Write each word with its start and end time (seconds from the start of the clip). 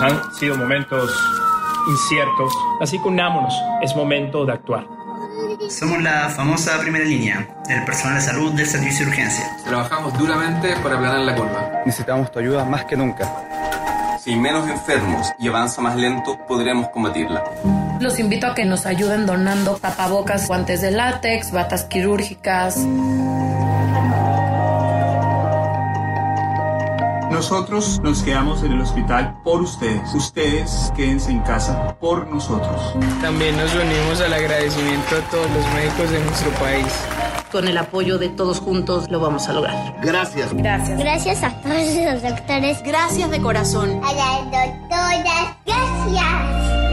Han 0.00 0.34
sido 0.34 0.56
momentos 0.56 1.10
inciertos, 1.88 2.52
así 2.80 2.98
que 2.98 3.08
unámonos, 3.08 3.54
es 3.82 3.96
momento 3.96 4.44
de 4.44 4.52
actuar. 4.52 4.86
Somos 5.70 6.02
la 6.02 6.28
famosa 6.28 6.78
primera 6.80 7.04
línea, 7.04 7.48
el 7.68 7.84
personal 7.84 8.16
de 8.16 8.20
salud 8.20 8.52
del 8.52 8.66
servicio 8.66 9.06
de 9.06 9.12
urgencia. 9.12 9.56
Trabajamos 9.64 10.16
duramente 10.18 10.76
para 10.82 10.96
aplanar 10.96 11.20
la 11.20 11.34
curva. 11.34 11.82
Necesitamos 11.86 12.30
tu 12.30 12.38
ayuda 12.40 12.64
más 12.64 12.84
que 12.84 12.96
nunca. 12.96 14.18
Si 14.22 14.32
hay 14.32 14.38
menos 14.38 14.68
enfermos 14.68 15.32
y 15.38 15.48
avanza 15.48 15.80
más 15.80 15.96
lento, 15.96 16.38
podremos 16.46 16.88
combatirla. 16.88 17.44
Los 18.00 18.18
invito 18.18 18.48
a 18.48 18.54
que 18.54 18.64
nos 18.64 18.84
ayuden 18.84 19.24
donando 19.24 19.76
tapabocas, 19.76 20.46
guantes 20.46 20.82
de 20.82 20.90
látex, 20.90 21.52
batas 21.52 21.84
quirúrgicas. 21.84 22.76
Nosotros 27.36 28.00
nos 28.02 28.22
quedamos 28.22 28.62
en 28.62 28.72
el 28.72 28.80
hospital 28.80 29.42
por 29.44 29.60
ustedes. 29.60 30.14
Ustedes 30.14 30.90
quédense 30.96 31.30
en 31.30 31.40
casa 31.40 31.94
por 32.00 32.26
nosotros. 32.28 32.94
También 33.20 33.54
nos 33.58 33.74
unimos 33.74 34.22
al 34.22 34.32
agradecimiento 34.32 35.16
a 35.16 35.30
todos 35.30 35.50
los 35.50 35.74
médicos 35.74 36.10
de 36.12 36.24
nuestro 36.24 36.50
país. 36.52 36.86
Con 37.52 37.68
el 37.68 37.76
apoyo 37.76 38.16
de 38.16 38.30
todos 38.30 38.58
juntos 38.58 39.10
lo 39.10 39.20
vamos 39.20 39.46
a 39.48 39.52
lograr. 39.52 39.96
Gracias. 40.00 40.54
Gracias. 40.54 40.98
Gracias 40.98 41.42
a 41.42 41.50
todos 41.60 41.94
los 42.10 42.22
doctores. 42.22 42.82
Gracias 42.82 43.30
de 43.30 43.40
corazón. 43.42 44.00
A 44.02 44.14
las 44.14 44.44
doctoras. 44.44 45.56
Gracias. 45.66 46.85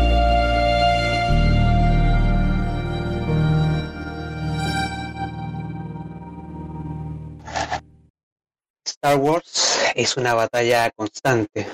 Star 9.04 9.18
Wars 9.18 9.80
es 9.96 10.16
una 10.16 10.34
batalla 10.34 10.90
constante. 10.92 11.68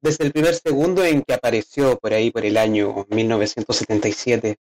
Desde 0.00 0.22
el 0.22 0.30
primer 0.30 0.54
segundo 0.54 1.04
en 1.04 1.22
que 1.22 1.34
apareció 1.34 1.98
por 1.98 2.12
ahí 2.12 2.30
por 2.30 2.44
el 2.44 2.56
año 2.56 3.04
1977, 3.10 4.54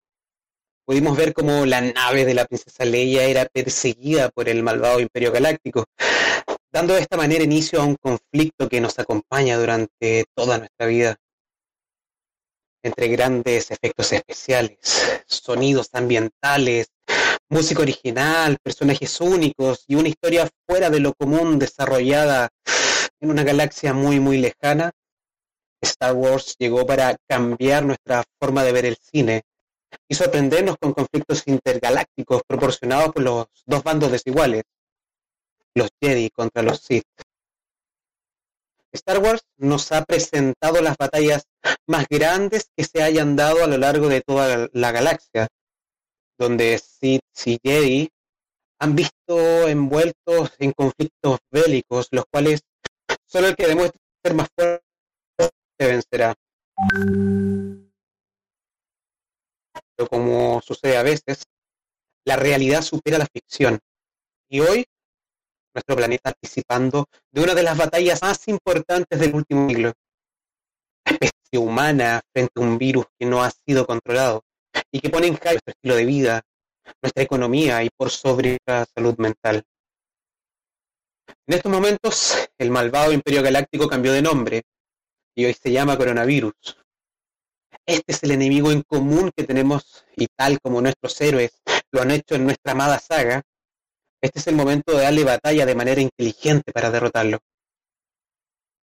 pudimos 0.87 1.17
ver 1.17 1.33
cómo 1.33 1.67
la 1.67 1.81
nave 1.81 2.25
de 2.25 2.35
la 2.35 2.45
princesa 2.45 2.85
Leia 2.85 3.25
era 3.25 3.47
perseguida 3.47 4.29
por 4.29 4.49
el 4.49 4.63
malvado 4.63 5.01
Imperio 5.01 5.33
Galáctico, 5.33 5.87
dando 6.71 6.95
de 6.95 7.01
esta 7.01 7.17
manera 7.17 7.43
inicio 7.43 7.83
a 7.83 7.85
un 7.85 7.97
conflicto 7.97 8.69
que 8.69 8.81
nos 8.81 8.97
acompaña 9.01 9.59
durante 9.59 10.27
toda 10.37 10.59
nuestra 10.59 10.87
vida. 10.87 11.17
Entre 12.85 13.09
grandes 13.09 13.73
efectos 13.73 14.13
especiales, 14.13 15.25
sonidos 15.27 15.89
ambientales, 15.95 16.93
música 17.51 17.83
original, 17.83 18.59
personajes 18.63 19.21
únicos 19.21 19.85
y 19.89 19.97
una 19.97 20.09
historia 20.09 20.49
fuera 20.67 20.89
de 20.89 21.01
lo 21.01 21.13
común 21.15 21.59
desarrollada 21.59 22.49
en 23.21 23.31
una 23.31 23.43
galaxia 23.43 23.93
muy 23.93 24.21
muy 24.21 24.39
lejana, 24.39 24.93
Star 25.83 26.15
Wars 26.15 26.55
llegó 26.59 26.87
para 26.87 27.17
cambiar 27.29 27.85
nuestra 27.85 28.23
forma 28.39 28.63
de 28.63 28.73
ver 28.73 28.87
el 28.87 28.97
cine 28.97 29.43
y 30.09 30.15
sorprendernos 30.15 30.77
con 30.81 30.93
conflictos 30.93 31.43
intergalácticos 31.47 32.43
proporcionados 32.47 33.13
por 33.13 33.23
los 33.23 33.47
dos 33.67 33.83
bandos 33.83 34.13
desiguales, 34.13 34.63
los 35.75 35.91
Jedi 36.01 36.31
contra 36.31 36.63
los 36.63 36.81
Sith. 36.81 37.05
Star 38.93 39.19
Wars 39.19 39.43
nos 39.57 39.91
ha 39.91 40.05
presentado 40.05 40.81
las 40.83 40.97
batallas 40.97 41.45
más 41.87 42.07
grandes 42.09 42.71
que 42.77 42.85
se 42.85 43.03
hayan 43.03 43.35
dado 43.35 43.65
a 43.65 43.67
lo 43.67 43.77
largo 43.77 44.09
de 44.09 44.21
toda 44.21 44.69
la 44.73 44.93
galaxia, 44.93 45.49
donde 46.41 46.79
Sith 46.79 47.21
y 47.45 47.59
Jedi 47.63 48.09
han 48.81 48.97
visto 48.97 49.69
envueltos 49.69 50.55
en 50.59 50.73
conflictos 50.73 51.39
bélicos, 51.51 52.09
los 52.13 52.25
cuales 52.33 52.63
solo 53.27 53.49
el 53.49 53.57
que 53.57 53.67
demuestre 53.67 54.01
ser 54.25 54.35
más 54.35 54.49
fuerte 54.57 54.83
vencerá. 55.79 56.35
Pero 59.95 60.09
como 60.09 60.63
sucede 60.63 60.97
a 60.97 61.03
veces, 61.03 61.43
la 62.25 62.37
realidad 62.37 62.81
supera 62.81 63.19
la 63.19 63.27
ficción. 63.27 63.79
Y 64.49 64.61
hoy, 64.61 64.87
nuestro 65.75 65.95
planeta 65.95 66.33
participando 66.33 67.05
de 67.31 67.43
una 67.43 67.55
de 67.55 67.65
las 67.65 67.77
batallas 67.77 68.23
más 68.23 68.49
importantes 68.49 69.21
del 69.21 69.35
último 69.35 69.69
siglo. 69.69 69.93
La 71.05 71.13
especie 71.13 71.59
humana 71.59 72.23
frente 72.33 72.53
a 72.57 72.61
un 72.61 72.79
virus 72.79 73.05
que 73.19 73.27
no 73.27 73.43
ha 73.43 73.51
sido 73.51 73.87
controlado 73.87 74.43
y 74.93 75.01
que 75.01 75.11
pone 75.11 75.27
en 75.27 75.35
jaque 75.35 75.53
nuestro 75.55 75.73
estilo 75.73 75.95
de 75.97 76.05
vida, 76.05 76.43
nuestra 77.03 77.23
economía 77.23 77.83
y 77.85 77.91
por 77.91 78.11
sobre 78.11 78.59
la 78.67 78.87
salud 78.87 79.17
mental. 79.19 79.63
En 81.47 81.55
estos 81.55 81.71
momentos, 81.71 82.49
el 82.59 82.71
malvado 82.71 83.13
Imperio 83.13 83.43
Galáctico 83.43 83.89
cambió 83.89 84.13
de 84.13 84.23
nombre 84.23 84.63
y 85.35 85.45
hoy 85.45 85.55
se 85.55 85.71
llama 85.71 85.97
coronavirus. 85.97 86.55
Este 87.87 88.13
es 88.13 88.23
el 88.23 88.33
enemigo 88.33 88.71
en 88.73 88.83
común 88.83 89.31
que 89.35 89.45
tenemos 89.45 90.05
y 90.17 90.27
tal 90.37 90.61
como 90.61 90.81
nuestros 90.81 91.21
héroes 91.21 91.61
lo 91.93 92.03
han 92.03 92.11
hecho 92.11 92.35
en 92.35 92.45
nuestra 92.45 92.73
amada 92.73 92.99
saga, 92.99 93.43
este 94.23 94.39
es 94.39 94.47
el 94.49 94.55
momento 94.55 94.97
de 94.97 95.05
darle 95.05 95.25
batalla 95.25 95.65
de 95.65 95.75
manera 95.75 96.01
inteligente 96.01 96.73
para 96.73 96.91
derrotarlo. 96.91 97.39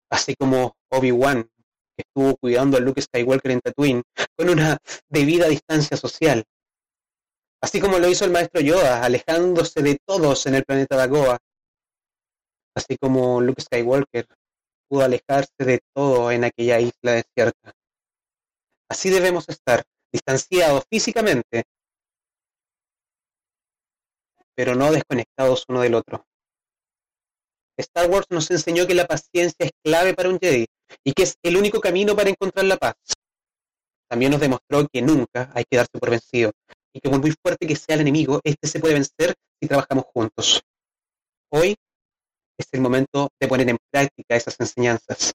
Así 0.10 0.36
como 0.36 0.76
Obi-Wan, 0.90 1.50
que 1.98 2.04
estuvo 2.08 2.38
cuidando 2.38 2.78
a 2.78 2.80
Luke 2.80 3.02
Skywalker 3.02 3.52
en 3.52 3.62
Tatooine 3.62 4.04
con 4.38 4.50
una 4.50 4.78
debida 5.10 5.48
distancia 5.48 5.98
social. 5.98 6.44
Así 7.62 7.82
como 7.82 7.98
lo 7.98 8.08
hizo 8.08 8.24
el 8.24 8.32
maestro 8.32 8.62
Yoda, 8.62 9.04
alejándose 9.04 9.82
de 9.82 9.98
todos 10.06 10.46
en 10.46 10.56
el 10.56 10.64
planeta 10.64 10.96
Dagoa. 10.96 11.38
Así 12.76 12.98
como 12.98 13.42
Luke 13.42 13.64
Skywalker 13.64 14.28
pudo 14.88 15.04
alejarse 15.04 15.66
de 15.66 15.80
todo 15.96 16.32
en 16.32 16.44
aquella 16.44 16.80
isla 16.80 17.14
desierta. 17.14 17.74
Así 18.90 19.10
debemos 19.10 19.50
estar, 19.50 19.84
distanciados 20.14 20.86
físicamente, 20.90 21.64
pero 24.56 24.76
no 24.76 24.92
desconectados 24.92 25.66
uno 25.68 25.82
del 25.82 25.96
otro. 25.96 26.26
Star 27.78 28.10
Wars 28.10 28.26
nos 28.30 28.50
enseñó 28.50 28.88
que 28.88 28.96
la 28.96 29.06
paciencia 29.06 29.66
es 29.66 29.72
clave 29.84 30.14
para 30.14 30.30
un 30.30 30.40
Jedi 30.40 30.66
y 31.04 31.14
que 31.14 31.24
es 31.24 31.36
el 31.44 31.58
único 31.58 31.80
camino 31.80 32.16
para 32.16 32.30
encontrar 32.30 32.66
la 32.66 32.78
paz. 32.78 32.96
También 34.10 34.32
nos 34.32 34.42
demostró 34.42 34.88
que 34.92 35.02
nunca 35.02 35.52
hay 35.54 35.64
que 35.70 35.78
darse 35.78 36.00
por 36.00 36.10
vencido 36.10 36.52
y 36.94 37.00
que 37.00 37.10
por 37.10 37.20
muy 37.20 37.34
fuerte 37.40 37.68
que 37.68 37.76
sea 37.76 37.96
el 37.96 38.02
enemigo, 38.02 38.40
este 38.44 38.68
se 38.68 38.80
puede 38.80 38.96
vencer 38.96 39.36
si 39.62 39.68
trabajamos 39.68 40.06
juntos. 40.14 40.62
Hoy 41.50 41.76
es 42.58 42.68
el 42.72 42.82
momento 42.82 43.30
de 43.40 43.48
poner 43.48 43.70
en 43.70 43.78
práctica 43.92 44.36
esas 44.36 44.60
enseñanzas. 44.60 45.34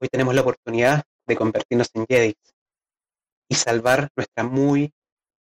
Hoy 0.00 0.08
tenemos 0.08 0.34
la 0.34 0.42
oportunidad 0.42 1.02
de 1.26 1.36
convertirnos 1.36 1.88
en 1.94 2.06
Jedi 2.06 2.34
y 3.48 3.54
salvar 3.54 4.10
nuestra 4.14 4.44
muy, 4.44 4.92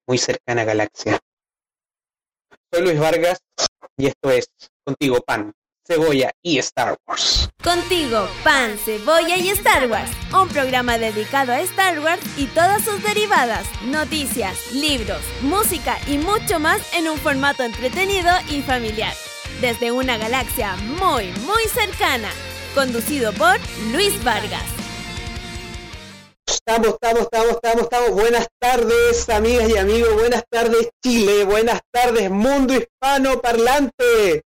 muy 0.08 0.18
cercana 0.18 0.64
galaxia. 0.64 1.20
Soy 2.72 2.84
Luis 2.84 3.00
Vargas 3.00 3.40
y 3.98 4.08
esto 4.08 4.32
es 4.32 4.48
Contigo 4.84 5.22
Pan, 5.22 5.54
Cebolla 5.88 6.32
y 6.42 6.58
Star 6.58 6.98
Wars. 7.08 7.50
Contigo, 7.64 8.28
Pan, 8.44 8.76
Cebolla 8.84 9.38
y 9.38 9.50
Star 9.50 9.88
Wars, 9.88 10.10
un 10.34 10.48
programa 10.50 10.98
dedicado 10.98 11.52
a 11.52 11.60
Star 11.62 12.00
Wars 12.00 12.22
y 12.38 12.48
todas 12.48 12.84
sus 12.84 13.04
derivadas, 13.04 13.68
noticias, 13.84 14.74
libros, 14.74 15.22
música 15.42 15.98
y 16.08 16.18
mucho 16.18 16.60
más 16.60 16.82
en 16.96 17.08
un 17.08 17.18
formato 17.18 17.64
entretenido 17.64 18.32
y 18.50 18.62
familiar. 18.64 19.14
Desde 19.62 19.92
una 19.92 20.18
galaxia 20.18 20.76
muy, 20.78 21.32
muy 21.46 21.64
cercana, 21.72 22.30
conducido 22.74 23.32
por 23.34 23.58
Luis 23.92 24.24
Vargas. 24.24 24.85
Estamos, 26.56 26.94
estamos, 26.94 27.24
estamos, 27.24 27.52
estamos, 27.56 27.84
estamos. 27.84 28.12
Buenas 28.12 28.48
tardes, 28.60 29.30
amigas 29.30 29.70
y 29.70 29.78
amigos. 29.78 30.14
Buenas 30.14 30.44
tardes, 30.50 30.90
Chile. 31.04 31.44
Buenas 31.44 31.82
tardes, 31.92 32.32
mundo 32.32 32.74
hispano 32.74 33.42
parlante. 33.42 34.42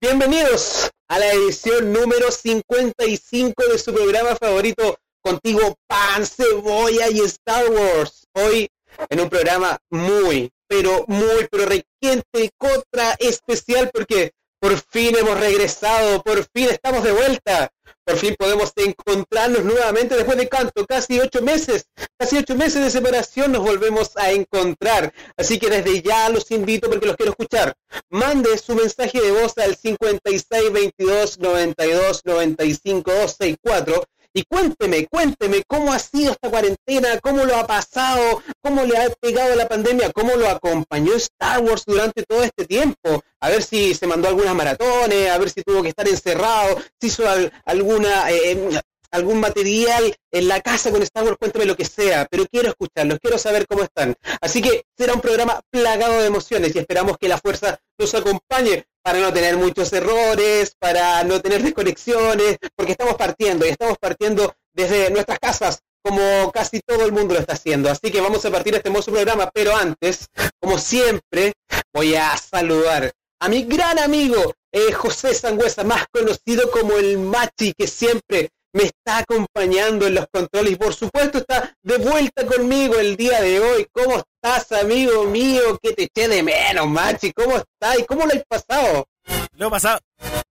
Bienvenidos 0.00 0.88
a 1.08 1.18
la 1.18 1.32
edición 1.32 1.92
número 1.92 2.30
55 2.30 3.64
de 3.64 3.78
su 3.78 3.92
programa 3.92 4.36
favorito, 4.36 4.96
Contigo 5.20 5.74
Pan, 5.88 6.24
Cebolla 6.24 7.08
y 7.10 7.18
Star 7.22 7.68
Wars. 7.68 8.28
Hoy 8.32 8.68
en 9.08 9.20
un 9.20 9.28
programa 9.28 9.76
muy, 9.90 10.50
pero 10.68 11.04
muy, 11.08 11.48
pero 11.50 11.66
requiente, 11.66 12.50
contra 12.58 13.16
especial, 13.18 13.90
porque 13.92 14.30
por 14.60 14.78
fin 14.78 15.16
hemos 15.16 15.40
regresado, 15.40 16.22
por 16.22 16.46
fin 16.54 16.68
estamos 16.70 17.02
de 17.02 17.12
vuelta, 17.12 17.72
por 18.04 18.16
fin 18.18 18.34
podemos 18.38 18.72
encontrarnos 18.76 19.64
nuevamente 19.64 20.14
después 20.14 20.36
de 20.36 20.48
cuánto, 20.48 20.86
casi 20.86 21.18
ocho 21.18 21.42
meses, 21.42 21.86
casi 22.18 22.36
ocho 22.36 22.54
meses 22.54 22.84
de 22.84 22.90
separación 22.90 23.52
nos 23.52 23.62
volvemos 23.62 24.16
a 24.16 24.32
encontrar. 24.32 25.12
Así 25.36 25.58
que 25.58 25.70
desde 25.70 26.02
ya 26.02 26.28
los 26.28 26.50
invito 26.50 26.90
porque 26.90 27.06
los 27.06 27.16
quiero 27.16 27.32
escuchar. 27.32 27.74
Mande 28.10 28.58
su 28.58 28.74
mensaje 28.74 29.20
de 29.20 29.32
voz 29.32 29.56
al 29.58 29.76
56 29.76 30.72
22 30.72 31.38
92 31.38 32.22
95 32.24 33.10
264 33.10 34.04
y 34.32 34.44
cuénteme, 34.44 35.06
cuénteme 35.06 35.62
cómo 35.66 35.92
ha 35.92 35.98
sido 35.98 36.32
esta 36.32 36.50
cuarentena, 36.50 37.18
cómo 37.20 37.44
lo 37.44 37.56
ha 37.56 37.66
pasado, 37.66 38.42
cómo 38.62 38.84
le 38.84 38.96
ha 38.96 39.10
pegado 39.20 39.54
la 39.56 39.68
pandemia, 39.68 40.12
cómo 40.12 40.36
lo 40.36 40.48
acompañó 40.48 41.14
Star 41.14 41.60
Wars 41.60 41.84
durante 41.86 42.22
todo 42.24 42.42
este 42.42 42.66
tiempo. 42.66 43.22
A 43.40 43.48
ver 43.48 43.62
si 43.62 43.94
se 43.94 44.06
mandó 44.06 44.28
algunas 44.28 44.54
maratones, 44.54 45.30
a 45.30 45.38
ver 45.38 45.50
si 45.50 45.62
tuvo 45.62 45.82
que 45.82 45.88
estar 45.88 46.08
encerrado, 46.08 46.80
si 47.00 47.08
hizo 47.08 47.24
alguna... 47.64 48.30
Eh, 48.30 48.80
algún 49.12 49.40
material 49.40 50.14
en 50.30 50.48
la 50.48 50.60
casa 50.60 50.90
con 50.90 51.02
Star 51.02 51.24
Wars, 51.24 51.36
cuéntame 51.38 51.64
lo 51.64 51.76
que 51.76 51.84
sea, 51.84 52.26
pero 52.30 52.46
quiero 52.46 52.68
escucharlos, 52.68 53.18
quiero 53.20 53.38
saber 53.38 53.66
cómo 53.66 53.82
están. 53.82 54.14
Así 54.40 54.62
que 54.62 54.84
será 54.96 55.14
un 55.14 55.20
programa 55.20 55.60
plagado 55.70 56.20
de 56.20 56.26
emociones 56.26 56.74
y 56.74 56.78
esperamos 56.78 57.18
que 57.18 57.28
la 57.28 57.38
fuerza 57.38 57.80
nos 57.98 58.14
acompañe 58.14 58.84
para 59.02 59.18
no 59.20 59.32
tener 59.32 59.56
muchos 59.56 59.92
errores, 59.92 60.74
para 60.78 61.24
no 61.24 61.40
tener 61.40 61.62
desconexiones, 61.62 62.58
porque 62.76 62.92
estamos 62.92 63.14
partiendo 63.14 63.66
y 63.66 63.70
estamos 63.70 63.96
partiendo 63.98 64.54
desde 64.72 65.10
nuestras 65.10 65.38
casas, 65.38 65.80
como 66.02 66.50
casi 66.52 66.80
todo 66.80 67.04
el 67.04 67.12
mundo 67.12 67.34
lo 67.34 67.40
está 67.40 67.54
haciendo. 67.54 67.90
Así 67.90 68.10
que 68.10 68.20
vamos 68.20 68.44
a 68.44 68.50
partir 68.50 68.74
este 68.74 68.88
hermoso 68.88 69.10
programa, 69.10 69.50
pero 69.52 69.74
antes, 69.76 70.28
como 70.60 70.78
siempre, 70.78 71.52
voy 71.92 72.14
a 72.14 72.36
saludar 72.36 73.12
a 73.40 73.48
mi 73.48 73.64
gran 73.64 73.98
amigo 73.98 74.54
eh, 74.72 74.92
José 74.92 75.34
Sangüesa, 75.34 75.82
más 75.82 76.06
conocido 76.12 76.70
como 76.70 76.94
el 76.94 77.18
Machi, 77.18 77.72
que 77.72 77.86
siempre 77.86 78.50
me 78.72 78.84
está 78.84 79.18
acompañando 79.18 80.06
en 80.06 80.14
los 80.14 80.26
controles 80.32 80.72
y 80.72 80.76
por 80.76 80.94
supuesto 80.94 81.38
está 81.38 81.74
de 81.82 81.98
vuelta 81.98 82.46
conmigo 82.46 82.96
el 82.96 83.16
día 83.16 83.40
de 83.40 83.60
hoy. 83.60 83.86
¿Cómo 83.92 84.16
estás, 84.18 84.72
amigo 84.80 85.24
mío? 85.24 85.78
Que 85.82 85.92
te 85.92 86.04
eché 86.04 86.28
de 86.28 86.42
menos, 86.42 86.88
Machi. 86.88 87.32
¿Cómo 87.32 87.56
estás? 87.56 87.98
¿Y 87.98 88.04
cómo 88.04 88.26
lo 88.26 88.32
has 88.32 88.44
pasado? 88.48 89.06
Lo 89.52 89.68
he 89.68 89.70
pasado, 89.70 90.00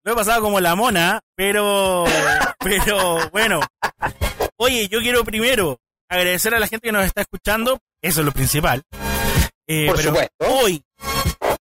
lo 0.04 0.14
he 0.14 0.16
pasado 0.16 0.42
como 0.42 0.60
la 0.60 0.76
mona, 0.76 1.22
pero, 1.36 2.06
pero 2.60 3.30
bueno. 3.32 3.62
Oye, 4.58 4.88
yo 4.90 5.00
quiero 5.00 5.24
primero 5.24 5.80
agradecer 6.10 6.54
a 6.54 6.60
la 6.60 6.68
gente 6.68 6.88
que 6.88 6.92
nos 6.92 7.06
está 7.06 7.22
escuchando. 7.22 7.80
Eso 8.02 8.22
es 8.22 8.26
lo 8.26 8.32
principal. 8.32 8.84
Eh, 9.68 9.88
por 9.88 10.02
supuesto. 10.02 10.34
Hoy, 10.40 10.84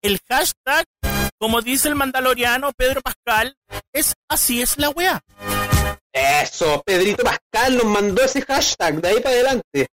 el 0.02 0.20
hashtag, 0.30 0.86
como 1.40 1.62
dice 1.62 1.88
el 1.88 1.96
mandaloriano 1.96 2.72
Pedro 2.74 3.02
Pascal, 3.02 3.56
es 3.94 4.14
así 4.30 4.62
es 4.62 4.78
la 4.78 4.90
weá. 4.90 5.22
Eso, 6.14 6.84
Pedrito 6.86 7.24
Pascal 7.24 7.76
nos 7.76 7.86
mandó 7.86 8.24
ese 8.24 8.42
hashtag 8.44 9.02
de 9.02 9.08
ahí 9.10 9.20
para 9.20 9.36
adelante. 9.36 9.88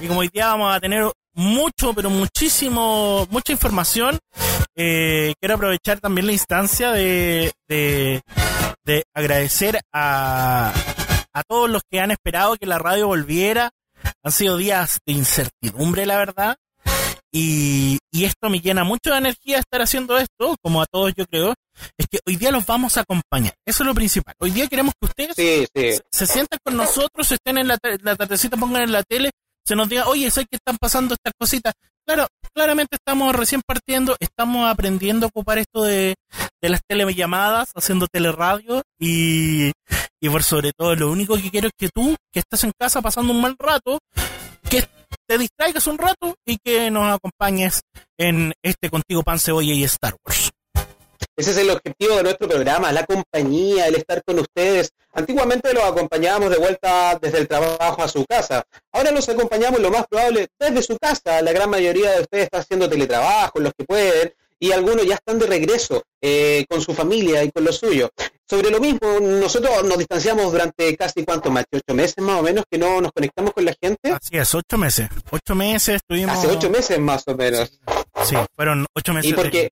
Y 0.00 0.06
como 0.06 0.20
hoy 0.20 0.30
día 0.32 0.46
vamos 0.46 0.74
a 0.74 0.78
tener 0.78 1.10
mucho, 1.34 1.92
pero 1.94 2.10
muchísimo, 2.10 3.26
mucha 3.30 3.52
información, 3.52 4.18
eh, 4.76 5.34
quiero 5.40 5.56
aprovechar 5.56 5.98
también 5.98 6.26
la 6.26 6.32
instancia 6.32 6.92
de, 6.92 7.52
de, 7.68 8.22
de 8.84 9.04
agradecer 9.14 9.80
a, 9.92 10.72
a 11.32 11.42
todos 11.42 11.68
los 11.68 11.82
que 11.90 12.00
han 12.00 12.12
esperado 12.12 12.56
que 12.56 12.66
la 12.66 12.78
radio 12.78 13.08
volviera. 13.08 13.70
Han 14.22 14.30
sido 14.30 14.56
días 14.56 15.00
de 15.06 15.12
incertidumbre, 15.12 16.06
la 16.06 16.16
verdad. 16.18 16.56
Y, 17.30 17.98
y, 18.10 18.24
esto 18.24 18.48
me 18.48 18.60
llena 18.60 18.84
mucho 18.84 19.10
de 19.10 19.18
energía 19.18 19.58
estar 19.58 19.82
haciendo 19.82 20.16
esto, 20.16 20.56
como 20.62 20.80
a 20.80 20.86
todos 20.86 21.12
yo 21.14 21.26
creo, 21.26 21.54
es 21.98 22.06
que 22.10 22.20
hoy 22.26 22.36
día 22.36 22.50
los 22.50 22.64
vamos 22.64 22.96
a 22.96 23.02
acompañar. 23.02 23.54
Eso 23.66 23.82
es 23.82 23.86
lo 23.86 23.94
principal. 23.94 24.34
Hoy 24.38 24.50
día 24.50 24.66
queremos 24.66 24.94
que 24.98 25.06
ustedes 25.06 25.36
Se, 25.36 26.00
se, 26.10 26.26
sienten 26.26 26.58
con 26.64 26.76
nosotros, 26.76 27.30
estén 27.30 27.58
en 27.58 27.68
la, 27.68 27.78
la 28.02 28.16
tardecita, 28.16 28.56
pongan 28.56 28.82
en 28.82 28.92
la 28.92 29.02
tele, 29.02 29.30
se 29.68 29.76
nos 29.76 29.90
diga, 29.90 30.08
oye, 30.08 30.30
sé 30.30 30.46
que 30.46 30.56
están 30.56 30.78
pasando 30.78 31.14
estas 31.14 31.34
cositas. 31.38 31.74
Claro, 32.06 32.26
claramente 32.54 32.96
estamos 32.96 33.36
recién 33.36 33.60
partiendo, 33.66 34.16
estamos 34.18 34.66
aprendiendo 34.66 35.26
a 35.26 35.28
ocupar 35.28 35.58
esto 35.58 35.82
de, 35.82 36.14
de 36.62 36.68
las 36.70 36.80
telellamadas, 36.88 37.70
haciendo 37.74 38.06
teleradio 38.06 38.82
y, 38.98 39.72
y 40.20 40.28
por 40.30 40.42
sobre 40.42 40.72
todo 40.72 40.94
lo 40.94 41.10
único 41.10 41.36
que 41.36 41.50
quiero 41.50 41.66
es 41.68 41.74
que 41.76 41.90
tú, 41.90 42.16
que 42.32 42.40
estás 42.40 42.64
en 42.64 42.72
casa 42.78 43.02
pasando 43.02 43.34
un 43.34 43.42
mal 43.42 43.56
rato, 43.58 43.98
que 44.70 44.88
te 45.26 45.38
distraigas 45.38 45.86
un 45.86 45.98
rato 45.98 46.36
y 46.44 46.58
que 46.58 46.90
nos 46.90 47.14
acompañes 47.14 47.82
en 48.16 48.52
este 48.62 48.90
Contigo 48.90 49.22
Pan, 49.22 49.38
Cebolla 49.38 49.72
y 49.72 49.84
Star 49.84 50.14
Wars. 50.24 50.50
Ese 51.36 51.52
es 51.52 51.56
el 51.58 51.70
objetivo 51.70 52.16
de 52.16 52.24
nuestro 52.24 52.48
programa, 52.48 52.90
la 52.90 53.04
compañía, 53.04 53.86
el 53.86 53.94
estar 53.94 54.22
con 54.24 54.40
ustedes. 54.40 54.90
Antiguamente 55.12 55.72
los 55.72 55.84
acompañábamos 55.84 56.50
de 56.50 56.58
vuelta 56.58 57.16
desde 57.20 57.38
el 57.38 57.46
trabajo 57.46 58.02
a 58.02 58.08
su 58.08 58.24
casa. 58.26 58.64
Ahora 58.92 59.12
los 59.12 59.28
acompañamos 59.28 59.80
lo 59.80 59.90
más 59.90 60.06
probable 60.08 60.48
desde 60.58 60.82
su 60.82 60.98
casa. 60.98 61.40
La 61.42 61.52
gran 61.52 61.70
mayoría 61.70 62.10
de 62.10 62.22
ustedes 62.22 62.44
está 62.44 62.58
haciendo 62.58 62.88
teletrabajo, 62.88 63.60
los 63.60 63.72
que 63.74 63.84
pueden, 63.84 64.32
y 64.60 64.72
algunos 64.72 65.06
ya 65.06 65.14
están 65.14 65.38
de 65.38 65.46
regreso 65.46 66.02
eh, 66.20 66.64
con 66.68 66.80
su 66.80 66.94
familia 66.94 67.44
y 67.44 67.50
con 67.50 67.64
lo 67.64 67.72
suyo. 67.72 68.10
Sobre 68.48 68.70
lo 68.70 68.80
mismo, 68.80 69.20
nosotros 69.20 69.84
nos 69.84 69.98
distanciamos 69.98 70.50
durante 70.50 70.96
casi 70.96 71.24
cuánto 71.24 71.50
más, 71.50 71.64
ocho 71.70 71.94
meses 71.94 72.18
más 72.18 72.40
o 72.40 72.42
menos 72.42 72.64
que 72.70 72.78
no 72.78 73.00
nos 73.00 73.12
conectamos 73.12 73.52
con 73.52 73.64
la 73.64 73.74
gente. 73.80 74.10
Así 74.10 74.36
es, 74.36 74.54
ocho 74.54 74.78
meses. 74.78 75.08
Ocho 75.30 75.54
meses 75.54 75.96
estuvimos. 75.96 76.38
Hace 76.38 76.48
ocho 76.48 76.70
meses 76.70 76.98
más 76.98 77.24
o 77.28 77.34
menos. 77.36 77.78
Sí, 78.24 78.36
fueron 78.56 78.86
ocho 78.94 79.12
meses. 79.12 79.30
¿Y 79.30 79.34
por 79.34 79.50
qué? 79.50 79.70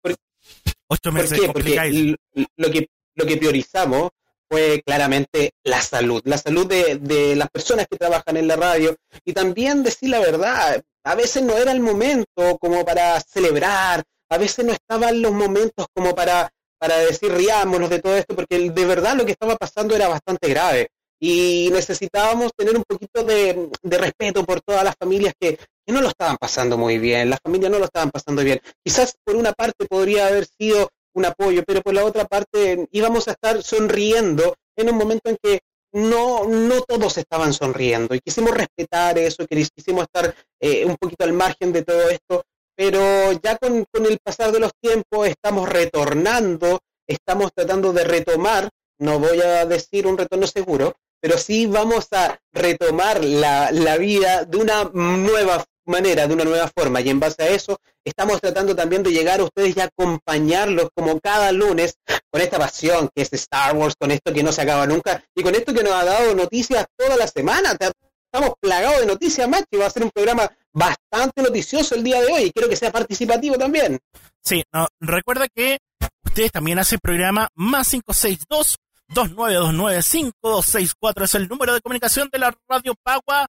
ocho 0.87 1.11
meses 1.11 1.39
Porque 1.51 2.15
lo 2.57 2.71
que, 2.71 2.87
lo 3.15 3.25
que 3.25 3.37
priorizamos 3.37 4.09
fue 4.49 4.81
claramente 4.85 5.51
la 5.63 5.81
salud, 5.81 6.21
la 6.25 6.37
salud 6.37 6.67
de, 6.67 6.97
de 6.97 7.35
las 7.35 7.49
personas 7.49 7.87
que 7.89 7.97
trabajan 7.97 8.37
en 8.37 8.47
la 8.47 8.55
radio 8.55 8.95
y 9.25 9.33
también 9.33 9.81
decir 9.81 10.09
la 10.09 10.19
verdad, 10.19 10.83
a 11.03 11.15
veces 11.15 11.41
no 11.43 11.57
era 11.57 11.71
el 11.71 11.79
momento 11.79 12.57
como 12.59 12.85
para 12.85 13.19
celebrar, 13.21 14.03
a 14.33 14.37
veces 14.37 14.65
no 14.65 14.73
estaban 14.73 15.21
los 15.21 15.31
momentos 15.31 15.85
como 15.93 16.15
para, 16.15 16.49
para 16.79 16.97
decir 16.97 17.31
riámonos 17.31 17.89
de 17.89 17.99
todo 17.99 18.15
esto, 18.15 18.35
porque 18.35 18.71
de 18.71 18.85
verdad 18.85 19.15
lo 19.15 19.25
que 19.25 19.33
estaba 19.33 19.55
pasando 19.55 19.95
era 19.95 20.07
bastante 20.07 20.49
grave 20.49 20.89
y 21.19 21.69
necesitábamos 21.71 22.51
tener 22.57 22.75
un 22.75 22.83
poquito 22.85 23.23
de, 23.23 23.69
respeto 23.83 24.43
por 24.43 24.59
todas 24.61 24.83
las 24.83 24.95
familias 24.99 25.33
que, 25.39 25.57
que, 25.57 25.93
no 25.93 26.01
lo 26.01 26.09
estaban 26.09 26.37
pasando 26.37 26.77
muy 26.77 26.97
bien, 26.97 27.29
las 27.29 27.39
familias 27.41 27.71
no 27.71 27.79
lo 27.79 27.85
estaban 27.85 28.11
pasando 28.11 28.43
bien. 28.43 28.59
Quizás 28.83 29.13
por 29.23 29.35
una 29.35 29.53
parte 29.53 29.85
podría 29.85 30.27
haber 30.27 30.45
sido 30.45 30.89
un 31.15 31.25
apoyo, 31.25 31.63
pero 31.65 31.81
por 31.81 31.93
la 31.93 32.03
otra 32.03 32.25
parte 32.25 32.87
íbamos 32.91 33.27
a 33.27 33.31
estar 33.31 33.61
sonriendo 33.63 34.55
en 34.75 34.89
un 34.89 34.97
momento 34.97 35.29
en 35.29 35.37
que 35.41 35.59
no, 35.93 36.45
no 36.45 36.81
todos 36.81 37.17
estaban 37.17 37.53
sonriendo 37.53 38.15
y 38.15 38.19
quisimos 38.19 38.51
respetar 38.51 39.17
eso, 39.17 39.45
quisimos 39.47 40.03
estar 40.03 40.35
eh, 40.59 40.85
un 40.85 40.97
poquito 40.97 41.23
al 41.23 41.33
margen 41.33 41.71
de 41.71 41.83
todo 41.83 42.09
esto, 42.09 42.43
pero 42.75 43.31
ya 43.33 43.57
con, 43.57 43.85
con 43.91 44.05
el 44.05 44.19
pasar 44.19 44.51
de 44.51 44.59
los 44.59 44.71
tiempos 44.81 45.27
estamos 45.27 45.69
retornando, 45.69 46.79
estamos 47.07 47.51
tratando 47.53 47.93
de 47.93 48.03
retomar, 48.03 48.69
no 48.99 49.19
voy 49.19 49.41
a 49.41 49.65
decir 49.65 50.07
un 50.07 50.17
retorno 50.17 50.47
seguro, 50.47 50.93
pero 51.21 51.37
sí 51.37 51.67
vamos 51.67 52.07
a 52.11 52.37
retomar 52.51 53.23
la, 53.23 53.71
la 53.71 53.97
vida 53.97 54.43
de 54.45 54.57
una 54.57 54.89
nueva 54.93 55.63
manera, 55.85 56.27
de 56.27 56.33
una 56.33 56.43
nueva 56.43 56.69
forma. 56.75 57.01
Y 57.01 57.09
en 57.09 57.19
base 57.19 57.43
a 57.43 57.47
eso, 57.47 57.77
estamos 58.03 58.41
tratando 58.41 58.75
también 58.75 59.03
de 59.03 59.11
llegar 59.11 59.39
a 59.39 59.43
ustedes 59.43 59.75
y 59.75 59.81
acompañarlos 59.81 60.89
como 60.95 61.19
cada 61.19 61.51
lunes 61.51 61.95
con 62.29 62.41
esta 62.41 62.57
pasión 62.57 63.09
que 63.13 63.21
es 63.21 63.33
Star 63.33 63.75
Wars, 63.75 63.95
con 63.97 64.11
esto 64.11 64.33
que 64.33 64.43
no 64.43 64.51
se 64.51 64.61
acaba 64.61 64.85
nunca 64.85 65.23
y 65.35 65.43
con 65.43 65.55
esto 65.55 65.73
que 65.73 65.83
nos 65.83 65.93
ha 65.93 66.05
dado 66.05 66.35
noticias 66.35 66.85
toda 66.97 67.15
la 67.17 67.27
semana. 67.27 67.71
Estamos 67.71 68.55
plagados 68.59 69.01
de 69.01 69.05
noticias, 69.05 69.47
macho, 69.47 69.67
y 69.71 69.77
va 69.77 69.85
a 69.85 69.91
ser 69.91 70.03
un 70.03 70.11
programa 70.11 70.51
bastante 70.73 71.41
noticioso 71.41 71.95
el 71.95 72.03
día 72.03 72.21
de 72.21 72.29
hoy 72.31 72.43
y 72.43 72.51
quiero 72.51 72.67
que 72.67 72.75
sea 72.75 72.91
participativo 72.91 73.57
también. 73.57 73.97
Sí, 74.41 74.61
no, 74.73 74.89
recuerda 74.99 75.47
que 75.47 75.79
ustedes 76.25 76.51
también 76.51 76.79
hacen 76.79 76.99
programa 77.01 77.47
más 77.55 77.89
562 77.89 78.75
29295264 79.09 81.23
es 81.23 81.35
el 81.35 81.47
número 81.47 81.73
de 81.73 81.79
comunicación 81.81 82.29
de 82.31 82.39
la 82.39 82.55
Radio 82.67 82.95
Pagua 83.03 83.47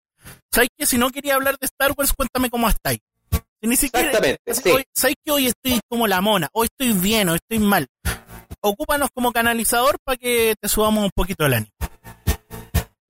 ¿Sabes 0.51 0.69
que 0.77 0.87
si 0.87 0.99
no 0.99 1.11
quería 1.11 1.35
hablar 1.35 1.59
de 1.59 1.67
Star 1.67 1.93
Wars, 1.97 2.13
cuéntame 2.13 2.51
cómo 2.51 2.69
estáis? 2.69 3.01
ni 3.61 3.77
siquiera, 3.77 4.09
Exactamente. 4.09 4.55
Sí. 4.55 4.71
Hoy, 4.71 4.85
¿Sabes 4.95 5.17
que 5.25 5.33
hoy 5.33 5.47
estoy 5.47 5.81
como 5.89 6.07
la 6.07 6.21
mona? 6.21 6.49
Hoy 6.53 6.69
estoy 6.71 6.99
bien, 6.99 7.31
hoy 7.31 7.37
estoy 7.37 7.59
mal. 7.59 7.87
Ocúpanos 8.61 9.09
como 9.15 9.33
canalizador 9.33 9.97
para 10.05 10.19
que 10.19 10.55
te 10.61 10.69
subamos 10.69 11.05
un 11.05 11.11
poquito 11.15 11.47
el 11.47 11.55
ánimo. 11.55 11.73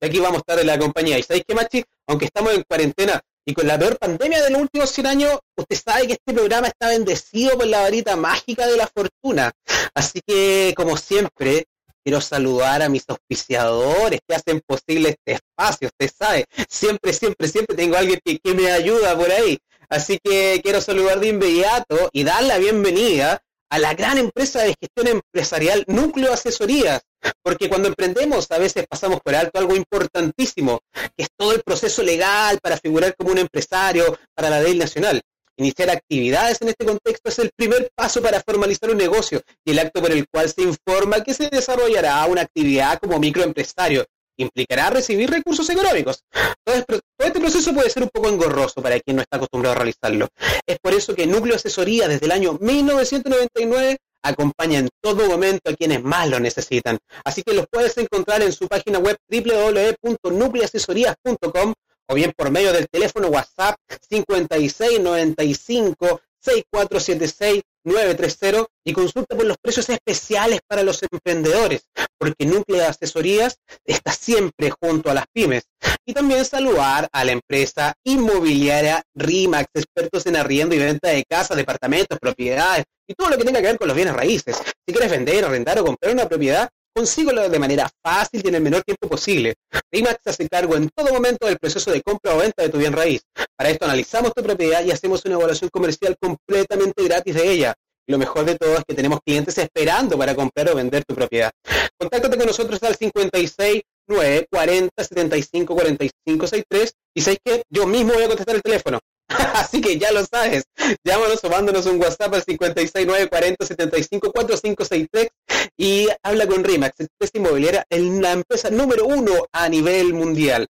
Aquí 0.00 0.20
vamos 0.20 0.36
a 0.36 0.38
estar 0.38 0.58
en 0.60 0.66
la 0.66 0.78
compañía. 0.78 1.18
¿Y 1.18 1.24
sabéis 1.24 1.44
qué, 1.46 1.54
Machi? 1.54 1.84
Aunque 2.06 2.26
estamos 2.26 2.54
en 2.54 2.62
cuarentena 2.62 3.20
y 3.46 3.52
con 3.54 3.66
la 3.66 3.78
peor 3.78 3.98
pandemia 3.98 4.42
de 4.42 4.50
los 4.50 4.62
últimos 4.62 4.90
100 4.90 5.06
años, 5.06 5.38
usted 5.56 5.76
sabe 5.76 6.06
que 6.06 6.12
este 6.14 6.32
programa 6.32 6.68
está 6.68 6.88
bendecido 6.88 7.56
por 7.58 7.66
la 7.66 7.82
varita 7.82 8.16
mágica 8.16 8.66
de 8.66 8.76
la 8.76 8.86
fortuna. 8.86 9.52
Así 9.94 10.20
que, 10.26 10.72
como 10.76 10.96
siempre, 10.96 11.66
quiero 12.02 12.20
saludar 12.20 12.82
a 12.82 12.88
mis 12.88 13.04
auspiciadores 13.08 14.20
que 14.26 14.34
hacen 14.34 14.62
posible 14.66 15.10
este 15.10 15.40
espacio, 15.40 15.88
usted 15.88 16.10
sabe, 16.16 16.44
siempre, 16.68 17.12
siempre, 17.12 17.48
siempre 17.48 17.76
tengo 17.76 17.96
alguien 17.96 18.20
que, 18.24 18.38
que, 18.38 18.54
me 18.54 18.70
ayuda 18.70 19.16
por 19.16 19.30
ahí. 19.30 19.58
Así 19.88 20.18
que 20.22 20.60
quiero 20.62 20.80
saludar 20.80 21.20
de 21.20 21.28
inmediato 21.28 22.08
y 22.12 22.24
dar 22.24 22.42
la 22.42 22.58
bienvenida 22.58 23.42
a 23.70 23.78
la 23.78 23.94
gran 23.94 24.18
empresa 24.18 24.62
de 24.62 24.74
gestión 24.80 25.08
empresarial 25.08 25.84
Núcleo 25.86 26.32
Asesorías, 26.32 27.02
porque 27.42 27.68
cuando 27.68 27.88
emprendemos 27.88 28.50
a 28.50 28.58
veces 28.58 28.86
pasamos 28.88 29.20
por 29.20 29.34
alto 29.34 29.58
algo 29.58 29.76
importantísimo, 29.76 30.80
que 30.92 31.24
es 31.24 31.28
todo 31.36 31.52
el 31.52 31.62
proceso 31.62 32.02
legal 32.02 32.58
para 32.62 32.78
figurar 32.78 33.14
como 33.16 33.32
un 33.32 33.38
empresario 33.38 34.18
para 34.34 34.50
la 34.50 34.60
ley 34.60 34.76
nacional. 34.76 35.20
Iniciar 35.56 35.90
actividades 35.90 36.60
en 36.62 36.68
este 36.68 36.84
contexto 36.84 37.28
es 37.28 37.38
el 37.38 37.50
primer 37.54 37.88
paso 37.94 38.20
para 38.20 38.42
formalizar 38.42 38.90
un 38.90 38.96
negocio 38.96 39.40
y 39.64 39.70
el 39.70 39.78
acto 39.78 40.00
por 40.00 40.10
el 40.10 40.26
cual 40.28 40.50
se 40.50 40.62
informa 40.62 41.22
que 41.22 41.32
se 41.32 41.48
desarrollará 41.48 42.24
una 42.26 42.42
actividad 42.42 42.98
como 42.98 43.20
microempresario. 43.20 44.04
Implicará 44.36 44.90
recibir 44.90 45.30
recursos 45.30 45.70
económicos. 45.70 46.24
Todo, 46.64 46.84
este 47.18 47.40
proceso 47.40 47.72
puede 47.72 47.88
ser 47.90 48.02
un 48.02 48.08
poco 48.12 48.28
engorroso 48.28 48.82
para 48.82 48.98
quien 49.00 49.16
no 49.16 49.22
está 49.22 49.36
acostumbrado 49.36 49.74
a 49.74 49.78
realizarlo. 49.78 50.28
Es 50.66 50.78
por 50.80 50.92
eso 50.92 51.14
que 51.14 51.26
Núcleo 51.26 51.56
Asesoría 51.56 52.06
desde 52.08 52.26
el 52.26 52.32
año 52.32 52.58
1999 52.60 53.96
acompaña 54.22 54.80
en 54.80 54.88
todo 55.00 55.28
momento 55.28 55.70
a 55.70 55.74
quienes 55.74 56.02
más 56.02 56.28
lo 56.28 56.40
necesitan. 56.40 56.98
Así 57.24 57.42
que 57.42 57.54
los 57.54 57.66
puedes 57.70 57.96
encontrar 57.98 58.42
en 58.42 58.52
su 58.52 58.66
página 58.66 58.98
web 58.98 59.16
www.nucleasesorías.com 59.28 61.74
o 62.06 62.14
bien 62.14 62.32
por 62.36 62.50
medio 62.50 62.72
del 62.72 62.88
teléfono 62.88 63.28
WhatsApp 63.28 63.76
5695 64.10 66.20
6476 66.40 67.62
930 67.84 68.66
y 68.84 68.92
consulta 68.92 69.36
por 69.36 69.46
los 69.46 69.56
precios 69.58 69.88
especiales 69.88 70.60
para 70.66 70.82
los 70.82 71.02
emprendedores, 71.02 71.82
porque 72.18 72.46
Núcleo 72.46 72.80
de 72.80 72.86
Asesorías 72.86 73.56
está 73.84 74.12
siempre 74.12 74.70
junto 74.70 75.10
a 75.10 75.14
las 75.14 75.24
pymes. 75.32 75.64
Y 76.06 76.12
también 76.12 76.44
saludar 76.44 77.08
a 77.12 77.24
la 77.24 77.32
empresa 77.32 77.94
inmobiliaria 78.04 79.02
RIMAX, 79.14 79.68
expertos 79.74 80.26
en 80.26 80.36
arriendo 80.36 80.74
y 80.74 80.78
venta 80.78 81.08
de 81.08 81.24
casas, 81.24 81.56
departamentos, 81.56 82.18
propiedades 82.18 82.84
y 83.08 83.14
todo 83.14 83.30
lo 83.30 83.38
que 83.38 83.44
tenga 83.44 83.60
que 83.60 83.68
ver 83.68 83.78
con 83.78 83.88
los 83.88 83.96
bienes 83.96 84.14
raíces. 84.14 84.56
Si 84.86 84.92
quieres 84.92 85.10
vender, 85.10 85.44
arrendar 85.44 85.78
o 85.78 85.84
comprar 85.84 86.12
una 86.12 86.28
propiedad, 86.28 86.68
consíguelo 86.94 87.48
de 87.48 87.58
manera 87.58 87.90
fácil 88.02 88.40
y 88.44 88.48
en 88.48 88.54
el 88.54 88.62
menor 88.62 88.82
tiempo 88.82 89.08
posible. 89.08 89.54
RIMAX 89.90 90.18
se 90.22 90.30
hace 90.30 90.48
cargo 90.48 90.76
en 90.76 90.88
todo 90.90 91.12
momento 91.12 91.46
del 91.46 91.58
proceso 91.58 91.90
de 91.90 92.02
compra 92.02 92.34
o 92.34 92.38
venta 92.38 92.62
de 92.62 92.68
tu 92.68 92.78
bien 92.78 92.92
raíz. 92.92 93.22
Para 93.56 93.70
esto 93.70 93.84
analizamos 93.84 94.32
tu 94.32 94.42
propiedad 94.42 94.84
y 94.84 94.92
hacemos 94.92 95.24
una 95.24 95.34
evaluación 95.34 95.70
comercial 95.70 96.16
completamente 96.20 97.02
gratis 97.04 97.34
de 97.34 97.50
ella. 97.50 97.74
Lo 98.06 98.18
mejor 98.18 98.44
de 98.44 98.56
todo 98.56 98.76
es 98.76 98.84
que 98.86 98.94
tenemos 98.94 99.20
clientes 99.24 99.56
esperando 99.58 100.18
para 100.18 100.34
comprar 100.34 100.70
o 100.70 100.74
vender 100.74 101.04
tu 101.04 101.14
propiedad. 101.14 101.50
Contáctate 101.98 102.36
con 102.36 102.46
nosotros 102.46 102.82
al 102.82 102.94
56 102.94 103.82
9 104.06 104.46
40 104.50 104.90
75 105.02 105.74
45 105.74 106.46
63 106.46 106.92
y 107.14 107.20
sabes 107.22 107.38
que 107.42 107.62
yo 107.70 107.86
mismo 107.86 108.12
voy 108.12 108.24
a 108.24 108.28
contestar 108.28 108.54
el 108.54 108.62
teléfono. 108.62 108.98
Así 109.54 109.80
que 109.80 109.98
ya 109.98 110.12
lo 110.12 110.24
sabes. 110.24 110.64
Llámanos 111.04 111.42
o 111.44 111.50
mándanos 111.50 111.86
un 111.86 112.00
WhatsApp 112.00 112.34
al 112.34 112.44
569 112.44 113.28
40 113.28 113.66
75 113.66 114.32
4563 114.32 115.28
y 115.76 116.08
habla 116.22 116.46
con 116.46 116.62
RIMAX, 116.62 117.00
empresa 117.00 117.32
inmobiliaria, 117.34 117.84
en 117.90 118.22
la 118.22 118.32
empresa 118.32 118.70
número 118.70 119.06
uno 119.06 119.46
a 119.52 119.68
nivel 119.68 120.14
mundial. 120.14 120.66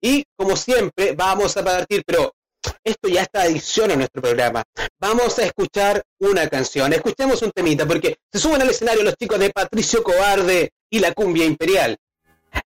Y 0.00 0.24
como 0.36 0.56
siempre, 0.56 1.12
vamos 1.12 1.56
a 1.56 1.64
partir, 1.64 2.02
pero 2.06 2.32
esto 2.84 3.08
ya 3.08 3.22
está 3.22 3.42
adición 3.42 3.90
a 3.90 3.96
nuestro 3.96 4.22
programa. 4.22 4.62
Vamos 5.00 5.38
a 5.38 5.44
escuchar 5.44 6.02
una 6.18 6.48
canción. 6.48 6.92
Escuchemos 6.92 7.42
un 7.42 7.52
temita, 7.52 7.86
porque 7.86 8.16
se 8.32 8.38
suben 8.38 8.62
al 8.62 8.70
escenario 8.70 9.02
los 9.02 9.14
chicos 9.14 9.38
de 9.38 9.50
Patricio 9.50 10.02
Cobarde 10.02 10.70
y 10.90 10.98
la 10.98 11.12
cumbia 11.12 11.44
imperial. 11.44 11.96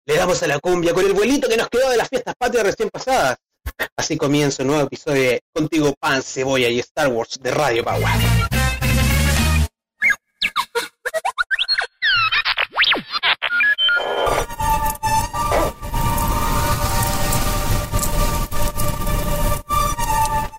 Le 0.07 0.17
damos 0.17 0.43
a 0.43 0.47
la 0.47 0.59
cumbia 0.61 0.95
con 0.95 1.05
el 1.05 1.13
vuelito 1.13 1.49
que 1.49 1.57
nos 1.57 1.69
quedó 1.69 1.91
de 1.91 1.97
las 1.97 2.09
fiestas 2.09 2.35
patrias 2.39 2.65
recién 2.65 2.89
pasadas. 2.89 3.37
Así 3.97 4.17
comienza 4.17 4.63
un 4.63 4.69
nuevo 4.69 4.85
episodio 4.85 5.23
de 5.23 5.43
Contigo 5.55 5.95
Pan, 5.99 6.23
Cebolla 6.23 6.69
y 6.69 6.79
Star 6.81 7.09
Wars 7.09 7.39
de 7.41 7.51
Radio 7.51 7.85
Power. 7.85 8.52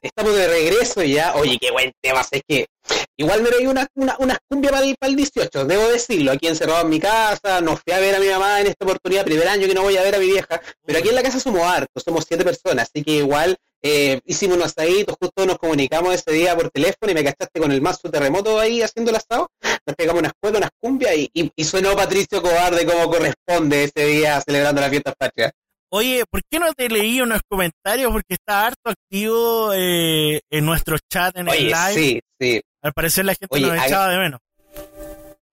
Estamos 0.03 0.35
de 0.35 0.49
regreso 0.49 1.01
ya. 1.01 1.33
Oye, 1.35 1.57
qué 1.59 1.71
buen 1.71 1.93
tema. 2.01 2.25
Es 2.29 2.41
que 2.45 2.67
igual 3.15 3.41
me 3.41 3.49
reí 3.49 3.67
una, 3.67 3.87
una, 3.95 4.17
una 4.19 4.37
cumbia 4.49 4.69
para 4.69 4.85
el, 4.85 4.97
para 4.99 5.09
el 5.09 5.15
18, 5.15 5.63
debo 5.63 5.87
decirlo. 5.87 6.33
Aquí 6.33 6.47
encerrado 6.47 6.81
en 6.81 6.89
mi 6.89 6.99
casa, 6.99 7.61
no 7.61 7.77
fui 7.77 7.93
a 7.93 7.99
ver 7.99 8.13
a 8.13 8.19
mi 8.19 8.27
mamá 8.27 8.59
en 8.59 8.67
esta 8.67 8.83
oportunidad, 8.83 9.23
primer 9.23 9.47
año 9.47 9.65
que 9.65 9.73
no 9.73 9.81
voy 9.81 9.95
a 9.95 10.03
ver 10.03 10.15
a 10.15 10.19
mi 10.19 10.25
vieja. 10.25 10.61
Pero 10.85 10.99
aquí 10.99 11.07
en 11.07 11.15
la 11.15 11.23
casa 11.23 11.39
somos 11.39 11.61
hartos, 11.63 12.03
somos 12.03 12.25
siete 12.27 12.43
personas. 12.43 12.89
Así 12.93 13.01
que 13.01 13.11
igual 13.11 13.55
eh, 13.81 14.19
hicimos 14.25 14.57
unos 14.57 14.67
asaditos, 14.67 15.15
justo 15.17 15.45
nos 15.45 15.57
comunicamos 15.57 16.13
ese 16.13 16.31
día 16.31 16.53
por 16.53 16.69
teléfono 16.69 17.09
y 17.09 17.15
me 17.15 17.23
cachaste 17.23 17.61
con 17.61 17.71
el 17.71 17.81
mazo 17.81 18.11
terremoto 18.11 18.59
ahí 18.59 18.81
haciendo 18.81 19.11
el 19.11 19.15
asado. 19.15 19.47
Nos 19.87 19.95
pegamos 19.95 20.19
unas 20.19 20.33
cuerdas, 20.37 20.59
unas 20.59 20.71
cumbias 20.81 21.15
y, 21.15 21.29
y, 21.33 21.49
y 21.55 21.63
sonó 21.63 21.95
Patricio 21.95 22.41
Cobarde 22.41 22.85
como 22.85 23.09
corresponde 23.09 23.85
ese 23.85 24.05
día 24.05 24.41
celebrando 24.41 24.81
las 24.81 24.89
fiestas 24.89 25.13
patrias. 25.17 25.53
Oye, 25.95 26.23
¿por 26.27 26.41
qué 26.49 26.57
no 26.57 26.73
te 26.73 26.89
leí 26.89 27.21
unos 27.21 27.41
comentarios? 27.47 28.11
Porque 28.11 28.33
está 28.33 28.65
harto 28.65 28.89
activo 28.89 29.71
eh, 29.75 30.41
en 30.49 30.65
nuestro 30.65 30.97
chat 31.07 31.37
en 31.37 31.47
Oye, 31.47 31.59
el 31.59 31.65
live. 31.67 31.93
Sí, 31.93 32.19
sí. 32.41 32.61
Al 32.81 32.93
parecer 32.93 33.25
la 33.25 33.35
gente 33.35 33.47
Oye, 33.51 33.67
nos 33.67 33.85
echaba 33.85 34.09
de 34.09 34.17
menos. 34.17 34.39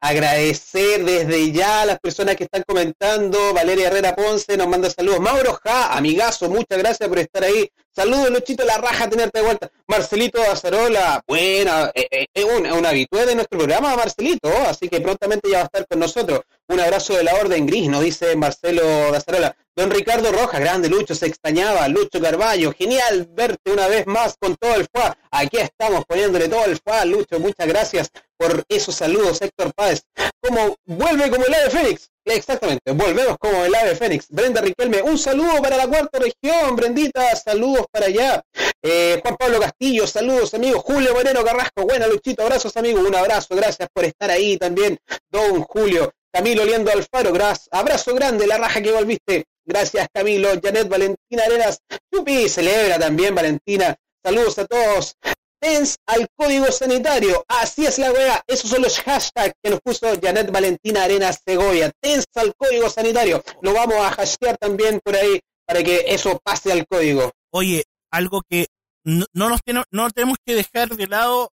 Agradecer 0.03 1.05
desde 1.05 1.53
ya 1.53 1.83
a 1.83 1.85
las 1.85 2.01
personas 2.01 2.37
que 2.37 2.45
están 2.45 2.63
comentando. 2.67 3.53
Valeria 3.53 3.89
Herrera 3.89 4.17
Ponce 4.17 4.57
nos 4.57 4.67
manda 4.67 4.89
saludos. 4.89 5.21
Mauro 5.21 5.61
Ja, 5.63 5.93
amigazo, 5.93 6.49
muchas 6.49 6.79
gracias 6.79 7.07
por 7.07 7.19
estar 7.19 7.45
ahí. 7.45 7.69
Saludos, 7.95 8.31
Luchito, 8.31 8.65
la 8.65 8.79
raja 8.79 9.11
tenerte 9.11 9.41
de 9.41 9.45
vuelta. 9.45 9.71
Marcelito 9.89 10.41
Azarola, 10.41 11.23
buena, 11.29 11.91
eh, 11.95 12.09
eh, 12.11 12.27
eh, 12.33 12.45
un, 12.45 12.65
un 12.65 12.87
habitué 12.87 13.27
de 13.27 13.35
nuestro 13.35 13.59
programa, 13.59 13.95
Marcelito, 13.95 14.51
así 14.67 14.89
que 14.89 15.03
prontamente 15.03 15.51
ya 15.51 15.59
va 15.59 15.63
a 15.63 15.67
estar 15.67 15.87
con 15.87 15.99
nosotros. 15.99 16.41
Un 16.69 16.81
abrazo 16.81 17.15
de 17.15 17.25
la 17.25 17.35
Orden 17.35 17.67
Gris, 17.67 17.91
nos 17.91 18.03
dice 18.03 18.35
Marcelo 18.37 19.13
Dazarola. 19.13 19.55
Don 19.81 19.91
Ricardo 19.91 20.31
Rojas, 20.31 20.61
grande 20.61 20.91
Lucho, 20.91 21.15
se 21.15 21.25
extrañaba. 21.25 21.89
Lucho 21.89 22.21
Carballo, 22.21 22.71
genial 22.71 23.27
verte 23.33 23.73
una 23.73 23.89
vez 23.89 24.07
más 24.07 24.37
con 24.39 24.55
todo 24.57 24.75
el 24.75 24.87
FA. 24.93 25.17
Aquí 25.31 25.57
estamos 25.57 26.05
poniéndole 26.05 26.51
todo 26.51 26.67
el 26.67 26.79
FA, 26.85 27.07
Lucho, 27.07 27.41
muchas 27.41 27.67
gracias 27.67 28.11
por 28.37 28.63
esos 28.69 28.95
saludos, 28.95 29.41
Héctor 29.41 29.73
Páez. 29.75 30.03
Como 30.39 30.77
vuelve 30.85 31.31
como 31.31 31.47
el 31.47 31.55
ave 31.55 31.71
Fénix. 31.71 32.11
Exactamente, 32.27 32.93
volvemos 32.93 33.39
como 33.39 33.65
el 33.65 33.75
ave 33.75 33.97
Fénix. 33.97 34.27
Brenda 34.29 34.61
Riquelme, 34.61 35.01
un 35.01 35.17
saludo 35.17 35.63
para 35.63 35.79
la 35.79 35.89
cuarta 35.89 36.19
región, 36.19 36.77
Brendita, 36.77 37.35
saludos 37.37 37.87
para 37.91 38.05
allá. 38.05 38.43
Eh, 38.83 39.19
Juan 39.23 39.37
Pablo 39.39 39.61
Castillo, 39.61 40.07
saludos 40.07 40.53
amigos. 40.53 40.83
Julio 40.85 41.15
Moreno 41.15 41.43
Carrasco, 41.43 41.87
buena 41.87 42.07
Luchito, 42.07 42.43
abrazos 42.43 42.77
amigos, 42.77 43.03
un 43.03 43.15
abrazo, 43.15 43.57
gracias 43.57 43.89
por 43.95 44.05
estar 44.05 44.31
ahí 44.31 44.59
también. 44.59 44.99
Don 45.31 45.63
Julio, 45.63 46.13
Camilo 46.33 46.65
Liendo 46.65 46.91
Alfaro, 46.91 47.33
gracias. 47.33 47.69
abrazo 47.73 48.15
grande, 48.15 48.47
la 48.47 48.59
raja 48.59 48.81
que 48.81 48.93
volviste. 48.93 49.45
Gracias 49.65 50.09
Camilo, 50.13 50.49
Janet 50.63 50.89
Valentina 50.89 51.45
Arenas, 51.45 51.81
Chupi, 52.13 52.49
celebra 52.49 52.99
también 52.99 53.35
Valentina. 53.35 53.97
Saludos 54.25 54.59
a 54.59 54.67
todos. 54.67 55.17
Tens 55.61 55.97
al 56.07 56.27
código 56.35 56.67
sanitario. 56.73 57.45
Así 57.47 57.85
es 57.85 57.99
la 57.99 58.11
weá. 58.13 58.43
Esos 58.47 58.71
son 58.71 58.83
los 58.83 58.99
hashtags 58.99 59.55
que 59.63 59.71
nos 59.71 59.81
puso 59.81 60.09
Janet 60.21 60.51
Valentina 60.51 61.05
Arenas 61.05 61.41
Segovia. 61.45 61.91
Tens 62.01 62.25
al 62.35 62.55
código 62.57 62.89
sanitario. 62.89 63.45
Lo 63.61 63.75
vamos 63.75 63.97
a 63.97 64.11
hashtear 64.11 64.57
también 64.57 65.01
por 65.05 65.17
ahí 65.17 65.41
para 65.67 65.83
que 65.83 66.05
eso 66.07 66.41
pase 66.43 66.73
al 66.73 66.87
código. 66.87 67.31
Oye, 67.53 67.85
algo 68.11 68.43
que 68.49 68.69
no, 69.05 69.27
no 69.35 69.51
nos 69.51 69.61
no 69.91 70.11
tenemos 70.11 70.39
que 70.45 70.55
dejar 70.55 70.97
de 70.97 71.07
lado. 71.07 71.51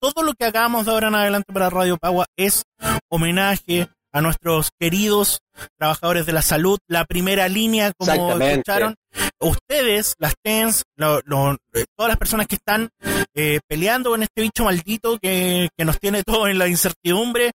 Todo 0.00 0.22
lo 0.22 0.32
que 0.34 0.46
hagamos 0.46 0.86
de 0.86 0.92
ahora 0.92 1.08
en 1.08 1.14
adelante 1.14 1.52
para 1.52 1.70
Radio 1.70 1.96
Pagua 1.98 2.26
es 2.36 2.64
homenaje 3.08 3.88
a 4.12 4.20
nuestros 4.20 4.70
queridos 4.78 5.40
trabajadores 5.78 6.26
de 6.26 6.32
la 6.32 6.42
salud, 6.42 6.78
la 6.86 7.04
primera 7.04 7.48
línea, 7.48 7.92
como 7.96 8.12
escucharon. 8.52 8.94
Ustedes, 9.40 10.14
las 10.18 10.34
TENS, 10.42 10.82
lo- 10.96 11.20
lo- 11.24 11.54
eh, 11.74 11.84
todas 11.96 12.10
las 12.10 12.18
personas 12.18 12.46
que 12.46 12.56
están 12.56 12.90
eh, 13.34 13.60
peleando 13.66 14.10
con 14.10 14.22
este 14.22 14.42
bicho 14.42 14.64
maldito 14.64 15.18
que, 15.18 15.68
que 15.76 15.84
nos 15.84 15.98
tiene 15.98 16.22
todo 16.22 16.46
en 16.48 16.58
la 16.58 16.68
incertidumbre, 16.68 17.52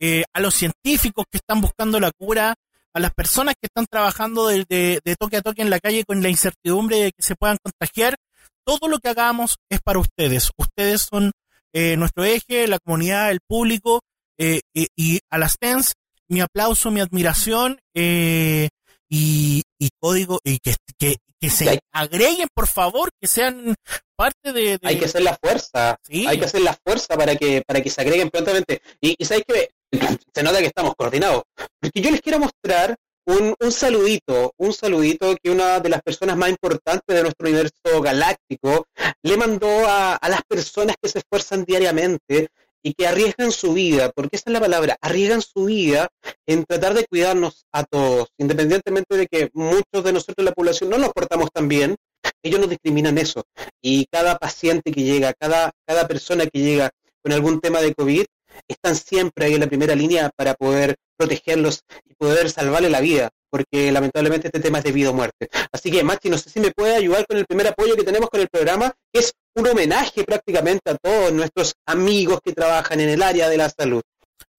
eh, 0.00 0.24
a 0.32 0.40
los 0.40 0.54
científicos 0.54 1.24
que 1.30 1.38
están 1.38 1.60
buscando 1.60 2.00
la 2.00 2.10
cura, 2.18 2.54
a 2.94 3.00
las 3.00 3.12
personas 3.14 3.54
que 3.60 3.66
están 3.66 3.86
trabajando 3.90 4.48
de, 4.48 4.64
de- 4.68 5.00
de 5.04 5.16
toque 5.16 5.36
a 5.36 5.42
toque 5.42 5.62
en 5.62 5.70
la 5.70 5.78
calle 5.80 6.04
con 6.04 6.22
la 6.22 6.28
incertidumbre 6.30 6.96
de 6.98 7.12
que 7.12 7.22
se 7.22 7.34
puedan 7.36 7.58
contagiar, 7.62 8.16
todo 8.64 8.88
lo 8.88 8.98
que 8.98 9.08
hagamos 9.10 9.56
es 9.70 9.80
para 9.82 9.98
ustedes. 9.98 10.50
Ustedes 10.56 11.02
son 11.10 11.32
eh, 11.74 11.96
nuestro 11.96 12.24
eje, 12.24 12.66
la 12.66 12.78
comunidad, 12.78 13.30
el 13.30 13.40
público, 13.46 14.00
eh, 14.38 14.60
y, 14.74 14.86
y 14.96 15.20
a 15.30 15.38
las 15.38 15.58
TENS, 15.58 15.94
mi 16.28 16.40
aplauso, 16.40 16.90
mi 16.90 17.00
admiración, 17.00 17.80
eh, 17.94 18.68
y, 19.08 19.62
y 19.78 19.88
código, 20.00 20.40
y 20.44 20.58
que, 20.58 20.74
que, 20.98 21.16
que 21.40 21.50
se 21.50 21.80
agreguen, 21.92 22.48
por 22.54 22.66
favor, 22.66 23.10
que 23.20 23.26
sean 23.28 23.74
parte 24.16 24.52
de... 24.52 24.78
de- 24.78 24.80
Hay 24.82 24.98
que 24.98 25.06
hacer 25.06 25.22
la 25.22 25.36
fuerza. 25.40 25.96
Sí. 26.02 26.26
Hay 26.26 26.38
que 26.38 26.44
hacer 26.44 26.60
la 26.60 26.76
fuerza 26.84 27.16
para 27.16 27.34
que, 27.36 27.62
para 27.66 27.80
que 27.80 27.90
se 27.90 28.00
agreguen 28.00 28.28
prontamente. 28.30 28.82
Y, 29.00 29.14
y 29.18 29.24
sabéis 29.24 29.44
que 29.48 29.70
se 30.34 30.42
nota 30.42 30.58
que 30.58 30.66
estamos 30.66 30.94
coordinados. 30.96 31.42
Porque 31.80 32.00
yo 32.00 32.10
les 32.10 32.20
quiero 32.20 32.38
mostrar 32.40 32.96
un, 33.24 33.54
un 33.60 33.72
saludito, 33.72 34.52
un 34.58 34.72
saludito 34.72 35.36
que 35.42 35.50
una 35.50 35.80
de 35.80 35.88
las 35.90 36.02
personas 36.02 36.36
más 36.36 36.50
importantes 36.50 37.14
de 37.14 37.22
nuestro 37.22 37.46
universo 37.48 38.00
galáctico 38.02 38.86
le 39.22 39.36
mandó 39.36 39.86
a, 39.86 40.16
a 40.16 40.28
las 40.28 40.40
personas 40.48 40.96
que 41.00 41.08
se 41.08 41.18
esfuerzan 41.20 41.64
diariamente 41.64 42.48
y 42.82 42.94
que 42.94 43.06
arriesgan 43.06 43.52
su 43.52 43.72
vida, 43.72 44.10
porque 44.14 44.36
esa 44.36 44.44
es 44.46 44.52
la 44.52 44.60
palabra, 44.60 44.96
arriesgan 45.00 45.42
su 45.42 45.64
vida 45.64 46.08
en 46.46 46.64
tratar 46.64 46.94
de 46.94 47.04
cuidarnos 47.06 47.64
a 47.72 47.84
todos, 47.84 48.28
independientemente 48.38 49.16
de 49.16 49.26
que 49.26 49.50
muchos 49.52 50.04
de 50.04 50.12
nosotros, 50.12 50.44
la 50.44 50.52
población, 50.52 50.90
no 50.90 50.98
nos 50.98 51.12
portamos 51.12 51.50
tan 51.52 51.68
bien, 51.68 51.96
ellos 52.42 52.60
nos 52.60 52.70
discriminan 52.70 53.18
eso. 53.18 53.44
Y 53.82 54.06
cada 54.10 54.38
paciente 54.38 54.92
que 54.92 55.02
llega, 55.02 55.34
cada, 55.34 55.72
cada 55.86 56.06
persona 56.06 56.46
que 56.46 56.60
llega 56.60 56.90
con 57.22 57.32
algún 57.32 57.60
tema 57.60 57.80
de 57.80 57.94
COVID, 57.94 58.24
están 58.66 58.96
siempre 58.96 59.46
ahí 59.46 59.54
en 59.54 59.60
la 59.60 59.66
primera 59.66 59.94
línea 59.94 60.30
para 60.34 60.54
poder 60.54 60.96
protegerlos 61.16 61.82
y 62.06 62.14
poder 62.14 62.50
salvarle 62.50 62.90
la 62.90 63.00
vida, 63.00 63.30
porque 63.50 63.90
lamentablemente 63.92 64.48
este 64.48 64.60
tema 64.60 64.78
es 64.78 64.84
de 64.84 64.92
vida 64.92 65.10
o 65.10 65.12
muerte. 65.12 65.48
Así 65.72 65.90
que, 65.90 66.02
Machi, 66.02 66.30
no 66.30 66.38
sé 66.38 66.50
si 66.50 66.60
me 66.60 66.70
puede 66.70 66.94
ayudar 66.94 67.26
con 67.26 67.36
el 67.36 67.46
primer 67.46 67.68
apoyo 67.68 67.96
que 67.96 68.04
tenemos 68.04 68.30
con 68.30 68.40
el 68.40 68.48
programa, 68.48 68.92
es 69.12 69.32
un 69.58 69.66
homenaje 69.66 70.24
prácticamente 70.24 70.90
a 70.90 70.96
todos 70.96 71.32
nuestros 71.32 71.74
amigos 71.84 72.40
que 72.44 72.52
trabajan 72.52 73.00
en 73.00 73.08
el 73.08 73.22
área 73.22 73.48
de 73.48 73.56
la 73.56 73.68
salud. 73.68 74.02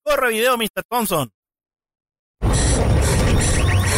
Corre 0.04 0.30
video, 0.30 0.58
Mr. 0.58 0.84
Thompson. 0.90 1.32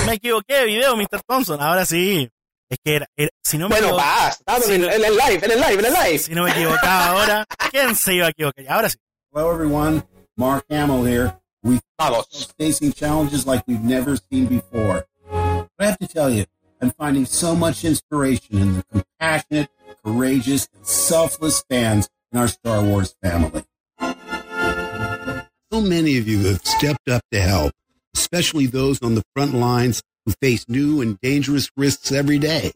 Me 0.06 0.14
equivoqué, 0.14 0.66
video, 0.66 0.96
Mr. 0.96 1.22
Thompson. 1.28 1.62
Ahora 1.62 1.86
sí. 1.86 2.30
Es 2.70 2.78
que 2.84 2.96
era, 2.98 3.08
era 3.18 3.32
si 3.44 3.58
no 3.58 3.68
me 3.68 3.82
bueno, 3.82 3.98
basta, 3.98 4.62
si 4.62 4.76
en, 4.76 4.84
en, 4.86 5.04
el 5.04 5.18
live, 5.18 5.42
en 5.44 5.52
el 5.52 5.60
live, 5.60 5.80
en 5.80 5.86
el 5.86 5.94
live. 5.94 6.20
Si 6.20 6.34
no 6.34 6.44
me 6.44 6.52
equivocaba 6.52 7.08
ahora, 7.08 7.46
¿quién 7.70 7.96
se 7.96 8.14
iba 8.14 8.28
a 8.28 8.30
equivocar? 8.30 8.66
Ahora 8.70 8.90
sí. 8.90 8.98
Hello, 9.34 9.52
everyone. 9.52 10.04
Mark 10.38 10.64
Hamill 10.70 11.04
here. 11.04 11.38
We 11.64 11.80
are 12.00 12.24
facing 12.58 12.94
challenges 12.94 13.46
like 13.46 13.64
we've 13.68 13.84
never 13.84 14.18
seen 14.32 14.46
before. 14.46 15.06
But 15.30 15.72
I 15.80 15.86
have 15.86 16.00
to 16.00 16.08
tell 16.08 16.30
you, 16.30 16.46
I'm 16.82 16.92
finding 16.92 17.26
so 17.26 17.56
much 17.56 17.84
inspiration 17.84 18.58
in 18.58 18.74
the 18.78 18.84
compassionate, 18.84 19.70
courageous, 20.04 20.68
and 20.76 20.86
selfless 20.86 21.64
fans 21.70 22.10
in 22.32 22.40
our 22.40 22.48
Star 22.48 22.84
Wars 22.84 23.16
family. 23.22 23.64
So 25.72 25.80
many 25.82 26.18
of 26.18 26.28
you 26.28 26.40
have 26.48 26.66
stepped 26.66 27.08
up 27.10 27.22
to 27.32 27.42
help, 27.42 27.72
especially 28.14 28.66
those 28.66 29.02
on 29.02 29.16
the 29.16 29.24
front 29.36 29.54
lines 29.54 30.02
who 30.26 30.34
face 30.42 30.68
new 30.68 31.02
and 31.02 31.20
dangerous 31.22 31.70
risks 31.78 32.12
every 32.12 32.40
day. 32.40 32.74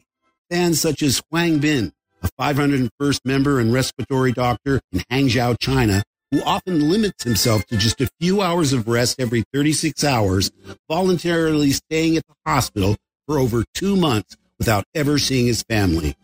Fans 0.50 0.80
such 0.80 1.02
as 1.02 1.20
Huang 1.30 1.58
Bin, 1.58 1.92
a 2.22 2.28
501st 2.40 3.20
member 3.24 3.60
and 3.60 3.72
respiratory 3.72 4.32
doctor 4.32 4.80
in 4.92 5.00
Hangzhou, 5.10 5.56
China, 5.60 6.02
who 6.30 6.42
often 6.42 6.88
limits 6.90 7.24
himself 7.24 7.66
to 7.66 7.76
just 7.76 8.00
a 8.00 8.08
few 8.20 8.42
hours 8.42 8.72
of 8.72 8.88
rest 8.88 9.20
every 9.20 9.44
36 9.52 10.02
hours, 10.02 10.50
voluntarily 10.88 11.72
staying 11.72 12.16
at 12.16 12.26
the 12.26 12.34
hospital 12.44 12.96
for 13.26 13.38
over 13.38 13.64
two 13.74 13.96
months 13.96 14.36
without 14.58 14.84
ever 14.94 15.18
seeing 15.18 15.46
his 15.46 15.62
family. 15.62 16.16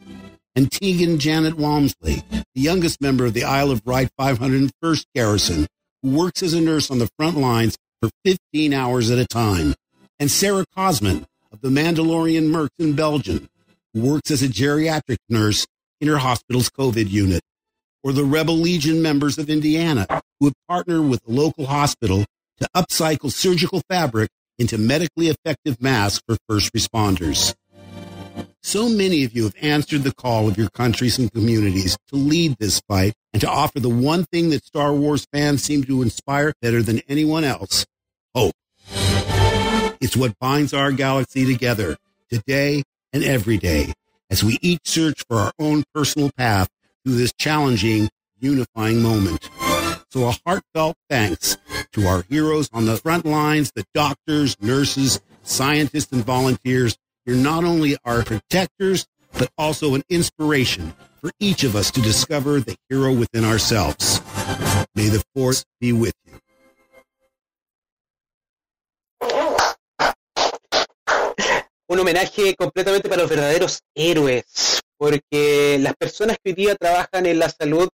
And 0.54 0.70
Tegan 0.70 1.18
Janet 1.18 1.54
Walmsley, 1.54 2.22
the 2.30 2.60
youngest 2.60 3.00
member 3.00 3.24
of 3.24 3.32
the 3.32 3.44
Isle 3.44 3.70
of 3.70 3.86
Wight 3.86 4.10
501st 4.20 5.06
Garrison, 5.14 5.66
who 6.02 6.10
works 6.10 6.42
as 6.42 6.52
a 6.52 6.60
nurse 6.60 6.90
on 6.90 6.98
the 6.98 7.08
front 7.18 7.38
lines 7.38 7.76
for 8.02 8.10
15 8.24 8.74
hours 8.74 9.10
at 9.10 9.18
a 9.18 9.26
time. 9.26 9.74
And 10.20 10.30
Sarah 10.30 10.66
Cosman 10.76 11.24
of 11.50 11.62
the 11.62 11.70
Mandalorian 11.70 12.48
Mercs 12.48 12.68
in 12.78 12.94
Belgium, 12.94 13.48
who 13.94 14.02
works 14.02 14.30
as 14.30 14.42
a 14.42 14.48
geriatric 14.48 15.16
nurse 15.30 15.66
in 16.02 16.08
her 16.08 16.18
hospital's 16.18 16.68
COVID 16.68 17.08
unit. 17.10 17.40
Or 18.04 18.12
the 18.12 18.24
Rebel 18.24 18.56
Legion 18.56 19.00
members 19.00 19.38
of 19.38 19.48
Indiana, 19.48 20.06
who 20.38 20.46
have 20.46 20.54
partnered 20.68 21.08
with 21.08 21.22
the 21.24 21.32
local 21.32 21.66
hospital 21.66 22.26
to 22.60 22.68
upcycle 22.76 23.32
surgical 23.32 23.80
fabric 23.88 24.28
into 24.58 24.76
medically 24.76 25.28
effective 25.28 25.80
masks 25.80 26.22
for 26.26 26.36
first 26.48 26.72
responders. 26.72 27.54
So 28.64 28.88
many 28.88 29.24
of 29.24 29.34
you 29.34 29.42
have 29.42 29.56
answered 29.60 30.04
the 30.04 30.14
call 30.14 30.48
of 30.48 30.56
your 30.56 30.70
countries 30.70 31.18
and 31.18 31.32
communities 31.32 31.98
to 32.08 32.16
lead 32.16 32.56
this 32.58 32.80
fight 32.88 33.12
and 33.32 33.40
to 33.40 33.50
offer 33.50 33.80
the 33.80 33.88
one 33.88 34.24
thing 34.24 34.50
that 34.50 34.64
Star 34.64 34.94
Wars 34.94 35.26
fans 35.32 35.64
seem 35.64 35.82
to 35.84 36.00
inspire 36.00 36.54
better 36.62 36.80
than 36.80 37.00
anyone 37.08 37.42
else 37.42 37.84
hope. 38.34 38.54
It's 40.00 40.16
what 40.16 40.38
binds 40.38 40.72
our 40.72 40.92
galaxy 40.92 41.44
together 41.44 41.96
today 42.30 42.84
and 43.12 43.24
every 43.24 43.58
day 43.58 43.94
as 44.30 44.44
we 44.44 44.58
each 44.62 44.82
search 44.84 45.24
for 45.28 45.38
our 45.38 45.52
own 45.58 45.82
personal 45.92 46.30
path 46.30 46.68
through 47.04 47.16
this 47.16 47.32
challenging, 47.32 48.10
unifying 48.38 49.02
moment. 49.02 49.50
So 50.10 50.28
a 50.28 50.36
heartfelt 50.46 50.96
thanks 51.10 51.58
to 51.92 52.06
our 52.06 52.22
heroes 52.28 52.70
on 52.72 52.86
the 52.86 52.96
front 52.96 53.26
lines, 53.26 53.72
the 53.72 53.84
doctors, 53.92 54.56
nurses, 54.60 55.20
scientists, 55.42 56.12
and 56.12 56.24
volunteers. 56.24 56.96
You're 57.24 57.36
not 57.36 57.62
only 57.62 57.96
our 58.04 58.24
protectors, 58.24 59.06
but 59.38 59.48
also 59.56 59.94
an 59.94 60.02
inspiration 60.08 60.92
for 61.20 61.30
each 61.38 61.62
of 61.62 61.76
us 61.76 61.92
to 61.92 62.00
discover 62.00 62.58
the 62.58 62.74
hero 62.88 63.12
within 63.12 63.44
ourselves. 63.44 64.20
May 64.96 65.08
the 65.08 65.22
force 65.32 65.64
be 65.80 65.92
with 65.92 66.14
you. 66.24 66.40
Un 71.88 71.98
homenaje 72.00 72.56
completamente 72.56 73.08
para 73.08 73.22
los 73.22 73.30
verdaderos 73.30 73.82
héroes, 73.94 74.80
porque 74.96 75.78
las 75.78 75.94
personas 75.94 76.38
que 76.42 76.50
hoy 76.50 76.54
día 76.54 76.74
trabajan 76.74 77.26
en 77.26 77.38
la 77.38 77.50
salud 77.50 77.88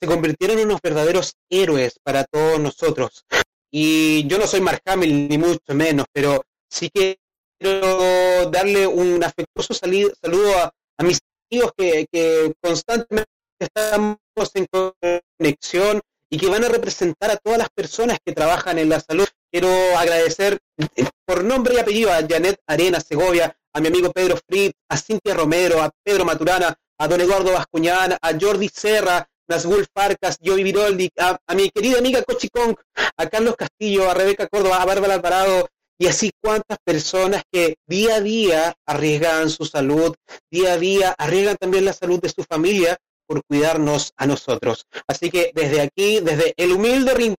se 0.00 0.06
convirtieron 0.06 0.58
en 0.58 0.66
unos 0.66 0.80
verdaderos 0.80 1.32
héroes 1.50 1.98
para 2.04 2.24
todos 2.24 2.60
nosotros. 2.60 3.24
Y 3.72 4.28
yo 4.28 4.38
no 4.38 4.46
soy 4.46 4.60
Mark 4.60 4.82
Hamill, 4.84 5.28
ni 5.28 5.38
mucho 5.38 5.74
menos, 5.74 6.06
pero 6.12 6.42
sí 6.68 6.88
que 6.92 7.18
quiero 7.60 8.50
darle 8.50 8.86
un 8.86 9.22
afectuoso 9.22 9.74
saludo 9.74 10.56
a, 10.58 10.72
mis 11.02 11.18
amigos 11.50 11.72
que, 11.76 12.52
constantemente 12.62 13.30
estamos 13.58 14.18
en 14.54 14.66
conexión 14.66 16.00
y 16.32 16.38
que 16.38 16.48
van 16.48 16.64
a 16.64 16.68
representar 16.68 17.30
a 17.30 17.36
todas 17.36 17.58
las 17.58 17.68
personas 17.70 18.18
que 18.24 18.32
trabajan 18.32 18.78
en 18.78 18.88
la 18.88 19.00
salud. 19.00 19.26
Quiero 19.52 19.68
agradecer 19.98 20.58
por 21.26 21.44
nombre 21.44 21.74
y 21.74 21.78
apellido 21.78 22.12
a 22.12 22.26
Janet 22.26 22.60
Arena 22.66 23.00
Segovia, 23.00 23.54
a 23.74 23.80
mi 23.80 23.88
amigo 23.88 24.12
Pedro 24.12 24.38
Fritz, 24.48 24.74
a 24.88 24.96
Cintia 24.96 25.34
Romero, 25.34 25.82
a 25.82 25.90
Pedro 26.04 26.24
Maturana, 26.24 26.74
a 26.98 27.08
don 27.08 27.20
Eduardo 27.20 27.52
Bascuñán, 27.52 28.16
a 28.20 28.38
Jordi 28.40 28.68
Serra, 28.68 29.26
Nazgul 29.48 29.86
Farcas, 29.92 30.38
Joey 30.42 30.62
Viroldi, 30.62 31.10
a, 31.18 31.36
a, 31.46 31.54
mi 31.54 31.70
querida 31.70 31.98
amiga 31.98 32.22
Cochi 32.22 32.48
Kong, 32.48 32.76
a 33.16 33.28
Carlos 33.28 33.56
Castillo, 33.56 34.08
a 34.08 34.14
Rebeca 34.14 34.46
Córdoba, 34.46 34.80
a 34.80 34.84
Bárbara 34.84 35.14
Alvarado, 35.14 35.68
y 36.00 36.06
así 36.06 36.30
cuántas 36.42 36.78
personas 36.82 37.42
que 37.52 37.76
día 37.86 38.16
a 38.16 38.20
día 38.20 38.74
arriesgan 38.86 39.50
su 39.50 39.66
salud, 39.66 40.14
día 40.50 40.72
a 40.72 40.78
día 40.78 41.14
arriesgan 41.18 41.58
también 41.58 41.84
la 41.84 41.92
salud 41.92 42.18
de 42.18 42.30
su 42.30 42.42
familia 42.42 42.96
por 43.28 43.42
cuidarnos 43.44 44.12
a 44.16 44.26
nosotros. 44.26 44.86
Así 45.06 45.30
que 45.30 45.52
desde 45.54 45.82
aquí, 45.82 46.20
desde 46.20 46.54
el 46.56 46.72
humilde 46.72 47.12
rincón 47.12 47.36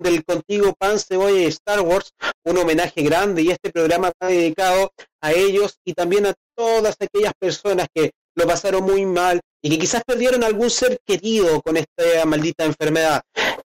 del 0.00 0.24
contigo 0.24 0.74
Pan 0.76 0.98
Cebolla 0.98 1.38
y 1.38 1.44
Star 1.44 1.80
Wars, 1.82 2.10
un 2.44 2.58
homenaje 2.58 3.02
grande 3.02 3.42
y 3.42 3.50
este 3.50 3.70
programa 3.70 4.08
está 4.08 4.26
dedicado 4.26 4.90
a 5.22 5.32
ellos 5.32 5.78
y 5.84 5.94
también 5.94 6.26
a 6.26 6.34
todas 6.56 6.96
aquellas 6.98 7.34
personas 7.38 7.86
que 7.94 8.10
lo 8.34 8.48
pasaron 8.48 8.82
muy 8.82 9.06
mal 9.06 9.40
y 9.62 9.70
que 9.70 9.78
quizás 9.78 10.02
perdieron 10.04 10.42
algún 10.42 10.70
ser 10.70 10.98
querido 11.06 11.62
con 11.62 11.76
esta 11.76 12.24
maldita 12.26 12.64
enfermedad. 12.64 13.22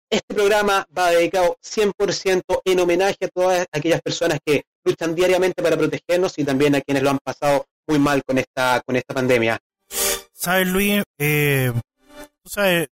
Este 0.10 0.34
programa 0.34 0.86
va 0.96 1.12
dedicado 1.12 1.58
100% 1.64 2.62
en 2.64 2.80
homenaje 2.80 3.26
a 3.26 3.28
todas 3.28 3.66
aquellas 3.72 4.02
personas 4.02 4.40
que 4.46 4.64
luchan 4.84 5.16
diariamente 5.16 5.62
para 5.64 5.78
protegernos 5.78 6.38
y 6.38 6.44
también 6.44 6.76
a 6.76 6.82
quienes 6.82 7.04
lo 7.04 7.10
han 7.10 7.20
pasado 7.24 7.66
muy 7.88 8.00
mal 8.00 8.24
con 8.24 8.38
esta, 8.38 8.82
con 8.86 8.96
esta 8.96 9.14
pandemia. 9.14 9.58
¿Sabes, 10.34 10.68
Luis? 10.68 11.04
Eh, 11.18 11.72
tú 12.44 12.50
sabes, 12.50 12.88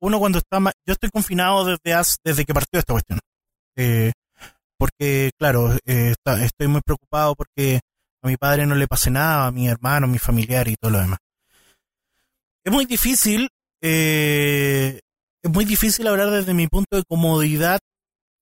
uno 0.00 0.18
cuando 0.18 0.38
está... 0.38 0.58
Yo 0.86 0.92
estoy 0.92 1.10
confinado 1.10 1.64
desde, 1.64 2.16
desde 2.24 2.44
que 2.44 2.54
partió 2.54 2.78
esta 2.78 2.94
cuestión. 2.94 3.20
Eh, 3.76 4.12
porque, 4.78 5.32
claro, 5.36 5.74
eh, 5.84 6.14
estoy 6.40 6.68
muy 6.68 6.80
preocupado 6.80 7.34
porque 7.34 7.80
a 8.22 8.28
mi 8.28 8.36
padre 8.36 8.66
no 8.66 8.74
le 8.74 8.86
pase 8.86 9.10
nada, 9.10 9.46
a 9.46 9.52
mi 9.52 9.68
hermano, 9.68 10.06
a 10.06 10.08
mi 10.08 10.18
familiar 10.18 10.68
y 10.68 10.76
todo 10.76 10.92
lo 10.92 11.00
demás. 11.00 11.18
Es 12.64 12.72
muy 12.72 12.86
difícil, 12.86 13.48
eh, 13.82 15.00
es 15.42 15.50
muy 15.50 15.64
difícil 15.64 16.06
hablar 16.06 16.30
desde 16.30 16.54
mi 16.54 16.66
punto 16.66 16.96
de 16.96 17.04
comodidad 17.04 17.78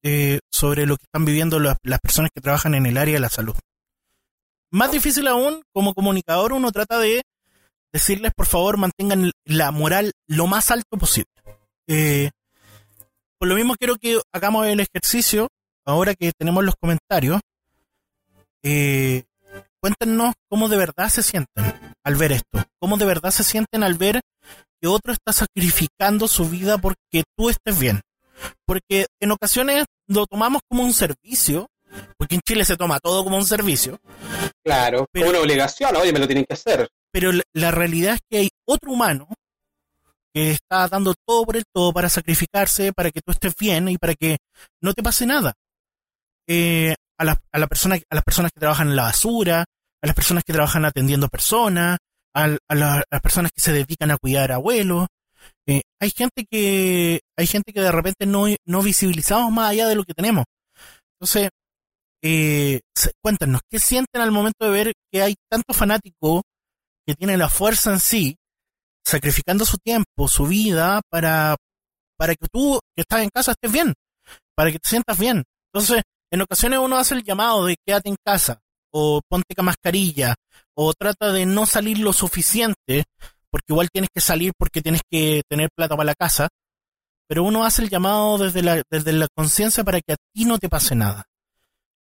eh, 0.02 0.40
sobre 0.52 0.86
lo 0.86 0.96
que 0.96 1.04
están 1.04 1.24
viviendo 1.24 1.58
las, 1.58 1.78
personas 2.00 2.30
que 2.34 2.40
trabajan 2.40 2.74
en 2.74 2.86
el 2.86 2.96
área 2.96 3.14
de 3.14 3.20
la 3.20 3.28
salud. 3.28 3.54
Más 4.70 4.90
difícil 4.90 5.26
aún, 5.26 5.62
como 5.72 5.94
comunicador, 5.94 6.52
uno 6.52 6.70
trata 6.72 6.98
de 6.98 7.22
decirles, 7.92 8.32
por 8.36 8.46
favor, 8.46 8.76
mantengan 8.76 9.30
la 9.44 9.70
moral 9.70 10.12
lo 10.28 10.46
más 10.46 10.70
alto 10.70 10.96
posible. 10.98 11.30
Eh, 11.88 12.30
por 13.38 13.48
lo 13.48 13.54
mismo 13.54 13.74
quiero 13.76 13.96
que 13.96 14.20
hagamos 14.32 14.66
el 14.66 14.80
ejercicio, 14.80 15.48
ahora 15.84 16.14
que 16.14 16.32
tenemos 16.36 16.64
los 16.64 16.74
comentarios, 16.80 17.40
eh, 18.62 19.24
cuéntenos 19.80 20.34
cómo 20.48 20.68
de 20.68 20.76
verdad 20.76 21.08
se 21.08 21.22
sienten 21.22 21.94
al 22.02 22.14
ver 22.16 22.32
esto, 22.32 22.64
cómo 22.80 22.96
de 22.96 23.06
verdad 23.06 23.30
se 23.30 23.44
sienten 23.44 23.82
al 23.82 23.94
ver 23.94 24.20
que 24.86 24.88
otro 24.88 25.12
está 25.12 25.32
sacrificando 25.32 26.28
su 26.28 26.48
vida 26.48 26.78
porque 26.78 27.24
tú 27.36 27.50
estés 27.50 27.78
bien. 27.78 28.02
Porque 28.64 29.06
en 29.20 29.32
ocasiones 29.32 29.86
lo 30.06 30.26
tomamos 30.26 30.62
como 30.68 30.84
un 30.84 30.92
servicio, 30.92 31.68
porque 32.16 32.36
en 32.36 32.40
Chile 32.46 32.64
se 32.64 32.76
toma 32.76 33.00
todo 33.00 33.24
como 33.24 33.36
un 33.36 33.46
servicio. 33.46 33.98
Claro, 34.64 35.06
pero, 35.10 35.26
como 35.26 35.38
una 35.38 35.44
obligación, 35.44 35.96
oye, 35.96 36.12
me 36.12 36.20
lo 36.20 36.26
tienen 36.26 36.44
que 36.44 36.54
hacer. 36.54 36.88
Pero 37.10 37.32
la, 37.32 37.42
la 37.52 37.70
realidad 37.72 38.14
es 38.14 38.20
que 38.30 38.38
hay 38.38 38.48
otro 38.64 38.92
humano 38.92 39.28
que 40.32 40.52
está 40.52 40.86
dando 40.86 41.14
todo 41.26 41.44
por 41.44 41.56
el 41.56 41.64
todo 41.72 41.92
para 41.92 42.08
sacrificarse, 42.08 42.92
para 42.92 43.10
que 43.10 43.22
tú 43.22 43.32
estés 43.32 43.56
bien 43.56 43.88
y 43.88 43.98
para 43.98 44.14
que 44.14 44.36
no 44.80 44.92
te 44.92 45.02
pase 45.02 45.26
nada. 45.26 45.54
Eh, 46.46 46.94
a, 47.18 47.24
la, 47.24 47.40
a, 47.50 47.58
la 47.58 47.66
persona, 47.66 47.96
a 47.96 48.14
las 48.14 48.22
personas 48.22 48.52
que 48.52 48.60
trabajan 48.60 48.90
en 48.90 48.96
la 48.96 49.04
basura, 49.04 49.62
a 49.62 50.06
las 50.06 50.14
personas 50.14 50.44
que 50.44 50.52
trabajan 50.52 50.84
atendiendo 50.84 51.28
personas, 51.28 51.98
a, 52.36 52.56
a, 52.68 52.74
la, 52.74 52.98
a 52.98 53.04
las 53.10 53.20
personas 53.22 53.50
que 53.52 53.60
se 53.62 53.72
dedican 53.72 54.10
a 54.10 54.18
cuidar 54.18 54.52
abuelos. 54.52 55.08
Eh, 55.66 55.82
hay 56.00 56.10
gente 56.10 56.44
que 56.50 57.20
hay 57.36 57.46
gente 57.46 57.72
que 57.72 57.80
de 57.80 57.92
repente 57.92 58.26
no, 58.26 58.46
no 58.66 58.82
visibilizamos 58.82 59.50
más 59.52 59.70
allá 59.70 59.88
de 59.88 59.94
lo 59.94 60.04
que 60.04 60.14
tenemos. 60.14 60.44
Entonces, 61.14 61.50
eh, 62.22 62.80
cuéntanos, 63.22 63.62
¿qué 63.70 63.78
sienten 63.78 64.20
al 64.20 64.32
momento 64.32 64.64
de 64.66 64.70
ver 64.70 64.92
que 65.10 65.22
hay 65.22 65.34
tantos 65.50 65.76
fanáticos 65.76 66.42
que 67.06 67.14
tienen 67.14 67.38
la 67.38 67.48
fuerza 67.48 67.92
en 67.92 68.00
sí, 68.00 68.36
sacrificando 69.04 69.64
su 69.64 69.78
tiempo, 69.78 70.28
su 70.28 70.46
vida, 70.46 71.00
para, 71.08 71.56
para 72.18 72.34
que 72.34 72.46
tú, 72.52 72.80
que 72.94 73.02
estás 73.02 73.22
en 73.22 73.30
casa, 73.30 73.52
estés 73.52 73.72
bien, 73.72 73.94
para 74.56 74.72
que 74.72 74.78
te 74.78 74.88
sientas 74.88 75.18
bien. 75.18 75.44
Entonces, 75.72 76.02
en 76.32 76.40
ocasiones 76.42 76.80
uno 76.80 76.96
hace 76.96 77.14
el 77.14 77.22
llamado 77.22 77.64
de 77.64 77.76
quédate 77.86 78.08
en 78.08 78.16
casa, 78.24 78.58
o 78.98 79.20
ponte 79.28 79.54
mascarilla, 79.62 80.34
o 80.74 80.94
trata 80.94 81.30
de 81.30 81.44
no 81.44 81.66
salir 81.66 81.98
lo 81.98 82.14
suficiente, 82.14 83.04
porque 83.50 83.74
igual 83.74 83.90
tienes 83.92 84.08
que 84.08 84.22
salir 84.22 84.52
porque 84.56 84.80
tienes 84.80 85.02
que 85.10 85.42
tener 85.50 85.68
plata 85.76 85.96
para 85.96 86.06
la 86.06 86.14
casa, 86.14 86.48
pero 87.28 87.44
uno 87.44 87.66
hace 87.66 87.82
el 87.82 87.90
llamado 87.90 88.38
desde 88.38 88.62
la, 88.62 88.82
desde 88.90 89.12
la 89.12 89.28
conciencia 89.34 89.84
para 89.84 90.00
que 90.00 90.14
a 90.14 90.16
ti 90.32 90.46
no 90.46 90.56
te 90.56 90.70
pase 90.70 90.94
nada. 90.94 91.26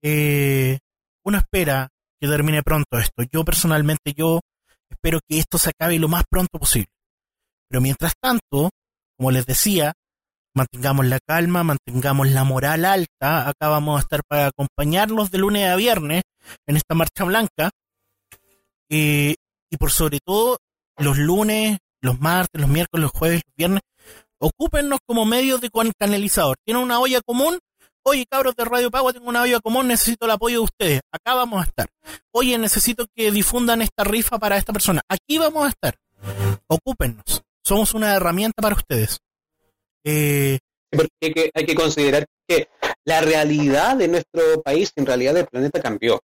Eh, 0.02 0.78
uno 1.24 1.38
espera 1.38 1.88
que 2.20 2.28
termine 2.28 2.62
pronto 2.62 2.96
esto. 2.96 3.24
Yo 3.32 3.44
personalmente, 3.44 4.12
yo 4.14 4.38
espero 4.88 5.18
que 5.28 5.40
esto 5.40 5.58
se 5.58 5.70
acabe 5.70 5.98
lo 5.98 6.06
más 6.06 6.22
pronto 6.30 6.60
posible. 6.60 6.92
Pero 7.68 7.80
mientras 7.80 8.12
tanto, 8.20 8.70
como 9.16 9.32
les 9.32 9.46
decía, 9.46 9.94
mantengamos 10.54 11.06
la 11.06 11.18
calma, 11.20 11.64
mantengamos 11.64 12.28
la 12.28 12.44
moral 12.44 12.84
alta. 12.84 13.48
Acá 13.48 13.68
vamos 13.68 13.98
a 13.98 14.02
estar 14.02 14.22
para 14.26 14.46
acompañarlos 14.46 15.30
de 15.30 15.38
lunes 15.38 15.68
a 15.68 15.76
viernes 15.76 16.22
en 16.66 16.76
esta 16.76 16.94
marcha 16.94 17.24
blanca. 17.24 17.70
Eh, 18.88 19.34
y 19.70 19.76
por 19.76 19.90
sobre 19.90 20.20
todo, 20.24 20.58
los 20.96 21.18
lunes, 21.18 21.78
los 22.00 22.20
martes, 22.20 22.60
los 22.60 22.70
miércoles, 22.70 23.02
los 23.02 23.12
jueves, 23.12 23.42
los 23.46 23.56
viernes, 23.56 23.80
ocúpennos 24.38 25.00
como 25.06 25.24
medios 25.24 25.60
de 25.60 25.70
canalizador. 25.98 26.56
Tienen 26.64 26.82
una 26.82 27.00
olla 27.00 27.20
común. 27.24 27.58
Oye, 28.06 28.26
cabros 28.30 28.54
de 28.54 28.66
Radio 28.66 28.90
Pagua, 28.90 29.14
tengo 29.14 29.28
una 29.28 29.40
olla 29.42 29.60
común, 29.60 29.88
necesito 29.88 30.26
el 30.26 30.32
apoyo 30.32 30.58
de 30.58 30.64
ustedes. 30.64 31.00
Acá 31.10 31.34
vamos 31.34 31.62
a 31.62 31.64
estar. 31.64 31.88
Oye, 32.32 32.58
necesito 32.58 33.06
que 33.14 33.30
difundan 33.32 33.80
esta 33.80 34.04
rifa 34.04 34.38
para 34.38 34.58
esta 34.58 34.74
persona. 34.74 35.00
Aquí 35.08 35.38
vamos 35.38 35.64
a 35.64 35.68
estar. 35.70 35.94
Ocúpennos. 36.66 37.42
Somos 37.64 37.94
una 37.94 38.14
herramienta 38.14 38.60
para 38.60 38.74
ustedes. 38.74 39.23
Eh, 40.04 40.58
Porque 40.90 41.10
hay 41.22 41.32
que, 41.32 41.50
hay 41.54 41.66
que 41.66 41.74
considerar 41.74 42.26
que 42.46 42.68
la 43.04 43.20
realidad 43.20 43.96
de 43.96 44.08
nuestro 44.08 44.62
país, 44.62 44.92
en 44.96 45.06
realidad 45.06 45.34
del 45.34 45.46
planeta, 45.46 45.80
cambió. 45.80 46.20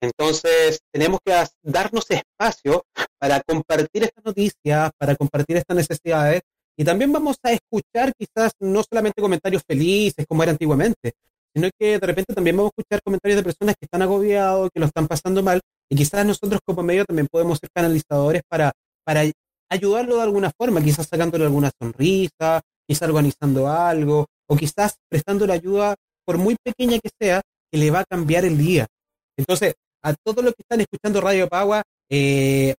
Entonces, 0.00 0.80
tenemos 0.92 1.20
que 1.24 1.32
darnos 1.62 2.06
espacio 2.10 2.84
para 3.18 3.40
compartir 3.40 4.04
estas 4.04 4.24
noticias, 4.24 4.90
para 4.98 5.16
compartir 5.16 5.56
estas 5.56 5.76
necesidades 5.76 6.42
y 6.76 6.84
también 6.84 7.10
vamos 7.12 7.36
a 7.42 7.52
escuchar 7.52 8.12
quizás 8.16 8.52
no 8.60 8.82
solamente 8.82 9.22
comentarios 9.22 9.62
felices 9.66 10.26
como 10.28 10.42
era 10.42 10.52
antiguamente, 10.52 11.14
sino 11.54 11.70
que 11.78 11.98
de 11.98 12.06
repente 12.06 12.34
también 12.34 12.56
vamos 12.56 12.70
a 12.70 12.74
escuchar 12.76 13.00
comentarios 13.02 13.38
de 13.38 13.44
personas 13.44 13.74
que 13.80 13.86
están 13.86 14.02
agobiados, 14.02 14.68
que 14.72 14.80
lo 14.80 14.86
están 14.86 15.08
pasando 15.08 15.42
mal, 15.42 15.60
y 15.88 15.96
quizás 15.96 16.26
nosotros 16.26 16.60
como 16.64 16.82
medio 16.82 17.06
también 17.06 17.28
podemos 17.30 17.58
ser 17.58 17.70
canalizadores 17.74 18.42
para, 18.46 18.72
para 19.04 19.22
ayudarlo 19.70 20.16
de 20.16 20.22
alguna 20.22 20.52
forma, 20.56 20.82
quizás 20.82 21.06
sacándole 21.08 21.44
alguna 21.44 21.70
sonrisa, 21.80 22.60
quizás 22.86 23.08
organizando 23.08 23.68
algo, 23.68 24.26
o 24.48 24.56
quizás 24.56 24.96
prestándole 25.08 25.52
ayuda, 25.52 25.96
por 26.24 26.38
muy 26.38 26.56
pequeña 26.62 26.98
que 26.98 27.10
sea, 27.20 27.42
que 27.70 27.78
le 27.78 27.90
va 27.90 28.00
a 28.00 28.04
cambiar 28.04 28.44
el 28.44 28.58
día. 28.58 28.86
Entonces, 29.36 29.74
a 30.02 30.14
todos 30.14 30.44
los 30.44 30.54
que 30.54 30.62
están 30.62 30.80
escuchando 30.80 31.20
Radio 31.20 31.48
Pagua, 31.48 31.82
eh, 32.10 32.74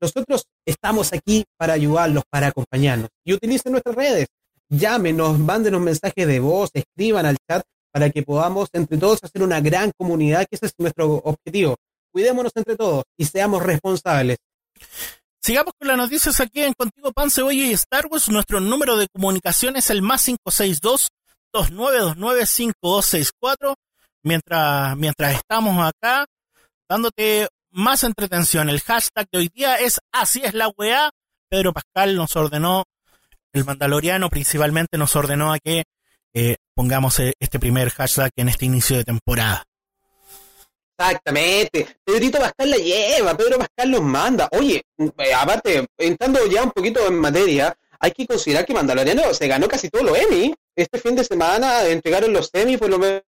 nosotros 0.00 0.44
estamos 0.66 1.12
aquí 1.12 1.44
para 1.56 1.72
ayudarlos, 1.72 2.24
para 2.30 2.48
acompañarnos. 2.48 3.08
Y 3.24 3.32
utilicen 3.32 3.72
nuestras 3.72 3.94
redes. 3.94 4.28
Llámenos, 4.68 5.38
mándenos 5.38 5.80
mensajes 5.80 6.26
de 6.26 6.40
voz, 6.40 6.70
escriban 6.74 7.24
al 7.24 7.36
chat 7.48 7.62
para 7.92 8.10
que 8.10 8.22
podamos 8.22 8.68
entre 8.72 8.98
todos 8.98 9.22
hacer 9.22 9.42
una 9.42 9.60
gran 9.60 9.92
comunidad, 9.96 10.46
que 10.50 10.56
ese 10.56 10.66
es 10.66 10.74
nuestro 10.78 11.14
objetivo. 11.24 11.76
Cuidémonos 12.12 12.52
entre 12.54 12.76
todos 12.76 13.04
y 13.16 13.24
seamos 13.24 13.62
responsables. 13.62 14.38
Sigamos 15.46 15.74
con 15.78 15.86
las 15.86 15.96
noticias 15.96 16.40
aquí 16.40 16.64
en 16.64 16.72
Contigo 16.72 17.12
Pan, 17.12 17.30
Cebolla 17.30 17.66
y 17.66 17.72
Star 17.74 18.06
Wars. 18.06 18.28
Nuestro 18.28 18.58
número 18.58 18.96
de 18.96 19.06
comunicación 19.06 19.76
es 19.76 19.90
el 19.90 20.02
más 20.02 20.24
562 20.24 21.10
2929 21.52 22.46
5264. 22.46 23.76
Mientras, 24.24 24.96
mientras 24.96 25.34
estamos 25.36 25.86
acá 25.86 26.26
dándote 26.88 27.46
más 27.70 28.02
entretención. 28.02 28.68
El 28.68 28.80
hashtag 28.80 29.28
de 29.30 29.38
hoy 29.38 29.48
día 29.54 29.76
es 29.76 30.00
Así 30.10 30.42
es 30.42 30.52
la 30.52 30.66
weá. 30.76 31.10
Pedro 31.48 31.72
Pascal 31.72 32.16
nos 32.16 32.34
ordenó, 32.34 32.82
el 33.52 33.64
Mandaloriano 33.64 34.28
principalmente 34.28 34.98
nos 34.98 35.14
ordenó 35.14 35.52
a 35.52 35.60
que 35.60 35.84
eh, 36.34 36.56
pongamos 36.74 37.20
eh, 37.20 37.34
este 37.38 37.60
primer 37.60 37.90
hashtag 37.90 38.32
en 38.34 38.48
este 38.48 38.64
inicio 38.64 38.96
de 38.96 39.04
temporada. 39.04 39.62
Exactamente. 40.98 41.98
Pedrito 42.04 42.38
Pascal 42.38 42.70
la 42.70 42.76
lleva, 42.76 43.36
Pedro 43.36 43.58
Pascal 43.58 43.90
nos 43.90 44.02
manda. 44.02 44.48
Oye, 44.52 44.82
eh, 44.98 45.34
aparte, 45.34 45.86
entrando 45.98 46.46
ya 46.46 46.62
un 46.62 46.70
poquito 46.70 47.06
en 47.06 47.18
materia, 47.18 47.76
hay 48.00 48.12
que 48.12 48.26
considerar 48.26 48.64
que 48.64 48.74
Mandaloriano 48.74 49.32
se 49.34 49.46
ganó 49.46 49.68
casi 49.68 49.90
todos 49.90 50.06
los 50.06 50.18
Emmy. 50.18 50.54
Este 50.74 50.98
fin 50.98 51.14
de 51.14 51.24
semana 51.24 51.84
entregaron 51.86 52.32
los 52.32 52.50
Emmy, 52.52 52.76
por 52.76 52.88
lo 52.88 52.98
menos 52.98 53.22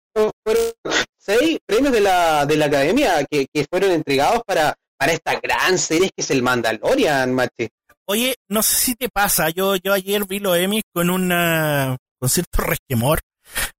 fueron 0.43 0.73
seis 1.17 1.57
premios 1.65 1.91
de 1.91 2.01
la, 2.01 2.45
de 2.45 2.55
la 2.55 2.65
academia 2.65 3.25
que, 3.29 3.47
fueron 3.69 3.91
entregados 3.91 4.43
para, 4.45 4.75
para 4.97 5.13
esta 5.13 5.39
gran 5.39 5.77
serie 5.77 6.09
que 6.15 6.21
es 6.21 6.31
el 6.31 6.43
Mandalorian, 6.43 7.33
Mati. 7.33 7.67
Oye, 8.07 8.35
no 8.47 8.61
sé 8.61 8.75
si 8.75 8.95
te 8.95 9.09
pasa, 9.09 9.49
yo, 9.49 9.75
yo 9.77 9.91
ayer 9.91 10.25
vi 10.27 10.39
los 10.39 10.55
Emmy 10.55 10.83
con 10.93 11.09
una 11.09 11.97
con 12.19 12.29
cierto 12.29 12.61
resquemor 12.61 13.19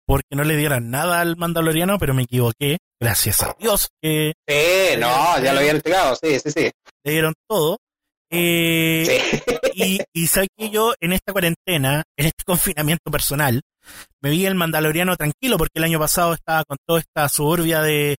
porque 0.05 0.35
no 0.35 0.43
le 0.43 0.57
dieron 0.57 0.89
nada 0.89 1.21
al 1.21 1.37
Mandaloriano, 1.37 1.97
pero 1.97 2.13
me 2.13 2.23
equivoqué, 2.23 2.77
gracias 2.99 3.41
a 3.43 3.55
Dios 3.59 3.89
que 4.01 4.33
Sí, 4.47 4.97
no, 4.99 5.39
ya 5.41 5.53
lo 5.53 5.59
habían 5.59 5.77
entregado, 5.77 6.15
sí, 6.15 6.39
sí, 6.39 6.51
sí. 6.51 6.71
Le 7.03 7.11
dieron 7.11 7.33
todo. 7.47 7.77
Eh, 8.31 9.21
y, 9.75 9.99
y 10.13 10.27
sabes 10.27 10.49
que 10.57 10.69
yo 10.69 10.93
en 10.99 11.13
esta 11.13 11.31
cuarentena, 11.31 12.03
en 12.17 12.25
este 12.25 12.43
confinamiento 12.45 13.11
personal, 13.11 13.61
me 14.21 14.31
vi 14.31 14.45
el 14.45 14.55
Mandaloriano 14.55 15.15
tranquilo 15.15 15.57
porque 15.57 15.77
el 15.77 15.83
año 15.83 15.99
pasado 15.99 16.33
estaba 16.33 16.63
con 16.63 16.77
toda 16.87 16.99
esta 16.99 17.29
suburbia 17.29 17.81
de 17.81 18.17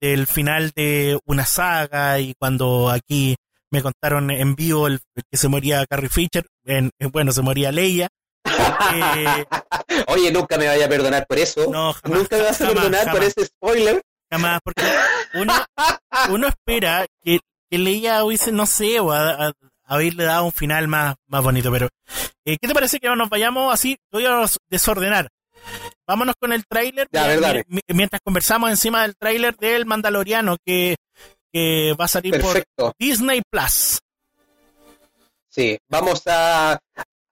del 0.00 0.26
final 0.26 0.70
de 0.76 1.18
una 1.26 1.44
saga 1.44 2.20
y 2.20 2.34
cuando 2.38 2.88
aquí 2.88 3.36
me 3.70 3.82
contaron 3.82 4.30
en 4.30 4.54
vivo 4.54 4.86
el, 4.86 5.00
que 5.30 5.36
se 5.36 5.48
moría 5.48 5.84
Carrie 5.86 6.08
Fisher, 6.08 6.46
en, 6.64 6.90
bueno, 7.12 7.32
se 7.32 7.42
moría 7.42 7.72
Leia. 7.72 8.08
Eh, 8.94 9.44
Oye, 10.08 10.32
nunca 10.32 10.56
me 10.56 10.66
vaya 10.66 10.86
a 10.86 10.88
perdonar 10.88 11.26
por 11.26 11.38
eso. 11.38 11.70
No, 11.70 11.92
jamás, 11.92 12.18
nunca 12.18 12.36
me 12.36 12.42
vas 12.44 12.60
a 12.60 12.66
perdonar 12.68 13.10
por 13.10 13.22
ese 13.22 13.46
spoiler. 13.46 14.02
Jamás, 14.30 14.60
porque 14.62 14.84
uno, 15.34 15.54
uno 16.30 16.48
espera 16.48 17.06
que, 17.22 17.40
que 17.70 17.78
Leia 17.78 18.24
hubiese, 18.24 18.52
no 18.52 18.66
sé, 18.66 19.00
o 19.00 19.12
a, 19.12 19.52
haberle 19.84 20.24
dado 20.24 20.44
un 20.44 20.52
final 20.52 20.88
más, 20.88 21.16
más 21.26 21.42
bonito. 21.42 21.72
Pero, 21.72 21.88
eh, 22.44 22.56
¿qué 22.60 22.68
te 22.68 22.74
parece 22.74 22.98
que 22.98 23.08
nos 23.08 23.28
vayamos 23.28 23.72
así? 23.72 23.96
Voy 24.12 24.26
a 24.26 24.44
desordenar. 24.68 25.28
Vámonos 26.06 26.36
con 26.40 26.52
el 26.52 26.66
tráiler. 26.66 27.08
Mientras 27.88 28.20
conversamos 28.22 28.70
encima 28.70 29.02
del 29.02 29.16
tráiler 29.16 29.56
del 29.56 29.86
Mandaloriano 29.86 30.56
que, 30.64 30.96
que 31.52 31.94
va 31.98 32.06
a 32.06 32.08
salir 32.08 32.40
por 32.40 32.64
Disney 32.98 33.42
Plus. 33.50 33.98
Sí, 35.48 35.76
vamos 35.88 36.22
a, 36.26 36.78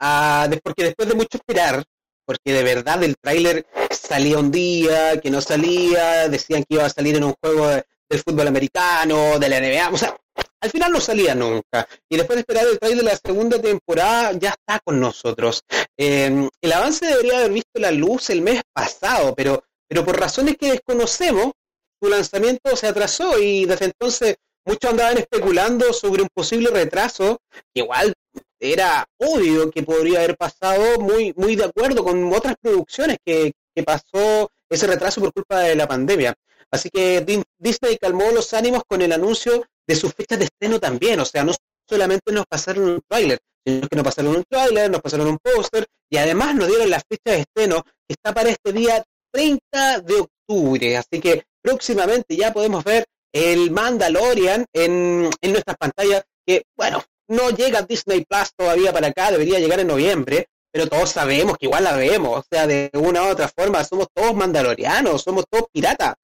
a, 0.00 0.48
porque 0.62 0.84
después 0.84 1.08
de 1.08 1.14
mucho 1.14 1.38
esperar, 1.38 1.84
porque 2.24 2.52
de 2.52 2.62
verdad 2.62 3.02
el 3.04 3.16
tráiler 3.16 3.66
salía 3.90 4.38
un 4.38 4.50
día, 4.50 5.20
que 5.20 5.30
no 5.30 5.40
salía, 5.40 6.28
decían 6.28 6.64
que 6.64 6.74
iba 6.74 6.84
a 6.84 6.90
salir 6.90 7.16
en 7.16 7.24
un 7.24 7.34
juego 7.40 7.68
del 7.68 8.22
fútbol 8.24 8.48
americano, 8.48 9.38
de 9.38 9.48
la 9.48 9.60
NBA, 9.60 9.90
o 9.90 9.96
sea, 9.96 10.16
al 10.60 10.70
final 10.70 10.92
no 10.92 11.00
salía 11.00 11.34
nunca. 11.34 11.88
Y 12.08 12.16
después 12.16 12.36
de 12.36 12.40
esperar 12.40 12.66
el 12.66 12.78
trailer 12.78 13.04
de 13.04 13.10
la 13.10 13.16
segunda 13.16 13.60
temporada, 13.60 14.32
ya 14.32 14.50
está 14.50 14.80
con 14.84 15.00
nosotros. 15.00 15.62
Em, 15.96 16.48
el 16.60 16.72
avance 16.72 17.06
debería 17.06 17.38
haber 17.38 17.52
visto 17.52 17.80
la 17.80 17.90
luz 17.90 18.30
el 18.30 18.42
mes 18.42 18.62
pasado, 18.72 19.34
pero, 19.34 19.64
pero 19.88 20.04
por 20.04 20.18
razones 20.18 20.56
que 20.58 20.72
desconocemos, 20.72 21.52
su 22.00 22.08
lanzamiento 22.08 22.76
se 22.76 22.88
atrasó 22.88 23.38
y 23.38 23.64
desde 23.64 23.86
entonces 23.86 24.36
muchos 24.66 24.90
andaban 24.90 25.18
especulando 25.18 25.92
sobre 25.92 26.22
un 26.22 26.28
posible 26.34 26.70
retraso, 26.70 27.40
igual 27.72 28.12
era 28.60 29.06
obvio 29.18 29.70
que 29.70 29.82
podría 29.82 30.18
haber 30.18 30.36
pasado 30.36 30.98
muy, 31.00 31.32
muy 31.36 31.56
de 31.56 31.64
acuerdo 31.64 32.04
con 32.04 32.32
otras 32.32 32.54
producciones 32.60 33.18
que, 33.24 33.52
que 33.74 33.82
pasó 33.82 34.50
ese 34.70 34.86
retraso 34.86 35.20
por 35.20 35.32
culpa 35.32 35.60
de 35.60 35.76
la 35.76 35.86
pandemia. 35.86 36.34
Así 36.70 36.90
que 36.90 37.24
Disney 37.58 37.96
calmó 37.98 38.30
los 38.32 38.52
ánimos 38.54 38.82
con 38.88 39.02
el 39.02 39.12
anuncio 39.12 39.64
de 39.86 39.94
sus 39.94 40.12
fechas 40.14 40.38
de 40.38 40.46
estreno 40.46 40.80
también. 40.80 41.20
O 41.20 41.24
sea, 41.24 41.44
no 41.44 41.52
solamente 41.88 42.32
nos 42.32 42.46
pasaron 42.46 42.84
un 42.84 43.00
tráiler, 43.08 43.38
sino 43.64 43.88
que 43.88 43.96
nos 43.96 44.04
pasaron 44.04 44.36
un 44.36 44.44
tráiler, 44.48 44.90
nos 44.90 45.00
pasaron 45.00 45.28
un 45.28 45.38
póster 45.38 45.86
y 46.10 46.16
además 46.16 46.54
nos 46.54 46.68
dieron 46.68 46.90
la 46.90 47.00
fecha 47.00 47.36
de 47.36 47.40
estreno 47.40 47.82
que 47.82 48.14
está 48.14 48.34
para 48.34 48.50
este 48.50 48.72
día 48.72 49.04
30 49.32 50.00
de 50.00 50.14
octubre. 50.20 50.96
Así 50.96 51.20
que 51.20 51.44
próximamente 51.62 52.36
ya 52.36 52.52
podemos 52.52 52.82
ver 52.84 53.04
el 53.32 53.70
Mandalorian 53.70 54.64
en, 54.72 55.30
en 55.40 55.52
nuestras 55.52 55.76
pantallas, 55.76 56.24
que 56.46 56.64
bueno, 56.76 57.02
no 57.28 57.50
llega 57.50 57.82
Disney 57.82 58.24
Plus 58.24 58.52
todavía 58.56 58.92
para 58.92 59.08
acá, 59.08 59.30
debería 59.30 59.58
llegar 59.58 59.80
en 59.80 59.88
noviembre, 59.88 60.48
pero 60.70 60.88
todos 60.88 61.10
sabemos 61.10 61.56
que 61.58 61.66
igual 61.66 61.84
la 61.84 61.96
vemos, 61.96 62.38
o 62.38 62.44
sea, 62.50 62.66
de 62.66 62.90
una 62.94 63.22
u 63.22 63.28
otra 63.28 63.48
forma 63.48 63.84
somos 63.84 64.08
todos 64.12 64.34
mandalorianos, 64.34 65.22
somos 65.22 65.44
todos 65.50 65.66
piratas 65.72 66.14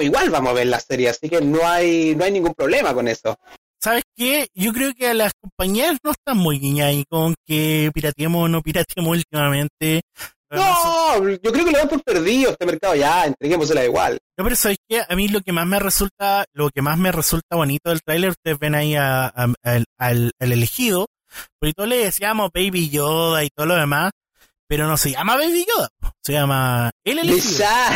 igual 0.00 0.30
vamos 0.30 0.52
a 0.52 0.54
ver 0.54 0.66
la 0.68 0.80
serie, 0.80 1.10
así 1.10 1.28
que 1.28 1.42
no 1.42 1.66
hay, 1.66 2.14
no 2.16 2.24
hay 2.24 2.32
ningún 2.32 2.54
problema 2.54 2.94
con 2.94 3.08
eso. 3.08 3.36
¿sabes 3.82 4.04
qué? 4.16 4.46
Yo 4.54 4.72
creo 4.72 4.94
que 4.94 5.08
a 5.08 5.14
las 5.14 5.32
compañías 5.34 5.98
no 6.04 6.12
están 6.12 6.38
muy 6.38 6.60
guiñadas 6.60 6.94
con 7.08 7.34
que 7.44 7.90
pirateemos 7.92 8.44
o 8.44 8.48
no 8.48 8.62
pirateemos 8.62 9.16
últimamente. 9.16 10.02
No, 10.56 11.28
yo 11.28 11.52
creo 11.52 11.64
que 11.64 11.70
lo 11.72 11.78
dan 11.78 11.88
por 11.88 12.02
perdido 12.02 12.50
este 12.50 12.66
mercado, 12.66 12.94
ya, 12.94 13.24
entreguémosela 13.26 13.84
igual. 13.84 14.18
No, 14.38 14.44
pero 14.44 14.56
¿sabes 14.56 14.78
qué? 14.88 15.02
A 15.08 15.16
mí 15.16 15.28
lo 15.28 15.40
que 15.40 15.52
más 15.52 15.66
me 15.66 15.78
resulta, 15.78 16.44
lo 16.54 16.70
que 16.70 16.82
más 16.82 16.98
me 16.98 17.10
resulta 17.12 17.56
bonito 17.56 17.90
del 17.90 18.02
tráiler, 18.02 18.30
ustedes 18.30 18.58
ven 18.58 18.74
ahí 18.74 18.94
a, 18.94 19.26
a- 19.26 19.52
al, 19.62 19.84
al- 19.98 20.32
al 20.38 20.52
elegido, 20.52 21.06
porque 21.60 21.72
todos 21.74 21.88
le 21.88 21.96
decíamos 21.98 22.50
Baby 22.54 22.90
Yoda 22.90 23.44
y 23.44 23.48
todo 23.54 23.66
lo 23.66 23.74
demás, 23.76 24.10
pero 24.68 24.86
no 24.86 24.96
se 24.96 25.10
llama 25.10 25.36
Baby 25.36 25.66
Yoda, 25.68 25.88
se 26.24 26.32
llama 26.32 26.90
el 27.04 27.16
The 27.16 27.22
elegido. 27.22 27.42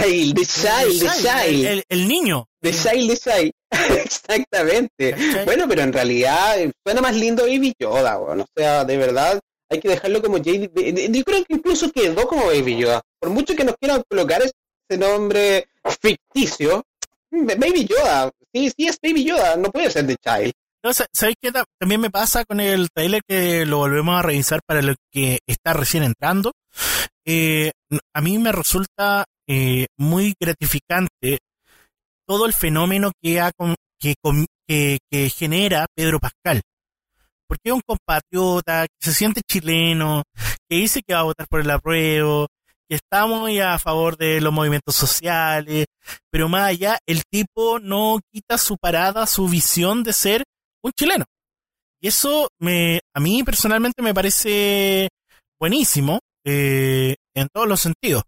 Child, 0.03 0.35
The 0.35 0.47
Child, 0.47 1.01
The 1.01 1.09
Child. 1.23 1.66
el- 1.66 1.85
el 1.88 2.09
niño. 2.09 2.45
The 2.62 2.73
Child, 2.73 3.09
The 3.11 3.16
Child. 3.19 3.53
Exactamente. 4.05 5.45
Bueno, 5.45 5.66
pero 5.69 5.83
en 5.83 5.92
realidad 5.92 6.57
suena 6.85 7.01
más 7.01 7.14
lindo 7.14 7.45
Baby 7.45 7.75
Yoda. 7.79 8.19
O 8.19 8.47
sea, 8.57 8.85
de 8.85 8.97
verdad, 8.97 9.40
hay 9.69 9.81
que 9.81 9.89
dejarlo 9.89 10.23
como 10.23 10.37
eh, 10.39 11.09
Yo 11.11 11.25
creo 11.25 11.45
que 11.45 11.55
incluso 11.55 11.91
quedó 11.91 12.27
como 12.27 12.47
Baby 12.47 12.77
Yoda. 12.79 13.03
Por 13.19 13.31
mucho 13.31 13.55
que 13.57 13.65
nos 13.65 13.77
quieran 13.81 14.03
colocar 14.09 14.43
ese 14.43 14.99
nombre 14.99 15.69
ficticio, 16.01 16.85
Baby 17.31 17.87
Yoda. 17.87 18.31
Sí, 18.53 18.71
sí 18.77 18.87
es 18.87 18.99
Baby 19.03 19.25
Yoda, 19.25 19.57
no 19.57 19.71
puede 19.71 19.91
ser 19.91 20.07
The 20.07 20.17
Child. 20.17 20.53
No, 20.83 20.93
sa- 20.95 21.07
¿Sabéis 21.13 21.37
qué 21.41 21.51
ta- 21.51 21.65
también 21.81 22.01
me 22.01 22.11
pasa 22.11 22.45
con 22.45 22.61
el 22.61 22.89
trailer 22.95 23.21
que 23.27 23.67
lo 23.67 23.79
volvemos 23.79 24.17
a 24.19 24.23
revisar 24.23 24.61
para 24.65 24.83
lo 24.83 24.95
que 25.13 25.41
está 25.47 25.73
recién 25.73 26.05
entrando? 26.05 26.53
Eh, 27.25 27.73
a 28.15 28.21
mí 28.21 28.39
me 28.39 28.53
resulta 28.53 29.25
eh, 29.49 29.87
muy 29.99 30.35
gratificante 30.41 31.39
todo 32.27 32.47
el 32.47 32.53
fenómeno 32.53 33.11
que, 33.21 33.41
ha 33.41 33.51
que, 34.01 34.15
que, 34.69 34.99
que 35.11 35.29
genera 35.31 35.87
Pedro 35.95 36.19
Pascal. 36.21 36.63
Porque 37.49 37.71
es 37.71 37.73
un 37.73 37.83
compatriota 37.87 38.87
que 38.87 39.07
se 39.07 39.15
siente 39.15 39.41
chileno, 39.49 40.23
que 40.69 40.77
dice 40.77 41.03
que 41.07 41.15
va 41.15 41.21
a 41.21 41.25
votar 41.25 41.47
por 41.49 41.61
el 41.61 41.71
apruebo, 41.71 42.49
que 42.89 42.97
está 42.97 43.27
muy 43.27 43.61
a 43.61 43.79
favor 43.79 44.17
de 44.17 44.41
los 44.41 44.53
movimientos 44.53 44.95
sociales, 44.95 45.87
pero 46.31 46.49
más 46.49 46.69
allá, 46.69 46.99
el 47.07 47.23
tipo 47.31 47.79
no 47.79 48.21
quita 48.33 48.59
su 48.59 48.77
parada, 48.77 49.27
su 49.27 49.49
visión 49.49 50.03
de 50.03 50.13
ser 50.13 50.45
un 50.83 50.93
chileno. 50.93 51.25
Y 52.01 52.09
eso 52.09 52.49
me, 52.61 53.01
a 53.15 53.21
mí 53.21 53.43
personalmente 53.43 54.03
me 54.03 54.15
parece 54.15 55.09
buenísimo 55.59 56.21
eh, 56.45 57.17
en 57.35 57.49
todos 57.53 57.67
los 57.67 57.81
sentidos. 57.81 58.23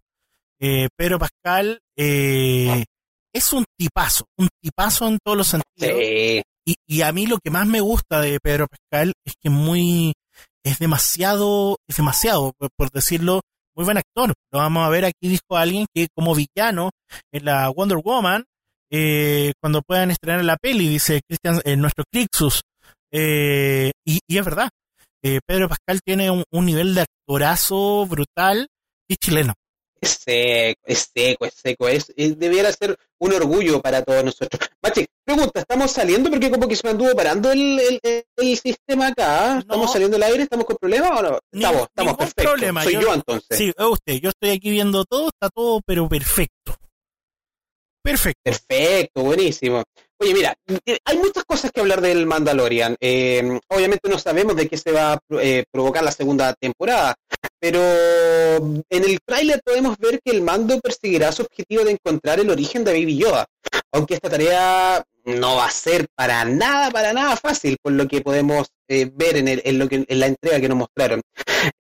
Eh, 0.61 0.89
Pedro 0.97 1.19
Pascal 1.19 1.79
eh, 1.97 2.85
es 3.33 3.53
un 3.53 3.65
tipazo, 3.77 4.25
un 4.37 4.49
tipazo 4.61 5.07
en 5.07 5.19
todos 5.23 5.39
los 5.39 5.47
sentidos. 5.47 6.45
Y, 6.87 7.03
a 7.03 7.13
mí 7.13 7.27
lo 7.27 7.39
que 7.39 7.51
más 7.51 7.67
me 7.67 7.81
gusta 7.81 8.21
de 8.21 8.39
Pedro 8.41 8.67
Pascal 8.67 9.15
es 9.25 9.35
que 9.43 9.49
muy, 9.49 10.13
es 10.63 10.79
demasiado, 10.79 11.79
es 11.89 11.97
demasiado, 11.97 12.53
por, 12.77 12.91
decirlo, 12.91 13.41
muy 13.75 13.85
buen 13.85 13.97
actor. 13.97 14.35
Lo 14.53 14.59
vamos 14.59 14.87
a 14.87 14.91
ver 14.91 15.05
aquí, 15.07 15.29
dijo 15.29 15.57
alguien 15.57 15.87
que 15.95 16.09
como 16.15 16.35
villano 16.35 16.91
en 17.33 17.45
la 17.45 17.71
Wonder 17.71 17.99
Woman, 18.05 18.45
eh, 18.91 19.53
cuando 19.63 19.83
puedan 19.83 20.11
estrenar 20.11 20.45
la 20.45 20.57
peli, 20.57 20.89
dice 20.89 21.21
Cristian, 21.27 21.61
eh, 21.65 21.77
nuestro 21.77 22.05
Crixus. 22.13 22.61
Eh, 23.11 23.93
y, 24.07 24.19
y 24.29 24.39
es 24.39 24.45
verdad, 24.45 24.69
eh, 25.23 25.41
Pedro 25.47 25.69
Pascal 25.69 26.01
tiene 26.05 26.31
un, 26.31 26.45
un 26.51 26.67
nivel 26.67 26.95
de 26.95 27.03
actorazo 27.03 28.07
brutal 28.07 28.69
y 29.09 29.17
chileno. 29.17 29.55
Es 30.01 30.11
seco, 30.25 30.81
es 30.85 31.11
seco, 31.15 31.45
es 31.47 31.55
seco. 31.55 31.89
Es, 31.89 32.13
es- 32.17 32.39
debiera 32.39 32.73
ser 32.73 32.97
un 33.19 33.33
orgullo 33.33 33.81
para 33.81 34.03
todos 34.03 34.25
nosotros. 34.25 34.61
Mache, 34.83 35.07
pregunta, 35.25 35.61
¿estamos 35.61 35.91
saliendo? 35.91 36.31
Porque 36.31 36.51
como 36.51 36.69
que 36.69 36.77
se 36.77 36.87
me 36.87 36.91
anduvo 36.91 37.15
parando 37.17 37.51
el, 37.51 37.79
el, 38.03 38.25
el- 38.37 38.57
sistema 38.59 39.09
acá. 39.09 39.59
¿Estamos 39.59 39.93
saliendo 39.93 40.17
al 40.17 40.23
aire? 40.23 40.45
¿Estamos 40.45 40.67
con 40.67 40.77
problemas 40.77 41.11
o 41.19 41.23
no? 41.23 41.39
Ni- 41.53 41.65
Estamos, 41.65 41.83
estamos 41.89 42.13
ningún 42.13 42.17
perfectos. 42.17 42.45
problema. 42.45 42.85
Soy 42.85 42.93
yo, 42.95 43.15
entonces. 43.15 43.59
Sí, 43.59 43.73
es 43.77 43.85
usted. 43.87 44.15
Yo 44.21 44.29
estoy 44.31 44.51
aquí 44.51 44.71
viendo 44.71 45.05
todo, 45.05 45.29
está 45.29 45.49
todo, 45.51 45.81
pero 45.85 46.09
perfecto. 46.09 46.77
Perfecto. 48.03 48.41
Perfecto, 48.45 49.23
buenísimo. 49.23 49.83
Oye, 50.21 50.35
mira, 50.35 50.55
eh, 50.87 50.99
hay 51.05 51.17
muchas 51.19 51.45
cosas 51.45 51.71
que 51.71 51.81
hablar 51.81 52.01
del 52.01 52.27
Mandalorian. 52.27 52.97
Eh, 53.01 53.59
obviamente 53.69 54.09
no 54.09 54.19
sabemos 54.19 54.57
de 54.57 54.69
qué 54.69 54.77
se 54.77 54.91
va 54.93 55.13
a 55.13 55.21
eh, 55.41 55.65
provocar 55.71 56.03
la 56.03 56.11
segunda 56.11 56.55
temporada, 56.55 57.15
pero 57.61 57.81
en 57.81 59.05
el 59.05 59.19
tráiler 59.25 59.61
podemos 59.65 59.97
ver 59.99 60.21
que 60.25 60.31
el 60.33 60.43
mando 60.43 60.79
perseguirá 60.81 61.33
su 61.33 61.43
objetivo 61.43 61.85
de 61.85 61.93
encontrar 61.93 62.41
el 62.41 62.51
origen 62.51 62.85
de 62.85 62.93
Baby 62.93 63.19
Yoda, 63.19 63.47
aunque 63.93 64.15
esta 64.15 64.31
tarea 64.31 65.03
no 65.25 65.57
va 65.57 65.67
a 65.67 65.71
ser 65.71 66.07
para 66.15 66.45
nada, 66.47 66.91
para 66.91 67.13
nada 67.13 67.37
fácil, 67.37 67.77
por 67.83 67.93
lo 67.93 68.09
que 68.09 68.23
podemos 68.23 68.69
eh, 68.89 69.11
ver 69.13 69.37
en, 69.37 69.49
el- 69.49 69.61
en 69.65 69.79
lo 69.79 69.87
que, 69.89 70.05
en 70.09 70.21
la 70.21 70.27
entrega 70.27 70.59
que 70.61 70.69
nos 70.69 70.79
mostraron. 70.79 71.21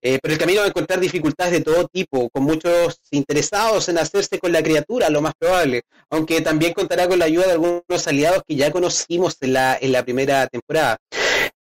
Eh, 0.02 0.18
pero 0.20 0.34
el 0.34 0.38
camino 0.38 0.60
va 0.60 0.66
a 0.66 0.68
encontrar 0.68 1.00
dificultades 1.00 1.52
de 1.52 1.60
todo 1.62 1.86
tipo, 1.88 2.28
con 2.30 2.42
muchos 2.42 2.98
interesados 3.10 3.88
en 3.88 3.96
hacerse 3.98 4.38
con 4.38 4.52
la 4.52 4.62
criatura, 4.62 5.08
lo 5.08 5.22
más 5.22 5.32
probable, 5.38 5.82
aunque 6.10 6.42
también 6.42 6.74
contará 6.74 7.08
con 7.08 7.18
la 7.18 7.24
ayuda 7.24 7.46
de 7.46 7.52
algunos 7.52 8.06
aliados 8.06 8.42
que 8.46 8.56
ya 8.56 8.70
conocimos 8.70 9.36
en 9.40 9.54
la, 9.54 9.78
en 9.80 9.92
la 9.92 10.04
primera 10.04 10.46
temporada. 10.48 10.98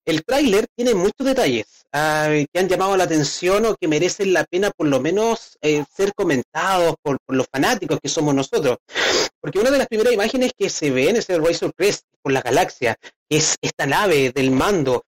El 0.05 0.23
tráiler 0.23 0.65
tiene 0.75 0.93
muchos 0.95 1.25
detalles 1.25 1.84
ah, 1.95 2.29
que 2.51 2.59
han 2.59 2.67
llamado 2.67 2.97
la 2.97 3.05
atención 3.05 3.65
o 3.65 3.75
que 3.75 3.87
merecen 3.87 4.33
la 4.33 4.43
pena 4.43 4.71
por 4.75 4.87
lo 4.87 4.99
menos 4.99 5.57
eh, 5.61 5.83
ser 5.95 6.13
comentados 6.13 6.95
por, 7.01 7.17
los 7.29 7.47
fanáticos 7.51 7.99
que 8.01 8.09
somos 8.09 8.35
nosotros. 8.35 8.77
Porque 9.39 9.59
una 9.59 9.71
de 9.71 9.77
las 9.77 9.87
primeras 9.87 10.13
imágenes 10.13 10.51
que 10.57 10.69
se 10.69 10.91
ven 10.91 11.15
es 11.15 11.29
el 11.29 11.43
Razor 11.43 11.73
Crest 11.73 12.03
por 12.21 12.31
la 12.31 12.41
galaxia, 12.41 12.95
es 13.29 13.55
esta 13.61 13.85
nave 13.85 14.31
del 14.31 14.51
mando, 14.51 15.03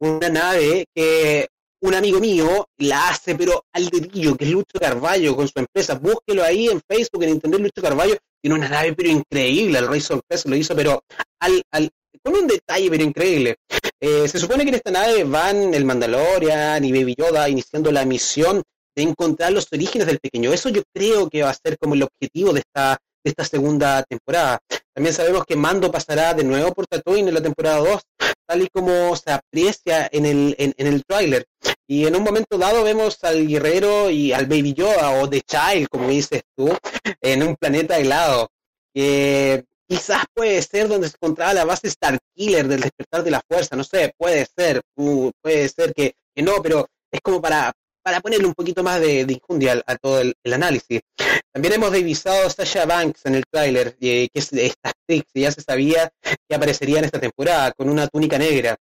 una 0.00 0.28
nave 0.28 0.86
que 0.94 1.48
un 1.80 1.94
amigo 1.94 2.18
mío 2.18 2.66
la 2.78 3.08
hace, 3.08 3.34
pero 3.34 3.64
al 3.72 3.88
dedillo, 3.88 4.36
que 4.36 4.44
es 4.44 4.50
Lucho 4.50 4.78
Carballo 4.80 5.36
con 5.36 5.46
su 5.48 5.58
empresa. 5.58 5.94
Búsquelo 5.94 6.42
ahí 6.42 6.68
en 6.68 6.80
Facebook, 6.86 7.22
en 7.22 7.30
Internet, 7.30 7.60
Lucho 7.60 7.82
Carballo. 7.82 8.16
Tiene 8.40 8.56
una 8.56 8.68
nave, 8.68 8.94
pero 8.94 9.10
increíble. 9.10 9.78
El 9.78 9.88
Razor 9.88 10.20
Crest 10.28 10.46
lo 10.46 10.56
hizo, 10.56 10.74
pero 10.74 11.02
al, 11.40 11.62
al, 11.72 11.90
con 12.22 12.34
un 12.34 12.46
detalle, 12.46 12.90
pero 12.90 13.02
increíble. 13.02 13.56
Eh, 14.00 14.28
se 14.28 14.38
supone 14.38 14.64
que 14.64 14.70
en 14.70 14.76
esta 14.76 14.90
nave 14.90 15.24
van 15.24 15.74
el 15.74 15.84
Mandalorian 15.84 16.84
y 16.84 16.92
Baby 16.92 17.14
Yoda 17.18 17.48
iniciando 17.48 17.90
la 17.90 18.04
misión 18.04 18.62
de 18.96 19.02
encontrar 19.02 19.52
los 19.52 19.66
orígenes 19.72 20.06
del 20.06 20.18
pequeño. 20.18 20.52
Eso 20.52 20.68
yo 20.68 20.82
creo 20.92 21.28
que 21.28 21.42
va 21.42 21.50
a 21.50 21.54
ser 21.54 21.78
como 21.78 21.94
el 21.94 22.02
objetivo 22.02 22.52
de 22.52 22.60
esta, 22.60 22.98
de 23.24 23.30
esta 23.30 23.44
segunda 23.44 24.02
temporada. 24.02 24.58
También 24.94 25.14
sabemos 25.14 25.44
que 25.46 25.54
Mando 25.54 25.90
pasará 25.92 26.34
de 26.34 26.44
nuevo 26.44 26.72
por 26.72 26.86
Tatooine 26.86 27.28
en 27.28 27.34
la 27.34 27.40
temporada 27.40 27.78
2, 27.78 28.00
tal 28.46 28.62
y 28.62 28.68
como 28.68 29.14
se 29.14 29.30
aprecia 29.30 30.08
en 30.10 30.26
el, 30.26 30.56
en, 30.58 30.86
el 30.86 31.04
tráiler. 31.04 31.44
Y 31.86 32.06
en 32.06 32.16
un 32.16 32.24
momento 32.24 32.58
dado 32.58 32.82
vemos 32.82 33.22
al 33.22 33.46
guerrero 33.46 34.10
y 34.10 34.32
al 34.32 34.46
Baby 34.46 34.74
Yoda 34.74 35.22
o 35.22 35.28
The 35.28 35.42
Child, 35.42 35.88
como 35.88 36.08
dices 36.08 36.42
tú, 36.56 36.76
en 37.20 37.42
un 37.42 37.54
planeta 37.56 37.98
helado. 37.98 38.48
Que 38.92 39.64
quizás 39.88 40.24
puede 40.34 40.60
ser 40.62 40.88
donde 40.88 41.08
se 41.08 41.16
encontraba 41.16 41.54
la 41.54 41.64
base 41.64 41.90
Starkiller 41.90 42.68
del 42.68 42.80
despertar 42.80 43.24
de 43.24 43.30
la 43.30 43.40
fuerza, 43.48 43.74
no 43.74 43.84
sé, 43.84 44.12
puede 44.16 44.46
ser, 44.56 44.82
puede 44.94 45.68
ser 45.68 45.94
que, 45.94 46.14
que 46.34 46.42
no, 46.42 46.62
pero 46.62 46.86
es 47.10 47.20
como 47.22 47.40
para, 47.40 47.72
para 48.02 48.20
ponerle 48.20 48.46
un 48.46 48.54
poquito 48.54 48.82
más 48.82 49.00
de, 49.00 49.24
de 49.24 49.82
a, 49.86 49.96
todo 49.96 50.20
el, 50.20 50.34
análisis. 50.52 51.00
También 51.52 51.74
hemos 51.74 51.92
divisado 51.92 52.46
a 52.46 52.50
Sasha 52.50 52.84
Banks 52.84 53.24
en 53.24 53.34
el 53.34 53.44
tráiler, 53.50 53.96
eh, 54.00 54.28
que 54.32 54.38
es 54.38 54.52
esta 54.52 54.90
actriz 54.90 55.24
ya 55.34 55.50
se 55.50 55.62
sabía 55.62 56.10
que 56.22 56.54
aparecería 56.54 56.98
en 56.98 57.06
esta 57.06 57.20
temporada, 57.20 57.72
con 57.72 57.88
una 57.88 58.06
túnica 58.08 58.38
negra. 58.38 58.76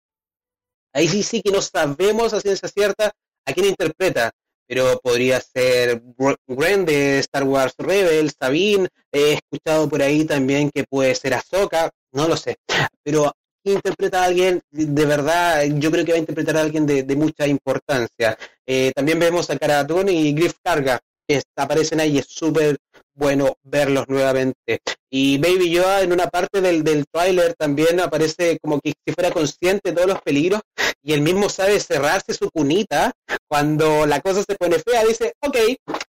Ahí 0.94 1.08
sí 1.08 1.24
sí 1.24 1.42
que 1.42 1.52
no 1.52 1.62
sabemos 1.62 2.34
a 2.34 2.42
ciencia 2.42 2.68
cierta 2.68 3.12
a 3.46 3.54
quién 3.54 3.68
interpreta, 3.68 4.32
pero 4.68 5.00
podría 5.02 5.40
ser 5.40 6.02
Gr- 6.18 6.38
Gren 6.48 6.86
de 6.86 7.20
Star 7.20 7.44
Wars 7.44 7.74
Rebels, 7.78 8.36
Sabine, 8.40 8.88
he 9.12 9.34
escuchado 9.34 9.88
por 9.90 10.02
ahí 10.02 10.26
también 10.26 10.70
que 10.72 10.84
puede 10.84 11.16
ser 11.16 11.34
Ahsoka, 11.34 11.90
no 12.12 12.28
lo 12.28 12.38
sé, 12.38 12.58
pero 13.04 13.32
¿quién 13.64 13.78
interpreta 13.78 14.22
a 14.22 14.26
alguien 14.26 14.62
de 14.72 15.06
verdad, 15.06 15.64
yo 15.66 15.92
creo 15.92 16.06
que 16.06 16.12
va 16.12 16.18
a 16.18 16.20
interpretar 16.20 16.58
a 16.58 16.62
alguien 16.62 16.86
de, 16.86 17.16
mucha 17.16 17.48
importancia. 17.48 18.38
Eh, 18.66 18.92
también 18.96 19.20
vemos 19.20 19.50
a 19.50 19.58
Cara 19.58 19.84
Dune 19.84 20.12
y 20.12 20.34
Griff 20.34 20.54
Carga, 20.64 21.00
aparecen 21.56 22.00
ahí, 22.00 22.18
es 22.18 22.28
súper 22.28 22.78
bueno 23.14 23.58
verlos 23.64 24.08
nuevamente. 24.08 24.80
Y 25.10 25.38
Baby 25.38 25.72
Yoda 25.72 26.02
en 26.02 26.14
una 26.14 26.28
parte 26.28 26.62
del, 26.62 26.84
del 26.84 27.06
tráiler 27.12 27.56
también 27.56 28.00
aparece 28.00 28.60
como 28.62 28.80
que 28.80 28.94
si 29.06 29.14
fuera 29.14 29.32
consciente 29.32 29.90
de 29.90 29.96
todos 29.96 30.08
los 30.08 30.22
peligros 30.22 30.62
y 31.02 31.14
él 31.14 31.22
mismo 31.22 31.50
sabe 31.50 31.80
cerrarse 31.80 32.34
su 32.34 32.50
cunita 32.52 33.14
cuando 33.48 34.06
la 34.06 34.22
cosa 34.22 34.44
se 34.48 34.56
pone 34.56 34.78
fea, 34.80 35.06
dice, 35.06 35.34
ok, 35.40 35.58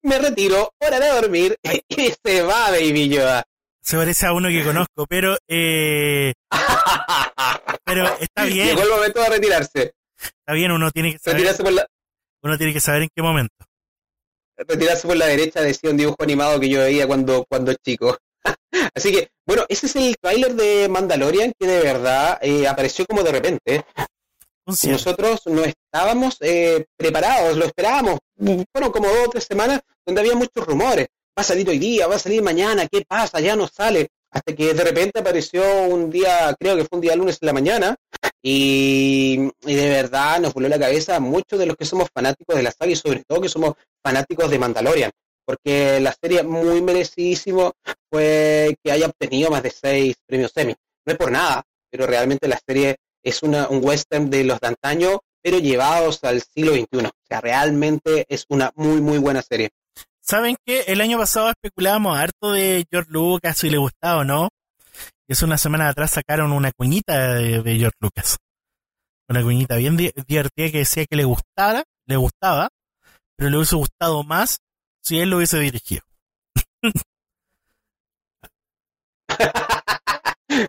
me 0.03 0.19
retiro, 0.19 0.71
hora 0.79 1.01
de 1.01 1.09
dormir, 1.09 1.57
y 1.89 2.13
se 2.25 2.43
va 2.43 2.71
Baby 2.71 3.09
Yoda. 3.09 3.45
Se 3.81 3.97
parece 3.97 4.27
a 4.27 4.33
uno 4.33 4.49
que 4.49 4.63
conozco, 4.63 5.07
pero 5.09 5.37
eh, 5.49 6.35
pero 7.85 8.17
está 8.21 8.45
bien. 8.45 8.69
Llegó 8.69 8.83
el 8.83 8.91
momento 8.91 9.21
de 9.23 9.29
retirarse. 9.29 9.93
Está 10.17 10.53
bien, 10.53 10.71
uno 10.71 10.91
tiene 10.93 11.13
que 11.13 11.19
saber, 11.19 11.37
Retirarse 11.37 11.63
por 11.65 11.73
la, 11.73 11.87
uno 12.43 12.59
tiene 12.59 12.73
que 12.73 12.81
saber 12.81 13.03
en 13.03 13.09
qué 13.15 13.23
momento. 13.23 13.55
Retirarse 14.67 15.07
por 15.07 15.17
la 15.17 15.27
derecha 15.27 15.61
decía 15.61 15.91
un 15.91 15.97
dibujo 15.97 16.17
animado 16.21 16.59
que 16.61 16.69
yo 16.69 16.81
veía 16.81 17.07
cuando, 17.07 17.45
cuando 17.49 17.73
chico. 17.75 18.19
Así 18.95 19.13
que, 19.13 19.31
bueno, 19.47 19.65
ese 19.69 19.87
es 19.87 19.97
el 19.97 20.17
tráiler 20.21 20.55
de 20.55 20.89
Mandalorian 20.89 21.53
que 21.59 21.67
de 21.67 21.83
verdad 21.83 22.39
eh, 22.43 22.67
apareció 22.67 23.07
como 23.07 23.23
de 23.23 23.33
repente. 23.33 23.85
Nosotros 24.67 25.43
no 25.47 25.65
estábamos 25.65 26.37
eh, 26.41 26.85
preparados, 26.97 27.57
lo 27.57 27.65
esperábamos. 27.65 28.21
Fueron 28.73 28.93
como 28.93 29.09
dos 29.09 29.27
o 29.27 29.31
tres 29.31 29.45
semanas 29.45 29.81
donde 30.07 30.21
había 30.21 30.37
muchos 30.37 30.65
rumores. 30.65 31.09
Va 31.37 31.41
a 31.41 31.45
salir 31.45 31.69
hoy 31.69 31.79
día, 31.79 32.07
va 32.07 32.17
a 32.17 32.21
salir 32.21 32.43
mañana, 32.43 32.87
¿qué 32.87 33.05
pasa? 33.07 33.41
Ya 33.41 33.57
no 33.57 33.67
sale. 33.67 34.09
Hasta 34.31 34.55
que 34.55 34.73
de 34.73 34.85
repente 34.85 35.19
apareció 35.19 35.63
un 35.85 36.11
día, 36.11 36.55
creo 36.59 36.77
que 36.77 36.85
fue 36.85 36.97
un 36.97 37.01
día 37.03 37.17
lunes 37.17 37.39
en 37.41 37.47
la 37.47 37.53
mañana, 37.53 37.97
y, 38.43 39.37
de 39.61 39.89
verdad 39.89 40.41
nos 40.41 40.53
volvió 40.53 40.69
la 40.69 40.79
cabeza 40.79 41.21
muchos 41.21 41.59
de 41.59 41.67
los 41.67 41.77
que 41.77 41.85
somos 41.85 42.09
fanáticos 42.13 42.57
de 42.57 42.63
la 42.63 42.73
saga 42.73 42.91
y 42.91 42.97
sobre 42.97 43.23
todo 43.25 43.41
que 43.41 43.49
somos 43.49 43.75
fanáticos 44.03 44.51
de 44.51 44.59
Mandalorian 44.59 45.11
porque 45.45 46.01
la 46.01 46.13
serie 46.13 46.43
muy 46.43 46.81
merecidísimo 46.83 47.73
fue 48.11 48.77
que 48.83 48.93
haya 48.93 49.07
obtenido 49.07 49.51
más 49.51 49.63
de 49.63 49.71
seis 49.71 50.17
premios 50.27 50.53
Emmy. 50.57 50.75
No 51.05 51.13
es 51.13 51.19
por 51.19 51.31
nada, 51.31 51.63
pero 51.91 52.07
realmente 52.07 52.49
la 52.49 52.59
serie 52.65 52.97
es 53.23 53.43
una, 53.43 53.69
un 53.69 53.85
western 53.85 54.31
de 54.31 54.45
los 54.45 54.61
de 54.61 54.69
antaño, 54.69 55.21
pero 55.43 55.59
llevados 55.59 56.23
al 56.25 56.43
siglo 56.43 56.73
XXI. 56.73 57.07
O 57.07 57.11
sea, 57.29 57.41
realmente 57.41 58.25
es 58.29 58.47
una 58.49 58.71
muy, 58.77 59.01
muy 59.01 59.19
buena 59.19 59.43
serie. 59.43 59.71
¿Saben 60.21 60.57
qué? 60.65 60.85
El 60.87 61.01
año 61.01 61.19
pasado 61.19 61.51
especulábamos 61.51 62.17
harto 62.17 62.53
de 62.53 62.87
George 62.91 63.11
Lucas 63.11 63.59
si 63.59 63.71
le 63.71 63.79
gustaba 63.79 64.21
o 64.21 64.25
no. 64.25 64.49
Hace 65.33 65.47
una 65.47 65.57
semana 65.57 65.89
atrás 65.89 66.11
sacaron 66.11 66.53
una 66.53 66.73
cuñita 66.73 67.37
de, 67.37 67.63
de 67.63 67.79
George 67.79 67.97
Lucas. 68.01 68.37
Una 69.31 69.43
cuñita 69.43 69.77
bien 69.77 69.97
divertida 69.97 70.71
que 70.71 70.79
decía 70.79 71.07
que 71.07 71.17
le 71.17 71.25
gustara, 71.25 71.85
le 72.07 72.17
gustaba, 72.17 72.69
pero 73.35 73.49
le 73.49 73.57
hubiese 73.57 73.77
gustado 73.77 74.23
más 74.25 74.59
si 75.01 75.21
él 75.21 75.31
lo 75.31 75.39
hubiese 75.39 75.59
dirigido. 75.59 76.03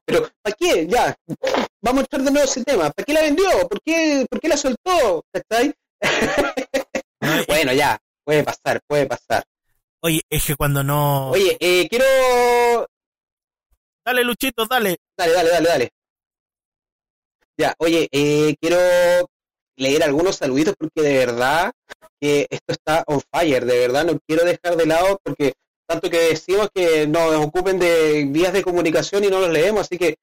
Pero, 0.06 0.30
¿para 0.42 0.56
qué? 0.58 0.88
Ya, 0.88 1.14
vamos 1.82 2.04
a 2.04 2.06
echar 2.06 2.22
de 2.22 2.32
nuevo 2.32 2.48
ese 2.48 2.64
tema. 2.64 2.90
¿Para 2.90 3.06
qué 3.06 3.14
la 3.14 3.22
vendió? 3.22 3.68
¿Por 3.68 3.82
qué, 3.82 4.26
por 4.30 4.40
qué 4.40 4.48
la 4.48 4.56
soltó? 4.56 5.26
bueno, 7.50 7.74
ya, 7.74 8.00
puede 8.24 8.46
pasar, 8.46 8.80
puede 8.88 9.08
pasar. 9.08 9.44
Oye, 10.00 10.22
es 10.30 10.46
que 10.46 10.56
cuando 10.56 10.86
no... 10.86 11.32
Oye, 11.32 11.58
eh, 11.60 11.90
quiero... 11.90 12.06
Dale, 14.06 14.24
Luchito, 14.24 14.66
dale. 14.66 14.98
Dale, 15.18 15.34
dale, 15.34 15.50
dale, 15.50 15.68
dale. 15.70 15.90
Ya, 17.58 17.74
oye, 17.78 18.08
eh, 18.12 18.56
quiero 18.60 18.78
leer 19.78 20.04
algunos 20.04 20.36
saluditos 20.36 20.76
porque 20.78 21.02
de 21.02 21.18
verdad 21.18 21.72
que 22.20 22.48
esto 22.50 22.74
está 22.74 23.04
on 23.08 23.22
fire, 23.32 23.66
de 23.66 23.80
verdad 23.80 24.06
no 24.06 24.20
quiero 24.28 24.44
dejar 24.44 24.76
de 24.76 24.86
lado 24.86 25.20
porque 25.24 25.54
tanto 25.88 26.10
que 26.10 26.20
decimos 26.30 26.70
que 26.74 27.06
nos 27.08 27.36
ocupen 27.36 27.78
de 27.80 28.26
vías 28.30 28.54
de 28.54 28.64
comunicación 28.64 29.24
y 29.24 29.28
no 29.28 29.40
los 29.40 29.50
leemos, 29.50 29.82
así 29.82 29.98
que 29.98 30.16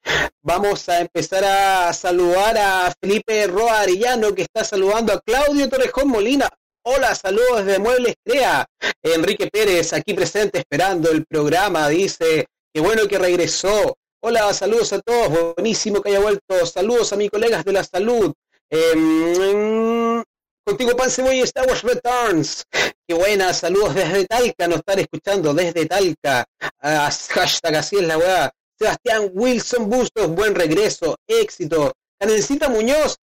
vamos 0.43 0.89
a 0.89 1.01
empezar 1.01 1.45
a 1.45 1.93
saludar 1.93 2.59
a 2.59 2.93
Felipe 3.01 3.47
Roa 3.47 3.81
Arillano 3.81 4.35
que 4.35 4.43
está 4.43 4.65
saludando 4.65 5.13
a 5.13 5.21
Claudio 5.21 5.69
Torrejón 5.69 6.09
Molina. 6.09 6.49
Hola, 6.83 7.15
saludos 7.15 7.65
desde 7.65 7.79
Muebles 7.79 8.15
Crea. 8.25 8.67
Enrique 9.03 9.49
Pérez 9.49 9.93
aquí 9.93 10.15
presente 10.15 10.59
esperando 10.59 11.11
el 11.11 11.27
programa, 11.27 11.89
dice, 11.89 12.47
qué 12.73 12.81
bueno 12.81 13.07
que 13.09 13.19
regresó. 13.19 13.97
Hola, 14.23 14.53
saludos 14.53 14.93
a 14.93 15.01
todos, 15.01 15.55
buenísimo 15.55 16.03
que 16.03 16.11
haya 16.11 16.21
vuelto. 16.21 16.67
Saludos 16.67 17.13
a 17.13 17.17
mis 17.17 17.31
colegas 17.31 17.65
de 17.65 17.73
la 17.73 17.85
salud. 17.85 18.33
Eh, 18.71 20.23
contigo 20.65 20.97
Pan 20.97 21.11
Cebolla 21.11 21.45
Star 21.45 21.67
Wars 21.67 21.83
Returns. 21.83 22.65
Qué 23.07 23.15
buena, 23.15 23.53
saludos 23.53 23.95
desde 23.95 24.27
Talca, 24.27 24.69
nos 24.69 24.79
están 24.79 24.99
escuchando 25.01 25.55
desde 25.55 25.87
Talca. 25.87 26.45
Uh, 26.83 27.11
hashtag 27.31 27.75
así 27.77 27.97
es 27.97 28.03
la 28.03 28.19
weá. 28.19 28.53
Sebastián 28.79 29.31
Wilson 29.33 29.91
Bustos, 29.91 30.29
buen 30.29 30.55
regreso, 30.55 31.17
éxito. 31.27 31.93
Karencita 32.19 32.69
Muñoz, 32.69 33.17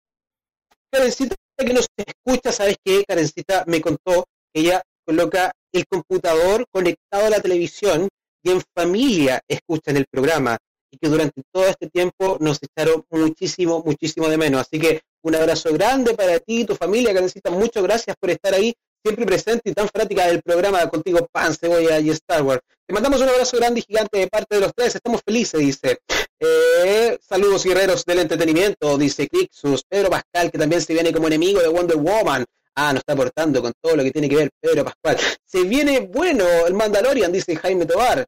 Karencita 0.91 1.37
que 1.57 1.73
nos 1.73 1.87
escucha, 1.97 2.53
¿sabes 2.53 2.77
qué? 2.85 3.05
Karencita 3.07 3.65
me 3.67 3.81
contó 3.81 4.25
que 4.53 4.61
ella 4.61 4.83
coloca 5.07 5.53
el 5.73 5.87
computador 5.87 6.67
conectado 6.71 7.27
a 7.27 7.31
la 7.31 7.41
televisión 7.41 8.09
y 8.43 8.51
en 8.51 8.63
familia 8.75 9.41
escuchan 9.49 9.97
el 9.97 10.07
programa 10.11 10.59
y 10.91 10.99
que 10.99 11.09
durante 11.09 11.43
todo 11.53 11.67
este 11.67 11.89
tiempo 11.89 12.37
nos 12.41 12.59
echaron 12.63 13.05
muchísimo, 13.11 13.83
muchísimo 13.85 14.29
de 14.29 14.37
menos. 14.37 14.61
Así 14.61 14.79
que 14.79 15.03
un 15.23 15.35
abrazo 15.35 15.73
grande 15.73 16.15
para 16.15 16.39
ti 16.39 16.61
y 16.61 16.65
tu 16.65 16.75
familia, 16.75 17.13
que 17.13 17.21
necesitan 17.21 17.55
muchas 17.55 17.83
gracias 17.83 18.17
por 18.19 18.31
estar 18.31 18.55
ahí, 18.55 18.75
siempre 19.03 19.27
presente 19.27 19.71
y 19.71 19.73
tan 19.73 19.89
fanática 19.89 20.27
del 20.27 20.43
programa 20.43 20.89
contigo, 20.89 21.27
Pan, 21.33 21.55
Cebolla 21.55 21.99
y 22.01 22.11
Star 22.11 22.43
Wars. 22.43 22.63
Te 22.87 22.95
mandamos 22.95 23.21
un 23.21 23.29
abrazo 23.29 23.57
grande 23.57 23.81
y 23.81 23.83
gigante 23.83 24.19
de 24.19 24.29
parte 24.29 24.55
de 24.55 24.61
los 24.61 24.73
tres, 24.75 24.95
estamos 24.95 25.21
felices, 25.25 25.61
dice. 25.61 25.99
Eh, 26.39 27.19
saludos 27.21 27.65
guerreros 27.65 28.05
del 28.05 28.21
entretenimiento, 28.21 28.97
dice 28.99 29.27
Crixus. 29.27 29.83
Pedro 29.89 30.11
Pascal, 30.11 30.51
que 30.51 30.59
también 30.59 30.83
se 30.83 30.93
viene 30.93 31.13
como 31.13 31.27
enemigo 31.27 31.61
de 31.61 31.69
Wonder 31.69 31.97
Woman. 31.97 32.45
Ah, 32.79 32.93
nos 32.93 33.01
está 33.01 33.15
aportando 33.15 33.63
con 33.63 33.73
todo 33.81 33.97
lo 33.97 34.05
que 34.05 34.11
tiene 34.11 34.29
que 34.29 34.37
ver 34.37 34.51
Pedro 34.61 34.85
Pascual. 34.85 35.17
Se 35.45 35.65
viene 35.65 36.01
bueno 36.01 36.45
el 36.67 36.75
Mandalorian, 36.75 37.33
dice 37.33 37.57
Jaime 37.57 37.87
Tobar. 37.87 38.27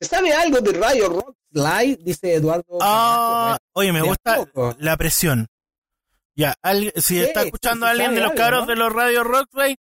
¿Se 0.00 0.08
sabe 0.08 0.32
algo 0.32 0.60
de 0.60 0.72
Rayo 0.72 1.08
Rock 1.08 1.36
Slide? 1.52 1.98
Dice 2.00 2.34
Eduardo. 2.34 2.78
Ah, 2.80 3.58
oye, 3.72 3.92
me 3.92 4.02
gusta 4.02 4.48
la 4.78 4.96
presión. 4.96 5.48
Ya, 6.34 6.54
si 6.96 7.20
está 7.20 7.42
escuchando 7.42 7.86
a 7.86 7.90
alguien 7.90 8.14
de 8.14 8.20
los 8.20 8.32
cabros 8.32 8.66
de 8.66 8.76
los 8.76 8.92
Radio 8.92 9.24
Rockray, 9.24 9.76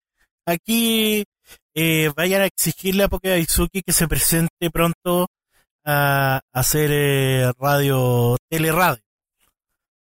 aquí 0.47 1.25
eh, 1.75 2.11
vayan 2.17 2.43
a 2.43 2.47
exigirle 2.47 3.05
a 3.05 3.09
Poké 3.09 3.33
Aizuki 3.33 3.83
que 3.83 3.93
se 3.93 4.09
presente 4.09 4.71
pronto 4.73 5.29
a, 5.85 6.41
hacer 6.53 6.91
eh, 6.93 7.53
radio, 7.59 8.37
teleradio. 8.49 9.03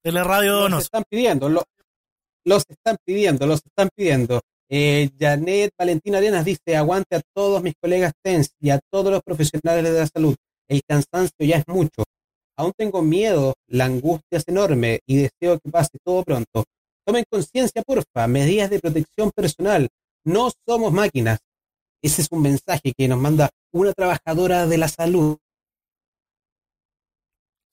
Teleradio 0.03 0.69
Los 0.69 0.85
están 0.85 1.05
pidiendo, 1.09 1.49
los 2.47 2.65
están 2.69 2.97
pidiendo, 3.05 3.47
los 3.47 3.61
están 3.65 3.89
pidiendo. 3.95 4.41
Eh, 4.69 5.11
Janet 5.19 5.73
Valentina 5.77 6.19
Arenas 6.19 6.45
dice, 6.45 6.77
aguante 6.77 7.17
a 7.17 7.23
todos 7.35 7.63
mis 7.63 7.75
colegas 7.81 8.13
TENS 8.23 8.55
y 8.61 8.71
a 8.71 8.81
todos 8.91 9.13
los 9.13 9.23
profesionales 9.23 9.85
de 9.85 9.99
la 9.99 10.07
salud. 10.07 10.35
El 10.69 10.83
cansancio 10.89 11.45
ya 11.47 11.57
es 11.57 11.65
mucho. 11.69 12.05
Aún 12.57 12.73
tengo 12.77 13.03
miedo, 13.03 13.55
la 13.69 13.85
angustia 13.85 14.39
es 14.39 14.45
enorme 14.47 15.01
y 15.07 15.17
deseo 15.17 15.59
que 15.59 15.71
pase 15.71 15.99
todo 16.05 16.23
pronto. 16.23 16.65
Tomen 17.05 17.25
conciencia, 17.29 17.83
porfa, 17.83 18.27
medidas 18.27 18.71
de 18.71 18.81
protección 18.81 19.31
personal. 19.35 19.89
No 20.25 20.51
somos 20.67 20.93
máquinas. 20.93 21.39
Ese 22.03 22.23
es 22.23 22.29
un 22.31 22.43
mensaje 22.43 22.93
que 22.97 23.09
nos 23.09 23.19
manda 23.19 23.51
una 23.73 23.93
trabajadora 23.93 24.67
de 24.67 24.79
la 24.79 24.89
salud. 24.89 25.37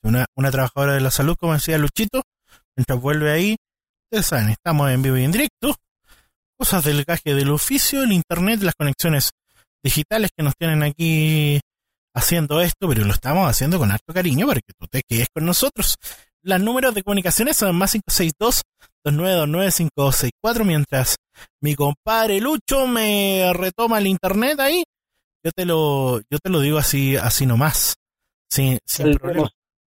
Una, 0.01 0.25
una 0.35 0.51
trabajadora 0.51 0.95
de 0.95 1.01
la 1.01 1.11
salud, 1.11 1.35
como 1.39 1.53
decía 1.53 1.77
Luchito, 1.77 2.23
mientras 2.75 2.99
vuelve 2.99 3.31
ahí, 3.31 3.55
ustedes 4.13 4.27
saben, 4.27 4.49
estamos 4.49 4.91
en 4.91 5.01
vivo 5.01 5.17
y 5.17 5.23
en 5.23 5.31
directo. 5.31 5.75
Cosas 6.55 6.83
del 6.83 7.03
gaje 7.03 7.33
del 7.33 7.49
oficio, 7.49 8.03
el 8.03 8.11
internet, 8.11 8.61
las 8.61 8.75
conexiones 8.75 9.31
digitales 9.83 10.29
que 10.37 10.43
nos 10.43 10.55
tienen 10.55 10.83
aquí 10.83 11.59
haciendo 12.13 12.61
esto, 12.61 12.87
pero 12.87 13.05
lo 13.05 13.13
estamos 13.13 13.49
haciendo 13.49 13.79
con 13.79 13.89
harto 13.91 14.13
cariño 14.13 14.45
para 14.45 14.59
que 14.59 14.73
tú 14.77 14.85
te 14.85 15.01
quedes 15.01 15.29
con 15.33 15.47
nosotros. 15.47 15.95
Los 16.43 16.61
números 16.61 16.93
de 16.93 17.01
comunicaciones 17.01 17.57
son 17.57 17.75
más 17.75 17.95
562-2929-5264, 19.03 20.63
mientras 20.63 21.15
mi 21.59 21.73
compadre 21.73 22.39
Lucho 22.39 22.85
me 22.85 23.51
retoma 23.53 23.97
el 23.97 24.05
internet 24.05 24.59
ahí, 24.59 24.83
yo 25.43 25.51
te 25.51 25.65
lo, 25.65 26.19
yo 26.29 26.37
te 26.37 26.51
lo 26.51 26.59
digo 26.59 26.77
así, 26.77 27.15
así 27.17 27.47
nomás, 27.47 27.95
sin, 28.47 28.77
sin 28.85 29.15
problema. 29.15 29.49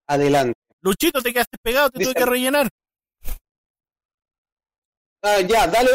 Adelante. 0.06 0.58
Luchito, 0.82 1.22
te 1.22 1.32
quedaste 1.32 1.56
pegado, 1.62 1.88
te 1.88 2.04
tuve 2.04 2.12
que 2.12 2.26
rellenar. 2.26 2.68
Ah, 5.22 5.40
ya, 5.40 5.66
dale, 5.66 5.90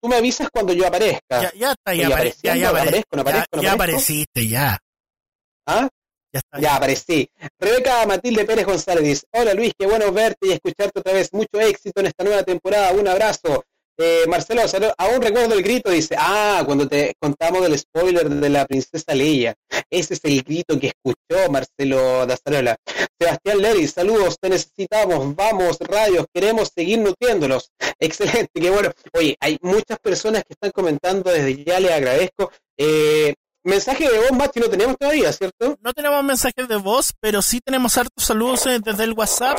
tú 0.00 0.08
me 0.08 0.16
avisas 0.16 0.48
cuando 0.52 0.72
yo 0.72 0.86
aparezca. 0.86 1.42
Ya, 1.42 1.52
ya 1.52 1.70
está, 1.72 1.94
ya, 1.94 2.08
ya, 2.08 2.54
ya, 2.54 2.70
ya 3.60 3.72
apareciste, 3.72 4.46
ya. 4.46 4.78
¿Ah? 5.66 5.88
Ya, 6.32 6.40
está, 6.40 6.60
ya, 6.60 6.76
aparecí. 6.76 7.28
Rebeca 7.58 8.06
Matilde 8.06 8.44
Pérez 8.44 8.66
González 8.66 9.24
hola 9.32 9.54
Luis, 9.54 9.72
qué 9.78 9.86
bueno 9.86 10.12
verte 10.12 10.48
y 10.48 10.52
escucharte 10.52 11.00
otra 11.00 11.12
vez. 11.12 11.32
Mucho 11.32 11.58
éxito 11.60 12.00
en 12.00 12.06
esta 12.06 12.22
nueva 12.22 12.42
temporada. 12.42 12.92
Un 12.92 13.08
abrazo. 13.08 13.64
Eh, 14.00 14.26
Marcelo, 14.28 14.62
aún 14.96 15.20
recuerdo 15.20 15.54
el 15.54 15.62
grito, 15.62 15.90
dice, 15.90 16.14
ah, 16.16 16.62
cuando 16.64 16.86
te 16.86 17.14
contamos 17.20 17.62
del 17.62 17.76
spoiler 17.76 18.30
de 18.30 18.48
la 18.48 18.64
princesa 18.64 19.12
Leia. 19.12 19.56
Ese 19.90 20.14
es 20.14 20.20
el 20.22 20.42
grito 20.42 20.78
que 20.78 20.92
escuchó 20.94 21.50
Marcelo 21.50 22.24
Dazarola. 22.24 22.76
Sebastián 23.18 23.60
Leri, 23.60 23.88
saludos, 23.88 24.36
te 24.40 24.50
necesitamos, 24.50 25.34
vamos, 25.34 25.78
radios, 25.80 26.26
queremos 26.32 26.70
seguir 26.72 27.00
nutriéndolos. 27.00 27.70
Excelente, 27.98 28.60
qué 28.60 28.70
bueno. 28.70 28.92
Oye, 29.14 29.36
hay 29.40 29.58
muchas 29.62 29.98
personas 29.98 30.44
que 30.44 30.52
están 30.52 30.70
comentando, 30.70 31.32
desde 31.32 31.64
ya 31.64 31.80
les 31.80 31.90
agradezco. 31.90 32.52
Eh, 32.76 33.34
Mensaje 33.64 34.08
de 34.08 34.18
voz, 34.18 34.32
Mati, 34.32 34.60
no 34.60 34.70
tenemos 34.70 34.96
todavía, 34.96 35.32
¿cierto? 35.32 35.76
No 35.82 35.92
tenemos 35.92 36.24
mensajes 36.24 36.68
de 36.68 36.76
voz, 36.76 37.12
pero 37.20 37.42
sí 37.42 37.60
tenemos 37.60 37.98
hartos 37.98 38.24
saludos 38.24 38.66
eh, 38.66 38.78
desde 38.82 39.04
el 39.04 39.12
WhatsApp. 39.12 39.58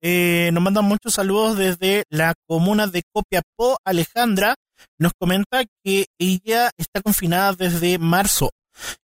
Eh, 0.00 0.50
nos 0.52 0.62
mandan 0.62 0.84
muchos 0.84 1.14
saludos 1.14 1.56
desde 1.56 2.04
la 2.10 2.34
comuna 2.46 2.86
de 2.86 3.02
Copiapó. 3.12 3.78
Alejandra 3.84 4.54
nos 4.98 5.12
comenta 5.18 5.64
que 5.84 6.06
ella 6.18 6.70
está 6.76 7.02
confinada 7.02 7.52
desde 7.54 7.98
marzo. 7.98 8.50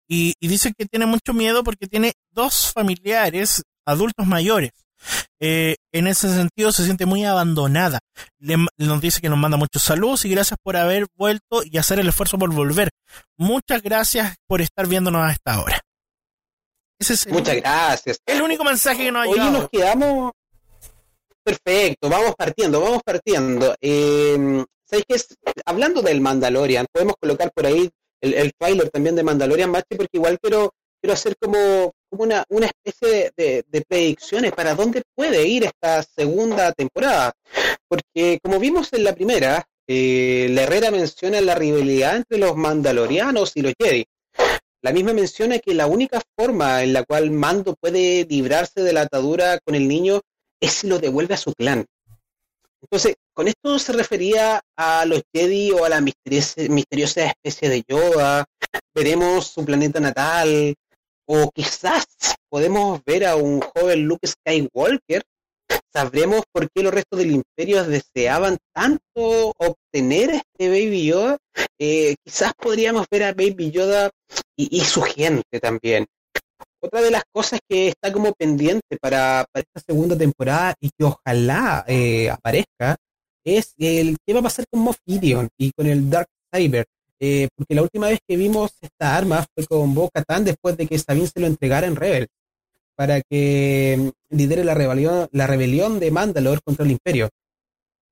y, 0.07 0.33
dice 0.39 0.71
que 0.77 0.85
tiene 0.85 1.05
mucho 1.05 1.33
miedo 1.33 1.63
porque 1.63 1.87
tiene 1.87 2.13
dos 2.31 2.71
familiares 2.71 3.63
adultos 3.85 4.25
mayores. 4.25 4.71
Eh, 5.39 5.75
en 5.93 6.07
ese 6.07 6.33
sentido 6.33 6.71
se 6.71 6.85
siente 6.85 7.05
muy 7.05 7.25
abandonada. 7.25 7.99
Le, 8.39 8.57
nos 8.77 9.01
dice 9.01 9.21
que 9.21 9.29
nos 9.29 9.37
manda 9.37 9.57
muchos 9.57 9.83
saludos 9.83 10.25
y 10.25 10.29
gracias 10.29 10.57
por 10.63 10.77
haber 10.77 11.05
vuelto 11.15 11.61
y 11.63 11.77
hacer 11.77 11.99
el 11.99 12.07
esfuerzo 12.07 12.37
por 12.37 12.53
volver. 12.53 12.89
Muchas 13.37 13.81
gracias 13.81 14.35
por 14.47 14.61
estar 14.61 14.87
viéndonos 14.87 15.23
a 15.23 15.31
esta 15.31 15.61
hora. 15.61 15.81
Muchas 17.29 17.55
gracias. 17.55 18.19
El 18.25 18.41
único 18.41 18.63
mensaje 18.63 19.03
que 19.03 19.11
nos 19.11 19.25
ha 19.25 19.29
Hoy 19.29 19.39
nos 19.39 19.69
quedamos. 19.69 20.31
Perfecto, 21.45 22.09
vamos 22.09 22.33
partiendo, 22.35 22.81
vamos 22.81 23.03
partiendo. 23.05 23.75
Eh, 23.79 24.65
¿Sabes 24.83 25.05
qué? 25.07 25.15
Hablando 25.63 26.01
del 26.01 26.19
Mandalorian, 26.19 26.87
podemos 26.91 27.13
colocar 27.21 27.51
por 27.53 27.67
ahí 27.67 27.87
el, 28.19 28.33
el 28.33 28.51
trailer 28.57 28.89
también 28.89 29.15
de 29.15 29.21
Mandalorian 29.21 29.69
Machi, 29.69 29.95
porque 29.95 30.17
igual 30.17 30.39
quiero, 30.39 30.73
quiero 30.99 31.13
hacer 31.13 31.35
como, 31.39 31.93
una, 32.09 32.43
una 32.49 32.65
especie 32.65 33.31
de, 33.37 33.63
de, 33.67 33.81
predicciones 33.81 34.53
para 34.53 34.73
dónde 34.73 35.03
puede 35.13 35.47
ir 35.47 35.65
esta 35.65 36.01
segunda 36.01 36.71
temporada. 36.71 37.33
Porque 37.87 38.39
como 38.41 38.59
vimos 38.59 38.91
en 38.93 39.03
la 39.03 39.13
primera, 39.13 39.67
eh, 39.87 40.47
la 40.49 40.63
Herrera 40.63 40.89
menciona 40.89 41.41
la 41.41 41.53
rivalidad 41.53 42.15
entre 42.15 42.39
los 42.39 42.55
mandalorianos 42.55 43.51
y 43.53 43.61
los 43.61 43.73
Jedi. 43.79 44.03
La 44.81 44.91
misma 44.91 45.13
menciona 45.13 45.59
que 45.59 45.75
la 45.75 45.85
única 45.85 46.23
forma 46.35 46.81
en 46.81 46.93
la 46.93 47.03
cual 47.03 47.29
Mando 47.29 47.75
puede 47.75 48.25
librarse 48.27 48.81
de 48.81 48.93
la 48.93 49.01
atadura 49.01 49.59
con 49.63 49.75
el 49.75 49.87
niño 49.87 50.21
es 50.65 50.73
si 50.73 50.87
lo 50.87 50.99
devuelve 50.99 51.33
a 51.33 51.37
su 51.37 51.53
clan. 51.53 51.85
Entonces, 52.81 53.15
con 53.33 53.47
esto 53.47 53.79
se 53.79 53.93
refería 53.93 54.61
a 54.77 55.05
los 55.05 55.23
Jedi 55.33 55.71
o 55.71 55.85
a 55.85 55.89
la 55.89 56.01
misteriosa, 56.01 57.25
especie 57.25 57.69
de 57.69 57.83
Yoda. 57.87 58.45
Veremos 58.93 59.47
su 59.47 59.65
planeta 59.65 59.99
natal. 59.99 60.75
O 61.27 61.49
quizás 61.51 62.05
podemos 62.49 63.01
ver 63.03 63.25
a 63.25 63.35
un 63.35 63.59
joven 63.59 64.05
Luke 64.05 64.27
Skywalker. 64.27 65.23
Sabremos 65.91 66.43
por 66.51 66.69
qué 66.69 66.83
los 66.83 66.93
restos 66.93 67.17
del 67.17 67.31
imperio 67.31 67.83
deseaban 67.83 68.57
tanto 68.73 69.53
obtener 69.57 70.29
este 70.29 70.69
Baby 70.69 71.07
Yoda. 71.07 71.37
Eh, 71.79 72.15
quizás 72.23 72.53
podríamos 72.53 73.07
ver 73.09 73.23
a 73.23 73.33
Baby 73.33 73.71
Yoda 73.71 74.11
y, 74.55 74.79
su 74.81 75.01
gente 75.01 75.59
también. 75.59 76.05
Otra 76.85 77.01
de 77.01 77.09
las 77.09 77.23
cosas 77.31 77.59
que 77.67 77.87
está 77.87 78.13
como 78.13 78.31
pendiente 78.33 78.97
para, 79.01 79.43
esta 79.55 79.79
segunda 79.79 80.15
temporada 80.15 80.75
y 80.79 80.91
que 80.91 81.03
ojalá 81.03 81.83
eh, 81.87 82.29
aparezca 82.29 82.95
es 83.43 83.73
el 83.79 84.17
qué 84.23 84.33
va 84.33 84.41
a 84.41 84.43
pasar 84.43 84.65
con 84.69 84.81
Moff 84.81 84.97
Gideon 85.03 85.49
y 85.57 85.71
con 85.71 85.87
el 85.87 86.07
Dark 86.11 86.27
Cyber. 86.53 86.85
Eh, 87.19 87.47
porque 87.55 87.73
la 87.73 87.81
última 87.81 88.07
vez 88.07 88.19
que 88.27 88.37
vimos 88.37 88.71
esta 88.81 89.17
arma 89.17 89.43
fue 89.55 89.65
con 89.65 89.95
Bo 89.95 90.11
Katan 90.13 90.45
después 90.45 90.77
de 90.77 90.85
que 90.85 90.99
Sabine 90.99 91.25
se 91.25 91.39
lo 91.39 91.47
entregara 91.47 91.87
en 91.87 91.95
Rebel 91.95 92.27
para 92.95 93.19
que 93.21 93.97
mm, 93.97 94.35
lidere 94.35 94.63
la 94.63 94.75
rebelión, 94.75 95.27
la 95.31 95.47
rebelión 95.47 95.99
de 95.99 96.11
Mandalore 96.11 96.61
contra 96.63 96.85
el 96.85 96.91
Imperio. 96.91 97.29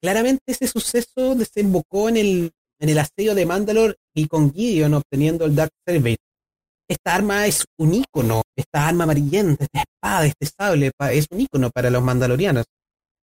Claramente 0.02 0.42
ese 0.48 0.66
suceso 0.66 1.36
desembocó 1.36 2.10
en 2.10 2.18
el, 2.18 2.52
en 2.80 2.90
el 2.90 2.98
asedio 2.98 3.36
de 3.36 3.46
Mandalore 3.46 3.98
y 4.16 4.26
con 4.26 4.52
Gideon 4.52 4.96
obteniendo 4.96 5.46
el 5.46 5.54
Dark 5.54 5.72
Cyber 5.88 6.18
esta 6.94 7.16
arma 7.16 7.46
es 7.46 7.66
un 7.78 7.94
ícono, 7.94 8.44
esta 8.56 8.88
arma 8.88 9.04
amarillenta, 9.04 9.66
esta 9.66 9.82
espada, 9.82 10.26
este 10.26 10.46
sable, 10.46 10.92
es 11.12 11.28
un 11.30 11.42
ícono 11.42 11.70
para 11.70 11.90
los 11.90 12.02
mandalorianos. 12.02 12.66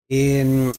Em, 0.09 0.73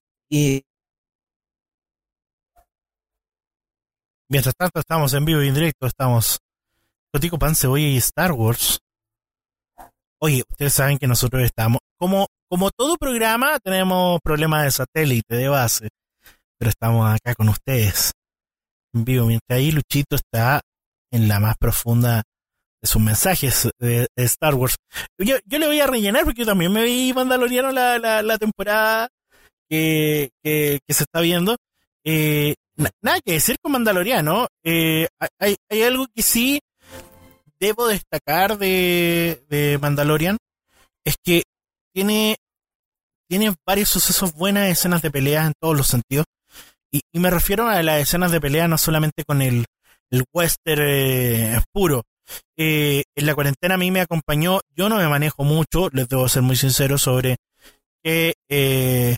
Mientras 4.30 4.56
tanto 4.56 4.82
estamos 4.82 5.14
en 5.14 5.24
vivo 5.24 5.42
y 5.42 5.48
en 5.48 5.54
directo, 5.54 5.88
estamos 5.88 6.40
Cotico 7.14 7.40
Pan, 7.40 7.56
Cebolla 7.56 7.88
y 7.88 7.98
Star 7.98 8.34
Wars. 8.34 8.80
Oye, 10.20 10.44
ustedes 10.50 10.74
saben 10.74 10.98
que 10.98 11.08
nosotros 11.08 11.44
estamos, 11.44 11.80
como, 11.98 12.28
como 12.50 12.70
todo 12.72 12.98
programa, 12.98 13.58
tenemos 13.60 14.20
problemas 14.22 14.64
de 14.64 14.72
satélite, 14.72 15.36
de 15.36 15.48
base, 15.48 15.90
pero 16.58 16.70
estamos 16.70 17.10
acá 17.10 17.36
con 17.36 17.48
ustedes 17.50 18.12
en 18.94 19.06
vivo, 19.06 19.28
mientras 19.28 19.58
ahí 19.58 19.72
Luchito 19.72 20.16
está 20.16 20.62
en 21.12 21.28
la 21.28 21.40
más 21.40 21.56
profunda 21.58 22.24
sus 22.84 23.02
mensajes 23.02 23.70
de, 23.80 24.08
Star 24.16 24.56
Wars. 24.56 24.76
Yo, 25.18 25.38
yo, 25.46 25.60
le 25.60 25.68
voy 25.68 25.80
a 25.80 25.88
rellenar 25.88 26.24
porque 26.24 26.42
yo 26.42 26.46
también 26.46 26.72
me 26.72 26.84
vi 26.84 27.14
Mandaloriano 27.14 27.72
la, 27.72 27.98
la, 28.00 28.38
temporada 28.38 29.10
que, 29.70 30.30
que, 30.44 30.80
se 30.90 31.04
está 31.04 31.22
viendo. 31.22 31.58
Eh, 32.06 32.56
nada 33.02 33.20
que 33.24 33.34
decir 33.34 33.58
con 33.62 33.72
Mandaloriano. 33.72 34.48
Eh, 34.64 35.08
hay, 35.40 35.56
hay 35.70 35.84
algo 35.84 36.08
que 36.14 36.22
sí 36.22 36.60
debo 37.60 37.88
destacar 37.88 38.58
de, 38.58 39.44
de 39.50 39.78
Mandalorian. 39.80 40.38
Es 41.04 41.16
que 41.24 41.44
tiene, 41.94 42.38
tiene 43.28 43.56
varios 43.66 43.90
sucesos, 43.90 44.34
buenas 44.34 44.70
escenas 44.70 45.02
de 45.02 45.12
peleas 45.12 45.48
en 45.48 45.54
todos 45.60 45.76
los 45.76 45.88
sentidos. 45.88 46.26
Y, 46.92 47.02
me 47.14 47.30
refiero 47.30 47.68
a 47.68 47.82
las 47.84 48.02
escenas 48.02 48.32
de 48.32 48.40
pelea 48.40 48.68
no 48.68 48.78
solamente 48.78 49.24
con 49.26 49.42
el, 49.42 49.66
el 50.10 50.24
western 50.34 50.82
eh, 50.86 51.62
puro, 51.74 52.04
eh, 52.58 53.04
en 53.16 53.26
la 53.26 53.36
cuarentena 53.36 53.76
a 53.76 53.78
mí 53.78 53.92
me 53.92 54.02
acompañó, 54.02 54.60
yo 54.76 54.90
no 54.90 54.98
me 54.98 55.08
manejo 55.08 55.44
mucho, 55.44 55.90
les 55.92 56.08
debo 56.08 56.28
ser 56.30 56.42
muy 56.42 56.56
sincero 56.56 56.98
sobre 56.98 57.38
qué, 58.04 58.34
eh, 58.50 59.16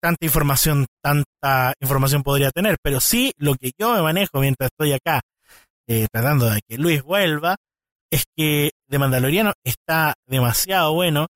tanta 0.00 0.24
información, 0.24 0.86
tanta 1.02 1.74
información 1.80 2.22
podría 2.22 2.50
tener, 2.50 2.78
pero 2.82 3.00
sí 3.00 3.32
lo 3.36 3.54
que 3.54 3.70
yo 3.78 3.94
me 3.94 4.02
manejo 4.02 4.40
mientras 4.40 4.70
estoy 4.70 4.92
acá 4.92 5.20
eh, 5.86 6.06
tratando 6.10 6.50
de 6.50 6.60
que 6.66 6.78
Luis 6.78 7.02
vuelva, 7.02 7.56
es 8.10 8.24
que 8.36 8.70
de 8.88 8.98
Mandaloriano 8.98 9.52
está 9.62 10.14
demasiado 10.26 10.94
bueno 10.94 11.28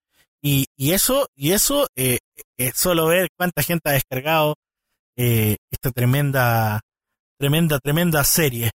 y, 0.43 0.67
y 0.77 0.93
eso, 0.93 1.29
y 1.37 1.53
eso 1.53 1.89
eh, 1.97 2.19
es 2.57 2.75
solo 2.77 3.07
ver 3.07 3.29
cuánta 3.37 3.63
gente 3.63 3.91
ha 3.91 3.93
descargado 3.93 4.57
esta 5.17 5.91
tremenda, 5.91 6.81
tremenda, 7.37 7.81
tremenda 7.81 8.23
serie. 8.23 8.71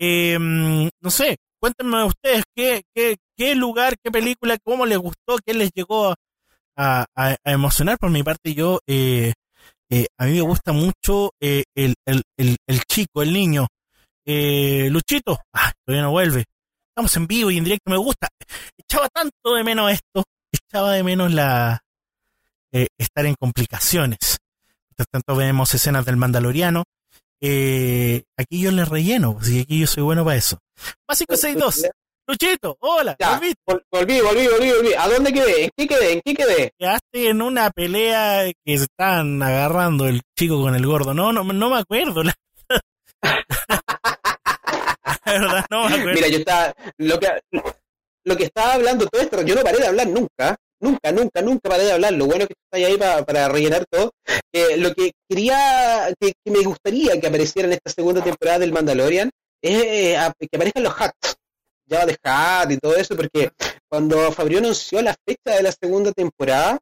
no 0.00 1.10
sé, 1.10 1.36
cuéntenme 1.64 2.04
ustedes 2.04 2.42
qué, 2.54 2.82
qué, 2.94 3.16
qué 3.38 3.54
lugar, 3.54 3.94
qué 4.04 4.10
película, 4.10 4.58
cómo 4.62 4.84
les 4.84 4.98
gustó, 4.98 5.38
qué 5.42 5.54
les 5.54 5.70
llegó 5.74 6.14
a, 6.76 7.06
a, 7.16 7.36
emocionar. 7.42 7.96
Por 7.96 8.10
mi 8.10 8.22
parte, 8.22 8.52
yo, 8.52 8.80
eh, 8.86 9.32
eh, 9.88 10.06
a 10.18 10.26
mí 10.26 10.32
me 10.32 10.42
gusta 10.42 10.72
mucho 10.72 11.30
eh, 11.40 11.64
el, 11.74 11.94
el, 12.04 12.22
el, 12.36 12.80
chico, 12.82 13.22
el 13.22 13.32
niño. 13.32 13.66
Luchito, 14.26 15.40
ah, 15.54 15.72
todavía 15.86 16.02
no 16.02 16.10
vuelve. 16.10 16.44
Estamos 16.90 17.16
en 17.16 17.26
vivo 17.26 17.50
y 17.50 17.56
en 17.56 17.64
directo, 17.64 17.90
me 17.90 17.96
gusta. 17.96 18.28
Echaba 18.76 19.08
tanto 19.08 19.54
de 19.54 19.64
menos 19.64 19.90
esto, 19.90 20.22
echaba 20.52 20.92
de 20.92 21.02
menos 21.02 21.32
la 21.32 21.80
estar 22.70 23.24
en 23.24 23.36
complicaciones. 23.36 24.36
Mientras 24.90 25.08
tanto 25.10 25.34
vemos 25.34 25.72
escenas 25.72 26.04
del 26.04 26.18
Mandaloriano, 26.18 26.84
eh, 27.46 28.22
aquí 28.38 28.62
yo 28.62 28.70
le 28.70 28.86
relleno, 28.86 29.38
y 29.46 29.60
aquí 29.60 29.80
yo 29.80 29.86
soy 29.86 30.02
bueno 30.02 30.24
para 30.24 30.36
eso. 30.36 30.58
Más 31.06 31.18
562. 31.18 31.90
Luchito, 32.26 32.78
hola. 32.80 33.18
volví. 33.20 33.52
volví, 33.92 34.20
volví, 34.22 34.48
volví, 34.48 34.94
¿A 34.94 35.06
dónde 35.08 35.30
quedé? 35.30 35.64
¿En 35.64 35.70
qué 35.76 35.86
quedé? 35.86 36.12
¿En 36.14 36.22
qué 36.24 36.34
quedé? 36.34 36.72
Quedaste 36.78 37.28
en 37.28 37.42
una 37.42 37.70
pelea 37.70 38.50
que 38.64 38.78
se 38.78 38.84
están 38.84 39.42
agarrando 39.42 40.06
el 40.06 40.22
chico 40.34 40.62
con 40.62 40.74
el 40.74 40.86
gordo. 40.86 41.12
No, 41.12 41.34
no, 41.34 41.44
no 41.44 41.68
me 41.68 41.76
acuerdo. 41.76 42.22
La... 42.22 42.32
verdad, 45.26 45.66
no 45.70 45.86
me 45.86 45.96
acuerdo. 45.96 46.14
Mira, 46.14 46.28
yo 46.28 46.38
estaba. 46.38 46.74
Lo 46.96 47.20
que, 47.20 47.28
lo 48.24 48.36
que 48.38 48.44
estaba 48.44 48.72
hablando 48.72 49.06
todo 49.06 49.20
esto, 49.20 49.42
yo 49.42 49.54
no 49.54 49.62
paré 49.62 49.80
de 49.80 49.88
hablar 49.88 50.06
nunca. 50.06 50.56
Nunca, 50.84 51.12
nunca, 51.12 51.40
nunca 51.40 51.70
paré 51.70 51.84
de 51.84 51.92
hablar. 51.92 52.12
Lo 52.12 52.26
bueno 52.26 52.46
que 52.46 52.52
está 52.52 52.86
ahí 52.86 52.98
para, 52.98 53.24
para 53.24 53.48
rellenar 53.48 53.86
todo. 53.90 54.12
Eh, 54.52 54.76
lo 54.76 54.92
que 54.94 55.12
quería, 55.26 56.14
que, 56.20 56.34
me 56.44 56.62
gustaría 56.62 57.18
que 57.18 57.26
apareciera 57.26 57.66
en 57.66 57.72
esta 57.72 57.90
segunda 57.90 58.22
temporada 58.22 58.58
del 58.58 58.72
Mandalorian 58.72 59.30
es 59.62 59.82
eh, 59.82 60.18
que 60.38 60.56
aparezcan 60.56 60.82
los 60.82 60.92
hats. 61.00 61.36
Ya 61.86 62.04
de 62.04 62.18
hat 62.22 62.70
y 62.70 62.76
todo 62.76 62.96
eso, 62.96 63.16
porque 63.16 63.50
cuando 63.90 64.30
Fabio 64.32 64.58
anunció 64.58 65.00
la 65.00 65.14
fecha 65.26 65.56
de 65.56 65.62
la 65.62 65.72
segunda 65.72 66.12
temporada, 66.12 66.78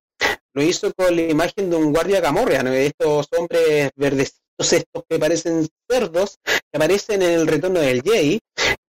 lo 0.53 0.63
hizo 0.63 0.93
con 0.95 1.15
la 1.15 1.23
imagen 1.23 1.71
de 1.71 1.77
un 1.77 1.93
guardia 1.93 2.21
camorria, 2.21 2.61
estos 2.83 3.29
hombres 3.37 3.91
verdecitos 3.95 4.43
estos 4.59 5.03
que 5.09 5.19
parecen 5.19 5.69
cerdos, 5.89 6.39
que 6.45 6.77
aparecen 6.77 7.23
en 7.23 7.31
el 7.31 7.47
retorno 7.47 7.81
del 7.81 8.03
Jay, 8.03 8.39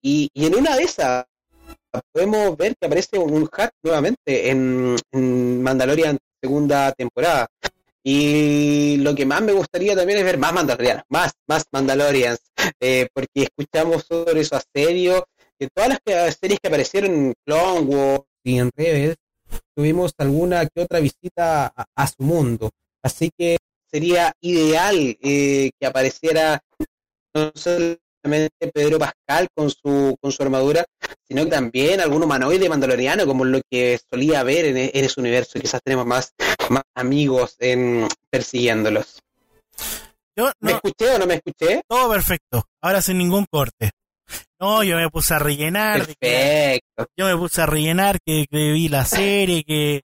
y, 0.01 0.29
y 0.33 0.45
en 0.45 0.55
una 0.55 0.75
de 0.75 0.83
esas 0.83 1.25
podemos 2.11 2.57
ver 2.57 2.75
que 2.79 2.87
aparece 2.87 3.17
un 3.17 3.49
hat 3.51 3.71
nuevamente 3.83 4.49
en, 4.49 4.95
Mandalorian 5.61 6.17
segunda 6.41 6.91
temporada. 6.93 7.47
Y 8.05 8.97
lo 8.97 9.15
que 9.15 9.25
más 9.25 9.41
me 9.41 9.53
gustaría 9.53 9.95
también 9.95 10.19
es 10.19 10.25
ver 10.25 10.37
más 10.37 10.53
Mandalorianos, 10.53 11.03
más, 11.09 11.31
más 11.47 11.65
Mandalorians, 11.71 12.39
eh, 12.81 13.07
porque 13.13 13.43
escuchamos 13.43 14.05
sobre 14.09 14.41
eso 14.41 14.57
a 14.57 14.63
serio. 14.73 15.25
En 15.57 15.69
todas 15.73 15.97
las 16.05 16.35
series 16.35 16.59
que 16.61 16.67
aparecieron 16.67 17.13
en 17.13 17.33
Clone 17.45 17.81
Wars 17.81 18.23
y 18.43 18.57
en 18.57 18.71
Rebels, 18.75 19.15
tuvimos 19.75 20.13
alguna 20.17 20.65
que 20.65 20.81
otra 20.81 20.99
visita 20.99 21.73
a, 21.95 22.07
su 22.07 22.23
mundo. 22.23 22.71
Así 23.01 23.31
que 23.37 23.57
sería 23.89 24.33
ideal 24.41 25.17
eh, 25.21 25.71
que 25.79 25.87
apareciera 25.87 26.61
no 27.33 27.51
solamente 27.55 28.71
Pedro 28.73 28.99
Pascal 28.99 29.47
con 29.55 29.69
su, 29.69 30.15
con 30.19 30.31
su 30.31 30.43
armadura, 30.43 30.85
sino 31.27 31.43
que 31.43 31.51
también 31.51 32.01
algún 32.01 32.23
humanoide 32.23 32.69
mandaloriano, 32.69 33.25
como 33.25 33.45
lo 33.45 33.61
que 33.69 33.99
solía 34.11 34.43
ver 34.43 34.65
en, 34.65 34.77
en 34.77 35.05
ese 35.05 35.19
universo. 35.19 35.59
Quizás 35.59 35.81
tenemos 35.83 36.05
más, 36.05 36.33
más 36.69 36.83
amigos 36.95 37.55
en, 37.59 38.07
persiguiéndolos. 38.29 39.19
Yo, 40.35 40.51
¿Me 40.59 40.73
escuché 40.73 41.11
o 41.11 41.19
no 41.19 41.27
me 41.27 41.35
escuché? 41.35 41.81
Todo 41.87 42.09
perfecto. 42.11 42.65
Ahora 42.81 43.01
sin 43.01 43.17
ningún 43.17 43.45
corte. 43.49 43.91
No, 44.59 44.83
yo 44.83 44.95
me 44.95 45.09
puse 45.09 45.33
a 45.33 45.39
rellenar. 45.39 46.05
Perfecto. 46.05 47.05
yo 47.17 47.25
me 47.25 47.37
puse 47.37 47.61
a 47.61 47.65
rellenar 47.65 48.17
que, 48.25 48.45
que 48.49 48.71
vi 48.71 48.87
la 48.87 49.05
serie, 49.05 49.63
que 49.63 50.01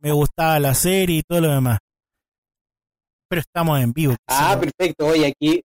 me 0.00 0.12
gustaba 0.12 0.60
la 0.60 0.74
serie 0.74 1.18
y 1.18 1.22
todo 1.22 1.40
lo 1.40 1.48
demás. 1.48 1.78
Pero 3.28 3.40
estamos 3.40 3.80
en 3.80 3.92
vivo. 3.92 4.14
Ah, 4.28 4.58
perfecto. 4.60 5.06
Oye, 5.06 5.26
aquí 5.26 5.62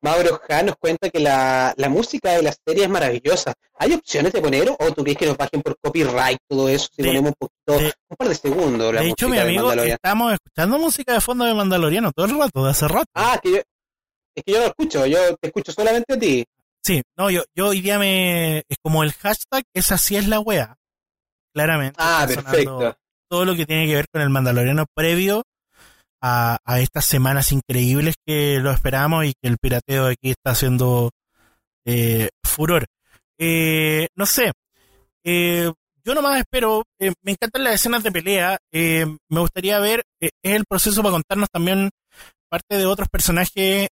Mauro 0.00 0.40
Ja 0.48 0.62
nos 0.62 0.76
cuenta 0.76 1.10
que 1.10 1.20
la, 1.20 1.74
la, 1.76 1.88
música 1.88 2.32
de 2.32 2.42
la 2.42 2.52
serie 2.66 2.84
es 2.84 2.90
maravillosa. 2.90 3.54
¿Hay 3.78 3.92
opciones 3.92 4.32
de 4.32 4.40
poner 4.40 4.68
o 4.70 4.92
tú 4.92 5.02
crees 5.02 5.18
que 5.18 5.26
nos 5.26 5.36
bajen 5.36 5.62
por 5.62 5.76
copyright 5.80 6.38
todo 6.48 6.68
eso? 6.68 6.88
Si 6.94 7.02
De- 7.02 7.08
ponemos 7.08 7.30
un 7.30 7.34
poquito, 7.38 7.84
de- 7.84 7.94
un 8.08 8.16
par 8.16 8.28
de 8.28 8.34
segundos. 8.34 8.94
La 8.94 9.00
De 9.00 9.08
hecho, 9.08 9.28
mi 9.28 9.38
amigo, 9.38 9.72
estamos 9.72 10.32
escuchando 10.34 10.78
música 10.78 11.12
de 11.12 11.20
fondo 11.20 11.44
de 11.44 11.54
Mandaloriano 11.54 12.12
todo 12.12 12.26
el 12.26 12.38
rato, 12.38 12.64
de 12.64 12.70
hace 12.70 12.88
rato. 12.88 13.10
Ah, 13.14 13.38
que 13.42 13.50
yo, 13.50 13.56
es 14.34 14.44
que 14.44 14.52
yo 14.52 14.60
no 14.60 14.66
escucho, 14.66 15.06
yo 15.06 15.36
te 15.36 15.48
escucho 15.48 15.72
solamente 15.72 16.14
a 16.14 16.18
ti. 16.18 16.44
Sí, 16.84 17.02
no, 17.16 17.30
yo, 17.30 17.42
yo 17.54 17.68
hoy 17.68 17.80
día 17.80 17.98
me. 17.98 18.58
Es 18.68 18.76
como 18.82 19.04
el 19.04 19.12
hashtag, 19.12 19.64
esa 19.72 19.98
sí 19.98 20.16
es 20.16 20.26
la 20.26 20.40
wea. 20.40 20.76
Claramente. 21.54 21.96
Ah, 21.98 22.24
perfecto. 22.26 22.96
Todo 23.28 23.44
lo 23.44 23.54
que 23.54 23.66
tiene 23.66 23.86
que 23.86 23.94
ver 23.94 24.06
con 24.12 24.20
el 24.20 24.30
Mandaloriano 24.30 24.86
previo 24.94 25.44
a, 26.22 26.58
a 26.64 26.80
estas 26.80 27.04
semanas 27.04 27.52
increíbles 27.52 28.14
que 28.26 28.58
lo 28.60 28.70
esperamos 28.70 29.24
y 29.26 29.32
que 29.40 29.48
el 29.48 29.58
pirateo 29.58 30.06
aquí 30.06 30.30
está 30.30 30.52
haciendo 30.52 31.10
eh, 31.84 32.28
furor. 32.44 32.86
Eh, 33.38 34.08
no 34.16 34.24
sé. 34.26 34.52
Eh, 35.24 35.70
yo 36.04 36.14
nomás 36.14 36.38
espero. 36.38 36.84
eh, 37.00 37.12
me 37.22 37.32
encantan 37.32 37.64
las 37.64 37.74
escenas 37.74 38.02
de 38.02 38.12
pelea. 38.12 38.58
eh, 38.72 39.06
me 39.28 39.40
gustaría 39.40 39.78
ver. 39.80 40.02
es 40.20 40.30
el 40.42 40.64
proceso 40.68 41.02
para 41.02 41.12
contarnos 41.12 41.48
también 41.52 41.90
parte 42.48 42.76
de 42.78 42.86
otros 42.86 43.08
personajes. 43.08 43.88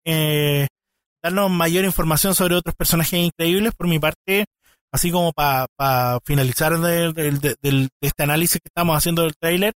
darnos 1.23 1.51
mayor 1.51 1.85
información 1.85 2.35
sobre 2.35 2.55
otros 2.57 2.75
personajes 2.75 3.19
increíbles 3.21 3.75
por 3.77 3.89
mi 3.89 3.99
parte, 3.99 4.47
así 4.93 5.11
como 5.11 5.33
para 5.33 5.67
finalizar 6.25 6.79
de, 6.79 7.13
de- 7.13 7.57
de- 7.63 7.89
este 8.01 8.23
análisis 8.23 8.61
que 8.61 8.69
estamos 8.69 8.97
haciendo 8.97 9.23
del 9.23 9.35
tráiler, 9.41 9.73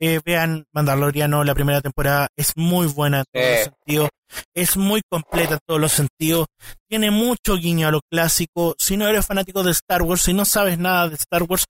eh, 0.00 0.20
vean 0.24 0.64
Mandaloriano, 0.74 1.44
la 1.44 1.54
primera 1.54 1.80
temporada 1.80 2.28
es 2.36 2.52
muy 2.56 2.86
buena 2.86 3.20
en 3.20 3.24
todos 3.32 3.46
Eh. 3.46 3.54
los 3.56 3.64
sentidos, 3.64 4.08
es 4.54 4.76
muy 4.76 5.00
completa 5.10 5.54
en 5.54 5.60
todos 5.66 5.80
los 5.80 5.92
sentidos, 5.92 6.46
tiene 6.88 7.10
mucho 7.10 7.56
guiño 7.56 7.88
a 7.88 7.90
lo 7.90 8.00
clásico, 8.10 8.74
si 8.78 8.96
no 8.96 9.06
eres 9.08 9.24
fanático 9.26 9.62
de 9.62 9.70
Star 9.72 10.02
Wars, 10.02 10.22
si 10.22 10.34
no 10.34 10.44
sabes 10.44 10.78
nada 10.78 11.08
de 11.08 11.14
Star 11.16 11.42
Wars, 11.44 11.64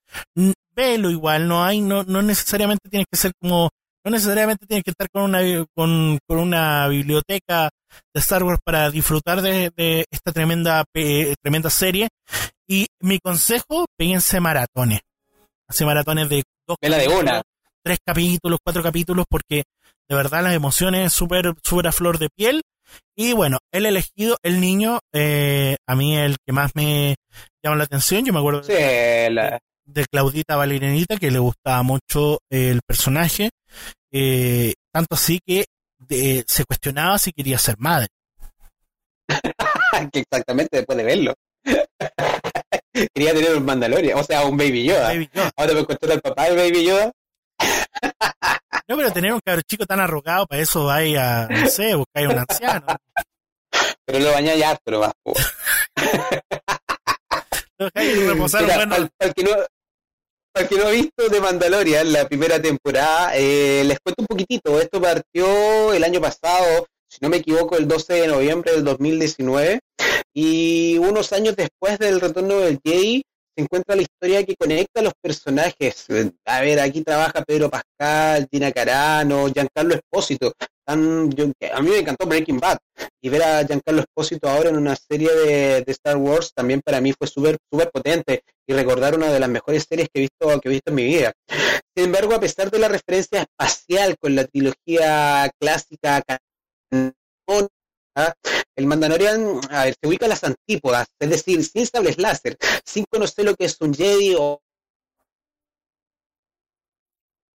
velo 0.75 1.11
igual, 1.11 1.47
no 1.49 1.65
hay, 1.65 1.81
no, 1.81 2.03
no 2.05 2.23
necesariamente 2.23 2.89
tienes 2.89 3.07
que 3.11 3.19
ser 3.19 3.33
como, 3.41 3.69
no 4.05 4.11
necesariamente 4.11 4.67
tienes 4.67 4.83
que 4.83 4.91
estar 4.91 5.07
con 5.13 5.23
una, 5.25 5.41
con, 5.77 6.19
con 6.27 6.39
una 6.39 6.89
biblioteca 6.89 7.71
de 8.15 8.21
Star 8.21 8.43
Wars 8.43 8.59
para 8.65 8.91
disfrutar 8.91 9.43
de, 9.43 9.71
de 9.77 10.07
esta 10.11 10.33
tremenda 10.33 10.83
pe- 10.93 11.35
tremenda 11.43 11.69
serie. 11.71 12.09
Y 12.69 12.87
mi 13.01 13.19
consejo, 13.19 13.87
péguense 13.97 14.41
maratones. 14.41 15.01
Hace 15.69 15.85
maratones 15.85 16.29
de 16.29 16.43
dos 16.67 16.77
Vela 16.81 16.99
de 16.99 17.09
una. 17.09 17.43
tres 17.85 17.99
capítulos, 18.05 18.59
cuatro 18.65 18.83
capítulos, 18.83 19.25
porque 19.29 19.65
de 20.09 20.17
verdad 20.17 20.43
las 20.43 20.55
emociones 20.55 21.13
súper 21.13 21.53
súper 21.63 21.89
a 21.89 21.93
flor 21.93 22.19
de 22.19 22.29
piel. 22.35 22.63
Y 23.17 23.33
bueno, 23.33 23.59
el 23.73 23.87
elegido, 23.87 24.37
el 24.43 24.61
niño, 24.61 24.99
eh, 25.15 25.77
a 25.89 25.95
mí 25.97 26.17
el 26.17 26.37
que 26.47 26.53
más 26.53 26.73
me 26.75 27.15
llama 27.65 27.77
la 27.77 27.85
atención, 27.85 28.25
yo 28.25 28.33
me 28.33 28.39
acuerdo 28.41 28.63
Sí, 28.63 28.73
de, 28.73 29.31
la- 29.31 29.59
de 29.85 30.05
Claudita 30.11 30.57
Valerianita, 30.57 31.17
que 31.17 31.31
le 31.31 31.39
gustaba 31.39 31.83
mucho 31.83 32.39
el 32.51 32.81
personaje, 32.87 33.51
eh, 34.13 34.75
tanto 34.93 35.15
así 35.15 35.41
que 35.47 35.65
de- 35.99 36.45
se 36.47 36.65
cuestionaba 36.65 37.19
si 37.19 37.33
quería 37.33 37.59
ser 37.59 37.77
madre. 37.79 38.09
que 40.13 40.21
exactamente 40.21 40.77
después 40.79 40.97
de 40.99 41.05
verlo. 41.05 41.35
Quería 43.15 43.35
tener 43.35 43.57
un 43.57 43.65
Mandalorian, 43.65 44.19
o 44.19 44.25
sea, 44.25 44.45
un 44.45 44.57
Baby 44.57 44.85
Yoda. 44.85 45.09
Baby 45.09 45.31
Yoda. 45.33 45.51
Ahora 45.57 45.75
me 45.75 45.81
encontré 45.81 46.13
al 46.13 46.21
papá 46.21 46.45
del 46.45 46.57
Baby 46.57 46.85
Yoda. 46.85 47.13
No, 48.89 48.97
pero 48.97 49.13
tener 49.13 49.33
un 49.33 49.41
cabro 49.41 49.63
chico 49.63 49.87
tan 49.87 50.01
arrogado, 50.01 50.47
para 50.47 50.61
eso 50.61 50.85
vaya, 50.85 51.47
no 51.49 51.69
sé, 51.69 51.95
buscar 51.95 52.27
un 52.29 52.39
anciano. 52.39 52.87
Pero 54.05 54.19
lo 54.19 54.33
bañé 54.33 54.59
ya 54.59 54.71
harto 54.71 54.91
nomás, 54.91 55.13
po. 55.23 55.33
Lo 57.79 57.87
dejáis 57.87 58.27
reposar 58.27 58.63
Mira, 58.63 58.83
un 58.83 58.89
buen 58.89 59.09
para, 59.19 59.29
el 59.29 59.35
que 59.35 59.45
no, 59.45 59.51
para 60.53 60.65
el 60.65 60.69
que 60.69 60.77
no 60.77 60.87
ha 60.87 60.91
visto 60.91 61.29
de 61.29 61.41
Mandalorian 61.41 62.13
la 62.13 62.29
primera 62.29 62.61
temporada, 62.61 63.33
eh, 63.35 63.83
les 63.87 63.99
cuento 64.01 64.23
un 64.23 64.27
poquitito. 64.27 64.81
Esto 64.81 65.01
partió 65.01 65.95
el 65.95 66.05
año 66.05 66.21
pasado, 66.21 66.87
si 67.09 67.19
no 67.23 67.29
me 67.29 67.39
equivoco, 67.39 67.77
el 67.77 67.89
12 67.89 68.13
de 68.13 68.29
noviembre 68.29 68.73
del 68.73 68.85
2019. 68.85 69.81
Y 70.35 70.99
unos 70.99 71.33
años 71.33 71.57
después 71.57 71.99
del 71.99 72.21
retorno 72.21 72.59
del 72.59 72.81
Jedi, 72.85 73.23
se 73.55 73.63
encuentra 73.65 73.95
la 73.95 74.03
historia 74.03 74.45
que 74.45 74.57
conecta 74.57 75.01
a 75.01 75.03
los 75.03 75.13
personajes. 75.21 76.07
A 76.47 76.61
ver, 76.63 76.81
aquí 76.81 77.03
trabaja 77.03 77.45
Pedro 77.45 77.71
Pascal, 77.71 78.49
Gina 78.51 78.73
Carano, 78.73 79.49
Giancarlo 79.53 79.95
Espósito. 79.95 80.55
A 80.87 80.97
mí 80.97 81.91
me 81.91 81.99
encantó 81.99 82.27
Breaking 82.27 82.59
Bad. 82.59 82.79
Y 83.21 83.29
ver 83.29 83.43
a 83.43 83.67
Giancarlo 83.67 84.01
Espósito 84.01 84.49
ahora 84.49 84.71
en 84.71 84.77
una 84.77 84.97
serie 84.97 85.31
de, 85.31 85.85
Star 85.87 86.17
Wars 86.17 86.53
también 86.55 86.81
para 86.83 87.01
mí 87.01 87.13
fue 87.13 87.27
súper 87.27 87.59
súper 87.71 87.91
potente 87.91 88.43
y 88.67 88.73
recordar 88.73 89.15
una 89.15 89.31
de 89.31 89.41
las 89.41 89.49
mejores 89.49 89.85
series 89.89 90.09
que 90.13 90.21
he 90.21 90.23
visto 90.23 90.61
que 90.61 90.69
he 90.69 90.73
visto 90.73 90.91
en 90.91 90.95
mi 90.95 91.05
vida. 91.05 91.33
Sin 91.95 92.07
embargo, 92.07 92.35
a 92.35 92.41
pesar 92.41 92.71
de 92.71 92.79
la 92.79 92.89
referencia 92.89 93.43
espacial 93.43 94.17
con 94.19 94.35
la 94.35 94.47
trilogía 94.47 95.51
clásica 95.61 96.23
canónica, 96.91 97.69
el 98.77 98.87
Mandalorian 98.87 99.61
a 99.71 99.85
ver, 99.85 99.95
se 100.01 100.09
ubica 100.09 100.27
a 100.27 100.29
las 100.29 100.45
antípodas, 100.45 101.07
es 101.19 101.31
decir, 101.31 101.65
sin 101.65 101.87
sables 101.87 102.19
láser, 102.19 102.57
sin 102.85 103.05
conocer 103.11 103.45
lo 103.45 103.55
que 103.55 103.67
es 103.67 103.77
un 103.81 103.95
Jedi 103.95 104.35
o 104.39 104.61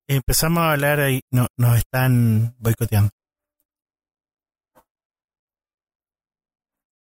Empezamos 0.09 0.63
a 0.63 0.73
hablar 0.73 1.01
ahí, 1.01 1.21
no, 1.31 1.47
nos 1.57 1.79
están 1.79 2.55
boicoteando. 2.59 3.11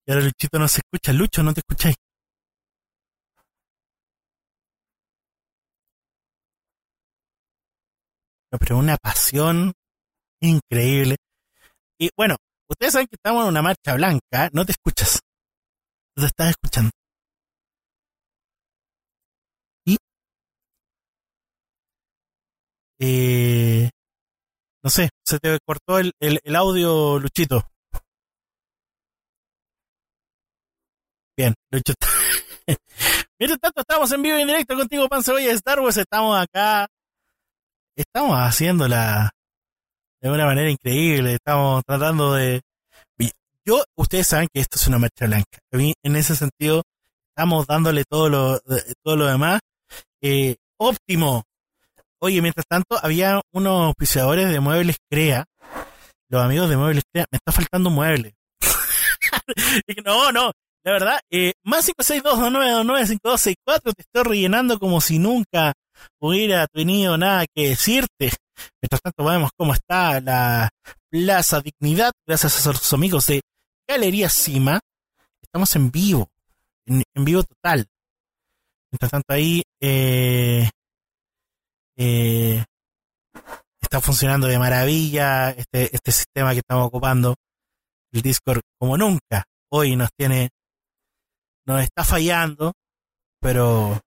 Y 0.05 0.12
ahora 0.12 0.24
Luchito 0.24 0.57
no 0.57 0.68
se 0.68 0.80
escucha, 0.80 1.12
Lucho, 1.12 1.43
no 1.43 1.53
te 1.53 1.59
escucháis. 1.59 1.95
No, 8.51 8.57
pero 8.59 8.78
una 8.78 8.97
pasión 8.97 9.74
increíble. 10.41 11.18
Y 11.99 12.09
bueno, 12.16 12.38
ustedes 12.72 12.93
saben 12.93 13.07
que 13.07 13.15
estamos 13.15 13.43
en 13.43 13.49
una 13.49 13.61
marcha 13.61 13.93
blanca, 13.95 14.49
no 14.53 14.65
te 14.65 14.72
escuchas. 14.72 15.19
No 16.15 16.24
te 16.24 16.28
estás 16.28 16.49
escuchando. 16.49 16.91
Y 19.86 19.97
eh, 22.99 23.89
no 24.84 24.89
sé, 24.89 25.09
se 25.26 25.39
te 25.39 25.57
cortó 25.65 25.99
el, 25.99 26.13
el, 26.19 26.55
audio, 26.55 27.19
Luchito. 27.19 27.63
Bien, 31.38 31.53
Lucho. 31.72 31.93
Mientras 33.39 33.59
tanto, 33.59 33.82
estamos 33.82 34.11
en 34.11 34.22
vivo 34.22 34.38
y 34.38 34.41
en 34.41 34.47
directo 34.47 34.76
contigo, 34.76 35.07
Pan 35.09 35.24
Cebolla 35.24 35.47
de 35.47 35.53
Star 35.53 35.80
Wars. 35.80 35.97
Estamos 35.97 36.39
acá. 36.39 36.88
Estamos 37.95 38.36
haciéndola 38.38 39.32
de 40.22 40.30
una 40.30 40.45
manera 40.45 40.69
increíble. 40.69 41.34
Estamos 41.34 41.84
tratando 41.86 42.34
de. 42.34 42.61
Yo, 43.63 43.84
ustedes 43.95 44.26
saben 44.26 44.47
que 44.51 44.59
esto 44.59 44.78
es 44.78 44.88
una 44.88 44.97
marcha 44.97 45.28
blanca. 45.28 45.59
A 45.72 45.78
mí, 45.78 45.93
en 46.03 46.15
ese 46.15 46.36
sentido, 46.36 46.82
estamos 47.30 47.67
dándole 47.67 48.05
todo 48.09 48.28
lo, 48.28 48.59
todo 49.03 49.15
lo 49.15 49.28
demás. 49.28 49.59
Eh, 50.22 50.55
óptimo. 50.80 51.43
Oye, 52.19 52.41
mientras 52.41 52.65
tanto, 52.67 52.97
había 53.01 53.41
unos 53.53 53.88
auspiciadores 53.88 54.49
de 54.49 54.59
muebles 54.59 54.97
Crea. 55.09 55.45
Los 56.30 56.43
amigos 56.43 56.69
de 56.69 56.78
muebles 56.78 57.03
Crea. 57.11 57.26
Me 57.32 57.38
está 57.38 57.51
faltando 57.51 57.89
un 57.89 57.95
mueble. 57.95 58.34
no, 60.05 60.32
no. 60.32 60.51
La 60.84 60.93
verdad, 60.93 61.19
eh, 61.30 61.53
más 61.63 61.88
562-2929-5264, 61.89 63.93
te 63.95 64.01
estoy 64.01 64.24
rellenando 64.24 64.80
como 64.80 65.01
si 65.01 65.19
nunca 65.19 65.74
hubiera 66.19 66.67
tenido 66.67 67.17
nada 67.17 67.45
que 67.53 67.69
decirte. 67.69 68.31
Mientras 68.81 69.01
tanto, 69.01 69.23
vemos 69.23 69.51
cómo 69.57 69.73
está 69.73 70.19
la 70.21 70.69
Plaza 71.09 71.61
Dignidad, 71.61 72.11
gracias 72.27 72.65
a 72.65 72.71
los 72.71 72.93
amigos 72.93 73.27
de 73.27 73.41
Galería 73.87 74.29
Cima. 74.29 74.79
Estamos 75.41 75.75
en 75.75 75.91
vivo, 75.91 76.29
en, 76.85 77.03
en 77.13 77.25
vivo 77.25 77.43
total. 77.43 77.85
Mientras 78.91 79.11
tanto, 79.11 79.33
ahí 79.33 79.63
eh, 79.81 80.69
eh, 81.97 82.63
está 83.81 84.01
funcionando 84.01 84.47
de 84.47 84.59
maravilla 84.59 85.51
este, 85.51 85.95
este 85.95 86.11
sistema 86.11 86.53
que 86.53 86.59
estamos 86.59 86.87
ocupando, 86.87 87.35
el 88.11 88.21
Discord, 88.21 88.61
como 88.77 88.97
nunca. 88.97 89.45
Hoy 89.69 89.95
nos 89.95 90.09
tiene 90.17 90.49
nos 91.65 91.81
está 91.83 92.03
fallando, 92.03 92.73
pero 93.39 94.01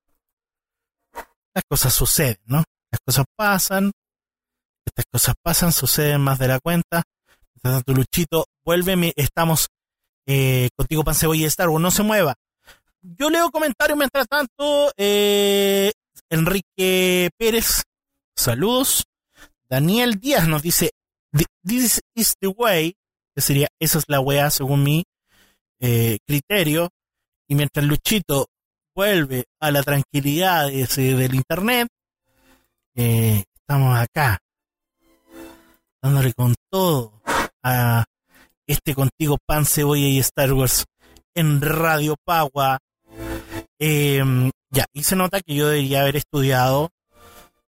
las 1.55 1.65
cosas 1.69 1.95
suceden, 1.95 2.39
¿no? 2.47 2.65
Las 2.91 3.01
cosas 3.05 3.25
pasan, 3.37 3.93
estas 4.85 5.07
cosas 5.11 5.35
pasan, 5.43 5.73
suceden 5.73 6.21
más 6.21 6.39
de 6.39 6.49
la 6.49 6.61
cuenta. 6.61 7.03
Mientras 7.55 7.75
tanto, 7.75 7.93
Luchito, 7.93 8.47
vuelve, 8.65 9.13
estamos 9.17 9.69
eh, 10.27 10.69
contigo, 10.77 11.05
Pansebo 11.05 11.35
y 11.35 11.45
Star 11.45 11.69
Wars, 11.69 11.83
no 11.83 11.91
se 11.91 12.03
mueva. 12.03 12.35
Yo 13.03 13.31
leo 13.31 13.51
comentarios 13.51 13.99
mientras 13.99 14.27
tanto. 14.29 14.93
Eh, 14.97 15.93
Enrique 16.31 17.31
Pérez, 17.39 17.83
saludos. 18.37 19.05
Daniel 19.69 20.19
Díaz 20.21 20.49
nos 20.49 20.63
dice, 20.63 20.91
This 21.65 22.01
is 22.15 22.35
the 22.41 22.49
way, 22.49 22.95
que 23.35 23.41
sería, 23.41 23.69
esa 23.81 23.99
es 23.99 24.05
la 24.09 24.21
weá 24.21 24.51
según 24.51 24.83
mi 24.83 25.05
eh, 25.81 26.19
criterio. 26.27 26.91
Y 27.49 27.55
mientras 27.55 27.85
Luchito 27.85 28.47
vuelve 28.95 29.45
a 29.61 29.71
la 29.71 29.83
tranquilidad 29.83 30.69
del 30.69 31.35
internet, 31.35 31.89
eh, 32.95 33.45
estamos 33.55 33.99
acá, 33.99 34.39
dándole 36.01 36.33
con 36.33 36.55
todo 36.71 37.21
a 37.63 38.05
este 38.67 38.95
contigo 38.95 39.37
pan, 39.45 39.67
cebolla 39.67 40.07
y 40.07 40.19
Star 40.21 40.53
Wars 40.53 40.85
en 41.35 41.61
Radio 41.61 42.17
Pagua. 42.25 42.79
Em, 43.79 44.51
ya, 44.71 44.87
y 44.93 45.03
se 45.03 45.17
nota 45.17 45.41
que 45.41 45.55
yo 45.55 45.69
debería 45.69 46.03
haber 46.03 46.17
estudiado 46.17 46.91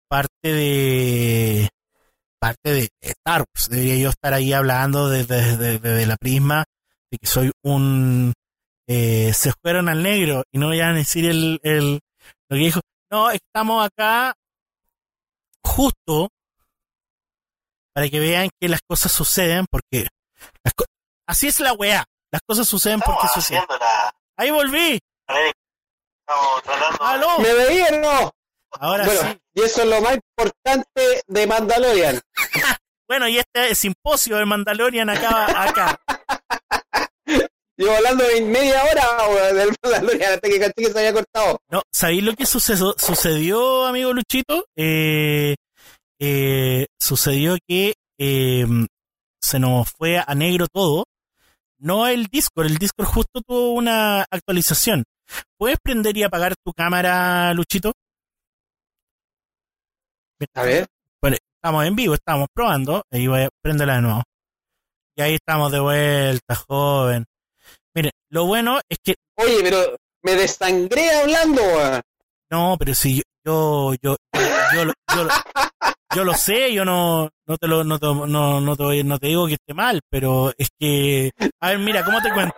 parte 0.08 0.52
de 0.52 1.68
parte 2.38 2.72
de 2.72 2.88
Star 3.00 3.40
Wars. 3.40 3.68
Debería 3.68 3.96
yo 3.96 4.10
estar 4.10 4.32
ahí 4.32 4.52
hablando 4.52 5.08
desde 5.08 6.06
la 6.06 6.16
prisma 6.16 6.64
de 7.10 7.18
que 7.18 7.26
soy 7.26 7.50
un 7.62 8.32
eh, 8.86 9.32
se 9.34 9.52
fueron 9.62 9.88
al 9.88 10.02
negro 10.02 10.44
y 10.52 10.58
no 10.58 10.68
voy 10.68 10.80
a 10.80 10.92
decir 10.92 11.24
el, 11.26 11.60
el 11.62 12.00
lo 12.48 12.56
que 12.56 12.62
dijo. 12.62 12.80
No, 13.10 13.30
estamos 13.30 13.84
acá 13.84 14.34
justo 15.62 16.30
para 17.92 18.08
que 18.08 18.20
vean 18.20 18.50
que 18.60 18.68
las 18.68 18.80
cosas 18.82 19.12
suceden 19.12 19.66
porque 19.70 20.08
así 21.26 21.48
es 21.48 21.60
la 21.60 21.72
weá. 21.72 22.04
Las 22.30 22.42
cosas 22.46 22.68
suceden 22.68 23.00
porque 23.00 23.28
suceden. 23.28 23.64
Ahí 24.36 24.50
volví. 24.50 24.98
¿Aló? 27.00 27.38
¿Me 27.38 27.54
veían 27.54 28.00
no? 28.00 28.30
Ahora 28.72 29.08
sí. 29.08 29.40
Y 29.54 29.62
eso 29.62 29.82
es 29.82 29.88
lo 29.88 30.00
más 30.02 30.14
importante 30.14 31.22
de 31.26 31.46
Mandalorian. 31.46 32.20
bueno, 33.08 33.28
y 33.28 33.38
este 33.38 33.74
simposio 33.74 34.36
de 34.36 34.44
Mandalorian 34.44 35.08
acá. 35.08 35.62
acá. 35.62 36.00
Llevo 37.76 37.92
hablando 37.92 38.24
de 38.24 38.40
media 38.40 38.82
hora 38.84 39.52
del 39.52 39.74
Mandalorian 39.82 40.32
hasta 40.32 40.48
que 40.48 40.72
que 40.74 40.92
se 40.92 40.98
había 40.98 41.12
cortado. 41.12 41.58
No, 41.68 41.82
¿sabéis 41.92 42.22
lo 42.22 42.34
que 42.34 42.46
sucedió, 42.46 42.94
sucedió 42.96 43.84
amigo 43.84 44.12
Luchito? 44.14 44.66
Eh, 44.76 45.56
eh, 46.18 46.86
sucedió 46.98 47.56
que 47.68 47.94
eh, 48.18 48.66
se 49.40 49.58
nos 49.58 49.90
fue 49.90 50.18
a 50.18 50.34
negro 50.34 50.66
todo. 50.68 51.04
No 51.78 52.06
el 52.06 52.26
Discord, 52.26 52.66
el 52.66 52.78
Discord 52.78 53.06
justo 53.06 53.42
tuvo 53.46 53.72
una 53.72 54.22
actualización. 54.22 55.04
¿Puedes 55.58 55.78
prender 55.82 56.16
y 56.16 56.22
apagar 56.22 56.54
tu 56.64 56.72
cámara, 56.72 57.52
Luchito? 57.52 57.92
A 60.54 60.62
ver. 60.62 60.86
Bueno, 61.20 61.36
estamos 61.56 61.84
en 61.84 61.96
vivo, 61.96 62.14
estamos 62.14 62.48
probando. 62.54 63.02
Ahí 63.10 63.26
voy 63.26 63.42
a 63.42 63.48
prenderla 63.62 63.96
de 63.96 64.02
nuevo. 64.02 64.22
Y 65.16 65.22
ahí 65.22 65.34
estamos 65.34 65.70
de 65.72 65.80
vuelta, 65.80 66.54
joven. 66.54 67.26
Lo 68.30 68.46
bueno 68.46 68.80
es 68.88 68.98
que. 69.02 69.14
Oye, 69.36 69.58
pero 69.62 69.96
me 70.22 70.34
desangré 70.34 71.10
hablando, 71.10 71.62
No, 72.50 72.76
pero 72.78 72.94
si 72.94 73.22
yo, 73.44 73.94
yo, 74.02 74.16
yo, 74.32 74.40
yo, 74.74 74.84
yo, 75.14 75.28
yo 76.14 76.24
lo 76.24 76.34
sé, 76.34 76.72
yo 76.72 76.84
no, 76.84 77.30
no 77.46 77.56
te 77.58 77.68
lo, 77.68 77.84
no 77.84 77.98
te, 77.98 78.06
no, 78.06 78.60
no 78.60 78.76
te, 78.76 79.04
no 79.04 79.18
te 79.18 79.26
digo 79.28 79.46
que 79.46 79.54
esté 79.54 79.74
mal, 79.74 80.00
pero 80.10 80.52
es 80.58 80.68
que, 80.78 81.30
a 81.60 81.70
ver, 81.70 81.78
mira, 81.78 82.04
¿cómo 82.04 82.20
te 82.20 82.32
cuento? 82.32 82.56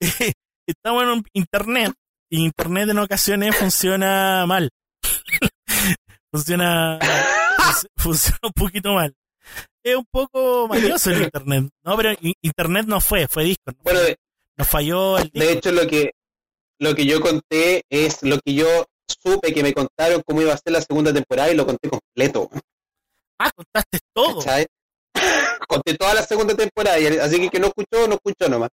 Estamos 0.66 1.04
en 1.04 1.24
internet 1.34 1.92
y 2.30 2.44
internet 2.44 2.88
en 2.88 2.98
ocasiones 2.98 3.56
funciona 3.56 4.46
mal. 4.46 4.70
funciona, 6.32 6.98
funciona 7.96 8.38
un 8.42 8.52
poquito 8.52 8.94
mal. 8.94 9.14
Es 9.84 9.94
un 9.94 10.06
poco 10.10 10.66
malioso 10.68 11.10
el 11.10 11.22
internet. 11.22 11.68
No, 11.84 11.96
pero 11.96 12.10
internet 12.42 12.86
no 12.86 13.00
fue, 13.00 13.28
fue 13.28 13.44
disco. 13.44 13.72
bueno, 13.82 14.00
nos 14.56 14.68
falló 14.68 15.18
el 15.18 15.30
De 15.30 15.52
hecho, 15.52 15.72
lo 15.72 15.86
que, 15.86 16.12
lo 16.78 16.94
que 16.94 17.06
yo 17.06 17.20
conté 17.20 17.82
es 17.90 18.22
lo 18.22 18.38
que 18.40 18.54
yo 18.54 18.86
supe 19.06 19.52
que 19.52 19.62
me 19.62 19.72
contaron 19.72 20.22
cómo 20.26 20.42
iba 20.42 20.52
a 20.52 20.58
ser 20.58 20.72
la 20.72 20.80
segunda 20.80 21.12
temporada 21.12 21.50
y 21.50 21.54
lo 21.54 21.66
conté 21.66 21.88
completo. 21.88 22.50
Ah, 23.38 23.50
contaste 23.54 23.98
todo. 24.14 24.40
conté 25.68 25.96
toda 25.96 26.14
la 26.14 26.22
segunda 26.22 26.54
temporada, 26.54 26.96
así 27.22 27.40
que 27.40 27.50
que 27.50 27.60
no 27.60 27.68
escuchó, 27.68 28.08
no 28.08 28.14
escuchó 28.14 28.48
nomás. 28.48 28.70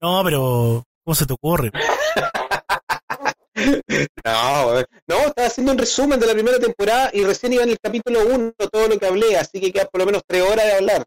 No, 0.00 0.22
pero 0.24 0.84
¿cómo 1.04 1.14
se 1.14 1.26
te 1.26 1.32
ocurre? 1.32 1.70
no, 4.24 4.72
no, 5.06 5.16
estaba 5.26 5.46
haciendo 5.46 5.72
un 5.72 5.78
resumen 5.78 6.18
de 6.18 6.26
la 6.26 6.32
primera 6.32 6.58
temporada 6.58 7.10
y 7.12 7.24
recién 7.24 7.52
iba 7.52 7.62
en 7.62 7.70
el 7.70 7.78
capítulo 7.80 8.26
1 8.26 8.52
todo 8.70 8.88
lo 8.88 8.98
que 8.98 9.06
hablé, 9.06 9.36
así 9.36 9.60
que 9.60 9.72
queda 9.72 9.86
por 9.86 10.00
lo 10.00 10.06
menos 10.06 10.22
tres 10.26 10.42
horas 10.42 10.64
de 10.64 10.72
hablar. 10.72 11.04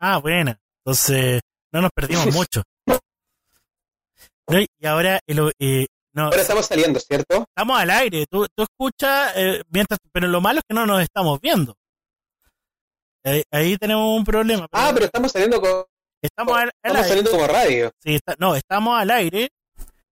Ah, 0.00 0.18
buena. 0.18 0.58
Entonces, 0.84 1.40
no 1.72 1.82
nos 1.82 1.90
perdimos 1.92 2.26
mucho. 2.34 2.62
Y 4.48 4.86
ahora 4.86 5.20
eh, 5.26 5.86
Ahora 6.16 6.42
estamos 6.42 6.66
saliendo, 6.66 7.00
¿cierto? 7.00 7.44
Estamos 7.48 7.80
al 7.80 7.90
aire. 7.90 8.26
Tú, 8.30 8.46
tú 8.54 8.62
escuchas, 8.62 9.32
eh, 9.36 9.62
mientras, 9.68 9.98
pero 10.12 10.28
lo 10.28 10.40
malo 10.40 10.60
es 10.60 10.64
que 10.68 10.74
no 10.74 10.86
nos 10.86 11.02
estamos 11.02 11.40
viendo. 11.40 11.74
Ahí, 13.50 13.76
tenemos 13.78 14.16
un 14.16 14.24
problema. 14.24 14.68
ah, 14.70 14.90
pero 14.92 15.06
estamos 15.06 15.32
saliendo 15.32 15.60
con. 15.60 15.84
Estamos, 16.22 16.56
al, 16.56 16.70
estamos 16.82 17.06
saliendo 17.06 17.30
como 17.30 17.46
radio. 17.46 17.90
Sí, 18.02 18.18
no, 18.38 18.54
estamos 18.54 19.00
al 19.00 19.10
aire. 19.10 19.48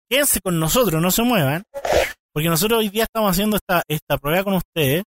Quédense 0.10 0.40
con 0.42 0.60
nosotros, 0.60 1.02
no 1.02 1.12
se 1.12 1.24
muevan. 1.24 1.64
Porque 2.32 2.50
nosotros 2.50 2.80
hoy 2.80 2.90
día 2.90 3.04
estamos 3.04 3.32
haciendo 3.32 3.58
esta, 3.58 3.84
esta 3.88 4.18
prueba 4.18 4.44
con 4.44 4.54
ustedes. 4.54 5.04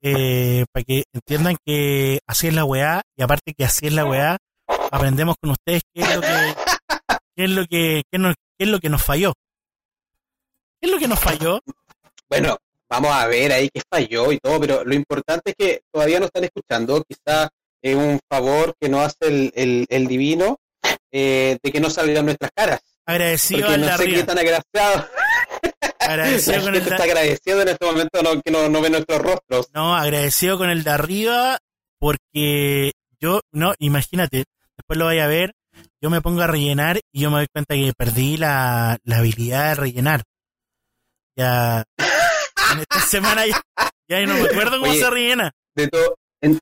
Eh, 0.00 0.64
para 0.72 0.84
que 0.84 1.04
entiendan 1.12 1.56
que 1.64 2.20
así 2.26 2.48
es 2.48 2.54
la 2.54 2.64
weá. 2.64 3.02
Y 3.16 3.22
aparte 3.22 3.54
que 3.54 3.64
así 3.64 3.86
es 3.86 3.92
la 3.92 4.04
weá, 4.04 4.38
aprendemos 4.90 5.36
con 5.40 5.50
ustedes 5.50 5.82
qué 5.94 6.02
es 6.02 6.14
lo 6.14 6.20
que. 6.20 6.54
Qué 7.36 7.44
es 7.44 7.50
lo 7.50 7.66
que. 7.66 8.02
qué, 8.10 8.18
qué 8.18 8.64
es 8.64 8.68
lo 8.68 8.78
que 8.78 8.88
nos 8.88 9.02
falló. 9.02 9.32
¿Qué 10.80 10.88
es 10.88 10.90
lo 10.92 10.98
que 10.98 11.08
nos 11.08 11.20
falló? 11.20 11.60
Bueno, 12.28 12.56
vamos 12.88 13.12
a 13.12 13.26
ver 13.26 13.52
ahí 13.52 13.68
qué 13.72 13.80
falló 13.88 14.32
y 14.32 14.38
todo, 14.38 14.60
pero 14.60 14.84
lo 14.84 14.94
importante 14.94 15.50
es 15.50 15.54
que 15.56 15.82
todavía 15.92 16.18
no 16.18 16.26
están 16.26 16.44
escuchando. 16.44 17.04
Quizá 17.04 17.48
es 17.80 17.94
un 17.96 18.20
favor 18.28 18.74
que 18.80 18.88
nos 18.88 19.06
hace 19.06 19.50
el, 19.54 20.06
divino 20.06 20.58
eh, 21.10 21.58
de 21.62 21.72
que 21.72 21.80
no 21.80 21.90
salgan 21.90 22.24
nuestras 22.24 22.50
caras. 22.54 22.80
Agradecido 23.04 23.66
Porque 23.66 23.78
no 23.78 23.96
sé 23.96 24.06
qué 24.06 24.22
tan 24.24 24.38
agraciado. 24.38 25.08
Agradecido 25.98 26.62
con 26.62 26.74
el 26.74 26.82
está 26.82 27.02
agradecido 27.02 27.62
en 27.62 27.68
este 27.68 27.84
momento 27.84 28.42
que 28.44 28.50
no, 28.50 28.68
no 28.68 28.80
ve 28.80 28.90
nuestros 28.90 29.20
rostros. 29.20 29.68
No, 29.72 29.94
agradecido 29.94 30.58
con 30.58 30.70
el 30.70 30.82
de 30.82 30.90
arriba 30.90 31.58
porque 31.98 32.92
yo, 33.20 33.40
no, 33.52 33.74
imagínate, 33.78 34.44
después 34.76 34.98
lo 34.98 35.04
vaya 35.04 35.24
a 35.24 35.28
ver, 35.28 35.54
yo 36.00 36.10
me 36.10 36.20
pongo 36.20 36.42
a 36.42 36.46
rellenar 36.46 37.00
y 37.12 37.20
yo 37.20 37.30
me 37.30 37.38
doy 37.38 37.46
cuenta 37.52 37.74
que 37.74 37.92
perdí 37.96 38.36
la, 38.36 38.98
la 39.04 39.18
habilidad 39.18 39.70
de 39.70 39.74
rellenar 39.74 40.22
ya 41.36 41.84
en 42.72 42.78
esta 42.80 43.00
semana 43.08 43.44
ya, 44.08 44.26
no 44.26 44.34
me 44.34 44.48
acuerdo 44.48 44.80
cómo 44.80 44.92
se 44.92 45.08
rellena. 45.08 45.52
De 45.74 45.88
todo, 45.88 46.16
en, 46.42 46.58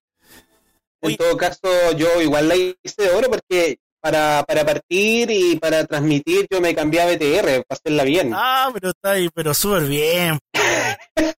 todo 1.16 1.36
caso, 1.36 1.92
yo 1.96 2.20
igual 2.20 2.48
la 2.48 2.56
hice 2.56 3.02
de 3.02 3.10
oro 3.10 3.28
porque 3.28 3.78
para, 4.00 4.44
para 4.46 4.64
partir 4.64 5.30
y 5.30 5.56
para 5.56 5.84
transmitir 5.84 6.46
yo 6.50 6.60
me 6.60 6.74
cambié 6.74 7.02
a 7.02 7.06
BTR 7.06 7.64
para 7.64 7.80
hacerla 7.80 8.04
bien. 8.04 8.32
Ah, 8.34 8.70
pero 8.72 8.90
está 8.90 9.12
ahí, 9.12 9.28
pero 9.34 9.52
súper 9.54 9.84
bien. 9.84 10.38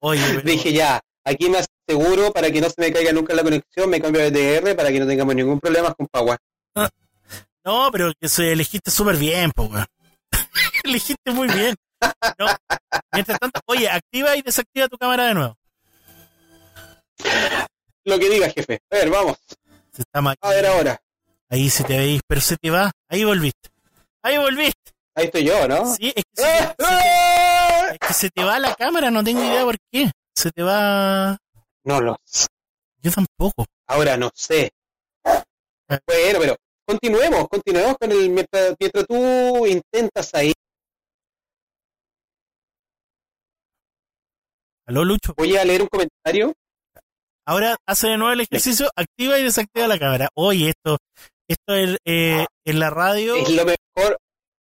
Oye, 0.00 0.42
dije 0.44 0.72
ya, 0.72 1.00
aquí 1.24 1.48
me 1.48 1.58
aseguro 1.58 2.32
para 2.32 2.50
que 2.50 2.60
no 2.60 2.68
se 2.68 2.80
me 2.80 2.92
caiga 2.92 3.12
nunca 3.12 3.34
la 3.34 3.42
conexión, 3.42 3.88
me 3.88 4.00
cambio 4.00 4.22
a 4.22 4.28
BTR 4.28 4.74
para 4.76 4.90
que 4.90 5.00
no 5.00 5.06
tengamos 5.06 5.34
ningún 5.34 5.60
problema 5.60 5.94
con 5.94 6.06
Power. 6.08 6.38
No, 7.64 7.90
pero 7.92 8.12
que 8.18 8.28
se 8.28 8.52
elegiste 8.52 8.90
súper 8.90 9.16
bien, 9.16 9.52
po, 9.52 9.70
elegiste 10.84 11.30
muy 11.30 11.46
bien. 11.48 11.76
No. 12.38 12.46
Mientras 13.12 13.38
tanto, 13.38 13.60
oye, 13.66 13.88
activa 13.88 14.34
y 14.36 14.42
desactiva 14.42 14.88
tu 14.88 14.96
cámara 14.96 15.26
de 15.26 15.34
nuevo. 15.34 15.56
Lo 18.04 18.18
que 18.18 18.30
digas, 18.30 18.54
jefe. 18.54 18.80
A 18.90 18.96
ver, 18.96 19.10
vamos. 19.10 19.36
Se 19.92 20.02
está 20.02 20.20
a 20.20 20.50
ver 20.50 20.66
ahora. 20.66 21.00
Ahí 21.50 21.68
se 21.68 21.84
te 21.84 21.98
veis, 21.98 22.22
pero 22.26 22.40
se 22.40 22.56
te 22.56 22.70
va. 22.70 22.90
Ahí 23.08 23.24
volviste. 23.24 23.68
Ahí 24.22 24.38
volviste. 24.38 24.92
Ahí 25.14 25.26
estoy 25.26 25.44
yo, 25.44 25.68
¿no? 25.68 25.94
Sí, 25.94 26.12
es 26.14 26.24
que, 26.24 26.42
se 26.42 26.74
te, 26.76 26.84
¡Ah! 26.84 27.88
es 27.92 27.98
que 27.98 28.14
se 28.14 28.30
te 28.30 28.44
va 28.44 28.58
la 28.58 28.74
cámara, 28.74 29.10
no 29.10 29.22
tengo 29.24 29.42
idea 29.42 29.64
por 29.64 29.76
qué. 29.90 30.10
Se 30.34 30.50
te 30.50 30.62
va. 30.62 31.36
No 31.84 32.00
lo 32.00 32.16
Yo 33.02 33.10
tampoco. 33.10 33.66
Ahora 33.86 34.16
no 34.16 34.30
sé. 34.34 34.70
Bueno, 36.06 36.38
pero 36.40 36.56
continuemos, 36.86 37.48
continuemos 37.48 37.96
con 37.98 38.12
el. 38.12 38.30
Mientras, 38.30 38.74
mientras 38.78 39.06
tú 39.06 39.66
intentas 39.66 40.34
ahí. 40.34 40.52
¿Aló, 44.86 45.04
Lucho? 45.04 45.34
Voy 45.36 45.56
a 45.56 45.64
leer 45.64 45.82
un 45.82 45.88
comentario. 45.88 46.52
Ahora 47.46 47.76
hace 47.86 48.08
de 48.08 48.18
nuevo 48.18 48.32
el 48.32 48.40
ejercicio, 48.40 48.88
activa 48.94 49.38
y 49.38 49.44
desactiva 49.44 49.88
la 49.88 49.98
cámara. 49.98 50.28
Oye, 50.34 50.68
esto, 50.68 50.98
esto 51.48 51.74
es, 51.74 51.96
eh, 52.04 52.46
en 52.64 52.78
la 52.78 52.90
radio. 52.90 53.34
Es 53.34 53.50
lo 53.50 53.64
mejor, 53.64 54.18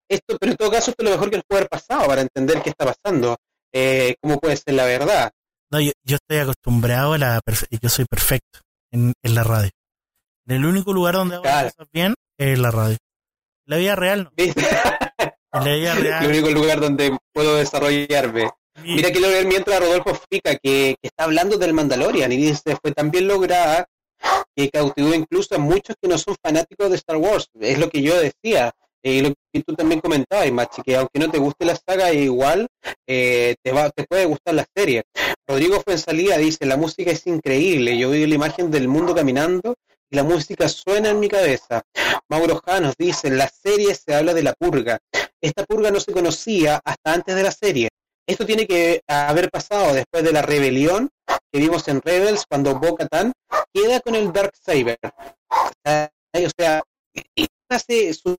esto, 0.08 0.38
pero 0.38 0.52
en 0.52 0.56
todo 0.56 0.70
caso, 0.70 0.90
esto 0.90 1.02
es 1.02 1.10
lo 1.10 1.16
mejor 1.16 1.30
que 1.30 1.36
nos 1.36 1.44
puede 1.46 1.60
haber 1.60 1.68
pasado 1.68 2.06
para 2.06 2.22
entender 2.22 2.62
qué 2.62 2.70
está 2.70 2.86
pasando, 2.86 3.36
eh, 3.74 4.14
cómo 4.22 4.38
puede 4.38 4.56
ser 4.56 4.74
la 4.74 4.84
verdad. 4.86 5.30
No, 5.70 5.80
yo, 5.80 5.92
yo 6.02 6.16
estoy 6.16 6.38
acostumbrado 6.38 7.12
a 7.12 7.18
la. 7.18 7.40
Yo 7.82 7.88
soy 7.90 8.06
perfecto 8.06 8.60
en 8.90 9.12
la 9.22 9.44
radio. 9.44 9.70
El 10.48 10.64
único 10.64 10.94
lugar 10.94 11.14
donde 11.14 11.36
hago 11.36 11.44
las 11.44 11.74
cosas 11.74 11.92
bien 11.92 12.14
es 12.38 12.58
la 12.58 12.70
radio. 12.70 12.96
La 13.66 13.76
vida 13.76 13.94
real 13.96 14.24
no. 14.24 14.32
En 14.36 14.54
la 15.52 15.74
vida 15.74 15.94
real. 15.94 16.24
el 16.24 16.30
único 16.30 16.50
lugar 16.50 16.80
donde 16.80 17.14
puedo 17.34 17.56
desarrollarme. 17.56 18.48
Mira, 18.82 19.10
quiero 19.10 19.28
ver 19.28 19.46
mientras 19.46 19.78
Rodolfo 19.78 20.10
explica 20.10 20.52
que, 20.52 20.96
que, 21.02 21.08
está 21.08 21.24
hablando 21.24 21.58
del 21.58 21.74
Mandalorian 21.74 22.32
y 22.32 22.36
dice, 22.36 22.76
fue 22.80 22.92
tan 22.92 23.10
bien 23.10 23.28
lograda 23.28 23.86
que 24.56 24.70
cautivó 24.70 25.12
incluso 25.12 25.54
a 25.54 25.58
muchos 25.58 25.96
que 26.00 26.08
no 26.08 26.16
son 26.16 26.34
fanáticos 26.42 26.88
de 26.88 26.96
Star 26.96 27.18
Wars. 27.18 27.48
Es 27.60 27.78
lo 27.78 27.90
que 27.90 28.00
yo 28.00 28.18
decía. 28.18 28.72
Y 29.02 29.20
lo 29.20 29.34
que 29.52 29.62
tú 29.62 29.74
también 29.74 30.00
comentabas, 30.00 30.50
Machi, 30.50 30.82
que 30.82 30.96
aunque 30.96 31.18
no 31.18 31.30
te 31.30 31.38
guste 31.38 31.66
la 31.66 31.76
saga, 31.76 32.12
igual 32.12 32.66
eh, 33.06 33.54
te, 33.62 33.72
va, 33.72 33.90
te 33.90 34.04
puede 34.04 34.24
gustar 34.24 34.54
la 34.54 34.66
serie. 34.74 35.04
Rodrigo 35.46 35.80
Fuensalía 35.80 36.38
dice, 36.38 36.64
la 36.66 36.76
música 36.76 37.10
es 37.10 37.26
increíble, 37.26 37.96
yo 37.98 38.10
vi 38.10 38.26
la 38.26 38.34
imagen 38.34 38.70
del 38.70 38.88
mundo 38.88 39.14
caminando 39.14 39.74
y 40.10 40.16
la 40.16 40.24
música 40.24 40.68
suena 40.68 41.10
en 41.10 41.20
mi 41.20 41.28
cabeza. 41.28 41.82
Mauro 42.28 42.60
Janos 42.64 42.94
dice, 42.98 43.30
la 43.30 43.48
serie 43.48 43.94
se 43.94 44.14
habla 44.14 44.34
de 44.34 44.42
la 44.42 44.54
purga. 44.54 44.98
Esta 45.40 45.64
purga 45.64 45.90
no 45.90 46.00
se 46.00 46.12
conocía 46.12 46.80
hasta 46.84 47.12
antes 47.12 47.34
de 47.34 47.42
la 47.42 47.52
serie. 47.52 47.88
Esto 48.26 48.44
tiene 48.44 48.66
que 48.66 49.00
haber 49.06 49.50
pasado 49.50 49.94
después 49.94 50.22
de 50.22 50.32
la 50.32 50.42
rebelión 50.42 51.10
que 51.50 51.60
vimos 51.60 51.88
en 51.88 52.02
Rebels 52.02 52.44
cuando 52.46 52.78
Bo-Katan 52.78 53.32
queda 53.72 54.00
con 54.00 54.14
el 54.14 54.32
Dark 54.32 54.52
Saber. 54.54 54.98
O 55.02 55.72
sea, 55.84 56.82
hace 57.70 58.12
sus 58.12 58.36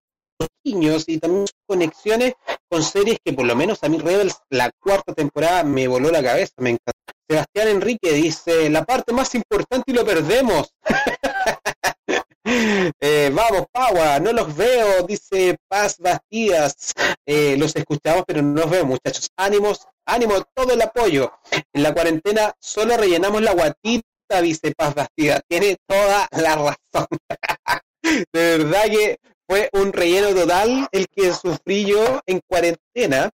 niños 0.63 1.05
y 1.07 1.17
también 1.17 1.45
conexiones 1.67 2.33
con 2.69 2.83
series 2.83 3.17
que 3.23 3.33
por 3.33 3.45
lo 3.45 3.55
menos 3.55 3.83
a 3.83 3.89
mí 3.89 3.97
Rebels 3.97 4.37
la 4.49 4.71
cuarta 4.79 5.13
temporada 5.13 5.63
me 5.63 5.87
voló 5.87 6.11
la 6.11 6.23
cabeza, 6.23 6.53
me 6.57 6.71
encantó. 6.71 6.91
Sebastián 7.27 7.67
Enrique 7.67 8.11
dice, 8.13 8.69
la 8.69 8.85
parte 8.85 9.13
más 9.13 9.33
importante 9.35 9.91
y 9.91 9.93
lo 9.93 10.05
perdemos. 10.05 10.73
Eh, 13.01 13.31
vamos, 13.33 13.67
Paua, 13.71 14.19
no 14.19 14.33
los 14.33 14.55
veo, 14.55 15.03
dice 15.03 15.57
Paz 15.67 15.97
Bastidas. 15.99 16.93
Eh, 17.25 17.55
los 17.57 17.75
escuchamos, 17.75 18.23
pero 18.25 18.41
no 18.41 18.61
los 18.61 18.69
veo, 18.69 18.85
muchachos. 18.85 19.29
Ánimos, 19.37 19.87
ánimo, 20.05 20.33
todo 20.53 20.73
el 20.73 20.81
apoyo. 20.81 21.31
En 21.73 21.83
la 21.83 21.93
cuarentena 21.93 22.53
solo 22.59 22.97
rellenamos 22.97 23.41
la 23.41 23.53
guatita, 23.53 24.41
dice 24.41 24.73
Paz 24.75 24.95
Bastidas. 24.95 25.41
Tiene 25.47 25.77
toda 25.87 26.27
la 26.31 26.55
razón. 26.55 27.07
de 28.33 28.57
verdad 28.57 28.83
que 28.85 29.17
fue 29.47 29.69
un 29.73 29.93
relleno 29.93 30.33
total 30.33 30.87
el 30.91 31.07
que 31.07 31.33
sufrí 31.33 31.85
yo 31.85 32.21
en 32.25 32.41
cuarentena. 32.47 33.29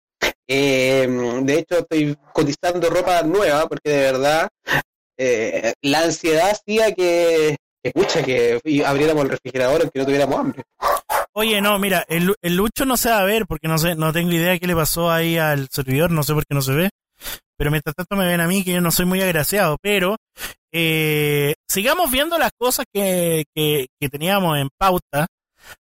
Eh, 0.48 1.06
de 1.42 1.58
hecho, 1.58 1.78
estoy 1.78 2.16
cotizando 2.32 2.90
ropa 2.90 3.22
nueva 3.22 3.66
porque 3.68 3.90
de 3.90 4.00
verdad 4.00 4.48
la 5.82 6.00
ansiedad 6.00 6.50
hacía 6.50 6.92
que 6.92 7.56
escucha 7.88 8.22
que 8.22 8.60
abriéramos 8.84 9.24
el 9.24 9.30
refrigerador 9.30 9.82
aunque 9.82 9.98
no 9.98 10.04
tuviéramos 10.04 10.38
hambre. 10.38 10.62
Oye, 11.32 11.60
no, 11.60 11.78
mira, 11.78 12.04
el, 12.08 12.34
el, 12.42 12.56
Lucho 12.56 12.84
no 12.84 12.96
se 12.96 13.10
va 13.10 13.18
a 13.18 13.24
ver 13.24 13.46
porque 13.46 13.66
no 13.66 13.76
sé, 13.76 13.96
no 13.96 14.12
tengo 14.12 14.30
idea 14.30 14.52
de 14.52 14.60
qué 14.60 14.68
le 14.68 14.76
pasó 14.76 15.10
ahí 15.10 15.36
al 15.36 15.68
servidor, 15.68 16.10
no 16.10 16.22
sé 16.22 16.32
por 16.32 16.46
qué 16.46 16.54
no 16.54 16.62
se 16.62 16.72
ve. 16.72 16.90
Pero 17.56 17.70
mientras 17.70 17.94
tanto 17.94 18.16
me 18.16 18.26
ven 18.26 18.40
a 18.40 18.48
mí 18.48 18.64
que 18.64 18.72
yo 18.72 18.80
no 18.80 18.90
soy 18.90 19.06
muy 19.06 19.20
agraciado. 19.20 19.76
Pero 19.80 20.16
eh, 20.72 21.54
sigamos 21.68 22.10
viendo 22.10 22.38
las 22.38 22.52
cosas 22.56 22.86
que, 22.92 23.44
que, 23.54 23.86
que, 24.00 24.08
teníamos 24.08 24.58
en 24.58 24.68
pauta 24.76 25.26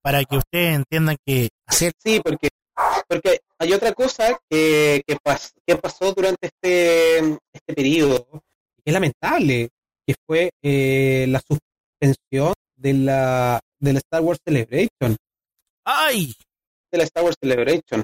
para 0.02 0.24
que 0.24 0.38
ustedes 0.38 0.76
entiendan 0.76 1.18
que 1.26 1.50
hacer. 1.68 1.94
Sí, 2.04 2.20
porque, 2.24 2.50
porque 3.08 3.40
hay 3.60 3.74
otra 3.74 3.94
cosa 3.94 4.38
que, 4.50 5.02
que, 5.08 5.18
pas, 5.24 5.54
que 5.66 5.76
pasó 5.76 6.14
durante 6.14 6.48
este, 6.48 7.18
este 7.54 7.74
periodo 7.76 8.28
que 8.32 8.92
es 8.92 8.94
lamentable, 8.94 9.70
que 10.06 10.16
fue 10.28 10.52
eh, 10.62 11.26
la 11.30 11.40
de 12.00 12.94
la, 12.94 13.60
de 13.80 13.94
la 13.94 14.00
Star 14.00 14.22
Wars 14.22 14.40
Celebration. 14.46 15.16
¡Ay! 15.86 16.34
De 16.92 16.98
la 16.98 17.04
Star 17.04 17.24
Wars 17.24 17.38
Celebration. 17.40 18.04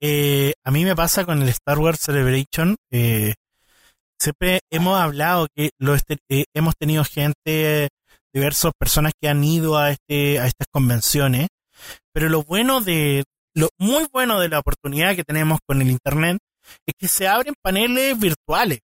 Eh, 0.00 0.54
a 0.64 0.70
mí 0.70 0.84
me 0.84 0.96
pasa 0.96 1.24
con 1.24 1.42
el 1.42 1.48
Star 1.50 1.78
Wars 1.78 2.00
Celebration. 2.00 2.76
Eh, 2.90 3.34
siempre 4.18 4.60
hemos 4.70 5.00
hablado 5.00 5.46
que 5.54 5.70
lo 5.78 5.94
eh, 5.94 6.44
hemos 6.54 6.74
tenido 6.76 7.04
gente, 7.04 7.88
diversas 8.32 8.72
personas 8.78 9.12
que 9.20 9.28
han 9.28 9.44
ido 9.44 9.76
a, 9.76 9.90
este, 9.90 10.38
a 10.38 10.46
estas 10.46 10.66
convenciones. 10.72 11.48
Pero 12.12 12.28
lo 12.28 12.42
bueno 12.42 12.80
de, 12.80 13.24
lo 13.54 13.70
muy 13.78 14.06
bueno 14.12 14.40
de 14.40 14.48
la 14.48 14.58
oportunidad 14.58 15.14
que 15.16 15.24
tenemos 15.24 15.60
con 15.66 15.80
el 15.82 15.90
Internet 15.90 16.38
es 16.86 16.94
que 16.98 17.08
se 17.08 17.28
abren 17.28 17.54
paneles 17.62 18.18
virtuales. 18.18 18.80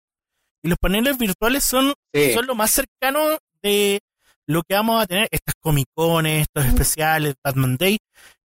Y 0.63 0.69
los 0.69 0.79
paneles 0.79 1.19
virtuales 1.19 1.65
son, 1.65 1.95
sí. 2.13 2.33
son 2.33 2.47
lo 2.47 2.55
más 2.55 2.71
cercano 2.71 3.39
de 3.63 4.01
lo 4.49 4.63
que 4.63 4.75
vamos 4.75 5.03
a 5.03 5.07
tener, 5.07 5.29
estas 5.31 5.55
comicones, 5.61 6.43
estos 6.43 6.65
especiales, 6.65 7.35
Batman 7.45 7.77
Day, 7.77 7.99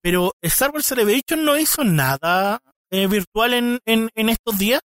pero 0.02 0.32
Star 0.42 0.70
Wars 0.70 0.86
Celebration 0.86 1.44
no 1.44 1.58
hizo 1.58 1.84
nada 1.84 2.60
eh, 2.90 3.06
virtual 3.06 3.54
en, 3.54 3.80
en, 3.86 4.10
en, 4.14 4.28
estos 4.28 4.58
días. 4.58 4.80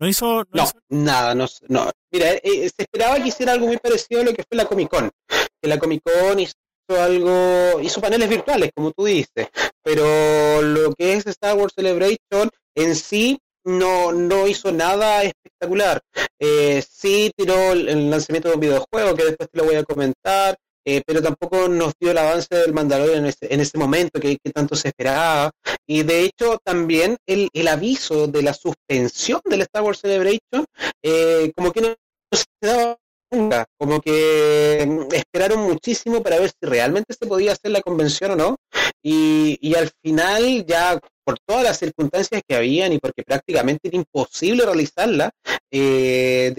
No 0.00 0.08
hizo. 0.08 0.38
No, 0.38 0.46
no 0.52 0.62
hizo... 0.64 0.72
nada, 0.88 1.34
no, 1.34 1.46
no. 1.68 1.90
Mira, 2.10 2.30
eh, 2.32 2.68
se 2.74 2.82
esperaba 2.82 3.16
que 3.16 3.28
hiciera 3.28 3.52
algo 3.52 3.66
muy 3.66 3.76
parecido 3.76 4.22
a 4.22 4.24
lo 4.24 4.32
que 4.32 4.42
fue 4.42 4.56
la 4.56 4.64
Comic 4.64 4.88
Con. 4.88 5.10
Que 5.28 5.68
la 5.68 5.78
Comic 5.78 6.00
Con 6.02 6.40
hizo 6.40 6.54
algo, 6.88 7.80
hizo 7.80 8.00
paneles 8.00 8.28
virtuales, 8.28 8.70
como 8.74 8.92
tú 8.92 9.04
dices, 9.04 9.48
pero 9.82 10.62
lo 10.62 10.94
que 10.94 11.12
es 11.12 11.26
Star 11.26 11.56
Wars 11.56 11.74
Celebration 11.76 12.48
en 12.74 12.96
sí 12.96 13.38
no, 13.66 14.12
no 14.12 14.46
hizo 14.46 14.72
nada 14.72 15.22
espectacular. 15.24 16.00
Eh, 16.38 16.82
sí 16.88 17.30
tiró 17.36 17.72
el 17.72 18.10
lanzamiento 18.10 18.48
de 18.48 18.54
un 18.54 18.60
videojuego 18.60 19.14
que 19.14 19.24
después 19.24 19.50
te 19.50 19.58
lo 19.58 19.64
voy 19.64 19.74
a 19.74 19.84
comentar, 19.84 20.56
eh, 20.84 21.02
pero 21.04 21.20
tampoco 21.20 21.66
nos 21.66 21.94
dio 22.00 22.12
el 22.12 22.18
avance 22.18 22.54
del 22.54 22.72
Mandalorian 22.72 23.18
en 23.18 23.26
ese, 23.26 23.52
en 23.52 23.60
ese 23.60 23.76
momento 23.76 24.20
que, 24.20 24.38
que, 24.42 24.52
tanto 24.52 24.76
se 24.76 24.88
esperaba. 24.88 25.50
Y 25.84 26.04
de 26.04 26.20
hecho 26.20 26.58
también 26.64 27.16
el, 27.26 27.48
el, 27.52 27.68
aviso 27.68 28.28
de 28.28 28.42
la 28.42 28.54
suspensión 28.54 29.40
del 29.44 29.62
Star 29.62 29.82
Wars 29.82 30.00
Celebration, 30.00 30.64
eh, 31.02 31.52
como 31.56 31.72
que 31.72 31.80
no 31.80 31.96
se 32.32 32.44
daba 32.60 32.96
nunca, 33.32 33.66
como 33.76 34.00
que 34.00 35.06
esperaron 35.12 35.60
muchísimo 35.62 36.22
para 36.22 36.38
ver 36.38 36.50
si 36.50 36.66
realmente 36.66 37.14
se 37.18 37.26
podía 37.26 37.52
hacer 37.52 37.72
la 37.72 37.82
convención 37.82 38.30
o 38.30 38.36
no. 38.36 38.56
Y, 39.02 39.58
y 39.60 39.74
al 39.74 39.90
final 40.02 40.64
ya 40.66 41.00
por 41.26 41.40
todas 41.44 41.64
las 41.64 41.78
circunstancias 41.78 42.40
que 42.46 42.54
habían 42.54 42.92
y 42.92 43.00
porque 43.00 43.24
prácticamente 43.24 43.88
era 43.88 43.96
imposible 43.96 44.64
realizarla, 44.64 45.32
eh, 45.72 46.54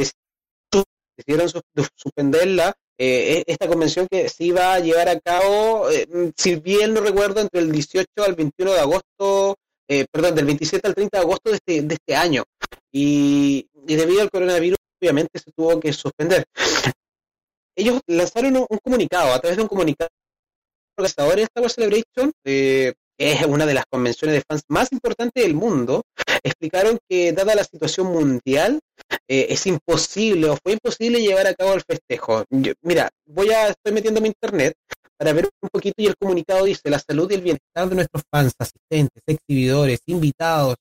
decidieron 1.16 1.64
suspenderla. 1.96 2.74
Eh, 3.00 3.44
esta 3.48 3.68
convención 3.68 4.08
que 4.10 4.28
se 4.28 4.44
iba 4.44 4.74
a 4.74 4.80
llevar 4.80 5.08
a 5.08 5.20
cabo, 5.20 5.90
eh, 5.90 6.08
si 6.36 6.56
bien 6.56 6.94
no 6.94 7.02
recuerdo, 7.02 7.40
entre 7.40 7.62
el 7.62 7.72
18 7.72 8.08
al 8.26 8.34
21 8.36 8.74
de 8.74 8.80
agosto, 8.80 9.56
eh, 9.88 10.06
perdón, 10.12 10.36
del 10.36 10.46
27 10.46 10.86
al 10.86 10.96
30 10.96 11.18
de 11.18 11.24
agosto 11.24 11.50
de 11.52 11.56
este, 11.56 11.82
de 11.84 11.94
este 11.94 12.16
año. 12.16 12.44
Y, 12.92 13.68
debido 13.74 14.22
al 14.22 14.32
coronavirus, 14.32 14.80
obviamente 15.00 15.40
se 15.40 15.52
tuvo 15.52 15.80
que 15.80 15.94
suspender. 15.94 16.44
Ellos 17.76 18.02
lanzaron 18.08 18.58
un, 18.58 18.66
un 18.68 18.78
comunicado, 18.80 19.34
a 19.34 19.40
través 19.40 19.56
de 19.56 19.64
un 19.64 19.70
comunicado, 19.70 20.10
organizadores 20.98 21.38
de 21.38 21.44
Star 21.44 21.64
Wars 21.64 21.76
Celebration, 21.76 22.32
eh, 22.44 22.94
es 23.18 23.46
una 23.46 23.66
de 23.66 23.74
las 23.74 23.86
convenciones 23.90 24.36
de 24.36 24.44
fans 24.48 24.64
más 24.68 24.92
importantes 24.92 25.44
del 25.44 25.56
mundo, 25.56 26.04
explicaron 26.44 26.98
que 27.10 27.32
dada 27.34 27.56
la 27.56 27.64
situación 27.64 28.08
mundial, 28.08 28.80
eh, 29.28 29.48
es 29.50 29.66
imposible 29.68 30.50
o 30.50 30.58
fue 30.64 30.74
imposible 30.74 31.22
llevar 31.22 31.48
a 31.48 31.54
cabo 31.54 31.74
el 31.74 31.82
festejo. 31.82 32.44
Mira, 32.82 33.10
voy 33.26 33.52
a, 33.52 33.70
estoy 33.70 33.94
metiendo 33.94 34.22
mi 34.22 34.28
internet 34.28 34.74
para 35.18 35.34
ver 35.34 35.50
un 35.62 35.70
poquito 35.70 35.96
y 35.98 36.08
el 36.08 36.16
comunicado 36.18 36.66
dice, 36.66 36.90
la 36.90 37.00
salud 37.00 37.30
y 37.32 37.36
el 37.36 37.42
bienestar 37.42 37.90
de 37.90 37.96
nuestros 37.96 38.24
fans, 38.32 38.54
asistentes, 38.60 39.24
exhibidores, 39.26 40.00
invitados 40.06 40.76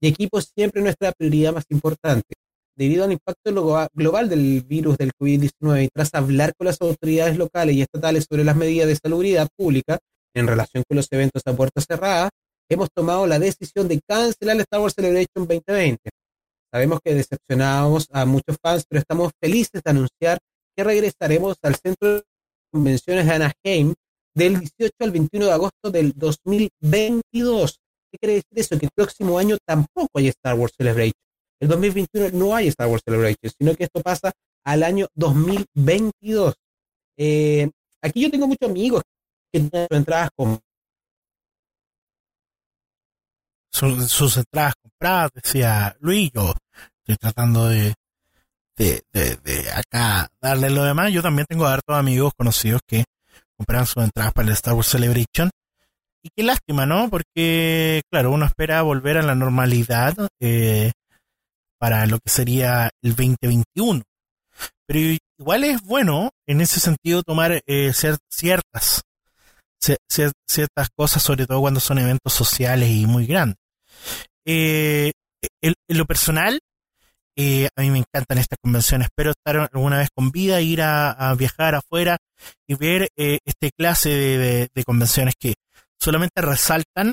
y 0.00 0.08
equipos 0.08 0.50
siempre 0.54 0.82
nuestra 0.82 1.12
prioridad 1.12 1.52
más 1.52 1.64
importante. 1.68 2.34
Debido 2.74 3.04
al 3.04 3.12
impacto 3.12 3.88
global 3.92 4.28
del 4.30 4.62
virus 4.62 4.96
del 4.96 5.12
COVID-19 5.20 5.84
y 5.84 5.88
tras 5.88 6.14
hablar 6.14 6.54
con 6.56 6.66
las 6.66 6.80
autoridades 6.80 7.36
locales 7.36 7.76
y 7.76 7.82
estatales 7.82 8.26
sobre 8.28 8.44
las 8.44 8.56
medidas 8.56 8.88
de 8.88 8.96
salubridad 8.96 9.48
pública, 9.54 9.98
en 10.34 10.46
relación 10.46 10.84
con 10.88 10.96
los 10.96 11.08
eventos 11.10 11.42
a 11.46 11.54
puerta 11.54 11.80
cerrada, 11.80 12.30
hemos 12.68 12.88
tomado 12.94 13.26
la 13.26 13.38
decisión 13.38 13.88
de 13.88 14.00
cancelar 14.06 14.56
el 14.56 14.62
Star 14.62 14.80
Wars 14.80 14.94
Celebration 14.94 15.46
2020. 15.46 15.98
Sabemos 16.72 17.00
que 17.04 17.14
decepcionamos 17.14 18.08
a 18.10 18.24
muchos 18.24 18.56
fans, 18.62 18.84
pero 18.88 19.00
estamos 19.00 19.32
felices 19.40 19.82
de 19.84 19.90
anunciar 19.90 20.38
que 20.74 20.84
regresaremos 20.84 21.56
al 21.62 21.76
centro 21.76 22.14
de 22.14 22.22
convenciones 22.72 23.26
de 23.26 23.32
Anaheim 23.32 23.92
del 24.34 24.58
18 24.58 24.92
al 25.00 25.10
21 25.10 25.46
de 25.46 25.52
agosto 25.52 25.90
del 25.90 26.12
2022. 26.16 27.78
¿Qué 28.10 28.18
quiere 28.18 28.34
decir 28.36 28.58
eso? 28.58 28.78
Que 28.78 28.86
el 28.86 28.92
próximo 28.94 29.38
año 29.38 29.58
tampoco 29.66 30.18
hay 30.18 30.28
Star 30.28 30.54
Wars 30.54 30.72
Celebration. 30.76 31.12
el 31.60 31.68
2021 31.68 32.30
no 32.32 32.56
hay 32.56 32.68
Star 32.68 32.88
Wars 32.88 33.02
Celebration, 33.04 33.52
sino 33.58 33.74
que 33.74 33.84
esto 33.84 34.00
pasa 34.00 34.32
al 34.64 34.82
año 34.82 35.08
2022. 35.14 36.54
Eh, 37.18 37.70
aquí 38.00 38.22
yo 38.22 38.30
tengo 38.30 38.46
muchos 38.46 38.68
amigos 38.68 39.02
que 39.52 39.60
tienen 39.60 39.88
entradas 39.90 40.30
con 40.36 40.60
sus 43.72 44.36
entradas 44.36 44.74
compradas, 44.82 45.30
decía 45.34 45.96
Luis, 46.00 46.30
yo 46.32 46.54
estoy 46.98 47.16
tratando 47.16 47.68
de, 47.68 47.94
de, 48.76 49.02
de, 49.12 49.70
acá 49.70 50.28
darle 50.40 50.70
lo 50.70 50.84
demás. 50.84 51.12
Yo 51.12 51.22
también 51.22 51.46
tengo 51.48 51.66
hartos 51.66 51.96
amigos 51.96 52.32
conocidos 52.36 52.80
que 52.86 53.04
compran 53.56 53.86
sus 53.86 54.02
entradas 54.02 54.32
para 54.32 54.48
el 54.48 54.54
Star 54.54 54.74
Wars 54.74 54.88
Celebration. 54.88 55.50
Y 56.22 56.30
qué 56.36 56.42
lástima, 56.44 56.86
¿no? 56.86 57.10
Porque, 57.10 58.02
claro, 58.10 58.30
uno 58.30 58.46
espera 58.46 58.82
volver 58.82 59.18
a 59.18 59.22
la 59.22 59.34
normalidad 59.34 60.14
eh, 60.40 60.92
para 61.78 62.06
lo 62.06 62.18
que 62.20 62.30
sería 62.30 62.90
el 63.02 63.16
2021. 63.16 64.02
Pero 64.86 65.18
igual 65.38 65.64
es 65.64 65.82
bueno, 65.82 66.30
en 66.46 66.60
ese 66.60 66.78
sentido, 66.78 67.22
tomar 67.22 67.62
eh, 67.66 67.92
ciertas, 67.92 69.02
ciertas 70.08 70.88
cosas, 70.96 71.22
sobre 71.22 71.46
todo 71.46 71.60
cuando 71.60 71.80
son 71.80 71.98
eventos 71.98 72.32
sociales 72.32 72.90
y 72.90 73.06
muy 73.06 73.26
grandes. 73.26 73.56
Eh, 74.46 75.12
en 75.60 75.74
lo 75.88 76.06
personal, 76.06 76.60
eh, 77.34 77.68
a 77.76 77.80
mí 77.80 77.90
me 77.90 77.98
encantan 77.98 78.38
estas 78.38 78.58
convenciones. 78.62 79.06
Espero 79.06 79.30
estar 79.30 79.70
alguna 79.72 79.98
vez 79.98 80.10
con 80.14 80.30
vida, 80.30 80.60
ir 80.60 80.82
a, 80.82 81.34
viajar 81.34 81.74
afuera 81.74 82.18
y 82.66 82.74
ver 82.74 83.08
eh, 83.16 83.38
este 83.44 83.70
clase 83.72 84.10
de, 84.10 84.84
convenciones 84.84 85.34
que 85.38 85.54
solamente 85.98 86.42
resaltan 86.42 87.12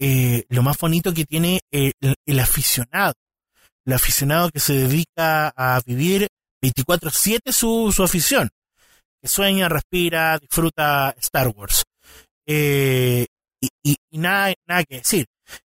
eh, 0.00 0.44
lo 0.48 0.62
más 0.62 0.78
bonito 0.78 1.14
que 1.14 1.24
tiene 1.24 1.60
el, 1.70 2.40
aficionado. 2.40 3.14
El 3.84 3.92
aficionado 3.92 4.50
que 4.50 4.60
se 4.60 4.74
dedica 4.74 5.52
a 5.56 5.80
vivir 5.84 6.28
24/7 6.60 7.52
su, 7.52 7.92
su 7.92 8.02
afición. 8.02 8.48
Que 9.20 9.28
sueña, 9.28 9.68
respira, 9.68 10.38
disfruta 10.38 11.14
Star 11.18 11.48
Wars. 11.48 11.84
Y, 12.46 13.26
y, 13.82 13.96
nada, 14.18 14.52
nada 14.66 14.84
que 14.84 14.96
decir. 14.96 15.26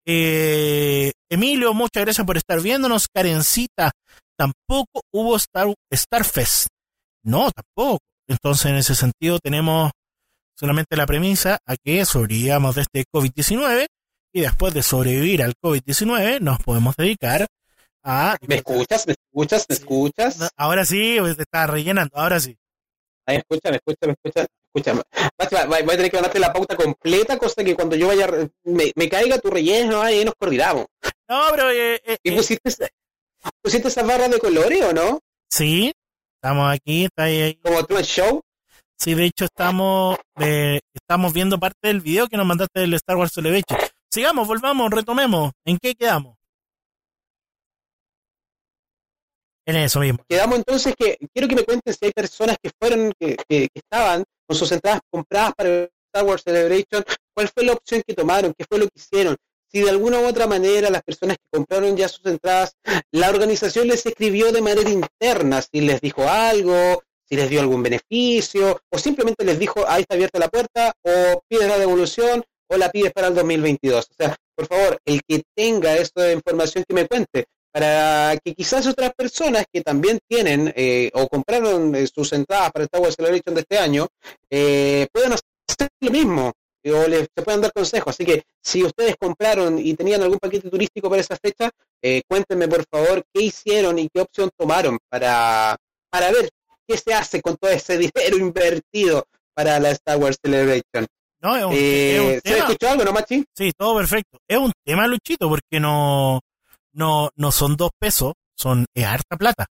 Eh, 0.06 1.12
Emilio, 1.30 1.74
muchas 1.74 2.04
gracias 2.04 2.26
por 2.26 2.38
estar 2.38 2.62
viéndonos. 2.62 3.08
Karencita, 3.14 3.92
tampoco 4.38 5.02
hubo 5.14 5.36
Star, 5.36 5.74
Starfest. 5.94 6.68
No, 7.24 7.52
tampoco. 7.52 8.00
Entonces, 8.28 8.66
en 8.68 8.78
ese 8.78 8.96
sentido, 8.96 9.40
tenemos 9.40 9.92
solamente 10.56 10.96
la 10.96 11.06
premisa 11.06 11.58
a 11.66 11.76
que 11.78 12.06
sobrevivamos 12.06 12.76
de 12.76 12.82
este 12.82 13.06
COVID-19 13.14 13.88
y 14.34 14.42
después 14.42 14.74
de 14.74 14.84
sobrevivir 14.84 15.42
al 15.42 15.54
COVID-19 15.62 16.40
nos 16.42 16.60
podemos 16.60 16.96
dedicar 16.96 17.48
a... 18.04 18.38
¿Me 18.48 18.56
escuchas? 18.56 19.08
¿Me 19.08 19.14
escuchas? 19.14 19.66
¿Me 19.70 19.76
escuchas? 19.76 20.50
Ahora 20.58 20.86
sí, 20.86 21.18
pues, 21.20 21.38
te 21.38 21.44
está 21.44 21.66
rellenando, 21.68 22.16
ahora 22.18 22.40
sí. 22.40 22.56
Ahí, 23.30 23.38
escucha, 23.38 23.70
me 23.70 23.78
escucha, 23.78 24.08
me 24.08 24.14
escucha. 24.14 24.48
Escúchame, 24.74 25.04
voy 25.68 25.94
a 25.94 25.98
tener 25.98 26.10
que 26.10 26.18
mandarte 26.18 26.40
la 26.40 26.52
pauta 26.52 26.76
completa, 26.76 27.38
cosa 27.38 27.64
que 27.64 27.76
cuando 27.76 27.96
yo 27.96 28.08
vaya, 28.08 28.28
me, 28.64 29.10
caiga 29.10 29.38
tu 29.38 29.52
relleno, 29.52 30.02
ahí 30.02 30.26
nos 30.26 30.34
coordinamos. 30.34 30.88
No, 31.28 31.42
pero... 31.52 31.70
Eh, 31.70 32.02
eh, 32.06 32.18
¿Y 32.24 32.32
pusiste, 32.32 32.90
pusiste 33.62 33.88
esas 33.88 34.08
barras 34.08 34.32
de 34.32 34.40
colores 34.40 34.84
o 34.84 34.94
no? 34.94 35.20
Sí, 35.48 35.92
estamos 36.42 36.74
aquí, 36.74 37.06
está 37.06 37.24
ahí. 37.24 37.54
¿Como 37.64 37.86
tú 37.86 37.98
en 37.98 38.04
show? 38.04 38.42
Sí, 38.98 39.14
de 39.14 39.26
hecho 39.26 39.46
estamos 39.46 40.18
eh, 40.40 40.80
estamos 40.96 41.32
viendo 41.32 41.60
parte 41.60 41.88
del 41.88 42.02
video 42.02 42.28
que 42.28 42.36
nos 42.36 42.48
mandaste 42.48 42.80
del 42.80 42.96
Star 42.96 43.16
Wars 43.16 43.32
Celebration. 43.32 43.80
Sigamos, 44.10 44.48
volvamos, 44.48 44.90
retomemos. 44.90 45.52
¿En 45.66 45.78
qué 45.78 45.94
quedamos? 45.94 46.39
En 49.70 49.76
eso 49.76 50.00
mismo. 50.00 50.18
Quedamos 50.28 50.58
entonces 50.58 50.96
que 50.98 51.16
quiero 51.32 51.48
que 51.48 51.56
me 51.56 51.64
cuentes 51.64 51.96
si 52.00 52.08
hay 52.08 52.12
personas 52.12 52.58
que 52.60 52.72
fueron, 52.80 53.14
que, 53.20 53.38
que 53.48 53.70
estaban 53.76 54.24
con 54.48 54.58
sus 54.58 54.72
entradas 54.72 55.02
compradas 55.12 55.54
para 55.56 55.88
Star 56.12 56.26
Wars 56.26 56.42
Celebration, 56.44 57.04
¿cuál 57.36 57.50
fue 57.50 57.64
la 57.66 57.74
opción 57.74 58.02
que 58.06 58.16
tomaron? 58.16 58.52
¿Qué 58.58 58.66
fue 58.68 58.80
lo 58.80 58.86
que 58.86 58.96
hicieron? 58.96 59.36
Si 59.72 59.82
de 59.82 59.92
alguna 59.92 60.22
u 60.22 60.26
otra 60.26 60.48
manera 60.48 60.90
las 60.90 61.04
personas 61.04 61.38
que 61.38 61.56
compraron 61.56 61.96
ya 61.96 62.10
sus 62.10 62.26
entradas, 62.26 62.74
la 63.12 63.30
organización 63.30 63.88
les 63.88 64.04
escribió 64.08 64.52
de 64.52 64.64
manera 64.64 64.90
interna, 64.90 65.62
si 65.62 65.82
les 65.82 66.02
dijo 66.02 66.28
algo, 66.28 67.04
si 67.26 67.36
les 67.36 67.48
dio 67.48 67.60
algún 67.60 67.84
beneficio, 67.84 68.82
o 68.90 68.98
simplemente 68.98 69.46
les 69.46 69.60
dijo, 69.60 69.88
ahí 69.88 70.02
está 70.02 70.16
abierta 70.16 70.40
la 70.40 70.48
puerta, 70.48 70.94
o 71.04 71.44
pides 71.48 71.68
la 71.68 71.78
devolución, 71.78 72.44
o 72.72 72.78
la 72.78 72.90
pides 72.90 73.14
para 73.14 73.28
el 73.28 73.36
2022. 73.36 74.08
O 74.10 74.14
sea, 74.18 74.36
por 74.56 74.66
favor, 74.66 74.98
el 75.06 75.22
que 75.28 75.44
tenga 75.56 75.96
esta 75.96 76.32
información 76.34 76.84
que 76.88 76.96
me 76.96 77.06
cuente, 77.06 77.46
para 77.72 78.38
que 78.44 78.54
quizás 78.54 78.88
otras 78.88 79.14
personas 79.14 79.66
que 79.72 79.82
también 79.82 80.20
tienen 80.28 80.74
eh, 80.76 81.12
o 81.14 81.28
compraron 81.28 81.96
eh, 81.96 82.08
sus 82.08 82.34
entradas 82.34 82.72
para 82.72 82.84
el 82.84 82.88
Star 82.88 83.02
Wars 83.02 83.16
Celebration 83.16 83.56
de 83.56 83.62
este 83.62 83.78
año 83.78 84.08
eh, 84.50 85.08
puedan 85.12 85.34
hacer 85.34 85.90
lo 86.02 86.12
mismo 86.12 86.52
o 86.86 87.08
les 87.08 87.28
se 87.36 87.44
puedan 87.44 87.62
dar 87.62 87.74
consejos. 87.74 88.16
Así 88.16 88.26
que 88.26 88.44
si 88.64 88.84
ustedes 88.84 89.16
compraron 89.20 89.78
y 89.78 89.94
tenían 89.94 90.24
algún 90.24 90.40
paquete 90.40 90.70
turístico 90.70 91.10
para 91.10 91.22
esa 91.22 91.36
fecha, 91.36 91.70
cuéntenme 92.28 92.68
por 92.68 92.86
favor 92.90 93.22
qué 93.34 93.44
hicieron 93.44 94.00
y 94.00 94.08
qué 94.08 94.22
opción 94.22 94.50
tomaron 94.58 94.98
para, 95.10 95.76
para 96.10 96.32
ver 96.32 96.50
qué 96.88 96.98
se 96.98 97.14
hace 97.14 97.42
con 97.42 97.58
todo 97.58 97.70
ese 97.70 97.98
dinero 97.98 98.38
invertido 98.38 99.26
para 99.54 99.78
la 99.80 99.92
Star 99.92 100.18
Wars 100.18 100.38
Celebration. 100.42 101.06
No, 101.42 101.56
es 101.56 101.66
un, 101.66 101.74
es 101.74 102.42
¿Se 102.44 102.58
escuchó 102.58 102.90
algo, 102.90 103.04
no, 103.04 103.14
Machi? 103.14 103.46
Sí, 103.56 103.72
todo 103.78 103.98
perfecto. 103.98 104.40
Es 104.48 104.58
un 104.58 104.72
tema, 104.84 105.08
Luchito, 105.08 105.48
porque 105.48 105.80
no 105.80 106.42
no, 107.00 107.30
no 107.38 107.52
son 107.52 107.78
dos 107.78 107.92
pesos, 107.98 108.34
son 108.58 108.86
es 108.94 109.06
harta 109.06 109.38
plata. 109.38 109.68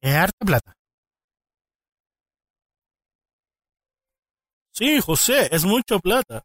Es 0.00 0.14
harta 0.14 0.44
plata. 0.44 0.74
Sí, 4.72 5.00
José, 5.00 5.48
es 5.54 5.64
mucho 5.64 6.00
plata. 6.00 6.44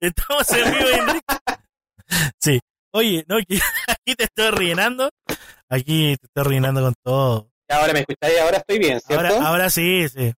Estamos 0.00 0.48
en 0.50 0.72
vivo, 0.72 0.88
Enrique. 0.90 1.36
Sí. 2.40 2.60
Oye, 2.92 3.24
no, 3.28 3.36
aquí 3.88 4.14
te 4.16 4.24
estoy 4.24 4.50
rellenando. 4.50 5.10
Aquí 5.68 6.16
te 6.16 6.26
estoy 6.26 6.44
rellenando 6.44 6.80
con 6.82 6.94
todo. 7.02 7.50
Ahora 7.68 7.92
me 7.92 8.00
escucháis, 8.00 8.38
ahora 8.38 8.58
estoy 8.58 8.78
bien, 8.78 9.00
¿cierto? 9.00 9.34
Ahora, 9.34 9.48
ahora 9.48 9.70
sí, 9.70 10.08
sí. 10.08 10.32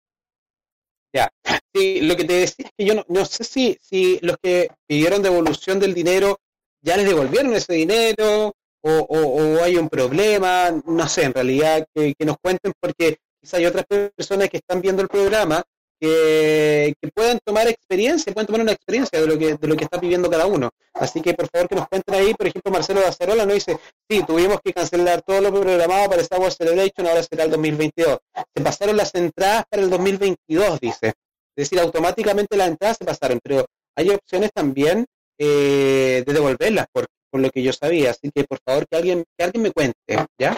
Ya. 1.12 1.28
Sí, 1.74 2.00
lo 2.00 2.16
que 2.16 2.24
te 2.24 2.32
decía 2.32 2.66
es 2.66 2.72
que 2.76 2.84
yo 2.86 2.94
no, 2.94 3.04
no 3.08 3.24
sé 3.26 3.44
si, 3.44 3.78
si 3.82 4.18
los 4.22 4.38
que 4.42 4.70
pidieron 4.88 5.22
devolución 5.22 5.78
del 5.78 5.94
dinero 5.94 6.40
ya 6.82 6.96
les 6.96 7.06
devolvieron 7.06 7.54
ese 7.54 7.74
dinero 7.74 8.54
o, 8.82 9.58
hay 9.62 9.76
un 9.76 9.88
problema, 9.88 10.70
no 10.86 11.08
sé, 11.08 11.24
en 11.24 11.34
realidad 11.34 11.86
que, 11.94 12.14
nos 12.20 12.36
cuenten 12.42 12.72
porque 12.80 13.18
quizá 13.40 13.58
hay 13.58 13.66
otras 13.66 13.84
personas 13.86 14.48
que 14.48 14.58
están 14.58 14.80
viendo 14.80 15.02
el 15.02 15.08
programa 15.08 15.62
que, 16.00 16.94
que 17.00 17.10
puedan 17.10 17.38
tomar 17.44 17.68
experiencia, 17.68 18.32
pueden 18.32 18.46
tomar 18.46 18.62
una 18.62 18.72
experiencia 18.72 19.20
de 19.20 19.26
lo 19.26 19.38
que 19.38 19.56
de 19.56 19.68
lo 19.68 19.76
que 19.76 19.84
está 19.84 19.98
viviendo 19.98 20.30
cada 20.30 20.46
uno. 20.46 20.70
Así 20.94 21.20
que 21.20 21.34
por 21.34 21.48
favor 21.50 21.68
que 21.68 21.74
nos 21.74 21.88
cuenten 21.88 22.14
ahí, 22.14 22.32
por 22.32 22.46
ejemplo, 22.46 22.72
Marcelo 22.72 23.06
Acerola 23.06 23.44
nos 23.44 23.54
dice, 23.54 23.78
sí, 24.08 24.22
tuvimos 24.26 24.60
que 24.64 24.72
cancelar 24.72 25.20
todo 25.20 25.42
lo 25.42 25.52
programado 25.52 26.08
para 26.08 26.22
Star 26.22 26.40
Wars 26.40 26.56
Celebration, 26.56 27.06
ahora 27.06 27.22
será 27.22 27.44
el 27.44 27.50
2022. 27.50 28.18
Se 28.34 28.62
pasaron 28.62 28.96
las 28.96 29.14
entradas 29.14 29.64
para 29.68 29.82
el 29.82 29.90
2022, 29.90 30.80
dice. 30.80 31.08
Es 31.08 31.68
decir, 31.68 31.78
automáticamente 31.80 32.56
las 32.56 32.68
entradas 32.68 32.96
se 32.96 33.04
pasaron, 33.04 33.38
pero 33.42 33.66
hay 33.94 34.08
opciones 34.08 34.50
también 34.54 35.04
eh, 35.42 36.22
de 36.26 36.32
devolverlas, 36.32 36.86
por, 36.92 37.06
por, 37.30 37.40
lo 37.40 37.50
que 37.50 37.62
yo 37.62 37.72
sabía. 37.72 38.10
Así 38.10 38.30
que 38.34 38.44
por 38.44 38.58
favor 38.62 38.86
que 38.86 38.96
alguien, 38.96 39.24
que 39.36 39.44
alguien 39.44 39.62
me 39.62 39.72
cuente, 39.72 39.96
¿ya? 40.38 40.56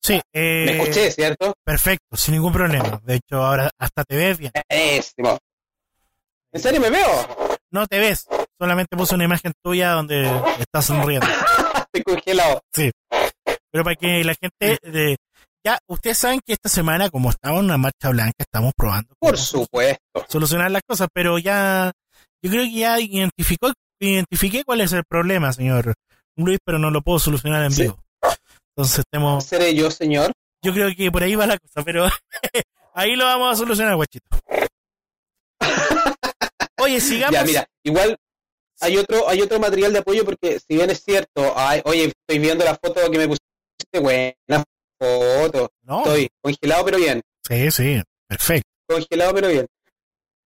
Sí, 0.00 0.20
eh, 0.32 0.64
me 0.66 0.82
escuché, 0.82 1.10
¿cierto? 1.10 1.52
Perfecto, 1.64 2.16
sin 2.16 2.34
ningún 2.34 2.52
problema. 2.52 3.00
De 3.04 3.16
hecho, 3.16 3.42
ahora 3.42 3.68
hasta 3.78 4.04
te 4.04 4.16
ves 4.16 4.38
bien. 4.38 4.52
¿En 4.68 5.02
serio 6.60 6.80
me 6.80 6.90
veo? 6.90 7.58
No 7.72 7.86
te 7.86 7.98
ves, 7.98 8.26
solamente 8.58 8.96
puse 8.96 9.14
una 9.14 9.24
imagen 9.24 9.52
tuya 9.62 9.90
donde 9.90 10.30
estás 10.58 10.86
sonriendo. 10.86 11.26
Estoy 11.92 12.02
congelado. 12.02 12.60
Sí. 12.72 12.90
Pero 13.72 13.84
para 13.84 13.96
que 13.96 14.24
la 14.24 14.34
gente 14.34 14.78
de, 14.82 15.16
ya, 15.64 15.78
ustedes 15.88 16.18
saben 16.18 16.40
que 16.44 16.54
esta 16.54 16.68
semana, 16.68 17.10
como 17.10 17.30
estamos 17.30 17.58
en 17.58 17.66
una 17.66 17.76
marcha 17.76 18.08
blanca, 18.10 18.36
estamos 18.38 18.72
probando. 18.76 19.14
Por 19.18 19.36
supuesto. 19.36 20.24
Solucionar 20.28 20.70
las 20.70 20.82
cosas, 20.86 21.08
pero 21.12 21.38
ya 21.38 21.92
yo 22.42 22.50
creo 22.50 22.64
que 22.64 22.72
ya 22.72 23.00
identificó, 23.00 23.72
identifiqué 24.00 24.64
cuál 24.64 24.80
es 24.80 24.92
el 24.92 25.04
problema, 25.04 25.52
señor 25.52 25.94
Luis, 26.36 26.58
pero 26.64 26.78
no 26.78 26.90
lo 26.90 27.02
puedo 27.02 27.18
solucionar 27.18 27.64
en 27.64 27.76
vivo. 27.76 28.02
Entonces 28.76 29.04
tenemos... 29.10 29.44
¿Seré 29.44 29.74
yo, 29.74 29.90
señor? 29.90 30.32
Yo 30.62 30.72
creo 30.72 30.88
que 30.96 31.10
por 31.10 31.22
ahí 31.22 31.34
va 31.34 31.46
la 31.46 31.58
cosa, 31.58 31.82
pero 31.84 32.06
ahí 32.94 33.16
lo 33.16 33.24
vamos 33.24 33.52
a 33.52 33.56
solucionar, 33.56 33.96
guachito. 33.96 34.26
Oye, 36.78 37.00
sigamos. 37.00 37.34
Ya, 37.34 37.44
mira, 37.44 37.66
igual 37.84 38.16
hay 38.80 38.96
otro, 38.96 39.28
hay 39.28 39.42
otro 39.42 39.60
material 39.60 39.92
de 39.92 39.98
apoyo 39.98 40.24
porque 40.24 40.58
si 40.58 40.76
bien 40.76 40.90
es 40.90 41.02
cierto, 41.04 41.54
oye, 41.84 42.04
estoy 42.04 42.38
viendo 42.38 42.64
la 42.64 42.74
foto 42.76 43.10
que 43.10 43.18
me 43.18 43.26
pusiste, 43.26 44.00
buena 44.00 44.64
foto. 44.98 45.70
No. 45.82 45.98
Estoy 45.98 46.28
congelado 46.40 46.84
pero 46.84 46.98
bien. 46.98 47.22
Sí, 47.46 47.70
sí, 47.70 48.02
perfecto. 48.26 48.68
Congelado 48.88 49.34
pero 49.34 49.48
bien. 49.48 49.66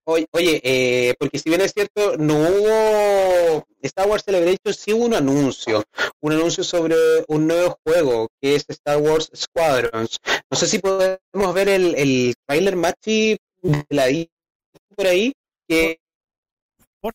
Oye, 0.07 0.27
oye 0.31 0.61
eh, 0.63 1.15
porque 1.17 1.39
si 1.39 1.49
bien 1.49 1.61
es 1.61 1.73
cierto, 1.73 2.15
no 2.17 2.35
hubo 2.35 3.65
Star 3.81 4.07
Wars 4.07 4.23
Celebration, 4.23 4.73
sí 4.73 4.93
hubo 4.93 5.05
un 5.05 5.15
anuncio, 5.15 5.83
un 6.21 6.33
anuncio 6.33 6.63
sobre 6.63 6.95
un 7.27 7.47
nuevo 7.47 7.79
juego 7.83 8.29
que 8.39 8.53
es 8.55 8.65
Star 8.67 8.97
Wars 8.97 9.31
Squadrons. 9.35 10.19
No 10.51 10.57
sé 10.57 10.67
si 10.67 10.77
podemos 10.77 11.53
ver 11.55 11.69
el, 11.69 11.95
el 11.95 12.35
trailer 12.45 12.75
machi 12.75 13.37
de 13.63 13.85
la 13.89 14.05
por 14.95 15.07
ahí, 15.07 15.33
que 15.67 15.99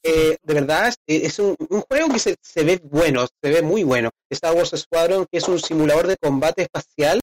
eh, 0.02 0.36
de 0.42 0.54
verdad 0.54 0.92
es, 1.06 1.38
un, 1.38 1.56
un, 1.68 1.80
juego 1.82 2.08
que 2.08 2.18
se, 2.18 2.36
se, 2.42 2.64
ve 2.64 2.80
bueno, 2.82 3.26
se 3.40 3.50
ve 3.50 3.62
muy 3.62 3.84
bueno. 3.84 4.10
Star 4.30 4.54
Wars 4.54 4.72
Squadron, 4.76 5.26
que 5.30 5.38
es 5.38 5.48
un 5.48 5.60
simulador 5.60 6.08
de 6.08 6.16
combate 6.16 6.62
espacial 6.62 7.20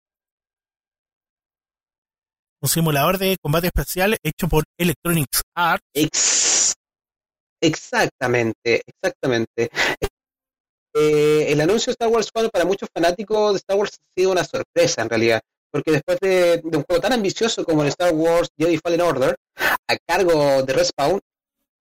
un 2.61 2.69
simulador 2.69 3.17
de 3.17 3.37
combate 3.41 3.67
espacial 3.67 4.17
hecho 4.23 4.47
por 4.47 4.63
Electronic 4.77 5.27
Arts. 5.55 6.73
exactamente, 7.61 8.81
exactamente. 8.85 9.69
Eh, 10.95 11.51
el 11.51 11.61
anuncio 11.61 11.91
de 11.91 11.93
Star 11.93 12.09
Wars 12.09 12.27
Squadron 12.27 12.49
para 12.51 12.65
muchos 12.65 12.89
fanáticos 12.93 13.53
de 13.53 13.57
Star 13.57 13.77
Wars 13.77 13.91
ha 13.93 14.19
sido 14.19 14.31
una 14.31 14.43
sorpresa 14.43 15.03
en 15.03 15.09
realidad, 15.09 15.41
porque 15.71 15.91
después 15.91 16.17
de, 16.19 16.61
un 16.63 16.83
juego 16.83 17.01
tan 17.01 17.13
ambicioso 17.13 17.63
como 17.63 17.83
el 17.83 17.89
Star 17.89 18.13
Wars 18.13 18.49
Jedi 18.57 18.77
Fallen 18.77 19.01
Order, 19.01 19.35
a 19.57 19.97
cargo 20.07 20.63
de 20.63 20.73
Respawn, 20.73 21.19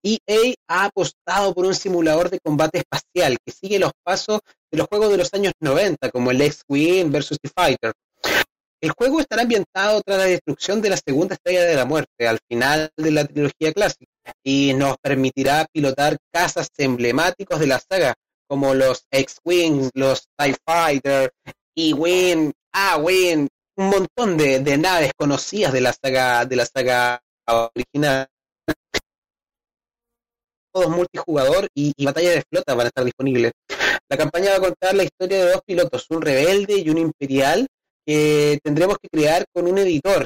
EA 0.03 0.53
ha 0.69 0.85
apostado 0.85 1.53
por 1.53 1.65
un 1.65 1.73
simulador 1.73 2.29
de 2.29 2.39
combate 2.39 2.79
espacial 2.79 3.37
que 3.43 3.51
sigue 3.51 3.79
los 3.79 3.91
pasos 4.05 4.39
de 4.71 4.77
los 4.77 4.87
juegos 4.87 5.09
de 5.09 5.17
los 5.17 5.33
años 5.33 5.53
90, 5.59 6.11
como 6.11 6.31
el 6.31 6.41
X-Wing 6.41 7.11
versus 7.11 7.37
The 7.41 7.49
Fighter. 7.49 7.93
El 8.79 8.91
juego 8.91 9.19
estará 9.19 9.41
ambientado 9.41 10.01
tras 10.05 10.19
la 10.19 10.25
destrucción 10.25 10.81
de 10.81 10.91
la 10.91 10.97
segunda 10.97 11.33
estrella 11.33 11.63
de 11.63 11.75
la 11.75 11.85
muerte, 11.85 12.27
al 12.27 12.39
final 12.47 12.91
de 12.95 13.11
la 13.11 13.25
trilogía 13.25 13.73
clásica, 13.73 14.11
y 14.43 14.73
nos 14.75 14.97
permitirá 15.01 15.65
pilotar 15.71 16.17
cazas 16.31 16.67
emblemáticos 16.77 17.59
de 17.59 17.67
la 17.67 17.79
saga, 17.79 18.13
como 18.47 18.75
los 18.75 19.05
X-Wings, 19.09 19.89
los 19.95 20.27
TIE 20.37 20.55
Fighter, 20.63 21.31
E-Wing, 21.75 22.51
A-Wing, 22.71 23.47
un 23.77 23.89
montón 23.89 24.37
de, 24.37 24.77
naves 24.77 25.11
conocidas 25.17 25.73
de 25.73 25.81
la 25.81 25.93
saga, 25.93 26.45
de 26.45 26.55
la 26.55 26.65
saga 26.65 27.19
original. 27.47 28.27
Todos 30.71 30.89
multijugador 30.89 31.67
y, 31.73 31.93
y 31.97 32.05
batalla 32.05 32.29
de 32.29 32.43
flota 32.47 32.75
van 32.75 32.85
a 32.85 32.89
estar 32.89 33.03
disponibles. 33.03 33.53
La 34.09 34.17
campaña 34.17 34.51
va 34.51 34.57
a 34.57 34.61
contar 34.61 34.93
la 34.93 35.03
historia 35.03 35.43
de 35.43 35.51
dos 35.51 35.61
pilotos, 35.65 36.05
un 36.09 36.21
rebelde 36.21 36.77
y 36.77 36.89
un 36.89 36.99
imperial, 36.99 37.67
que 38.07 38.59
tendremos 38.63 38.97
que 39.01 39.09
crear 39.09 39.45
con 39.53 39.67
un 39.67 39.77
editor. 39.77 40.25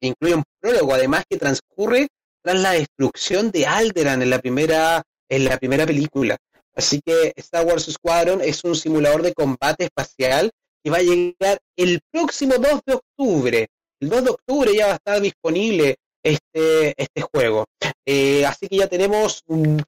Que 0.00 0.08
incluye 0.08 0.34
un 0.34 0.44
prólogo, 0.60 0.92
además 0.92 1.24
que 1.28 1.38
transcurre 1.38 2.08
tras 2.44 2.60
la 2.60 2.72
destrucción 2.72 3.50
de 3.50 3.66
Alderan 3.66 4.22
en 4.22 4.30
la 4.30 4.38
primera, 4.38 5.02
en 5.28 5.44
la 5.46 5.56
primera 5.56 5.86
película. 5.86 6.36
Así 6.74 7.00
que 7.04 7.32
Star 7.36 7.66
Wars 7.66 7.86
Squadron 7.90 8.40
es 8.40 8.62
un 8.62 8.76
simulador 8.76 9.22
de 9.22 9.32
combate 9.32 9.84
espacial 9.84 10.50
que 10.84 10.90
va 10.90 10.98
a 10.98 11.02
llegar 11.02 11.58
el 11.76 12.00
próximo 12.12 12.54
2 12.56 12.80
de 12.86 12.94
octubre. 12.94 13.66
El 14.00 14.08
2 14.10 14.24
de 14.24 14.30
octubre 14.30 14.74
ya 14.76 14.86
va 14.86 14.92
a 14.92 14.96
estar 14.96 15.20
disponible 15.20 15.96
este, 16.22 16.94
este 16.96 17.22
juego. 17.22 17.64
Eh, 18.06 18.46
así 18.46 18.68
que 18.68 18.76
ya 18.76 18.86
tenemos 18.86 19.42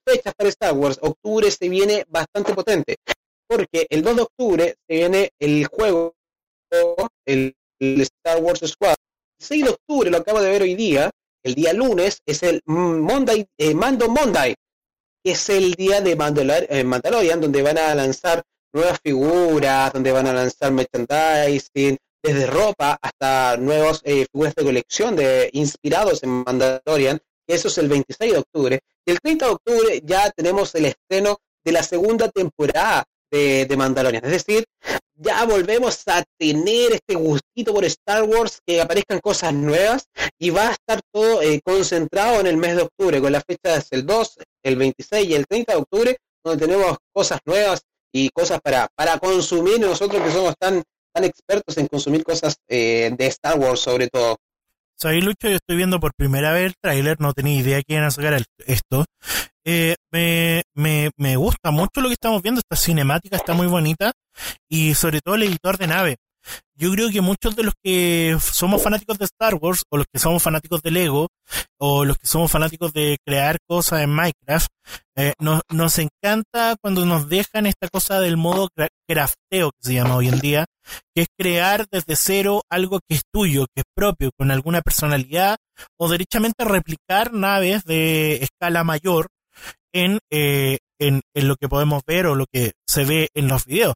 fechas 0.04 0.34
para 0.34 0.48
Star 0.48 0.72
Wars. 0.72 0.98
Octubre 1.00 1.48
se 1.50 1.68
viene 1.68 2.04
bastante 2.08 2.54
potente. 2.54 2.96
Porque 3.46 3.86
el 3.88 4.02
2 4.02 4.16
de 4.16 4.22
octubre 4.22 4.74
se 4.88 4.96
viene 4.96 5.30
el 5.38 5.66
juego 5.66 6.14
el, 7.26 7.54
Star 7.80 8.42
Wars 8.42 8.60
Squad. 8.66 8.94
El 9.38 9.46
6 9.46 9.64
de 9.64 9.70
octubre, 9.70 10.10
lo 10.10 10.18
acabo 10.18 10.40
de 10.40 10.50
ver 10.50 10.62
hoy 10.62 10.74
día, 10.74 11.10
el 11.42 11.54
día 11.54 11.72
lunes, 11.72 12.20
es 12.26 12.42
el 12.42 12.60
Monday, 12.66 13.46
eh, 13.58 13.74
Mando 13.74 14.08
Monday, 14.08 14.54
que 15.24 15.32
es 15.32 15.48
el 15.48 15.74
día 15.74 16.00
de 16.00 16.12
eh, 16.12 16.84
Mandalorian, 16.84 17.40
donde 17.40 17.62
van 17.62 17.78
a 17.78 17.94
lanzar 17.94 18.42
nuevas 18.72 18.98
figuras, 19.02 19.92
donde 19.92 20.12
van 20.12 20.26
a 20.26 20.32
lanzar 20.32 20.72
merchandising, 20.72 21.96
desde 22.22 22.46
ropa 22.46 22.98
hasta 23.00 23.56
nuevas 23.56 24.02
eh, 24.04 24.26
figuras 24.30 24.54
de 24.54 24.64
colección 24.64 25.16
de 25.16 25.48
inspirados 25.52 26.22
en 26.22 26.44
Mandalorian. 26.44 27.18
Eso 27.46 27.68
es 27.68 27.78
el 27.78 27.88
26 27.88 28.32
de 28.32 28.38
octubre. 28.38 28.80
Y 29.06 29.10
el 29.10 29.20
30 29.20 29.46
de 29.46 29.52
octubre 29.52 30.02
ya 30.04 30.30
tenemos 30.30 30.74
el 30.74 30.86
estreno 30.86 31.38
de 31.64 31.72
la 31.72 31.82
segunda 31.82 32.28
temporada 32.28 33.04
de, 33.30 33.66
de 33.66 33.76
Mandalorian. 33.76 34.24
Es 34.24 34.30
decir, 34.30 34.64
ya 35.22 35.44
volvemos 35.44 36.02
a 36.06 36.24
tener 36.38 36.92
este 36.92 37.14
gustito 37.14 37.74
por 37.74 37.84
Star 37.84 38.22
Wars, 38.22 38.60
que 38.66 38.80
aparezcan 38.80 39.20
cosas 39.20 39.52
nuevas 39.52 40.08
y 40.38 40.50
va 40.50 40.68
a 40.68 40.72
estar 40.72 41.00
todo 41.12 41.42
eh, 41.42 41.60
concentrado 41.62 42.40
en 42.40 42.46
el 42.46 42.56
mes 42.56 42.76
de 42.76 42.82
octubre, 42.82 43.20
con 43.20 43.32
las 43.32 43.44
fechas 43.44 43.88
el 43.90 44.06
2, 44.06 44.38
el 44.64 44.76
26 44.76 45.28
y 45.28 45.34
el 45.34 45.46
30 45.46 45.72
de 45.72 45.78
octubre, 45.78 46.16
donde 46.42 46.66
tenemos 46.66 46.96
cosas 47.12 47.38
nuevas 47.44 47.82
y 48.12 48.30
cosas 48.30 48.60
para, 48.62 48.88
para 48.96 49.18
consumir 49.18 49.78
nosotros 49.78 50.22
que 50.22 50.30
somos 50.30 50.54
tan, 50.58 50.82
tan 51.12 51.24
expertos 51.24 51.76
en 51.76 51.86
consumir 51.86 52.24
cosas 52.24 52.56
eh, 52.68 53.10
de 53.16 53.26
Star 53.26 53.58
Wars 53.58 53.80
sobre 53.80 54.08
todo. 54.08 54.38
Soy 54.96 55.20
Lucho, 55.20 55.48
yo 55.48 55.56
estoy 55.56 55.76
viendo 55.76 56.00
por 56.00 56.12
primera 56.14 56.52
vez 56.52 56.66
el 56.66 56.74
tráiler, 56.80 57.20
no 57.20 57.32
tenía 57.32 57.58
idea 57.58 57.82
que 57.82 57.94
iban 57.94 58.04
a 58.04 58.10
sacar 58.10 58.42
esto. 58.66 59.04
Eh, 59.64 59.96
me, 60.10 60.62
me, 60.74 61.10
me 61.16 61.36
gusta 61.36 61.70
mucho 61.70 62.00
lo 62.00 62.08
que 62.08 62.14
estamos 62.14 62.42
viendo, 62.42 62.60
esta 62.60 62.76
cinemática 62.76 63.36
está 63.36 63.52
muy 63.52 63.66
bonita 63.66 64.12
y 64.68 64.94
sobre 64.94 65.20
todo 65.20 65.34
el 65.36 65.44
editor 65.44 65.78
de 65.78 65.86
nave. 65.86 66.16
Yo 66.74 66.90
creo 66.92 67.10
que 67.10 67.20
muchos 67.20 67.54
de 67.56 67.64
los 67.64 67.74
que 67.82 68.36
somos 68.40 68.82
fanáticos 68.82 69.18
de 69.18 69.26
Star 69.26 69.54
Wars, 69.54 69.82
o 69.90 69.98
los 69.98 70.06
que 70.10 70.18
somos 70.18 70.42
fanáticos 70.42 70.80
de 70.82 70.90
Lego, 70.90 71.28
o 71.78 72.04
los 72.04 72.16
que 72.16 72.26
somos 72.26 72.50
fanáticos 72.50 72.92
de 72.92 73.18
crear 73.24 73.58
cosas 73.66 74.00
en 74.00 74.10
Minecraft, 74.10 74.68
eh, 75.16 75.34
nos, 75.38 75.60
nos 75.68 75.98
encanta 75.98 76.76
cuando 76.80 77.04
nos 77.04 77.28
dejan 77.28 77.66
esta 77.66 77.88
cosa 77.88 78.20
del 78.20 78.38
modo 78.38 78.68
crafteo 79.06 79.72
que 79.72 79.88
se 79.88 79.94
llama 79.94 80.16
hoy 80.16 80.28
en 80.28 80.40
día, 80.40 80.64
que 81.14 81.22
es 81.22 81.28
crear 81.38 81.86
desde 81.90 82.16
cero 82.16 82.62
algo 82.70 83.00
que 83.06 83.16
es 83.16 83.22
tuyo, 83.30 83.66
que 83.74 83.82
es 83.82 83.86
propio, 83.94 84.30
con 84.36 84.50
alguna 84.50 84.80
personalidad, 84.80 85.58
o 85.98 86.08
derechamente 86.08 86.64
replicar 86.64 87.34
naves 87.34 87.84
de 87.84 88.36
escala 88.36 88.84
mayor 88.84 89.28
en, 89.92 90.18
eh, 90.30 90.78
en, 90.98 91.20
en 91.34 91.48
lo 91.48 91.56
que 91.56 91.68
podemos 91.68 92.02
ver 92.06 92.26
o 92.26 92.34
lo 92.34 92.46
que 92.50 92.72
se 92.86 93.04
ve 93.04 93.28
en 93.34 93.48
los 93.48 93.66
videos 93.66 93.94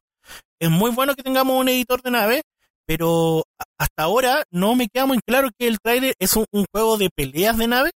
es 0.59 0.69
muy 0.69 0.91
bueno 0.91 1.15
que 1.15 1.23
tengamos 1.23 1.59
un 1.59 1.69
editor 1.69 2.01
de 2.01 2.11
nave, 2.11 2.43
pero 2.85 3.43
hasta 3.77 4.03
ahora 4.03 4.43
no 4.51 4.75
me 4.75 4.87
queda 4.87 5.05
muy 5.05 5.19
claro 5.19 5.49
que 5.57 5.67
el 5.67 5.79
trailer 5.79 6.15
es 6.19 6.35
un, 6.35 6.45
juego 6.71 6.97
de 6.97 7.09
peleas 7.09 7.57
de 7.57 7.67
nave. 7.67 7.91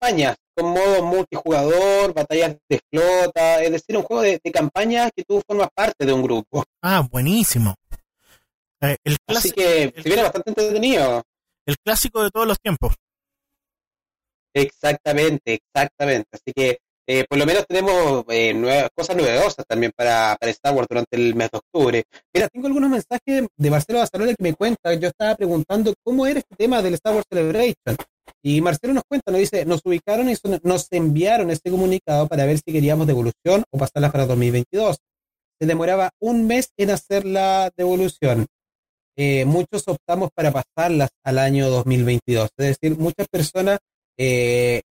Campañas, 0.00 0.36
con 0.54 0.70
modo 0.70 1.02
multijugador, 1.02 2.12
batallas 2.12 2.56
de 2.68 2.80
flota, 2.90 3.62
es 3.62 3.72
decir, 3.72 3.96
un 3.96 4.02
juego 4.02 4.22
de, 4.22 4.40
campaña 4.52 5.10
que 5.10 5.24
tú 5.24 5.42
formas 5.46 5.68
parte 5.74 6.04
de 6.04 6.12
un 6.12 6.22
grupo. 6.22 6.64
Ah, 6.82 7.06
buenísimo. 7.10 7.74
Eh, 8.82 8.96
el 9.04 9.16
Así 9.28 9.50
que 9.50 9.94
se 9.96 10.02
viene 10.02 10.22
bastante 10.22 10.50
entretenido. 10.50 11.22
El 11.66 11.76
clásico 11.78 12.22
de 12.22 12.30
todos 12.30 12.46
los 12.46 12.60
tiempos. 12.60 12.94
Exactamente, 14.52 15.54
exactamente. 15.54 16.28
Así 16.32 16.52
que 16.54 16.78
eh, 17.06 17.24
por 17.28 17.38
lo 17.38 17.44
menos 17.44 17.66
tenemos 17.66 18.24
eh, 18.28 18.54
nuevas, 18.54 18.88
cosas 18.94 19.16
novedosas 19.16 19.64
también 19.68 19.92
para, 19.94 20.36
para, 20.40 20.50
Star 20.52 20.74
Wars 20.74 20.86
durante 20.88 21.16
el 21.16 21.34
mes 21.34 21.50
de 21.50 21.58
octubre. 21.58 22.04
Mira, 22.32 22.48
tengo 22.48 22.66
algunos 22.66 22.90
mensajes 22.90 23.46
de 23.56 23.70
Marcelo 23.70 23.98
Basalola 23.98 24.34
que 24.34 24.42
me 24.42 24.54
cuenta, 24.54 24.94
yo 24.94 25.08
estaba 25.08 25.34
preguntando 25.34 25.92
cómo 26.02 26.26
era 26.26 26.38
este 26.38 26.56
tema 26.56 26.80
del 26.80 26.94
Star 26.94 27.14
Wars 27.14 27.26
Celebration. 27.30 27.96
Y 28.42 28.60
Marcelo 28.60 28.94
nos 28.94 29.04
cuenta, 29.06 29.30
nos 29.30 29.40
dice, 29.40 29.64
nos 29.66 29.80
ubicaron 29.84 30.30
y 30.30 30.34
nos 30.62 30.88
enviaron 30.90 31.50
este 31.50 31.70
comunicado 31.70 32.26
para 32.26 32.46
ver 32.46 32.56
si 32.58 32.72
queríamos 32.72 33.06
devolución 33.06 33.64
o 33.70 33.78
pasarla 33.78 34.10
para 34.10 34.26
2022. 34.26 34.98
Se 35.60 35.66
demoraba 35.66 36.10
un 36.20 36.46
mes 36.46 36.70
en 36.78 36.90
hacer 36.90 37.26
la 37.26 37.70
devolución. 37.76 38.46
Eh, 39.16 39.44
muchos 39.44 39.86
optamos 39.86 40.30
para 40.34 40.52
pasarlas 40.52 41.10
al 41.22 41.38
año 41.38 41.68
2022. 41.70 42.50
Es 42.56 42.78
decir, 42.78 42.98
muchas 42.98 43.28
personas 43.28 43.78
eh, 44.18 44.82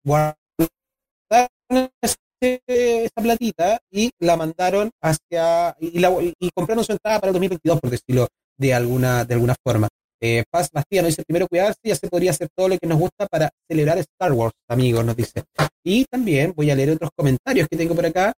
esa 2.42 3.22
platita 3.22 3.80
y 3.92 4.12
la 4.20 4.36
mandaron 4.36 4.92
hacia 5.02 5.76
y, 5.80 6.00
la, 6.00 6.12
y 6.22 6.50
compraron 6.54 6.84
su 6.84 6.92
entrada 6.92 7.20
para 7.20 7.30
el 7.30 7.34
2022 7.34 7.80
por 7.80 7.90
decirlo 7.90 8.28
de 8.58 8.74
alguna 8.74 9.26
de 9.26 9.34
alguula 9.34 9.56
forma. 9.64 9.88
Eh, 10.22 10.44
Paz 10.50 10.70
Bastía 10.72 11.02
nos 11.02 11.10
dice 11.10 11.24
primero 11.26 11.48
cuidarse 11.48 11.80
ya 11.84 11.96
se 11.96 12.08
podría 12.08 12.32
hacer 12.32 12.48
todo 12.56 12.70
lo 12.70 12.78
que 12.78 12.88
nos 12.88 12.98
gusta 12.98 13.28
para 13.28 13.50
celebrar 13.70 13.98
Star 13.98 14.32
Wars 14.32 14.54
amigos 14.68 15.06
nos 15.06 15.16
dice. 15.16 15.44
Y 15.84 16.06
también 16.06 16.54
voy 16.56 16.72
a 16.72 16.76
leer 16.76 16.92
otros 16.92 17.12
comentarios 17.16 17.68
que 17.70 17.78
tengo 17.78 17.96
por 17.96 18.06
acá 18.06 18.34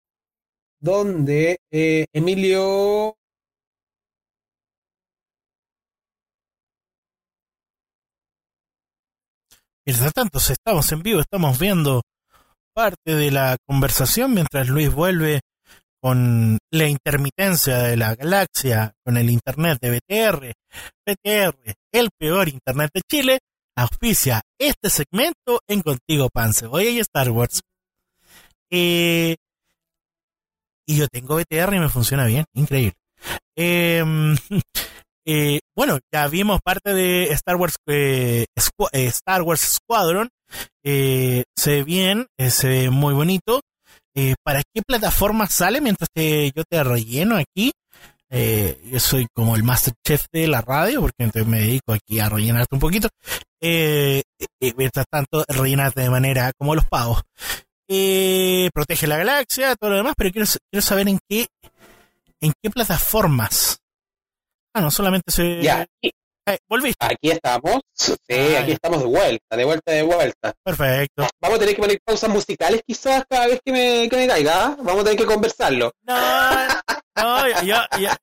donde 0.80 1.58
eh, 1.72 2.06
Emilio 2.14 3.16
Mientras 9.86 10.14
tanto, 10.14 10.38
estamos 10.38 10.90
en 10.94 11.04
vivo, 11.04 11.20
estamos 11.20 11.60
viendo 11.60 12.04
parte 12.74 13.16
de 13.16 13.32
la 13.32 13.58
conversación 13.66 14.34
mientras 14.34 14.68
Luis 14.68 14.94
vuelve 14.94 15.42
con 16.02 16.58
la 16.72 16.88
intermitencia 16.88 17.78
de 17.78 17.96
la 17.96 18.16
galaxia, 18.16 18.92
con 19.06 19.16
el 19.16 19.30
internet 19.30 19.80
de 19.82 19.92
BTR, 19.92 20.52
BTR, 21.06 21.76
el 21.94 22.10
peor 22.18 22.50
internet 22.50 22.90
de 22.94 23.02
Chile, 23.10 23.40
auspicia 23.76 24.42
este 24.60 24.90
segmento 24.90 25.62
en 25.68 25.82
Contigo 25.82 26.30
Pan 26.30 26.54
Cebolla 26.54 26.90
y 26.90 27.00
Star 27.00 27.30
Wars. 27.30 27.62
Eh, 28.70 29.36
y 30.86 30.98
yo 30.98 31.08
tengo 31.08 31.38
BTR 31.38 31.74
y 31.74 31.80
me 31.80 31.90
funciona 31.90 32.26
bien, 32.26 32.46
increíble. 32.54 32.96
Em, 33.56 34.36
eh, 35.26 35.60
bueno, 35.76 36.00
ya 36.14 36.28
vimos 36.28 36.60
parte 36.64 36.94
de 36.94 37.26
Star 37.34 37.56
Wars 37.56 37.76
eh, 37.88 38.46
eh, 38.92 39.06
Star 39.08 39.42
Wars 39.42 39.62
Squadron. 39.62 40.30
Eh, 40.84 41.44
se 41.58 41.72
ve 41.72 41.84
bien, 41.84 42.28
eh, 42.38 42.50
se 42.50 42.68
ve 42.68 42.90
muy 42.90 43.14
bonito. 43.14 43.62
¿Para 44.44 44.62
qué 44.74 44.82
plataforma 44.86 45.48
sale 45.48 45.82
mientras 45.82 46.08
te- 46.14 46.52
yo 46.56 46.64
te 46.70 46.84
relleno 46.84 47.36
aquí? 47.38 47.72
Yo 48.30 49.00
soy 49.00 49.28
como 49.34 49.56
el 49.56 49.64
Masterchef 49.64 50.26
de 50.32 50.48
la 50.48 50.62
radio, 50.62 51.02
porque 51.02 51.24
entonces 51.24 51.48
me 51.48 51.60
dedico 51.62 51.94
aquí 51.94 52.20
a 52.20 52.30
rellenarte 52.30 52.76
un 52.76 52.80
poquito. 52.80 53.10
Mientras 53.60 55.06
tanto, 55.10 55.44
rellenarte 55.48 56.02
de 56.02 56.10
manera 56.12 56.52
como 56.60 56.76
los 56.76 56.86
pavos. 56.86 57.22
Protege 58.74 59.08
la 59.08 59.18
galaxia, 59.18 59.76
todo 59.76 59.92
lo 59.92 59.98
demás, 59.98 60.14
pero 60.18 60.32
quiero, 60.32 60.48
quiero 60.72 60.82
saber 60.82 61.08
en 61.08 61.20
qué, 61.28 61.48
en 62.42 62.54
qué 62.62 62.70
plataformas. 62.70 63.80
Ah, 64.74 64.82
no, 64.82 64.92
solamente 64.92 65.32
se. 65.32 65.62
Ya, 65.62 65.86
Eh, 66.46 66.58
volviste. 66.68 66.98
Aquí 67.06 67.32
estamos. 67.32 67.80
Sí, 67.94 68.12
Ah, 68.30 68.60
aquí 68.60 68.68
ya. 68.70 68.74
estamos 68.74 69.00
de 69.00 69.06
vuelta, 69.06 69.56
de 69.56 69.64
vuelta, 69.64 69.92
de 69.94 70.02
vuelta. 70.04 70.54
Perfecto. 70.62 71.26
Vamos 71.42 71.56
a 71.56 71.60
tener 71.62 71.74
que 71.76 71.82
poner 71.82 72.00
pausas 72.04 72.30
musicales 72.30 72.82
quizás 72.86 73.24
cada 73.30 73.48
vez 73.48 73.62
que 73.64 73.72
me, 73.72 74.10
que 74.10 74.18
me 74.18 74.28
caiga. 74.28 74.66
¿ah? 74.66 74.78
Vamos 74.82 75.02
a 75.02 75.04
tener 75.06 75.20
que 75.20 75.26
conversarlo. 75.26 75.94
No, 76.06 76.68
no, 77.16 77.48
ya, 77.48 77.64
ya, 77.64 77.88
ya. 77.98 78.18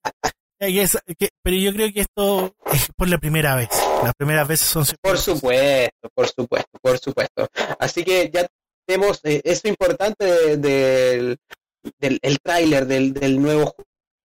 Que- 1.19 1.31
pero 1.43 1.57
yo 1.57 1.73
creo 1.73 1.91
que 1.95 2.01
esto 2.01 2.55
es 2.71 2.89
por 2.95 3.09
la 3.09 3.17
primera 3.17 3.55
vez. 3.57 3.71
Las 4.03 4.13
primeras 4.19 4.47
veces 4.47 4.67
son 4.69 4.85
Por 5.01 5.17
supuesto, 5.17 6.09
por 6.15 6.29
supuesto, 6.29 6.79
por 6.83 6.99
supuesto. 6.99 7.49
Así 7.79 8.05
que 8.05 8.31
ya 8.31 8.47
tenemos 8.87 9.21
eh, 9.25 9.41
eso 9.45 9.67
importante 9.69 10.27
de- 10.27 10.57
del, 10.59 11.39
del 11.99 12.19
el 12.21 12.39
tráiler 12.43 12.85
del, 12.87 13.15
del 13.15 13.41
nuevo 13.41 13.75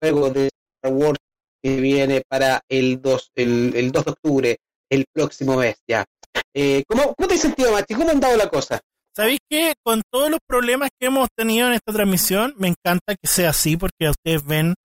juego 0.01 0.30
de 0.32 0.49
Star 0.82 0.91
Wars 0.91 1.19
que 1.66 1.82
viene 1.82 2.22
para 2.30 2.61
el 2.70 3.01
2, 3.01 3.32
el, 3.34 3.74
el 3.76 3.91
2 3.91 4.05
de 4.05 4.11
octubre, 4.11 4.57
el 4.88 5.05
próximo 5.11 5.55
mes 5.55 5.76
ya. 5.89 6.05
Eh, 6.53 6.84
¿cómo, 6.88 7.16
¿Cómo 7.16 7.28
te 7.28 7.34
has 7.34 7.41
sentido, 7.41 7.72
Machi? 7.72 7.95
¿Cómo 7.95 8.11
han 8.11 8.20
dado 8.20 8.38
la 8.38 8.49
cosa? 8.49 8.80
¿Sabéis 9.16 9.39
que 9.49 9.74
con 9.84 10.03
todos 10.11 10.30
los 10.30 10.39
problemas 10.45 10.89
que 10.99 11.07
hemos 11.07 11.28
tenido 11.36 11.66
en 11.66 11.74
esta 11.74 11.91
transmisión, 11.91 12.53
me 12.57 12.68
encanta 12.68 13.16
que 13.16 13.28
sea 13.28 13.49
así 13.49 13.78
porque 13.78 14.09
ustedes 14.09 14.45
ven 14.45 14.76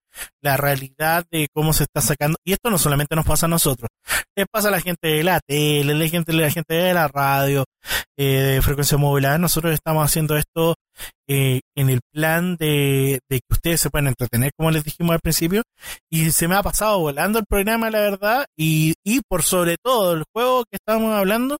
la 0.41 0.57
realidad 0.57 1.23
de 1.29 1.49
cómo 1.53 1.71
se 1.71 1.83
está 1.83 2.01
sacando. 2.01 2.39
Y 2.43 2.53
esto 2.53 2.71
no 2.71 2.79
solamente 2.79 3.15
nos 3.15 3.27
pasa 3.27 3.45
a 3.45 3.49
nosotros, 3.49 3.87
les 4.35 4.45
pasa 4.51 4.69
a 4.69 4.71
la 4.71 4.81
gente 4.81 5.07
de 5.07 5.23
la 5.23 5.39
tele, 5.45 5.93
la 5.93 6.07
gente, 6.07 6.33
la 6.33 6.49
gente 6.49 6.73
de 6.73 6.93
la 6.93 7.07
radio, 7.07 7.65
eh, 8.17 8.23
de 8.55 8.61
frecuencia 8.61 8.97
modulada. 8.97 9.37
Nosotros 9.37 9.73
estamos 9.73 10.03
haciendo 10.05 10.37
esto 10.37 10.75
eh, 11.27 11.61
en 11.75 11.89
el 11.89 11.99
plan 12.13 12.55
de, 12.55 13.19
de 13.29 13.37
que 13.39 13.47
ustedes 13.53 13.81
se 13.81 13.89
puedan 13.89 14.07
entretener, 14.07 14.51
como 14.57 14.71
les 14.71 14.83
dijimos 14.83 15.13
al 15.13 15.19
principio. 15.19 15.63
Y 16.09 16.31
se 16.31 16.47
me 16.47 16.55
ha 16.55 16.63
pasado 16.63 16.99
volando 16.99 17.39
el 17.39 17.45
programa, 17.45 17.89
la 17.89 17.99
verdad. 17.99 18.45
Y, 18.57 18.93
y 19.05 19.21
por 19.27 19.43
sobre 19.43 19.75
todo, 19.83 20.13
el 20.13 20.23
juego 20.33 20.63
que 20.69 20.77
estamos 20.77 21.13
hablando 21.13 21.57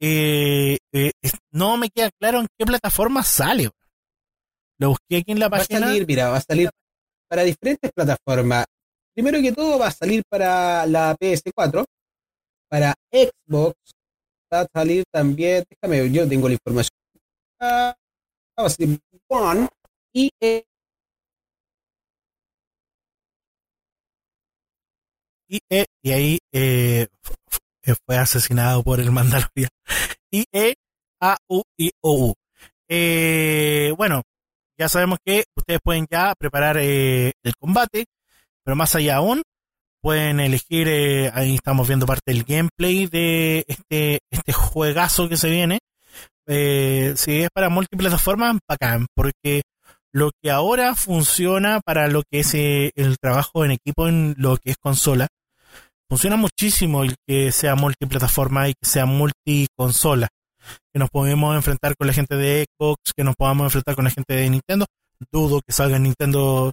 eh, 0.00 0.78
eh, 0.92 1.12
no 1.52 1.76
me 1.78 1.88
queda 1.88 2.10
claro 2.20 2.40
en 2.40 2.46
qué 2.58 2.66
plataforma 2.66 3.22
sale. 3.22 3.70
Lo 4.78 4.90
busqué 4.90 5.18
aquí 5.18 5.32
en 5.32 5.40
la 5.40 5.48
Va 5.48 5.56
a 5.56 5.60
página. 5.60 5.86
salir, 5.86 6.06
mira, 6.06 6.28
va 6.28 6.36
a 6.36 6.42
salir 6.42 6.68
para 7.28 7.42
diferentes 7.42 7.90
plataformas. 7.92 8.66
Primero 9.16 9.40
que 9.40 9.52
todo 9.52 9.78
va 9.78 9.86
a 9.88 9.90
salir 9.90 10.22
para 10.28 10.84
la 10.86 11.16
PS4, 11.18 11.84
para 12.68 12.94
Xbox, 13.10 13.74
va 14.52 14.60
a 14.60 14.66
salir 14.72 15.04
también, 15.10 15.64
déjame, 15.70 16.10
yo 16.12 16.28
tengo 16.28 16.48
la 16.48 16.54
información. 16.54 16.90
Ah, 17.60 17.94
va 18.60 18.66
a 18.66 18.68
salir 18.68 18.98
One 19.28 19.68
y 20.12 20.30
eh, 20.40 20.64
y, 25.48 25.58
eh, 25.70 25.86
y 26.02 26.12
ahí 26.12 26.38
eh, 26.52 27.06
f- 27.84 27.96
fue 28.04 28.16
asesinado 28.18 28.82
por 28.82 29.00
el 29.00 29.10
Mandalorian. 29.12 29.70
I 30.32 30.44
E 30.52 30.74
A 31.20 31.36
U 31.48 31.62
I 31.78 31.90
O. 32.02 32.34
Eh, 32.88 33.92
bueno, 33.96 34.22
ya 34.78 34.88
sabemos 34.88 35.18
que 35.24 35.44
ustedes 35.56 35.80
pueden 35.82 36.06
ya 36.10 36.34
preparar 36.38 36.76
eh, 36.78 37.32
el 37.42 37.56
combate, 37.56 38.04
pero 38.66 38.74
más 38.76 38.96
allá 38.96 39.16
aún 39.16 39.42
pueden 40.02 40.40
elegir. 40.40 40.88
eh, 40.88 41.30
ahí 41.32 41.54
estamos 41.54 41.86
viendo 41.86 42.04
parte 42.04 42.32
del 42.32 42.42
gameplay 42.42 43.06
de 43.06 43.64
este 43.68 44.18
este 44.30 44.52
juegazo 44.52 45.28
que 45.28 45.36
se 45.36 45.48
viene. 45.48 45.78
Eh, 46.48 47.14
si 47.16 47.42
es 47.42 47.48
para 47.54 47.68
multiplataformas, 47.68 48.58
bacán, 48.68 49.06
porque 49.14 49.62
lo 50.12 50.32
que 50.42 50.50
ahora 50.50 50.96
funciona 50.96 51.80
para 51.84 52.08
lo 52.08 52.22
que 52.28 52.40
es 52.40 52.54
eh, 52.54 52.90
el 52.96 53.18
trabajo 53.18 53.64
en 53.64 53.70
equipo 53.72 54.08
en 54.08 54.34
lo 54.36 54.56
que 54.56 54.72
es 54.72 54.76
consola, 54.78 55.28
funciona 56.08 56.36
muchísimo 56.36 57.04
el 57.04 57.14
que 57.26 57.52
sea 57.52 57.76
multiplataforma 57.76 58.68
y 58.68 58.72
que 58.74 58.88
sea 58.88 59.06
multiconsola. 59.06 60.28
Que 60.92 60.98
nos 60.98 61.10
podemos 61.10 61.54
enfrentar 61.54 61.94
con 61.96 62.08
la 62.08 62.12
gente 62.12 62.34
de 62.36 62.66
Xbox, 62.66 63.12
que 63.16 63.22
nos 63.22 63.36
podamos 63.36 63.66
enfrentar 63.66 63.94
con 63.94 64.04
la 64.04 64.10
gente 64.10 64.34
de 64.34 64.50
Nintendo. 64.50 64.86
Dudo 65.32 65.60
que 65.64 65.72
salga 65.72 65.96
en 65.96 66.02
Nintendo 66.04 66.72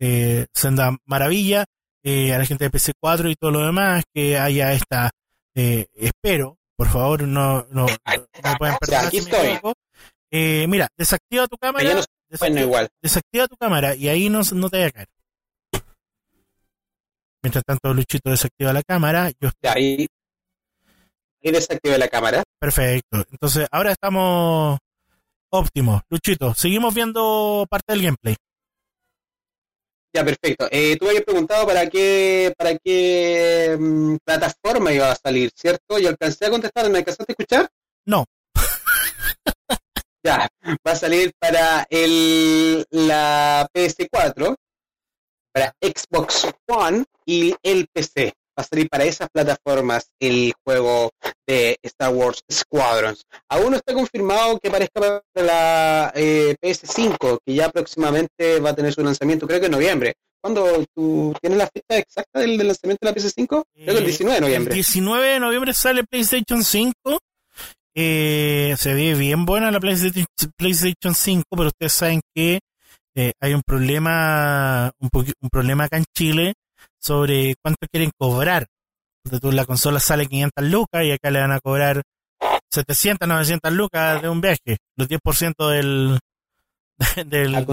eh, 0.00 0.46
senda 0.52 0.96
maravilla. 1.04 1.64
Eh, 2.06 2.34
a 2.34 2.38
la 2.38 2.44
gente 2.44 2.64
de 2.64 2.70
PC4 2.70 3.30
y 3.30 3.34
todo 3.34 3.50
lo 3.50 3.64
demás, 3.64 4.04
que 4.12 4.36
haya 4.38 4.72
esta. 4.74 5.10
eh, 5.54 5.86
espero, 5.94 6.58
por 6.76 6.88
favor, 6.88 7.22
no, 7.22 7.66
no, 7.70 7.86
no 7.86 8.56
pueden 8.58 8.74
Ya, 8.74 8.78
perdonar 8.78 9.06
aquí 9.06 9.18
estoy. 9.18 9.58
Eh, 10.30 10.66
mira, 10.68 10.88
desactiva 10.98 11.46
tu 11.46 11.56
cámara. 11.56 11.84
no 11.84 12.00
desactiva- 12.00 12.38
bueno, 12.40 12.60
igual. 12.60 12.88
desactiva 13.00 13.46
tu 13.48 13.56
cámara 13.56 13.94
y 13.94 14.08
ahí 14.08 14.28
no, 14.28 14.40
no 14.52 14.68
te 14.68 14.76
vaya 14.78 14.88
a 14.88 14.90
caer. 14.90 15.08
Mientras 17.42 17.64
tanto, 17.64 17.92
Luchito 17.92 18.30
desactiva 18.30 18.72
la 18.72 18.82
cámara. 18.82 19.30
Yo 19.40 19.50
ya, 19.62 19.72
ahí, 19.74 20.06
ahí 21.42 21.52
desactivé 21.52 21.98
la 21.98 22.08
cámara. 22.08 22.42
Perfecto. 22.58 23.24
Entonces, 23.30 23.66
ahora 23.70 23.92
estamos 23.92 24.78
óptimos. 25.50 26.02
Luchito, 26.08 26.54
seguimos 26.54 26.94
viendo 26.94 27.66
parte 27.68 27.92
del 27.92 28.02
gameplay. 28.02 28.36
Ya, 30.14 30.24
perfecto. 30.24 30.68
Eh, 30.70 30.96
tú 30.96 31.08
habías 31.08 31.24
preguntado 31.24 31.66
para 31.66 31.90
qué, 31.90 32.54
para 32.56 32.78
qué 32.78 33.76
mm, 33.76 34.18
plataforma 34.24 34.92
iba 34.92 35.10
a 35.10 35.16
salir, 35.16 35.50
¿cierto? 35.56 35.98
Yo 35.98 36.08
alcancé 36.08 36.46
a 36.46 36.50
contestar, 36.50 36.88
¿me 36.88 36.98
alcanzaste 36.98 37.32
a 37.32 37.34
escuchar? 37.36 37.68
No. 38.06 38.24
ya, 40.24 40.48
va 40.86 40.92
a 40.92 40.96
salir 40.96 41.32
para 41.36 41.84
el, 41.90 42.86
la 42.90 43.66
PS4, 43.74 44.54
para 45.52 45.74
Xbox 45.82 46.46
One 46.68 47.04
y 47.26 47.56
el 47.64 47.88
PC. 47.92 48.34
Va 48.56 48.62
a 48.62 48.64
salir 48.64 48.88
para 48.88 49.02
esas 49.02 49.28
plataformas 49.30 50.12
el 50.20 50.52
juego 50.64 51.10
de 51.46 51.76
Star 51.82 52.12
Wars 52.12 52.40
Squadrons. 52.50 53.22
Aún 53.48 53.72
no 53.72 53.76
está 53.76 53.94
confirmado 53.94 54.58
que 54.58 54.68
aparezca 54.68 55.00
para 55.00 55.22
la 55.34 56.12
eh, 56.14 56.56
PS5, 56.60 57.38
que 57.44 57.54
ya 57.54 57.70
próximamente 57.70 58.60
va 58.60 58.70
a 58.70 58.74
tener 58.74 58.92
su 58.92 59.02
lanzamiento, 59.02 59.46
creo 59.46 59.60
que 59.60 59.66
en 59.66 59.72
noviembre. 59.72 60.14
¿Cuándo 60.40 60.84
tú 60.94 61.34
tienes 61.40 61.58
la 61.58 61.66
fecha 61.68 61.98
exacta 61.98 62.40
del, 62.40 62.58
del 62.58 62.66
lanzamiento 62.66 63.06
de 63.06 63.12
la 63.12 63.16
PS5? 63.16 63.64
Creo 63.74 63.86
que 63.86 63.98
el 63.98 64.04
19 64.04 64.34
de 64.34 64.40
noviembre. 64.42 64.72
El 64.72 64.74
19 64.74 65.26
de 65.26 65.40
noviembre 65.40 65.72
sale 65.72 66.04
PlayStation 66.04 66.62
5. 66.62 66.92
Eh, 67.96 68.74
se 68.76 68.92
ve 68.92 69.14
bien 69.14 69.46
buena 69.46 69.70
la 69.70 69.80
PlayStation, 69.80 70.26
PlayStation 70.56 71.14
5, 71.14 71.44
pero 71.50 71.68
ustedes 71.68 71.92
saben 71.92 72.20
que 72.34 72.58
eh, 73.14 73.32
hay 73.40 73.54
un 73.54 73.62
problema, 73.62 74.92
un, 74.98 75.08
un 75.14 75.48
problema 75.48 75.84
acá 75.84 75.96
en 75.96 76.04
Chile 76.14 76.54
sobre 77.00 77.54
cuánto 77.62 77.86
quieren 77.90 78.10
cobrar. 78.18 78.66
Tú, 79.40 79.52
la 79.52 79.64
consola 79.64 80.00
sale 80.00 80.26
500 80.26 80.64
lucas 80.66 81.02
y 81.04 81.12
acá 81.12 81.30
le 81.30 81.40
van 81.40 81.52
a 81.52 81.60
cobrar 81.60 82.02
700, 82.72 83.26
900 83.26 83.72
lucas 83.72 84.20
de 84.22 84.28
un 84.28 84.40
viaje. 84.40 84.76
Los 84.96 85.08
10% 85.08 85.68
del... 85.70 86.18
del 87.26 87.66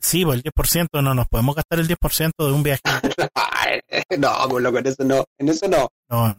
sí, 0.00 0.24
pues 0.24 0.36
el 0.36 0.42
10% 0.42 1.02
no 1.02 1.14
nos 1.14 1.26
podemos 1.28 1.54
gastar 1.54 1.78
el 1.80 1.88
10% 1.88 2.30
de 2.38 2.52
un 2.52 2.62
viaje. 2.62 2.80
no, 4.18 4.32
pues 4.48 4.62
loco, 4.62 4.78
en 4.78 4.86
eso 4.86 5.04
no, 5.04 5.24
en 5.38 5.48
eso 5.48 5.68
no. 5.68 5.88
No. 6.10 6.36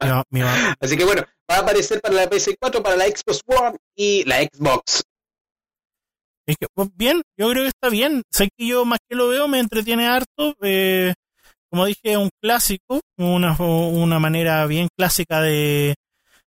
No, 0.00 0.22
mi 0.30 0.40
mamá- 0.40 0.74
Así 0.80 0.96
que 0.96 1.04
bueno, 1.04 1.22
va 1.50 1.56
a 1.56 1.60
aparecer 1.60 2.00
para 2.00 2.14
la 2.14 2.30
PS4, 2.30 2.82
para 2.82 2.96
la 2.96 3.04
Xbox 3.06 3.40
One 3.46 3.76
y 3.96 4.24
la 4.24 4.42
Xbox. 4.42 5.02
Es 6.46 6.56
que, 6.56 6.66
pues, 6.74 6.88
bien, 6.96 7.22
yo 7.38 7.50
creo 7.50 7.62
que 7.62 7.68
está 7.68 7.88
bien. 7.88 8.22
Sé 8.30 8.48
que 8.56 8.66
yo 8.66 8.84
más 8.84 8.98
que 9.08 9.14
lo 9.14 9.28
veo 9.28 9.46
me 9.46 9.60
entretiene 9.60 10.08
harto. 10.08 10.56
eh, 10.60 11.14
como 11.72 11.86
dije, 11.86 12.18
un 12.18 12.28
clásico, 12.42 13.00
una, 13.16 13.56
una 13.58 14.18
manera 14.18 14.66
bien 14.66 14.88
clásica 14.94 15.40
de, 15.40 15.94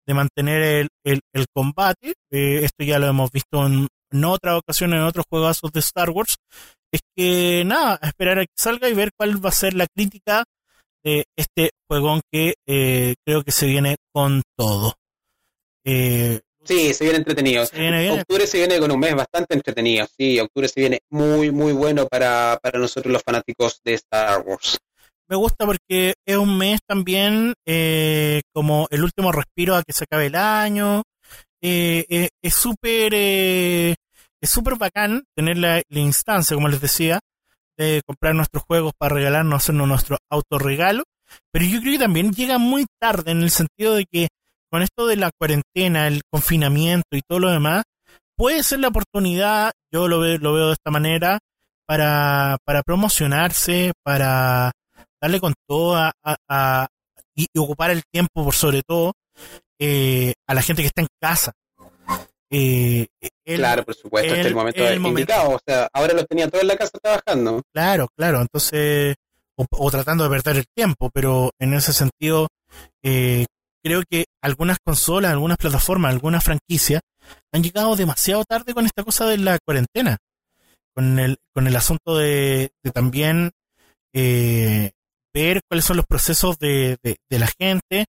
de 0.07 0.15
mantener 0.15 0.63
el, 0.63 0.89
el, 1.05 1.21
el 1.35 1.47
combate. 1.53 2.15
Eh, 2.31 2.61
esto 2.63 2.85
ya 2.85 3.01
lo 3.01 3.09
hemos 3.09 3.33
visto 3.33 3.67
en, 3.67 3.89
en 4.13 4.25
otras 4.25 4.59
ocasiones, 4.59 4.99
en 4.99 5.03
otros 5.03 5.27
juegazos 5.29 5.73
de 5.73 5.81
Star 5.81 6.11
Wars. 6.11 6.37
Es 6.93 7.01
que 7.17 7.65
nada, 7.67 7.99
a 8.01 8.07
esperar 8.07 8.39
a 8.39 8.43
que 8.43 8.53
salga 8.57 8.89
y 8.89 8.95
ver 8.95 9.11
cuál 9.19 9.45
va 9.45 9.49
a 9.49 9.53
ser 9.53 9.75
la 9.75 9.89
crítica 9.93 10.45
de 11.03 11.25
este 11.37 11.71
juegón 11.91 12.21
que 12.33 12.55
eh, 12.69 13.17
creo 13.27 13.43
que 13.43 13.51
se 13.51 13.67
viene 13.67 13.97
con 14.15 14.43
todo. 14.57 14.95
Eh, 15.85 16.39
sí, 16.63 16.95
se 16.95 17.03
viene 17.03 17.19
entretenido. 17.19 17.65
Octubre 17.65 18.47
se 18.47 18.59
viene 18.59 18.79
con 18.79 18.93
un 18.93 19.01
mes 19.01 19.17
bastante 19.17 19.57
entretenido. 19.57 20.07
Sí, 20.17 20.39
octubre 20.39 20.69
se 20.69 20.79
viene 20.81 21.01
muy, 21.11 21.51
muy 21.51 21.73
bueno 21.73 22.07
para, 22.07 22.57
para 22.63 22.79
nosotros 22.79 23.13
los 23.13 23.23
fanáticos 23.25 23.81
de 23.85 23.95
Star 23.95 24.43
Wars. 24.47 24.79
Me 25.29 25.37
gusta 25.37 25.67
porque 25.67 26.15
es 26.27 26.37
un 26.37 26.57
mes 26.57 26.81
también 26.87 27.53
eh, 27.67 28.41
como 28.55 28.89
el 28.91 29.05
último 29.05 29.31
respiro 29.31 29.77
a 29.77 29.83
que 29.83 29.93
se 29.93 30.05
acabe 30.05 30.27
el 30.27 30.37
año. 30.37 31.03
Eh, 31.61 32.07
eh, 32.09 32.29
es 32.43 32.55
súper 32.55 33.13
es 33.13 34.51
súper 34.51 34.77
bacán 34.77 35.25
tener 35.37 35.59
la, 35.59 35.83
la, 35.89 36.01
instancia, 36.01 36.55
como 36.55 36.69
les 36.69 36.81
decía, 36.81 37.21
de 37.77 38.01
comprar 38.07 38.35
nuestros 38.35 38.63
juegos 38.63 38.93
para 38.97 39.17
regalarnos, 39.17 39.63
hacernos 39.63 39.89
nuestro 39.89 40.17
autorregalo. 40.31 41.05
Pero 41.53 41.67
yo 41.67 41.81
creo 41.81 41.93
que 41.93 41.99
también 41.99 42.33
llega 42.33 42.57
muy 42.57 42.87
tarde 42.99 43.33
en 43.33 43.43
el 43.43 43.51
sentido 43.51 43.97
de 43.97 44.07
que 44.11 44.29
con 44.71 44.83
esto 44.83 45.07
de 45.07 45.17
la 45.17 45.31
cuarentena, 45.39 46.07
el 46.07 46.23
confinamiento 46.31 47.17
y 47.17 47.23
todo 47.27 47.41
lo 47.41 47.51
demás, 47.51 47.85
puede 48.37 48.63
ser 48.63 48.81
la 48.81 48.89
oportunidad, 48.89 49.73
yo 49.93 50.09
lo 50.09 50.21
veo, 50.21 50.39
lo 50.39 50.55
veo 50.55 50.67
de 50.69 50.73
esta 50.75 50.91
manera, 50.91 51.39
para, 51.87 52.59
para 52.65 52.83
promocionarse, 52.83 53.93
para 54.03 54.73
darle 55.21 55.41
con 55.41 55.55
todo 55.67 55.97
a, 55.97 56.89
y, 57.35 57.47
ocupar 57.57 57.91
el 57.91 58.03
tiempo 58.11 58.45
por 58.45 58.55
sobre 58.55 58.83
todo 58.83 59.13
eh, 59.79 60.35
a 60.47 60.55
la 60.55 60.63
gente 60.63 60.83
que 60.83 60.89
está 60.89 61.03
en 61.03 61.09
casa. 61.21 61.53
Eh, 62.51 63.07
claro, 63.45 63.85
por 63.85 63.95
supuesto, 63.95 64.29
este 64.29 64.41
es 64.41 64.47
el 64.47 64.55
momento 64.55 64.87
el 64.87 65.05
indicado. 65.05 65.51
O 65.51 65.61
sea, 65.65 65.89
ahora 65.93 66.15
los 66.15 66.27
tenía 66.27 66.49
todos 66.49 66.63
en 66.63 66.69
la 66.69 66.77
casa 66.77 66.99
trabajando. 67.01 67.63
Claro, 67.73 68.09
claro. 68.17 68.41
Entonces, 68.41 69.17
o, 69.57 69.91
tratando 69.91 70.25
de 70.25 70.31
perder 70.31 70.57
el 70.57 70.67
tiempo, 70.75 71.11
pero 71.13 71.51
en 71.59 71.75
ese 71.75 71.93
sentido, 71.93 72.49
eh, 73.03 73.47
creo 73.83 74.03
que 74.09 74.27
algunas 74.43 74.79
consolas, 74.85 75.33
algunas 75.33 75.59
plataformas, 75.59 76.13
algunas 76.13 76.45
franquicias 76.45 77.03
han 77.53 77.63
llegado 77.63 77.97
demasiado 77.97 78.45
tarde 78.45 78.73
con 78.75 78.87
esta 78.87 79.03
cosa 79.03 79.27
de 79.27 79.39
la 79.39 79.59
cuarentena. 79.65 80.19
Con 80.95 81.19
el, 81.21 81.37
con 81.55 81.69
el 81.69 81.77
asunto 81.77 82.17
de, 82.17 82.71
también 82.93 83.53
eh, 84.13 84.91
ver 85.35 85.61
cuáles 85.69 85.85
son 85.85 85.97
los 85.97 86.07
procesos 86.07 86.59
de, 86.59 86.97
de, 87.03 87.39
la 87.39 87.49
gente. 87.59 88.07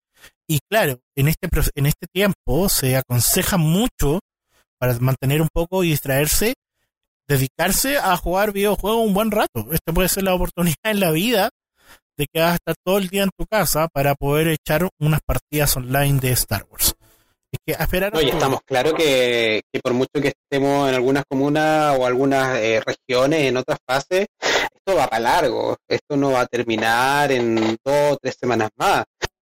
Y 0.47 0.59
claro, 0.69 0.99
en 1.15 1.27
este, 1.27 1.49
en 1.75 1.85
este 1.85 2.07
tiempo 2.11 2.69
se 2.69 2.97
aconseja 2.97 3.57
mucho 3.57 4.19
para 4.79 4.97
mantener 4.99 5.41
un 5.41 5.49
poco 5.51 5.83
y 5.83 5.89
distraerse, 5.89 6.53
dedicarse 7.27 7.97
a 7.97 8.15
jugar 8.17 8.51
videojuegos 8.51 9.05
un 9.05 9.13
buen 9.13 9.31
rato. 9.31 9.67
Esta 9.71 9.91
puede 9.93 10.09
ser 10.09 10.23
la 10.23 10.33
oportunidad 10.33 10.77
en 10.85 10.99
la 10.99 11.11
vida 11.11 11.49
de 12.17 12.25
que 12.33 12.39
vas 12.41 12.53
a 12.53 12.55
estar 12.55 12.75
todo 12.83 12.97
el 12.97 13.09
día 13.09 13.23
en 13.23 13.29
tu 13.37 13.45
casa 13.45 13.87
para 13.93 14.15
poder 14.15 14.47
echar 14.47 14.87
unas 14.99 15.21
partidas 15.25 15.75
online 15.77 16.19
de 16.19 16.31
Star 16.31 16.65
Wars. 16.69 16.95
Es 17.51 17.59
que 17.65 17.81
esperar 17.81 18.15
Oye, 18.15 18.29
estamos 18.29 18.59
claro 18.65 18.93
que, 18.93 19.61
por 19.81 19.93
mucho 19.93 20.11
que 20.21 20.33
estemos 20.49 20.89
en 20.89 20.95
algunas 20.95 21.23
comunas 21.29 21.97
o 21.97 22.05
algunas 22.05 22.57
eh, 22.57 22.81
regiones, 22.85 23.45
en 23.45 23.57
otras 23.57 23.79
fases, 23.87 24.25
esto 24.87 24.97
va 24.97 25.09
para 25.09 25.19
largo. 25.19 25.77
Esto 25.87 26.15
no 26.15 26.31
va 26.31 26.41
a 26.41 26.45
terminar 26.47 27.31
en 27.31 27.55
dos 27.83 28.13
o 28.13 28.17
tres 28.21 28.37
semanas 28.39 28.69
más. 28.77 29.03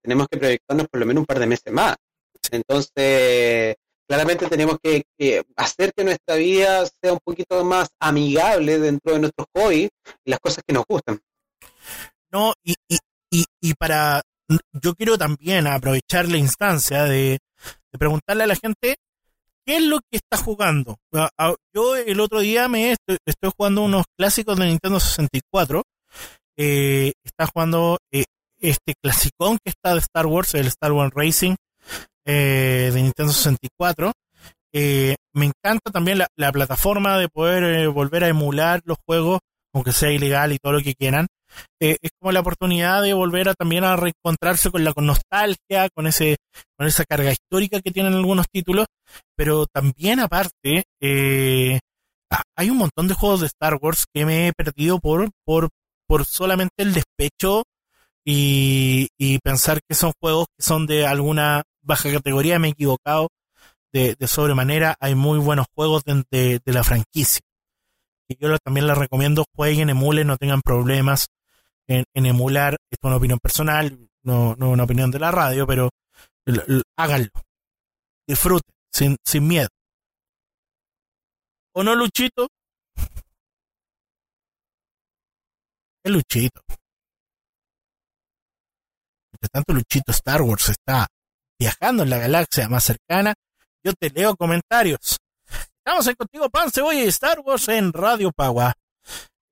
Tenemos 0.00 0.28
que 0.30 0.38
proyectarnos 0.38 0.86
por 0.88 1.00
lo 1.00 1.06
menos 1.06 1.22
un 1.22 1.26
par 1.26 1.40
de 1.40 1.46
meses 1.46 1.72
más. 1.72 1.96
Entonces, 2.52 3.74
claramente 4.06 4.46
tenemos 4.46 4.76
que, 4.80 5.02
hacer 5.56 5.92
que 5.92 6.04
nuestra 6.04 6.36
vida 6.36 6.86
sea 6.86 7.12
un 7.12 7.18
poquito 7.24 7.64
más 7.64 7.88
amigable 7.98 8.78
dentro 8.78 9.14
de 9.14 9.20
nuestros 9.20 9.48
hobbies 9.56 9.90
y 10.24 10.30
las 10.30 10.38
cosas 10.38 10.62
que 10.64 10.74
nos 10.74 10.84
gustan. 10.88 11.20
No, 12.30 12.52
y, 12.62 12.74
y, 12.88 13.44
y, 13.60 13.74
para, 13.74 14.22
yo 14.72 14.94
quiero 14.94 15.18
también 15.18 15.66
aprovechar 15.66 16.28
la 16.28 16.36
instancia 16.36 17.04
de, 17.04 17.38
preguntarle 17.98 18.44
a 18.44 18.48
la 18.48 18.56
gente 18.56 18.96
qué 19.64 19.76
es 19.76 19.82
lo 19.82 20.00
que 20.00 20.18
está 20.18 20.36
jugando. 20.36 20.96
Yo 21.74 21.96
el 21.96 22.20
otro 22.20 22.40
día 22.40 22.68
me 22.68 22.92
estoy, 22.92 23.18
jugando 23.56 23.82
unos 23.82 24.04
clásicos 24.16 24.58
de 24.58 24.66
Nintendo 24.66 25.00
64. 25.00 25.82
Eh, 26.56 27.12
está 27.24 27.46
jugando 27.46 27.98
eh, 28.12 28.24
este 28.60 28.94
clasicón 29.02 29.58
que 29.64 29.70
está 29.70 29.94
de 29.94 30.00
Star 30.00 30.26
Wars, 30.26 30.54
el 30.54 30.66
Star 30.68 30.92
Wars 30.92 31.12
Racing 31.14 31.56
eh, 32.24 32.90
de 32.92 33.02
Nintendo 33.02 33.32
64. 33.32 34.12
me 34.72 35.46
encanta 35.46 35.90
también 35.90 36.18
la, 36.18 36.28
la 36.36 36.52
plataforma 36.52 37.18
de 37.18 37.28
poder 37.28 37.88
volver 37.88 38.24
a 38.24 38.28
emular 38.28 38.80
los 38.84 38.98
juegos, 39.06 39.40
aunque 39.74 39.92
sea 39.92 40.12
ilegal 40.12 40.52
y 40.52 40.58
todo 40.58 40.74
lo 40.74 40.80
que 40.80 40.94
quieran. 40.94 41.26
Eh, 41.80 41.96
es 42.00 42.10
como 42.18 42.32
la 42.32 42.40
oportunidad 42.40 43.02
de 43.02 43.12
volver 43.12 43.48
a 43.48 43.54
también 43.54 43.84
a 43.84 43.96
reencontrarse 43.96 44.70
con 44.70 44.84
la 44.84 44.92
nostalgia, 44.96 45.88
con 45.94 46.06
ese, 46.06 46.36
con 46.78 46.86
esa 46.86 47.04
carga 47.04 47.32
histórica 47.32 47.80
que 47.80 47.90
tienen 47.90 48.14
algunos 48.14 48.46
títulos, 48.50 48.86
pero 49.36 49.66
también 49.66 50.20
aparte, 50.20 50.84
eh, 51.00 51.80
hay 52.56 52.70
un 52.70 52.78
montón 52.78 53.08
de 53.08 53.14
juegos 53.14 53.40
de 53.40 53.46
Star 53.46 53.78
Wars 53.80 54.06
que 54.12 54.24
me 54.24 54.48
he 54.48 54.52
perdido 54.52 54.98
por, 54.98 55.30
por, 55.44 55.68
por 56.08 56.24
solamente 56.24 56.82
el 56.82 56.94
despecho 56.94 57.64
y, 58.24 59.08
pensar 59.42 59.80
que 59.86 59.94
son 59.94 60.12
juegos 60.20 60.46
que 60.56 60.64
son 60.64 60.86
de 60.86 61.06
alguna 61.06 61.64
baja 61.82 62.10
categoría, 62.10 62.58
me 62.58 62.68
he 62.68 62.70
equivocado 62.70 63.28
de, 63.92 64.16
sobremanera, 64.26 64.96
hay 64.98 65.14
muy 65.14 65.38
buenos 65.38 65.66
juegos 65.74 66.02
de, 66.04 66.60
de 66.64 66.72
la 66.72 66.82
franquicia. 66.82 67.42
Y 68.28 68.36
yo 68.38 68.56
también 68.58 68.86
les 68.86 68.96
recomiendo, 68.96 69.44
jueguen, 69.54 69.90
emulen, 69.90 70.26
no 70.26 70.36
tengan 70.36 70.62
problemas 70.62 71.28
en, 71.86 72.04
emular, 72.14 72.76
esto 72.90 73.06
es 73.06 73.08
una 73.08 73.16
opinión 73.16 73.38
personal, 73.38 74.08
no, 74.22 74.54
no 74.56 74.70
una 74.70 74.84
opinión 74.84 75.10
de 75.10 75.18
la 75.18 75.30
radio, 75.30 75.66
pero 75.66 75.90
háganlo. 76.96 77.28
Disfruten, 78.26 78.74
sin, 78.92 79.16
sin 79.24 79.46
miedo. 79.46 79.68
¿O 81.74 81.82
no, 81.82 81.94
Luchito? 81.94 82.48
¿Qué 86.02 86.10
Luchito? 86.10 86.62
Mientras 89.32 89.50
tanto, 89.50 89.72
Luchito 89.72 90.12
Star 90.12 90.42
Wars 90.42 90.68
está 90.68 91.08
viajando 91.58 92.02
en 92.02 92.10
la 92.10 92.18
galaxia 92.18 92.68
más 92.68 92.84
cercana. 92.84 93.34
Yo 93.82 93.92
te 93.94 94.10
leo 94.10 94.36
comentarios. 94.36 95.18
Estamos 95.86 96.06
en 96.06 96.14
Contigo 96.14 96.48
Pan, 96.48 96.70
Cebolla 96.70 97.04
y 97.04 97.08
Star 97.08 97.40
Wars 97.40 97.68
en 97.68 97.92
Radio 97.92 98.32
Pagua. 98.32 98.72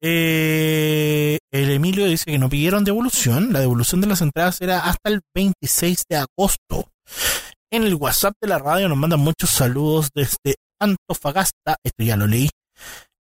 Eh, 0.01 1.39
el 1.53 1.71
Emilio 1.71 2.07
dice 2.07 2.25
que 2.25 2.39
no 2.39 2.49
pidieron 2.49 2.85
devolución. 2.85 3.53
La 3.53 3.61
devolución 3.61 4.01
de 4.01 4.07
las 4.07 4.23
entradas 4.23 4.59
era 4.63 4.79
hasta 4.79 5.11
el 5.11 5.21
26 5.35 6.05
de 6.09 6.17
agosto. 6.17 6.91
En 7.71 7.83
el 7.83 7.97
WhatsApp 7.97 8.33
de 8.41 8.49
la 8.49 8.59
radio 8.59 8.89
nos 8.89 8.97
mandan 8.97 9.21
muchos 9.21 9.51
saludos 9.51 10.09
desde 10.15 10.57
Antofagasta. 10.81 11.77
Esto 11.85 12.03
ya 12.03 12.17
lo 12.17 12.27
leí. 12.27 12.49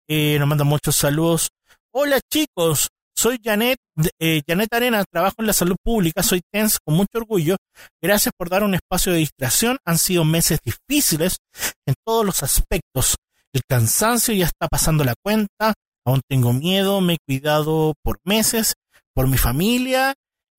Eh, 0.07 0.37
nos 0.37 0.47
mandan 0.47 0.67
muchos 0.67 0.95
saludos. 0.95 1.49
Hola 1.91 2.19
chicos, 2.31 2.89
soy 3.19 3.37
Janet, 3.43 3.77
eh, 4.17 4.41
Janet 4.47 4.73
Arena, 4.73 5.03
trabajo 5.11 5.35
en 5.39 5.47
la 5.47 5.53
salud 5.53 5.75
pública, 5.83 6.23
soy 6.23 6.39
TENS 6.53 6.79
con 6.79 6.95
mucho 6.95 7.17
orgullo. 7.17 7.57
Gracias 8.01 8.33
por 8.37 8.49
dar 8.49 8.63
un 8.63 8.75
espacio 8.75 9.11
de 9.11 9.19
distracción. 9.19 9.77
Han 9.85 9.97
sido 9.97 10.23
meses 10.23 10.59
difíciles 10.63 11.37
en 11.85 11.95
todos 12.05 12.25
los 12.25 12.43
aspectos. 12.43 13.17
El 13.51 13.61
cansancio 13.67 14.33
ya 14.33 14.45
está 14.45 14.69
pasando 14.69 15.03
la 15.03 15.15
cuenta. 15.21 15.73
Aún 16.05 16.21
tengo 16.29 16.53
miedo, 16.53 17.01
me 17.01 17.15
he 17.15 17.17
cuidado 17.27 17.93
por 18.03 18.19
meses, 18.23 18.75
por 19.13 19.27
mi 19.27 19.37
familia. 19.37 20.13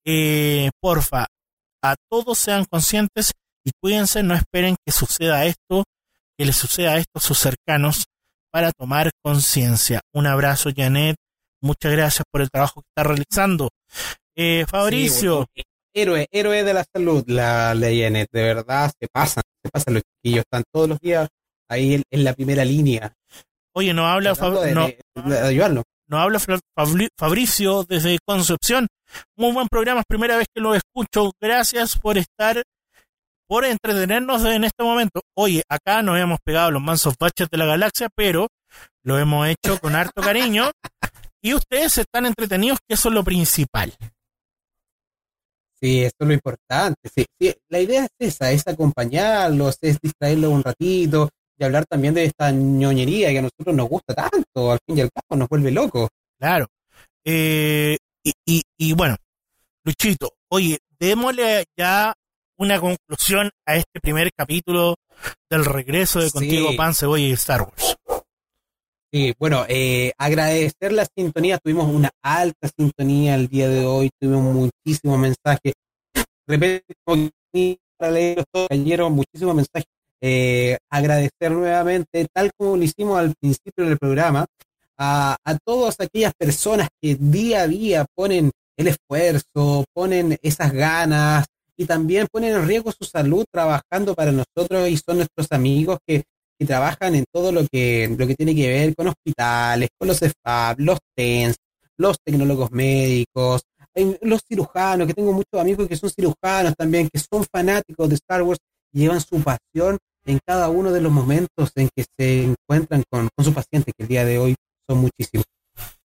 Eh, 0.05 0.71
porfa, 0.83 1.29
a 1.83 1.97
todos 2.11 2.39
sean 2.39 2.67
conscientes 2.67 3.33
y 3.65 3.71
cuídense, 3.81 4.23
no 4.23 4.35
esperen 4.35 4.77
que 4.85 4.93
suceda 4.93 5.47
esto, 5.47 5.85
que 6.37 6.45
les 6.45 6.57
suceda 6.57 6.99
esto 6.99 7.13
a 7.15 7.21
sus 7.21 7.39
cercanos 7.39 8.05
para 8.53 8.73
tomar 8.73 9.13
conciencia. 9.23 10.01
Un 10.13 10.27
abrazo, 10.27 10.71
Janet. 10.77 11.17
Muchas 11.61 11.93
gracias 11.93 12.25
por 12.31 12.41
el 12.41 12.51
trabajo 12.51 12.83
que 12.83 12.89
está 12.89 13.09
realizando. 13.09 13.71
Eh, 14.35 14.65
Fabricio. 14.69 15.47
héroe, 15.95 16.27
héroe 16.31 16.65
de 16.65 16.75
la 16.75 16.85
salud, 16.93 17.25
la, 17.27 17.75
Janet. 17.75 18.29
De 18.33 18.43
verdad, 18.43 18.91
se 18.99 19.09
pasan, 19.09 19.43
se 19.63 19.71
pasan 19.71 19.95
los 19.95 20.03
chiquillos. 20.03 20.45
Están 20.45 20.65
todos 20.73 20.89
los 20.89 20.99
días 21.01 21.29
ahí 21.69 22.03
en 22.11 22.25
la 22.25 22.33
primera 22.35 22.65
línea. 22.65 23.15
Oye, 23.73 23.95
no 23.95 24.07
habla, 24.07 24.35
no, 26.09 26.19
habla 26.19 26.41
Fabricio 27.17 27.85
desde 27.85 28.19
Concepción. 28.27 28.89
Muy 29.37 29.53
buen 29.53 29.69
programa, 29.69 30.01
es 30.01 30.07
primera 30.09 30.37
vez 30.37 30.49
que 30.53 30.61
lo 30.61 30.75
escucho. 30.75 31.33
Gracias 31.41 31.97
por 31.97 32.19
estar, 32.19 32.63
por 33.47 33.65
entretenernos 33.65 34.45
en 34.45 34.65
este 34.65 34.83
momento. 34.83 35.21
Oye, 35.37 35.63
acá 35.69 36.03
nos 36.03 36.19
hemos 36.19 36.41
pegado 36.45 36.73
los 36.73 36.83
mansos 36.83 37.15
baches 37.19 37.49
de 37.49 37.59
la 37.59 37.67
galaxia, 37.67 38.09
pero 38.15 38.49
lo 39.05 39.19
hemos 39.19 39.47
hecho 39.49 39.79
con 39.79 39.95
harto 39.95 40.21
cariño. 40.21 40.71
y 41.43 41.55
ustedes 41.55 41.99
están 41.99 42.27
entretenidos, 42.27 42.79
que 42.87 42.95
eso 42.95 43.09
es 43.09 43.15
lo 43.15 43.25
principal. 43.25 43.95
Sí, 45.81 46.03
eso 46.03 46.15
es 46.21 46.27
lo 46.27 46.35
importante. 46.35 47.09
Sí, 47.15 47.25
sí, 47.39 47.55
la 47.69 47.81
idea 47.81 48.05
es 48.05 48.11
esa, 48.19 48.53
es 48.53 48.67
acompañarlos, 48.67 49.79
es 49.81 49.99
distraerlos 50.01 50.53
un 50.53 50.63
ratito, 50.63 51.31
y 51.59 51.65
hablar 51.65 51.87
también 51.87 52.15
de 52.15 52.25
esta 52.25 52.51
ñoñería 52.51 53.31
que 53.31 53.39
a 53.39 53.43
nosotros 53.43 53.75
nos 53.75 53.89
gusta 53.89 54.15
tanto, 54.15 54.73
al 54.73 54.79
fin 54.87 54.99
y 54.99 55.01
al 55.03 55.11
cabo 55.11 55.39
nos 55.39 55.49
vuelve 55.49 55.71
locos. 55.71 56.09
Claro. 56.39 56.67
Eh, 57.25 57.99
y, 58.25 58.63
y, 58.79 58.93
bueno, 58.93 59.17
Luchito, 59.85 60.33
oye, 60.49 60.79
démosle 60.99 61.65
ya 61.77 62.15
una 62.57 62.79
conclusión 62.79 63.51
a 63.67 63.77
este 63.77 64.01
primer 64.01 64.31
capítulo 64.37 64.97
del 65.49 65.65
regreso 65.65 66.21
de 66.21 66.31
Contigo 66.31 66.71
Sí. 66.71 66.77
Pan, 66.77 66.95
Cebolla 66.95 67.25
y 67.25 67.33
Star 67.33 67.63
Wars. 67.63 67.97
Sí, 69.13 69.35
bueno, 69.41 69.65
eh, 69.69 70.13
agradecer 70.19 70.93
la 70.93 71.05
sintonía. 71.05 71.59
Tuvimos 71.59 71.93
una 71.93 72.11
alta 72.23 72.69
sintonía 72.77 73.35
el 73.35 73.49
día 73.49 73.69
de 73.69 73.85
hoy. 73.85 74.11
Tuvimos 74.21 74.55
muchísimos 74.55 75.19
mensajes. 75.19 75.73
De 76.15 76.23
repente, 76.47 76.85
cayeron 78.69 79.13
muchísimos 79.13 79.55
mensajes. 79.57 79.89
Eh, 80.21 80.79
agradecer 80.91 81.51
nuevamente, 81.51 82.29
tal 82.33 82.53
como 82.57 82.77
lo 82.77 82.85
hicimos 82.85 83.19
al 83.19 83.35
principio 83.41 83.87
del 83.87 83.99
programa, 83.99 84.47
a 84.97 85.37
todas 85.65 85.99
aquellas 85.99 86.35
personas 86.39 86.89
que 87.01 87.17
día 87.17 87.63
a 87.63 87.67
día 87.67 88.07
ponen 88.15 88.51
el 88.77 88.89
esfuerzo, 88.89 89.87
ponen 89.93 90.39
esas 90.43 90.73
ganas 90.73 91.47
y 91.77 91.87
también 91.87 92.29
ponen 92.31 92.55
en 92.55 92.67
riesgo 92.67 92.93
su 92.93 93.05
salud 93.05 93.45
trabajando 93.51 94.15
para 94.15 94.31
nosotros 94.31 94.89
y 94.89 94.97
son 94.99 95.17
nuestros 95.17 95.51
amigos 95.51 95.99
que 96.07 96.25
que 96.61 96.67
trabajan 96.67 97.15
en 97.15 97.25
todo 97.33 97.53
lo 97.53 97.67
que, 97.67 98.15
lo 98.19 98.27
que 98.27 98.35
tiene 98.35 98.55
que 98.55 98.69
ver 98.69 98.95
con 98.95 99.09
hospitales, 99.09 99.89
con 99.99 100.09
los 100.09 100.19
SFAB, 100.19 100.79
los 100.81 100.99
TENS, 101.17 101.57
los 101.97 102.19
tecnólogos 102.23 102.71
médicos, 102.71 103.63
los 104.21 104.43
cirujanos, 104.47 105.07
que 105.07 105.15
tengo 105.15 105.33
muchos 105.33 105.59
amigos 105.59 105.89
que 105.89 105.97
son 105.97 106.11
cirujanos 106.11 106.75
también, 106.77 107.09
que 107.11 107.19
son 107.19 107.47
fanáticos 107.51 108.11
de 108.11 108.17
Star 108.17 108.43
Wars, 108.43 108.59
llevan 108.93 109.23
su 109.23 109.43
pasión 109.43 109.97
en 110.27 110.39
cada 110.47 110.69
uno 110.69 110.93
de 110.93 111.01
los 111.01 111.11
momentos 111.11 111.73
en 111.77 111.89
que 111.97 112.05
se 112.19 112.45
encuentran 112.45 113.05
con, 113.11 113.31
con 113.35 113.45
sus 113.45 113.55
pacientes, 113.55 113.95
que 113.97 114.03
el 114.03 114.09
día 114.09 114.27
de 114.27 114.39
hoy 114.39 114.55
son 114.87 114.99
muchísimos. 114.99 115.47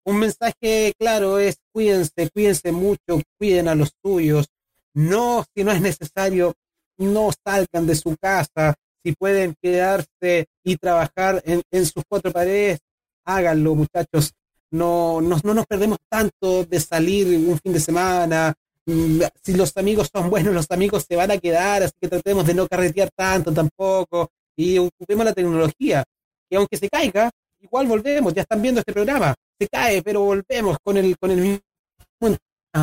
Un 0.04 0.18
mensaje 0.18 0.92
claro 0.98 1.38
es 1.38 1.56
cuídense, 1.72 2.28
cuídense 2.30 2.72
mucho, 2.72 3.22
cuiden 3.38 3.68
a 3.68 3.74
los 3.74 3.92
suyos, 4.04 4.48
no, 4.92 5.44
si 5.54 5.64
no 5.64 5.72
es 5.72 5.80
necesario, 5.80 6.52
no 6.98 7.30
salgan 7.42 7.86
de 7.86 7.94
su 7.94 8.14
casa, 8.20 8.74
si 9.04 9.12
pueden 9.12 9.54
quedarse 9.60 10.46
y 10.64 10.76
trabajar 10.76 11.42
en, 11.44 11.62
en 11.70 11.86
sus 11.86 12.02
cuatro 12.08 12.32
paredes, 12.32 12.80
háganlo, 13.24 13.74
muchachos. 13.74 14.32
No, 14.70 15.20
no, 15.20 15.36
no 15.44 15.54
nos 15.54 15.66
perdemos 15.66 15.98
tanto 16.08 16.64
de 16.64 16.80
salir 16.80 17.26
un 17.26 17.58
fin 17.58 17.72
de 17.72 17.80
semana. 17.80 18.54
Mm, 18.86 19.22
Si 19.42 19.54
los 19.54 19.76
amigos 19.76 20.08
son 20.12 20.30
buenos, 20.30 20.54
los 20.54 20.70
amigos 20.70 21.04
se 21.08 21.16
van 21.16 21.30
a 21.30 21.38
quedar, 21.38 21.82
así 21.82 21.94
que 22.00 22.08
tratemos 22.08 22.46
de 22.46 22.54
no 22.54 22.66
carretear 22.66 23.10
tanto 23.14 23.52
tampoco 23.52 24.30
y 24.56 24.78
ocupemos 24.78 25.24
la 25.24 25.32
tecnología, 25.32 26.04
que 26.48 26.56
aunque 26.56 26.76
se 26.76 26.88
caiga, 26.88 27.30
igual 27.60 27.86
volvemos, 27.86 28.34
ya 28.34 28.42
están 28.42 28.60
viendo 28.60 28.80
este 28.80 28.92
programa, 28.92 29.34
se 29.58 29.68
cae, 29.68 30.02
pero 30.02 30.22
volvemos 30.22 30.76
con 30.82 30.96
el, 30.96 31.16
con 31.18 31.30
el 31.30 31.40
mismo 31.40 31.60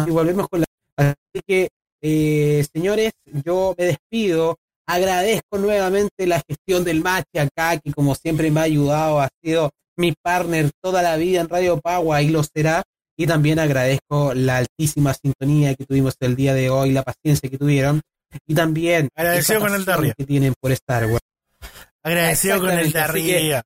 y 0.07 0.11
volvemos 0.11 0.47
con 0.47 0.61
la... 0.61 0.65
Así 0.97 1.41
que, 1.45 1.69
eh, 2.01 2.65
señores, 2.71 3.13
yo 3.25 3.73
me 3.77 3.85
despido, 3.85 4.57
agradezco 4.89 5.59
nuevamente 5.59 6.25
la 6.25 6.41
gestión 6.47 6.83
del 6.83 7.01
Machi 7.01 7.37
acá, 7.37 7.77
que 7.77 7.93
como 7.93 8.15
siempre 8.15 8.49
me 8.49 8.59
ha 8.59 8.63
ayudado, 8.63 9.21
ha 9.21 9.29
sido 9.43 9.69
mi 9.95 10.13
partner 10.13 10.71
toda 10.81 11.03
la 11.03 11.15
vida 11.15 11.41
en 11.41 11.49
Radio 11.49 11.79
Pagua 11.79 12.23
y 12.23 12.29
lo 12.29 12.41
será. 12.43 12.81
Y 13.15 13.27
también 13.27 13.59
agradezco 13.59 14.33
la 14.33 14.57
altísima 14.57 15.13
sintonía 15.13 15.75
que 15.75 15.85
tuvimos 15.85 16.15
el 16.21 16.35
día 16.35 16.53
de 16.55 16.69
hoy, 16.71 16.91
la 16.91 17.03
paciencia 17.03 17.49
que 17.49 17.57
tuvieron. 17.57 18.01
Y 18.47 18.55
también 18.55 19.09
Agradecido 19.15 19.59
con 19.59 19.75
el 19.75 19.87
arriba. 19.89 20.13
que 20.17 20.25
tienen 20.25 20.53
por 20.59 20.71
Star 20.71 21.05
Wars. 21.05 21.23
Agradecido 22.01 22.59
con 22.59 22.71
el 22.71 22.95
arriba. 22.97 23.61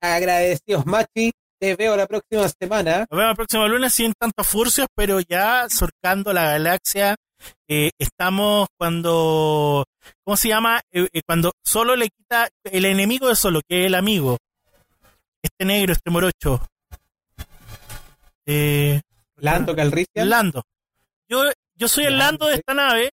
Agradecidos, 0.00 0.84
Machi. 0.86 1.32
Te 1.60 1.74
veo 1.74 1.96
la 1.96 2.06
próxima 2.06 2.48
semana. 2.48 3.06
Nos 3.10 3.18
vemos 3.18 3.30
el 3.30 3.36
próximo 3.36 3.66
lunes 3.66 3.92
sin 3.92 4.12
tantos 4.12 4.46
furcios, 4.46 4.86
pero 4.94 5.20
ya 5.20 5.66
surcando 5.68 6.32
la 6.32 6.50
galaxia. 6.50 7.16
Eh, 7.68 7.90
estamos 7.98 8.68
cuando, 8.78 9.84
¿cómo 10.24 10.36
se 10.36 10.48
llama? 10.48 10.80
Eh, 10.92 11.08
eh, 11.12 11.20
cuando 11.26 11.52
solo 11.64 11.96
le 11.96 12.08
quita 12.10 12.48
el 12.64 12.84
enemigo 12.84 13.28
de 13.28 13.36
solo, 13.36 13.60
que 13.68 13.80
es 13.82 13.86
el 13.86 13.94
amigo. 13.94 14.38
Este 15.42 15.64
negro, 15.64 15.92
este 15.92 16.10
morocho. 16.10 16.66
Eh, 18.46 19.00
Lando 19.36 19.74
Calrissian. 19.76 20.28
Lando. 20.28 20.62
Yo, 21.28 21.44
yo 21.74 21.88
soy 21.88 22.04
el 22.06 22.18
Lando 22.18 22.46
de 22.46 22.54
esta 22.56 22.74
nave. 22.74 23.10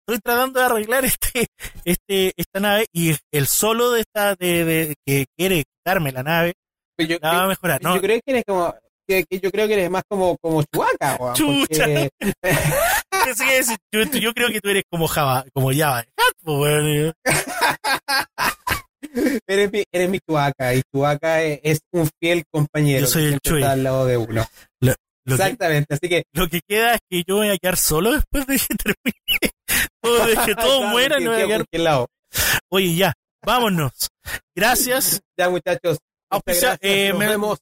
Estoy 0.00 0.20
tratando 0.20 0.60
de 0.60 0.66
arreglar 0.66 1.04
este, 1.04 1.48
este, 1.84 2.32
esta 2.36 2.60
nave 2.60 2.86
y 2.92 3.14
el 3.30 3.46
solo 3.46 3.90
de 3.90 4.00
esta, 4.00 4.34
de, 4.36 4.64
de- 4.64 4.94
que 5.04 5.26
quiere 5.36 5.64
quitarme 5.64 6.12
la 6.12 6.22
nave, 6.22 6.54
Yo, 6.96 7.18
la 7.20 7.32
va 7.32 7.44
a 7.44 7.48
mejorar. 7.48 7.82
No, 7.82 7.96
yo 7.96 8.00
creo 8.00 8.20
que 8.24 8.30
eres 8.32 8.44
como. 8.46 8.74
Que, 9.06 9.24
que 9.24 9.40
yo 9.40 9.50
creo 9.50 9.66
que 9.66 9.74
eres 9.74 9.90
más 9.90 10.02
como, 10.08 10.36
como 10.38 10.62
Chucha. 10.62 11.16
porque- 11.18 12.10
Pensé 13.28 13.44
que 13.44 13.52
decir, 13.52 13.76
yo, 13.92 14.04
yo 14.18 14.32
creo 14.32 14.48
que 14.48 14.60
tú 14.62 14.70
eres 14.70 14.84
como 14.90 15.06
Java, 15.06 15.44
como 15.52 15.70
Java. 15.70 16.02
po, 16.42 16.60
weón. 16.60 17.12
eres, 19.46 19.70
mi, 19.70 19.84
eres 19.92 20.08
mi 20.08 20.18
Chewbacca 20.18 20.74
y 20.74 20.80
Chewbacca 20.90 21.42
es, 21.42 21.60
es 21.62 21.80
un 21.92 22.08
fiel 22.18 22.44
compañero. 22.50 23.00
Yo 23.00 23.06
soy 23.06 23.24
el 23.24 23.38
Chewie. 23.40 23.60
está 23.60 23.72
al 23.72 23.84
lado 23.84 24.06
de 24.06 24.16
uno. 24.16 24.46
Lo, 24.80 24.94
lo 25.26 25.36
que, 25.36 25.42
Exactamente, 25.42 25.92
así 25.94 26.08
que. 26.08 26.22
lo 26.32 26.48
que 26.48 26.60
queda 26.66 26.94
es 26.94 27.00
que 27.10 27.22
yo 27.26 27.36
voy 27.36 27.50
a 27.50 27.58
quedar 27.58 27.76
solo 27.76 28.12
después 28.12 28.46
de 28.46 28.58
que 28.58 28.74
termine. 28.76 29.52
Todo, 30.00 30.26
de 30.26 30.34
que 30.34 30.54
mueran, 30.90 31.18
que 31.18 31.24
me 31.28 31.34
voy 31.34 31.42
a 31.42 31.46
queda 31.46 31.64
quedar. 31.70 31.84
lado. 31.84 32.06
Oye, 32.70 32.96
ya, 32.96 33.12
vámonos. 33.44 34.08
Gracias. 34.56 35.20
Ya, 35.38 35.50
muchachos. 35.50 35.98
Auspicia- 36.30 36.76
eh, 36.80 37.12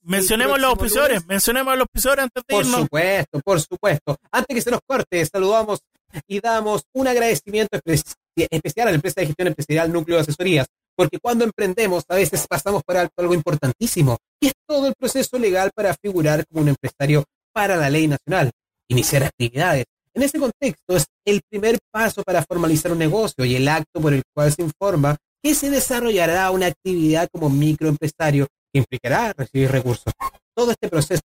mencionemos 0.02 0.59
los 0.60 0.70
auspiciadores, 0.70 1.16
lunes. 1.18 1.28
mencionemos 1.28 1.72
a 1.72 1.76
los 1.76 1.82
auspiciadores 1.82 2.22
antes 2.24 2.43
de 2.48 2.55
Por 2.55 2.64
irnos. 2.64 2.80
supuesto, 2.80 3.40
por 3.44 3.60
supuesto. 3.60 4.16
Antes 4.32 4.55
que 4.55 4.60
se 4.62 4.70
nos 4.70 4.80
corte, 4.86 5.24
saludamos 5.26 5.80
y 6.26 6.40
damos 6.40 6.82
un 6.94 7.06
agradecimiento 7.06 7.78
espe- 7.78 8.16
especial 8.51 8.88
a 8.88 8.90
la 8.90 8.97
empresa 8.97 9.20
de 9.20 9.26
gestión 9.28 9.48
empresarial 9.48 9.93
Núcleo 9.93 10.16
de 10.16 10.22
Asesorías, 10.22 10.66
porque 10.97 11.18
cuando 11.20 11.44
emprendemos 11.44 12.05
a 12.09 12.16
veces 12.16 12.47
pasamos 12.48 12.82
por 12.84 12.97
alto 12.97 13.12
algo 13.18 13.34
importantísimo, 13.34 14.18
y 14.40 14.48
es 14.48 14.52
todo 14.66 14.88
el 14.88 14.94
proceso 14.98 15.38
legal 15.38 15.70
para 15.74 15.94
figurar 15.94 16.44
como 16.48 16.62
un 16.62 16.68
empresario 16.70 17.24
para 17.52 17.76
la 17.76 17.88
ley 17.88 18.09
nacional, 18.09 18.51
iniciar 18.88 19.22
actividades. 19.24 19.84
En 20.14 20.22
ese 20.22 20.38
contexto 20.38 20.97
es 20.97 21.05
el 21.26 21.43
primer 21.48 21.78
paso 21.93 22.22
para 22.24 22.43
formalizar 22.43 22.90
un 22.90 22.98
negocio 22.98 23.44
y 23.44 23.55
el 23.55 23.68
acto 23.68 24.01
por 24.01 24.14
el 24.14 24.22
cual 24.34 24.52
se 24.52 24.62
informa 24.62 25.16
que 25.43 25.55
se 25.55 25.68
desarrollará 25.70 26.51
una 26.51 26.66
actividad 26.66 27.28
como 27.30 27.51
microempresario 27.51 28.47
implicará 28.78 29.35
recibir 29.36 29.70
recursos. 29.70 30.12
Todo 30.55 30.70
este 30.70 30.89
proceso 30.89 31.20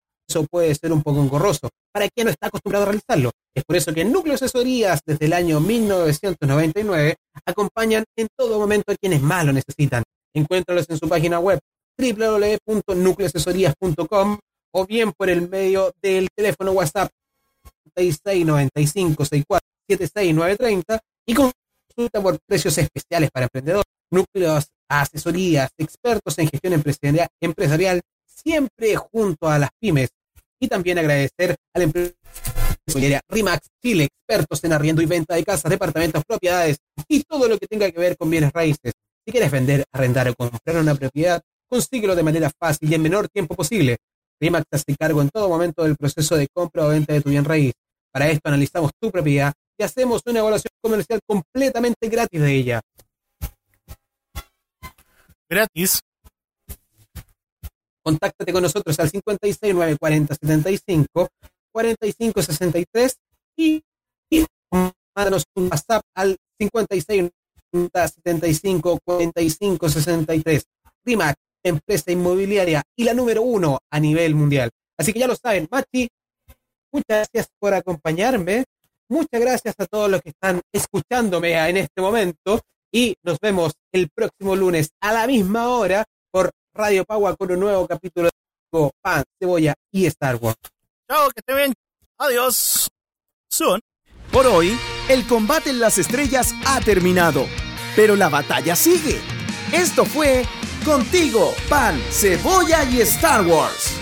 puede 0.49 0.73
ser 0.75 0.93
un 0.93 1.01
poco 1.01 1.21
engorroso 1.21 1.69
para 1.91 2.07
quien 2.09 2.25
no 2.25 2.31
está 2.31 2.47
acostumbrado 2.47 2.83
a 2.83 2.87
realizarlo. 2.87 3.31
Es 3.53 3.63
por 3.63 3.75
eso 3.75 3.93
que 3.93 4.05
Núcleo 4.05 4.33
Asesorías, 4.35 5.01
desde 5.05 5.25
el 5.25 5.33
año 5.33 5.59
1999, 5.59 7.17
acompañan 7.45 8.05
en 8.15 8.27
todo 8.37 8.57
momento 8.59 8.91
a 8.91 8.95
quienes 8.95 9.21
más 9.21 9.45
lo 9.45 9.53
necesitan. 9.53 10.03
Encuéntralos 10.33 10.89
en 10.89 10.97
su 10.97 11.07
página 11.09 11.39
web 11.39 11.59
www.nucleoasesorías.com 11.97 14.39
o 14.71 14.85
bien 14.85 15.11
por 15.13 15.29
el 15.29 15.49
medio 15.49 15.91
del 16.01 16.27
teléfono 16.35 16.73
WhatsApp 16.73 17.09
6695 17.95 19.25
64 19.25 19.67
76930 19.87 20.99
y 21.25 21.33
consulta 21.33 22.21
por 22.21 22.37
precios 22.45 22.77
especiales 22.77 23.31
para 23.31 23.45
emprendedores. 23.45 23.88
Núcleos, 24.11 24.67
asesorías, 24.89 25.69
expertos 25.77 26.37
en 26.39 26.49
gestión 26.49 26.73
empresarial, 27.41 28.01
siempre 28.25 28.95
junto 28.95 29.47
a 29.47 29.59
las 29.59 29.69
pymes. 29.79 30.09
Y 30.59 30.67
también 30.67 30.97
agradecer 30.97 31.55
a 31.73 31.79
la 31.79 31.85
Rimax 33.29 33.67
Chile, 33.81 34.05
expertos 34.05 34.63
en 34.63 34.73
arriendo 34.73 35.01
y 35.01 35.05
venta 35.05 35.35
de 35.35 35.43
casas, 35.43 35.69
departamentos, 35.69 36.23
propiedades 36.25 36.77
y 37.07 37.21
todo 37.23 37.47
lo 37.47 37.57
que 37.57 37.67
tenga 37.67 37.91
que 37.91 37.99
ver 37.99 38.17
con 38.17 38.29
bienes 38.29 38.51
raíces. 38.51 38.93
Si 39.25 39.31
quieres 39.31 39.51
vender, 39.51 39.85
arrendar 39.93 40.27
o 40.29 40.35
comprar 40.35 40.77
una 40.77 40.95
propiedad, 40.95 41.41
consíguelo 41.69 42.15
de 42.15 42.23
manera 42.23 42.49
fácil 42.59 42.91
y 42.91 42.95
en 42.95 43.01
menor 43.03 43.29
tiempo 43.29 43.55
posible. 43.55 43.97
Rimax 44.41 44.65
te 44.69 44.77
hace 44.77 44.95
cargo 44.97 45.21
en 45.21 45.29
todo 45.29 45.49
momento 45.49 45.83
del 45.83 45.95
proceso 45.95 46.35
de 46.35 46.47
compra 46.51 46.85
o 46.85 46.89
venta 46.89 47.13
de 47.13 47.21
tu 47.21 47.29
bien 47.29 47.45
raíz. 47.45 47.73
Para 48.11 48.27
esto 48.29 48.49
analizamos 48.49 48.91
tu 48.99 49.11
propiedad 49.11 49.53
y 49.77 49.83
hacemos 49.83 50.21
una 50.25 50.39
evaluación 50.39 50.71
comercial 50.81 51.19
completamente 51.27 52.09
gratis 52.09 52.41
de 52.41 52.55
ella. 52.55 52.81
Gratis. 55.49 55.99
Contáctate 58.03 58.53
con 58.53 58.61
nosotros 58.61 58.99
al 58.99 59.09
5694075 59.11 61.27
4563 61.71 63.15
y, 63.57 63.81
y 64.29 64.45
mándanos 65.15 65.45
un 65.55 65.63
WhatsApp 65.65 66.03
al 66.15 66.37
5675 66.59 68.99
4563. 69.03 70.63
RIMAC, 71.05 71.35
empresa 71.63 72.11
inmobiliaria 72.11 72.83
y 72.95 73.03
la 73.03 73.15
número 73.15 73.41
uno 73.41 73.79
a 73.89 73.99
nivel 73.99 74.35
mundial. 74.35 74.69
Así 74.97 75.11
que 75.13 75.19
ya 75.19 75.27
lo 75.27 75.35
saben, 75.35 75.67
Machi, 75.71 76.07
muchas 76.91 77.07
gracias 77.07 77.47
por 77.59 77.73
acompañarme. 77.73 78.65
Muchas 79.09 79.41
gracias 79.41 79.73
a 79.79 79.87
todos 79.87 80.11
los 80.11 80.21
que 80.21 80.29
están 80.29 80.61
escuchándome 80.71 81.53
en 81.69 81.77
este 81.77 82.01
momento 82.01 82.61
y 82.91 83.15
nos 83.23 83.39
vemos 83.39 83.73
el 83.91 84.09
próximo 84.09 84.55
lunes 84.55 84.89
a 85.01 85.13
la 85.13 85.27
misma 85.27 85.69
hora 85.69 86.05
por 86.31 86.51
Radio 86.73 87.05
Pagua 87.05 87.35
con 87.35 87.51
un 87.51 87.59
nuevo 87.59 87.87
capítulo 87.87 88.29
de 88.71 88.89
Pan, 89.01 89.23
Cebolla 89.39 89.73
y 89.91 90.05
Star 90.05 90.35
Wars. 90.35 90.57
Chao, 91.09 91.29
que 91.29 91.39
estén 91.39 91.55
bien. 91.55 91.73
Adiós. 92.17 92.89
Soon. 93.49 93.79
Por 94.31 94.45
hoy, 94.45 94.77
el 95.09 95.25
combate 95.25 95.71
en 95.71 95.79
las 95.79 95.97
estrellas 95.97 96.53
ha 96.67 96.79
terminado, 96.81 97.47
pero 97.95 98.15
la 98.15 98.29
batalla 98.29 98.75
sigue. 98.75 99.19
Esto 99.73 100.05
fue 100.05 100.43
Contigo, 100.85 101.53
Pan, 101.67 101.99
Cebolla 102.11 102.83
y 102.83 103.01
Star 103.01 103.45
Wars. 103.45 103.98